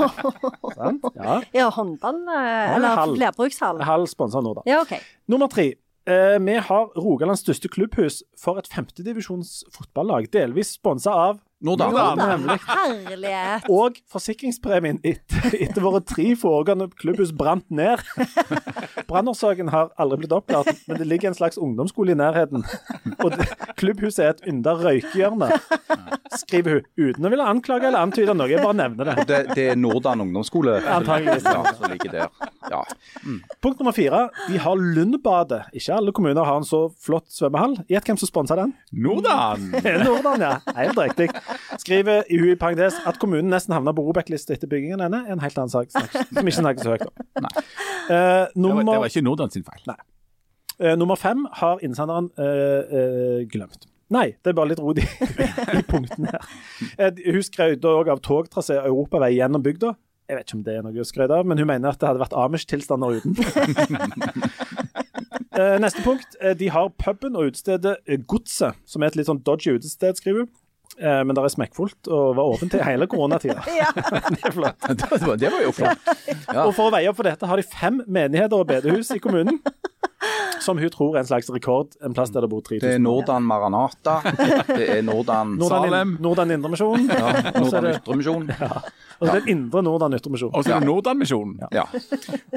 Ja. 1.14 1.40
Ja, 1.52 1.68
håndball 1.74 2.20
eh, 2.28 2.74
eller 2.76 2.94
hall. 2.96 3.14
flerbrukshall. 3.16 3.80
Hall 3.84 4.06
sponser 4.08 4.42
Nordan. 4.44 4.62
Ja, 4.66 4.80
okay. 4.82 5.00
Nummer 5.28 5.48
tre. 5.52 5.74
Eh, 6.08 6.36
vi 6.40 6.54
har 6.56 6.86
Rogalands 6.96 7.42
største 7.44 7.68
klubbhus 7.68 8.22
for 8.38 8.58
et 8.60 8.68
femtedivisjons 8.70 9.64
fotballag, 9.74 10.30
delvis 10.32 10.74
sponsa 10.78 11.12
av 11.12 11.40
Nordan. 11.61 11.92
da. 12.16 12.56
Herlighet. 12.66 13.66
Og 13.68 13.98
forsikringspremien 14.11 15.00
etter, 15.04 15.50
etter 15.61 15.84
våre 15.84 16.00
tre 16.00 16.30
foregående 16.40 16.88
klubbhus 17.00 17.32
brant 17.36 17.66
ned. 17.70 18.00
Brannårsaken 19.11 19.68
har 19.72 19.90
aldri 20.00 20.22
blitt 20.22 20.32
oppklart, 20.32 20.70
men 20.88 21.00
det 21.00 21.06
ligger 21.11 21.30
en 21.32 21.36
slags 21.36 21.58
ungdomsskole 21.61 22.14
i 22.14 22.18
nærheten. 22.18 22.64
Og 23.24 23.34
det, 23.36 23.48
klubbhuset 23.80 24.24
er 24.24 24.32
et 24.34 24.42
ynda 24.50 24.74
røykehjørne, 24.80 25.50
skriver 26.40 26.78
hun, 26.78 26.88
uten 27.11 27.26
å 27.28 27.32
ville 27.32 27.46
anklage 27.52 27.88
eller 27.90 28.06
antyde 28.06 28.34
noe. 28.38 28.48
Jeg 28.50 28.62
bare 28.64 28.78
nevner 28.80 29.11
det. 29.12 29.26
Det, 29.30 29.40
det 29.58 29.66
er 29.74 29.78
Nordan 29.80 30.24
ungdomsskole 30.24 30.78
Antakeligvis. 30.90 31.44
ja, 31.44 31.74
som 31.76 31.90
ligger 31.92 32.14
der. 32.14 32.50
Ja. 32.70 32.82
Punkt 33.61 33.80
nummer 33.82 33.92
fire. 33.96 34.26
De 34.48 34.58
har 34.62 34.78
Lundbadet. 34.80 35.62
Ikke 35.76 35.96
alle 35.96 36.12
kommuner 36.16 36.46
har 36.46 36.61
en 36.62 36.66
så 36.68 36.84
flott 37.02 37.28
svømmehall. 37.34 37.76
Gjett 37.90 38.06
hvem 38.08 38.18
som 38.20 38.30
sponser 38.30 38.61
den? 38.62 38.74
Nordan! 38.94 39.68
Nordan, 40.06 40.44
ja. 40.46 40.52
Helt 40.78 40.98
riktig. 41.00 41.30
Skriver 41.80 42.18
i 42.30 42.34
hun 42.40 42.51
i 42.53 42.57
parentes 42.61 42.94
at 43.09 43.16
kommunen 43.22 43.51
nesten 43.53 43.74
havna 43.76 43.90
på 43.96 44.03
Robek-lista 44.07 44.51
etter 44.57 44.68
byggingen 44.70 45.01
av 45.01 45.05
denne. 45.11 45.20
En 45.34 45.42
helt 45.42 45.57
annen 45.59 45.72
sak 45.72 45.86
som 45.94 46.03
ikke 46.42 46.57
snakkes 46.59 46.82
så 46.86 46.90
høyt 46.96 47.07
om. 47.09 47.14
Eh, 48.11 48.11
Det 48.11 48.16
var, 48.57 48.82
det 48.82 48.98
var 49.05 49.09
ikke 49.11 49.22
Nordland 49.22 49.51
sin 49.55 49.64
feil. 49.66 49.82
eh, 50.80 50.94
nummer 50.98 51.16
fem 51.20 51.40
har 51.61 51.76
innsenderen 51.84 52.26
uh, 52.40 53.38
glemt. 53.51 53.82
Nei, 54.11 54.28
det 54.42 54.48
er 54.51 54.57
bare 54.59 54.68
litt 54.72 54.80
rot 54.82 54.98
i, 54.98 55.05
i 55.78 55.80
punktene 55.86 56.26
her. 56.32 56.42
Hun 57.30 57.42
skrøt 57.46 57.84
òg 57.86 58.07
av 58.11 58.18
togtrasé 58.26 58.74
og 58.80 58.86
europavei 58.90 59.30
gjennom 59.36 59.62
bygda. 59.62 59.90
Jeg 60.30 60.36
vet 60.38 60.46
ikke 60.48 60.59
om 60.59 60.64
det 60.66 60.74
er 60.78 60.82
noe 60.86 61.03
å 61.03 61.05
skryte 61.07 61.34
av, 61.38 61.44
men 61.46 61.59
hun 61.59 61.66
mener 61.70 61.88
at 61.90 61.98
det 62.03 62.07
hadde 62.09 62.22
vært 62.22 62.34
Amish-tilstander 62.38 63.09
uten. 63.18 63.32
Neste 65.82 66.03
punkt. 66.07 66.30
De 66.59 66.66
har 66.70 66.86
puben 67.03 67.34
og 67.38 67.44
utestedet 67.51 67.96
Godset, 68.30 68.74
som 68.86 69.03
er 69.03 69.07
et 69.11 69.16
litt 69.18 69.28
sånn 69.30 69.42
dodgy 69.46 69.70
utested, 69.76 70.14
skriver 70.20 70.38
hun. 70.44 70.51
Eh, 70.99 71.20
Men 71.24 71.34
det 71.36 71.45
er 71.45 71.53
smekkfullt 71.55 72.09
og 72.11 72.34
var 72.36 72.51
åpent 72.57 72.72
til 72.74 72.82
hele 72.84 73.07
koronatida. 73.11 73.62
Ja. 73.80 73.91
Det. 73.95 74.41
Det, 75.01 75.20
var, 75.26 75.36
det 75.36 75.53
var 75.53 75.62
jo 75.62 75.72
flott. 75.76 76.11
Ja. 76.51 76.64
Og 76.66 76.74
for 76.74 76.88
å 76.88 76.95
veie 76.95 77.11
opp 77.11 77.16
for 77.20 77.28
dette 77.28 77.47
har 77.47 77.61
de 77.61 77.66
fem 77.66 78.01
menigheter 78.07 78.57
og 78.59 78.66
bedehus 78.70 79.11
i 79.14 79.20
kommunen. 79.22 79.61
Som 80.60 80.76
hun 80.78 80.90
tror 80.92 81.14
er 81.16 81.22
en 81.22 81.28
slags 81.30 81.48
rekord, 81.50 81.94
en 82.04 82.12
plass 82.12 82.30
der 82.34 82.44
det 82.44 82.50
bor 82.52 82.60
3000. 82.60 82.82
Det 82.84 82.94
er 82.98 83.00
Nordan 83.00 83.42
Maranata. 83.48 84.18
Det 84.68 84.88
er 84.98 85.02
Nordan 85.06 85.54
Nordan, 85.60 85.86
Salem. 85.86 86.10
Nordan 86.20 86.50
Indremisjon. 86.52 87.06
ja, 87.08 87.30
Nordan 87.56 87.86
Ytremisjon. 87.94 88.50
og 88.50 89.24
så 89.24 89.30
er 89.30 89.40
det 89.40 89.48
Indre 89.54 89.82
Nordan 89.86 90.16
Ytremisjon. 90.18 90.52
Og 90.52 90.64
så 90.66 90.74
er 90.76 90.82
det 90.84 90.88
Nordan-misjonen. 90.90 91.54
Ja. 91.72 91.86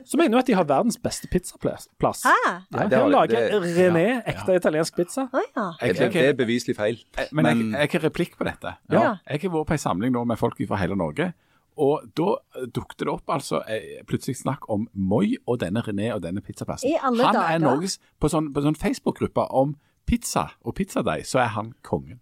Så 0.04 0.20
mener 0.20 0.36
hun 0.36 0.42
at 0.42 0.52
de 0.52 0.58
har 0.60 0.68
verdens 0.68 1.00
beste 1.00 1.30
pizzaplass. 1.32 1.88
Ja, 2.28 2.58
har- 2.76 3.08
lager 3.14 3.56
René 3.64 4.06
ekte 4.34 4.58
italiensk 4.60 4.96
pizza. 5.00 5.30
Ja. 5.56 5.70
Det, 5.80 6.12
det 6.12 6.28
er 6.28 6.36
beviselig 6.44 6.76
feil. 6.76 7.00
Men 7.32 7.48
jeg, 7.48 7.72
jeg 7.72 7.96
har 7.96 8.06
replikk 8.10 8.36
på 8.40 8.44
dette. 8.50 8.76
Ja. 8.92 9.16
Jeg 9.30 9.46
har 9.48 9.56
vært 9.56 9.72
på 9.72 9.78
en 9.80 9.84
samling 9.88 10.12
nå 10.16 10.26
med 10.28 10.40
folk 10.44 10.60
fra 10.68 10.80
hele 10.84 10.96
Norge, 11.00 11.32
Og 11.78 12.04
da 12.18 12.36
dukket 12.74 13.00
det 13.00 13.10
opp 13.10 13.30
altså 13.34 13.62
eh, 13.68 14.04
plutselig 14.10 14.38
snakk 14.42 14.68
om 14.70 14.88
Moi 14.94 15.38
og 15.48 15.60
denne 15.64 15.82
René 15.82 16.12
og 16.14 16.22
denne 16.24 16.42
pizzaplassen. 16.42 16.90
I 16.90 16.98
alle 17.02 17.24
han 17.26 17.36
dager. 17.36 17.56
er 17.56 17.64
Norges 17.64 18.00
På 18.20 18.30
sånn, 18.30 18.52
på 18.54 18.62
sånn 18.62 18.78
Facebook-gruppe 18.78 19.48
om 19.52 19.76
pizza 20.06 20.50
og 20.64 20.76
pizzadeig, 20.76 21.26
så 21.26 21.40
er 21.40 21.54
han 21.56 21.74
kongen. 21.82 22.20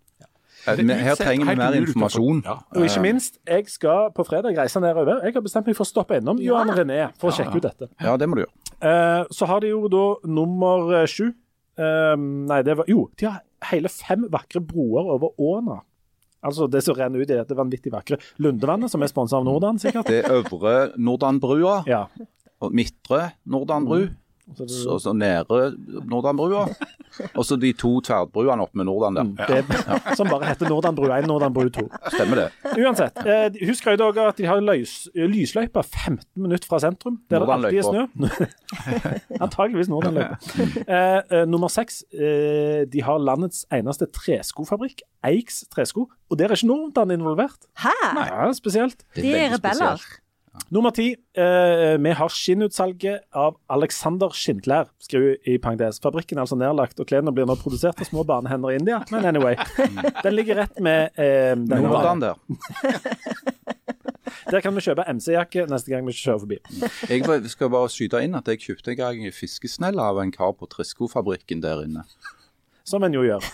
Eh, 0.68 0.78
Her 0.78 1.16
trenger 1.18 1.50
vi 1.50 1.56
mer 1.58 1.74
informasjon. 1.80 2.44
Ja. 2.46 2.60
Og 2.78 2.84
ikke 2.86 3.02
minst, 3.02 3.40
jeg 3.50 3.66
skal 3.72 4.12
på 4.14 4.24
fredag 4.28 4.58
reise 4.58 4.80
nedover. 4.80 5.24
Jeg 5.26 5.34
har 5.34 5.42
bestemt 5.42 5.66
meg 5.66 5.76
for 5.76 5.88
å 5.88 5.90
stoppe 5.90 6.20
innom 6.22 6.38
Johan 6.44 6.70
René 6.70 7.08
for 7.18 7.32
å 7.32 7.36
sjekke 7.36 7.58
ut 7.58 7.66
dette. 7.66 7.90
Ja, 8.00 8.14
det 8.18 8.30
må 8.30 8.38
du 8.38 8.44
gjøre. 8.44 8.54
Eh, 8.82 9.24
så 9.34 9.48
har 9.50 9.64
de 9.64 9.72
jo 9.74 9.88
da 9.90 10.04
nummer 10.30 10.94
sju. 11.10 11.32
Eh, 11.82 12.16
nei, 12.18 12.62
det 12.68 12.78
var 12.78 12.86
Jo, 12.92 13.08
de 13.18 13.26
har 13.26 13.42
hele 13.72 13.90
fem 13.90 14.28
vakre 14.30 14.62
broer 14.62 15.10
over 15.16 15.34
åna. 15.42 15.82
Altså 16.44 16.68
det 16.72 16.82
som 16.84 16.96
renner 16.98 17.22
ut 17.22 17.30
i 17.30 17.38
dette 17.38 17.56
vanvittig 17.58 17.92
vakre 17.94 18.18
Lundevannet, 18.42 18.90
som 18.90 19.02
er 19.06 19.12
sponsa 19.12 19.38
av 19.38 19.46
Nordan, 19.46 19.78
sikkert. 19.82 20.08
Det 20.10 20.24
øvre 20.26 20.92
Nordanbrua 20.98 21.84
Ja. 21.88 22.08
og 22.62 22.74
midtre 22.74 23.32
Nordanbru. 23.46 24.08
Så 24.58 24.98
så 25.00 25.14
nedre 25.14 25.72
Nordanbrua. 26.10 26.66
Og 27.36 27.44
så 27.46 27.58
de 27.60 27.74
to 27.76 28.00
tverrbruene 28.06 28.64
oppe 28.64 28.78
med 28.80 28.88
Nordan 28.88 29.18
der. 29.20 29.48
det, 29.50 29.82
som 30.18 30.30
bare 30.32 30.48
heter 30.48 30.70
Nordanbru 30.72 31.10
1, 31.12 31.28
Nordanbru 31.28 31.68
2. 31.70 31.84
Stemmer 32.16 32.40
det. 32.40 32.46
Uansett. 32.80 33.18
Eh, 33.26 33.58
hun 33.68 33.76
skrøt 33.76 34.04
òg 34.06 34.18
at 34.24 34.38
de 34.40 34.48
har 34.48 34.62
løs, 34.64 34.94
lysløype 35.16 35.84
15 35.84 36.24
minutter 36.40 36.68
fra 36.72 36.80
sentrum. 36.84 37.20
Der 37.30 37.44
det 37.44 37.56
alltid 37.58 37.82
er 37.82 37.90
snø. 37.90 38.06
Antageligvis 39.46 39.92
Nordanløypa. 39.92 40.38
Eh, 40.92 41.20
eh, 41.32 41.46
nummer 41.48 41.70
seks. 41.72 42.02
Eh, 42.14 42.84
de 42.92 43.02
har 43.06 43.20
landets 43.22 43.64
eneste 43.74 44.08
treskofabrikk, 44.14 45.02
Eiks 45.28 45.62
tresko. 45.72 46.08
Og 46.32 46.40
der 46.40 46.52
er 46.52 46.58
ikke 46.58 46.68
Nordan 46.72 47.12
involvert. 47.14 47.68
Hæ? 47.84 47.94
Ja, 48.18 48.50
Spesielt. 48.56 49.04
Det 49.16 49.24
De 49.24 49.32
er 49.36 49.54
rebeller. 49.56 49.96
spesielt. 49.98 50.20
Nummer 50.72 50.92
ti. 50.92 51.14
Eh, 51.36 51.98
vi 52.04 52.12
har 52.16 52.32
skinnutsalget 52.32 53.28
av 53.36 53.56
Alexander 53.72 54.34
Skinnklær, 54.36 54.90
skriver 55.00 55.38
i 55.48 55.58
parentes. 55.64 56.00
Fabrikken 56.04 56.40
er 56.40 56.44
altså 56.46 56.58
nedlagt, 56.60 57.00
og 57.00 57.08
klærne 57.08 57.32
blir 57.36 57.48
nå 57.48 57.56
produsert 57.60 58.00
av 58.04 58.10
små 58.10 58.26
barnehender 58.28 58.74
i 58.74 58.80
India. 58.80 59.00
Men 59.12 59.30
anyway. 59.32 59.56
Den 60.26 60.36
ligger 60.36 60.64
rett 60.64 60.80
med 60.84 61.16
eh, 61.20 61.56
Nordan 61.56 62.24
der. 62.24 62.36
Der 64.52 64.60
kan 64.64 64.76
vi 64.76 64.82
kjøpe 64.84 65.06
MC-jakke 65.08 65.64
neste 65.70 65.92
gang 65.92 66.04
vi 66.08 66.16
kjører 66.16 66.42
forbi. 66.42 66.58
Jeg 67.08 67.52
skal 67.52 67.72
bare 67.72 67.92
skyte 67.92 68.20
inn 68.24 68.36
at 68.36 68.48
jeg 68.50 68.60
kjøpte 68.64 68.92
en 68.94 69.00
gang 69.00 69.26
en 69.28 69.36
fiskesnelle 69.36 70.04
av 70.04 70.20
en 70.20 70.32
kar 70.34 70.52
på 70.58 70.68
Trisko-fabrikken 70.72 71.62
der 71.64 71.86
inne. 71.86 72.04
Som 72.92 73.04
en 73.08 73.16
jo 73.20 73.24
gjør. 73.28 73.44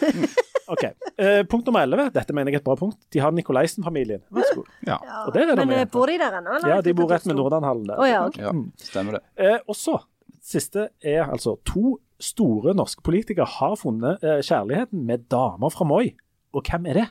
Ok, 0.68 0.82
eh, 0.84 1.46
Punkt 1.48 1.64
nummer 1.70 1.80
11. 1.86 2.10
Dette 2.12 2.34
mener 2.36 2.52
jeg 2.52 2.58
er 2.58 2.60
et 2.60 2.66
bra 2.66 2.74
punkt. 2.76 2.98
De 3.16 3.22
har 3.24 3.32
Nikolaisen-familien. 3.32 4.20
Vær 4.36 4.44
så 4.50 4.58
god. 4.58 4.72
Ja. 4.84 4.98
Og 5.22 5.30
der 5.32 5.46
er 5.46 5.56
det 5.56 5.64
Men 5.64 5.72
eh, 5.78 5.86
bor 5.94 6.12
de 6.12 6.18
der 6.20 6.34
ennå? 6.42 6.58
eller? 6.58 6.74
Ja, 6.74 6.82
de 6.84 6.92
bor 6.98 7.08
rett 7.08 7.24
med 7.30 7.38
Nordanhallen 7.40 7.86
der. 7.88 8.02
Å 8.04 8.08
ja, 8.10 8.18
ok. 8.28 8.36
Ja, 8.44 8.52
stemmer 8.84 9.16
det. 9.16 9.22
Eh, 9.40 9.56
og 9.64 9.78
så, 9.80 9.96
siste 10.44 10.90
er 11.00 11.24
altså 11.24 11.54
to 11.72 11.94
store 12.20 12.76
norske 12.76 13.00
politikere 13.08 13.48
har 13.48 13.78
funnet 13.80 14.20
eh, 14.28 14.42
kjærligheten 14.44 15.08
med 15.08 15.24
damer 15.32 15.72
fra 15.72 15.88
Moi. 15.88 16.10
Og 16.52 16.68
hvem 16.68 16.92
er 16.92 17.00
det? 17.00 17.08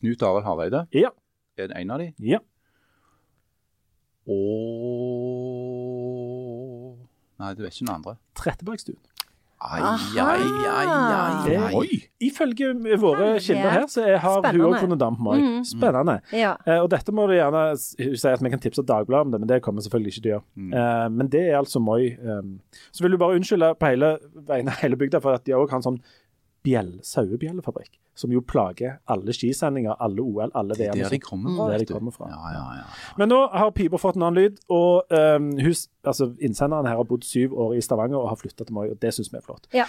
Knut 0.00 0.26
Arild 0.26 0.48
Hareide 0.50 0.82
Ja. 0.98 1.14
er 1.62 1.76
en 1.78 1.94
av 1.94 2.02
de. 2.02 2.10
ja. 2.26 2.42
Og 4.26 4.42
Nei, 7.38 7.52
du 7.54 7.62
er 7.62 7.70
ikke 7.70 7.84
den 7.84 7.92
andre. 7.94 8.16
Trettebergstuen. 8.34 8.98
Ai, 9.66 9.80
ai, 9.82 10.42
ai, 10.70 10.86
ai, 10.86 11.56
ai. 11.56 11.70
Oi! 11.74 11.98
Ifølge 12.22 12.70
våre 13.00 13.32
kilder 13.42 13.70
her, 13.72 13.86
så 13.90 14.04
har 14.22 14.44
hun 14.46 14.62
òg 14.68 14.76
funnet 14.78 15.00
dame 15.00 15.18
på 15.18 15.26
Moi. 15.26 15.38
Mm. 15.42 15.64
Spennende. 15.66 16.18
Ja. 16.32 16.54
Eh, 16.66 16.78
og 16.80 16.90
dette 16.92 17.14
må 17.14 17.26
du 17.26 17.34
gjerne 17.34 17.64
si 17.80 18.28
at 18.30 18.44
vi 18.44 18.52
kan 18.52 18.62
tipse 18.62 18.84
Dagbladet 18.86 19.26
om 19.26 19.34
det, 19.34 19.40
men 19.42 19.50
det 19.50 19.62
kommer 19.64 19.84
selvfølgelig 19.84 20.14
ikke 20.14 20.22
til 20.22 20.30
å 20.30 20.34
gjøre. 20.36 20.46
Mm. 20.54 20.76
Eh, 20.82 21.08
men 21.18 21.32
det 21.32 21.42
er 21.48 21.58
altså 21.58 21.82
Moi. 21.82 22.14
Um, 22.22 22.60
så 22.94 23.04
vil 23.04 23.16
du 23.16 23.20
bare 23.20 23.40
unnskylde 23.40 23.72
på 23.80 23.90
hele 23.90 24.14
vegne 24.48 24.76
hele 24.82 25.00
bygda 25.00 25.20
for 25.24 25.36
at 25.36 25.46
de 25.48 25.56
òg 25.58 25.74
har 25.74 25.82
en 25.82 25.88
sånn 25.90 26.00
bjell, 26.66 26.90
sauebjellefabrikk, 27.06 27.94
som 28.18 28.32
jo 28.34 28.40
plager 28.42 28.96
alle 29.12 29.32
skisendinger, 29.36 29.94
alle 30.02 30.20
OL, 30.24 30.50
alle 30.58 30.74
Det 30.74 30.88
er 30.88 30.92
VM. 30.96 31.02
der 31.04 31.14
de 31.14 31.18
kommer 31.22 31.50
Mm. 31.50 31.56
fra. 31.60 31.68
Der 31.72 31.78
de 31.84 31.86
kommer 31.92 32.10
fra. 32.16 32.28
Ja, 32.32 32.52
ja, 32.56 32.64
ja. 32.80 32.84
Men 33.20 33.28
nå 33.30 33.40
har 33.52 33.70
pipa 33.76 33.96
fått 34.02 34.16
en 34.16 34.22
annen 34.26 34.42
lyd, 34.42 34.58
og 34.68 35.04
um, 35.12 35.50
hus, 35.62 35.86
altså, 36.04 36.32
innsenderen 36.40 36.86
her 36.90 36.96
har 36.96 37.04
bodd 37.04 37.24
syv 37.24 37.52
år 37.54 37.76
i 37.76 37.80
Stavanger 37.80 38.18
og 38.18 38.28
har 38.32 38.36
flytta 38.40 38.64
til 38.66 38.74
Moi, 38.74 38.90
og 38.90 38.98
det 39.00 39.14
syns 39.14 39.30
vi 39.32 39.38
er 39.38 39.42
flott. 39.46 39.66
Ja. 39.72 39.84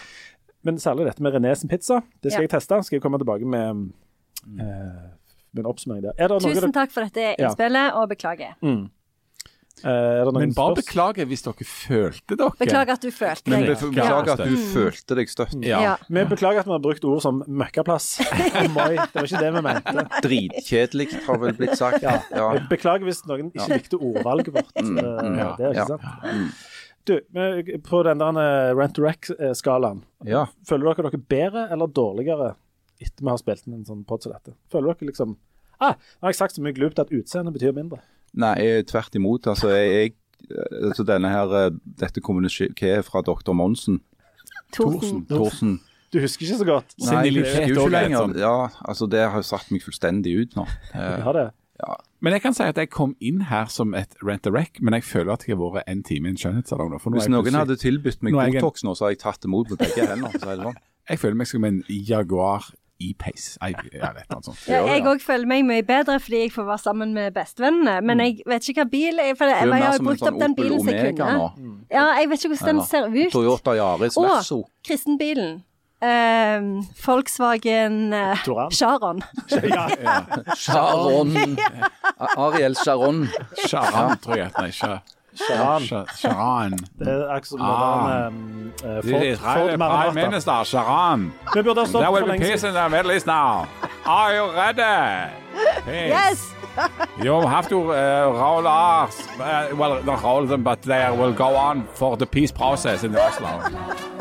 Men 0.64 0.76
særlig 0.78 1.06
dette 1.08 1.22
med 1.24 1.34
René 1.34 1.54
sin 1.56 1.70
pizza, 1.70 2.02
det 2.24 2.32
skal 2.34 2.44
Ja. 2.44 2.48
jeg 2.48 2.50
teste. 2.62 2.84
Skal 2.84 2.96
jeg 2.98 3.02
komme 3.02 3.18
tilbake 3.18 3.46
med, 3.46 3.92
eh, 4.60 5.10
med 5.54 5.66
en 5.66 5.66
oppsummering 5.66 6.02
der. 6.04 6.12
Er 6.18 6.28
det 6.28 6.42
noe 6.44 6.54
Tusen 6.54 6.74
takk 6.74 6.92
for 6.92 7.02
dette 7.06 7.36
Ja. 7.40 7.48
innspillet, 7.48 7.94
og 7.96 8.10
beklager. 8.10 8.54
Mm. 8.62 8.68
Eh, 8.68 8.74
er 8.74 8.84
det 8.84 8.84
noen 8.84 8.90
Men 9.84 10.54
bare 10.56 10.74
spørs- 10.74 10.80
beklager 10.82 11.26
hvis 11.30 11.44
dere 11.46 11.66
følte 11.70 12.38
dere 12.40 12.52
Beklager 12.60 12.94
at 12.98 13.02
du 13.06 13.12
følte 13.14 13.52
deg 13.52 13.66
be- 13.68 13.90
beklager 13.92 14.32
at 14.34 14.42
du 14.48 14.56
følte 14.74 15.16
deg 15.20 15.30
støtt. 15.30 15.54
Ja. 15.66 15.82
Ja. 15.84 15.96
Vi 16.10 16.24
beklager 16.32 16.60
at 16.64 16.66
vi 16.66 16.74
har 16.74 16.82
brukt 16.82 17.06
ord 17.06 17.22
som 17.22 17.44
møkkaplass 17.48 18.08
Moi. 18.76 18.96
Det 18.96 19.14
var 19.14 19.30
ikke 19.30 19.44
det 19.44 19.52
vi 19.54 19.62
mente. 19.68 20.08
Dritkjedelig, 20.26 21.08
har 21.28 21.38
vel 21.44 21.54
blitt 21.60 21.78
sagt. 21.78 22.02
Ja. 22.04 22.18
Beklager 22.72 23.06
hvis 23.08 23.22
noen 23.30 23.52
ikke 23.54 23.70
likte 23.78 24.00
ordvalget 24.02 24.54
vårt. 24.56 24.74
Mm, 24.82 24.98
Eh, 24.98 25.24
mm, 25.30 25.38
ja, 25.38 25.50
det 25.58 25.66
er 25.68 25.74
ja. 25.74 25.84
ikke 25.84 25.98
sant. 25.98 26.64
Du, 27.08 27.14
på 27.88 28.00
den 28.04 28.20
der 28.20 28.38
eh, 28.42 28.74
rent 28.76 28.96
to 28.98 29.04
rec-skalaen, 29.06 30.02
ja. 30.28 30.46
føler 30.68 30.90
dere 30.98 31.08
dere 31.12 31.22
bedre 31.32 31.68
eller 31.72 31.88
dårligere 31.88 32.56
etter 33.00 33.22
vi 33.24 33.30
har 33.30 33.38
spilt 33.40 33.68
inn 33.68 33.78
en 33.78 33.86
sånn 33.88 34.02
pod 34.10 34.24
som 34.26 34.34
dette? 34.34 34.56
Føler 34.74 34.92
dere 34.98 35.12
liksom 35.12 35.38
Ah, 35.80 35.94
nå 35.94 36.26
har 36.26 36.32
jeg 36.34 36.40
sagt 36.40 36.56
så 36.58 36.62
mye 36.66 36.74
glupt 36.74 36.98
at 36.98 37.12
utseende 37.14 37.52
betyr 37.54 37.72
mindre. 37.78 38.00
Nei, 38.38 38.56
tvert 38.88 39.16
imot. 39.18 39.48
Altså, 39.50 39.72
jeg, 39.74 40.14
jeg 40.50 40.66
altså 40.92 41.04
denne 41.08 41.30
her, 41.34 41.54
eh, 41.66 41.70
Dette 42.00 42.22
kommunikéet 42.24 43.04
fra 43.08 43.22
dr. 43.26 43.54
Monsen 43.58 44.02
Thorsen. 44.76 45.26
Thorsen 45.30 45.80
Du 46.14 46.20
husker 46.24 46.46
ikke 46.46 46.58
så 46.62 46.68
godt? 46.68 46.94
Nei, 47.04 47.24
jeg 47.28 47.42
husker 47.42 47.68
jo 47.68 47.86
ikke 47.88 47.98
er 47.98 48.10
lenger. 48.10 48.38
Ja, 48.40 48.68
altså 48.88 49.08
Det 49.12 49.20
har 49.26 49.36
jo 49.42 49.48
satt 49.48 49.72
meg 49.74 49.84
fullstendig 49.84 50.36
ut 50.44 50.56
nå. 50.60 50.68
Eh, 50.96 51.16
Jeg 51.18 51.24
har 51.26 51.34
det. 51.42 51.48
Men 52.26 52.34
jeg 52.34 52.42
kan 52.42 52.56
si 52.58 52.64
at 52.66 52.78
jeg 52.82 52.90
kom 52.90 53.12
inn 53.22 53.44
her 53.52 53.68
som 53.70 53.92
et 53.94 54.16
rent 54.26 54.48
a 54.50 54.50
wreck, 54.50 54.80
men 54.82 54.96
jeg 54.98 55.04
føler 55.06 55.36
at 55.36 55.44
jeg 55.46 55.54
har 55.54 55.76
vært 55.76 55.86
en 55.92 56.00
time 56.04 56.26
i 56.26 56.32
en 56.34 56.40
skjønnhetssalong. 56.42 56.96
Hvis 56.98 57.28
noen 57.30 57.44
plutselig- 57.44 57.60
hadde 57.60 57.76
tilbudt 57.78 58.24
meg 58.26 58.34
Botox 58.34 58.82
nå, 58.84 58.96
så 58.98 59.06
har 59.06 59.12
jeg 59.14 59.20
tatt 59.22 59.46
imot 59.46 59.70
med 59.70 59.78
begge 59.84 60.08
hender. 60.10 60.34
Er 60.34 60.64
sånn. 60.64 60.80
Jeg 61.08 61.20
føler 61.22 61.36
meg 61.38 61.48
som 61.48 61.64
en 61.70 61.84
Jaguar 61.88 62.66
E-Pace. 63.00 63.58
Jeg, 63.62 63.76
jeg 63.94 64.14
vet 64.16 64.32
noe 64.34 64.44
sånt. 64.46 64.64
Ja, 64.70 64.82
jeg 64.90 65.06
òg 65.10 65.22
føler 65.22 65.50
meg 65.50 65.66
mye 65.68 65.86
bedre 65.86 66.18
fordi 66.24 66.44
jeg 66.46 66.54
får 66.56 66.68
være 66.70 66.84
sammen 66.84 67.14
med 67.14 67.36
bestvennene. 67.36 68.00
Men 68.02 68.24
jeg 68.24 68.40
vet 68.50 68.70
ikke 68.70 68.84
hva 68.86 68.90
bil 68.92 69.22
jeg, 69.22 69.38
for 69.38 69.54
jeg, 69.54 69.70
jeg 69.70 69.86
har 69.86 70.02
brukt 70.02 70.22
opp 70.26 70.32
sånn 70.32 70.42
den 70.42 70.58
bilen 70.58 70.82
som 70.82 70.92
jeg 70.94 71.16
kunne. 71.18 71.32
nå. 71.38 71.78
Ja, 71.94 72.08
jeg 72.20 72.30
vet 72.32 72.44
ikke 72.44 72.54
hvordan 72.56 72.82
den 72.82 72.86
ser 72.90 73.10
ut. 73.14 73.32
Toyota 73.36 73.78
Yaris 73.78 74.18
Å, 74.18 74.28
Og 74.58 74.66
kristenbilen. 74.88 75.58
Um, 75.98 76.84
Volkswagen 77.02 78.14
uh. 78.14 78.38
Charon. 78.70 79.24
Ja. 79.66 79.88
Sharon. 80.56 81.32
Ariel 82.38 82.76
Charon. 82.76 83.28
Charon, 83.66 84.18
tror 84.22 84.38
jeg. 84.38 84.52
Nei, 84.60 84.70
Cha- 84.72 85.00
Charan. 85.48 85.82
Cha- 85.82 86.06
Charan. 86.22 86.72
Det 87.00 87.08
er 87.08 87.28
akkurat 87.30 87.48
som 87.48 87.60
Ah. 87.62 88.24
den 88.24 88.74
eh, 88.84 88.90
The 88.90 89.02
Ford, 89.02 89.12
Ford 89.12 89.24
Israeli 89.24 89.68
Prime 89.68 89.78
Maranata. 89.78 90.26
Minister, 90.30 90.64
Charan. 90.64 91.34
Vi 91.54 91.62
burde 91.64 91.80
ha 91.80 92.00
There 92.00 92.12
will 92.12 92.26
for 92.26 92.32
be 92.32 92.38
peace 92.40 92.64
in 92.68 92.74
the 92.74 92.90
Middle 92.90 93.12
East 93.16 93.28
now. 93.28 93.66
Are 94.06 94.32
you 94.38 94.46
ready? 94.64 95.32
Peace. 95.86 96.14
Yes! 96.18 96.54
You 97.24 97.42
have 97.48 97.68
to 97.70 97.78
uh, 97.92 97.98
roll 98.44 98.68
off. 98.68 99.16
Uh, 99.40 99.76
well, 99.80 100.04
not 100.06 100.22
roll 100.24 100.46
them, 100.48 100.64
but 100.64 100.80
they 100.84 101.10
will 101.20 101.34
go 101.34 101.56
on 101.56 101.88
for 101.94 102.16
the 102.18 102.26
peace 102.26 102.52
process 102.52 103.04
in 103.04 103.16
Oslo. 103.16 103.62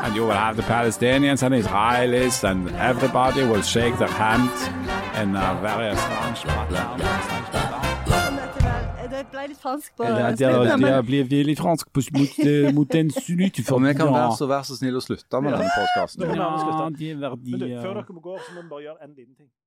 And 0.03 0.15
you 0.15 0.23
will 0.25 0.39
have 0.45 0.55
the 0.55 0.63
Palestinians 0.63 1.43
and 1.43 1.53
Israelis, 1.53 2.43
and 2.43 2.59
everybody 2.91 3.43
will 3.45 3.61
shake 3.61 3.95
their 3.99 4.11
hand 4.25 4.49
in 5.21 5.35
a 5.35 5.53
very 5.61 5.95
strange 5.95 7.86
Det 9.17 9.25
ble 9.31 9.43
litt 9.49 9.57
fransk 9.57 9.95
på 9.97 10.05
Det 10.05 10.37
slutten, 10.37 10.79
men- 10.79 11.05
blir 11.05 11.23
veldig 11.25 11.57
fransk 11.57 11.87
på, 11.93 12.03
mot, 12.13 12.39
eh, 12.45 12.71
mot 12.73 12.89
den 12.89 13.09
sunnite 13.09 13.63
Og 13.73 13.81
vi 13.81 13.93
kan 13.97 14.13
være 14.13 14.33
så, 14.37 14.47
vær 14.47 14.61
så 14.67 14.77
snill 14.77 14.99
å 14.99 15.01
slutte 15.01 15.41
med 15.41 15.53
denne 15.53 15.71
podkasten. 15.73 16.21
Ja, 16.21 16.89
de 16.93 17.09
er 17.09 17.81
før 17.81 17.93
dere 17.97 18.13
må 18.13 18.21
gå, 18.21 18.37
så 18.37 18.53
må 18.53 18.61
vi 18.61 18.69
bare 18.69 18.83
gjøre 18.87 19.03
en 19.03 19.15
liten 19.17 19.35
ting. 19.35 19.49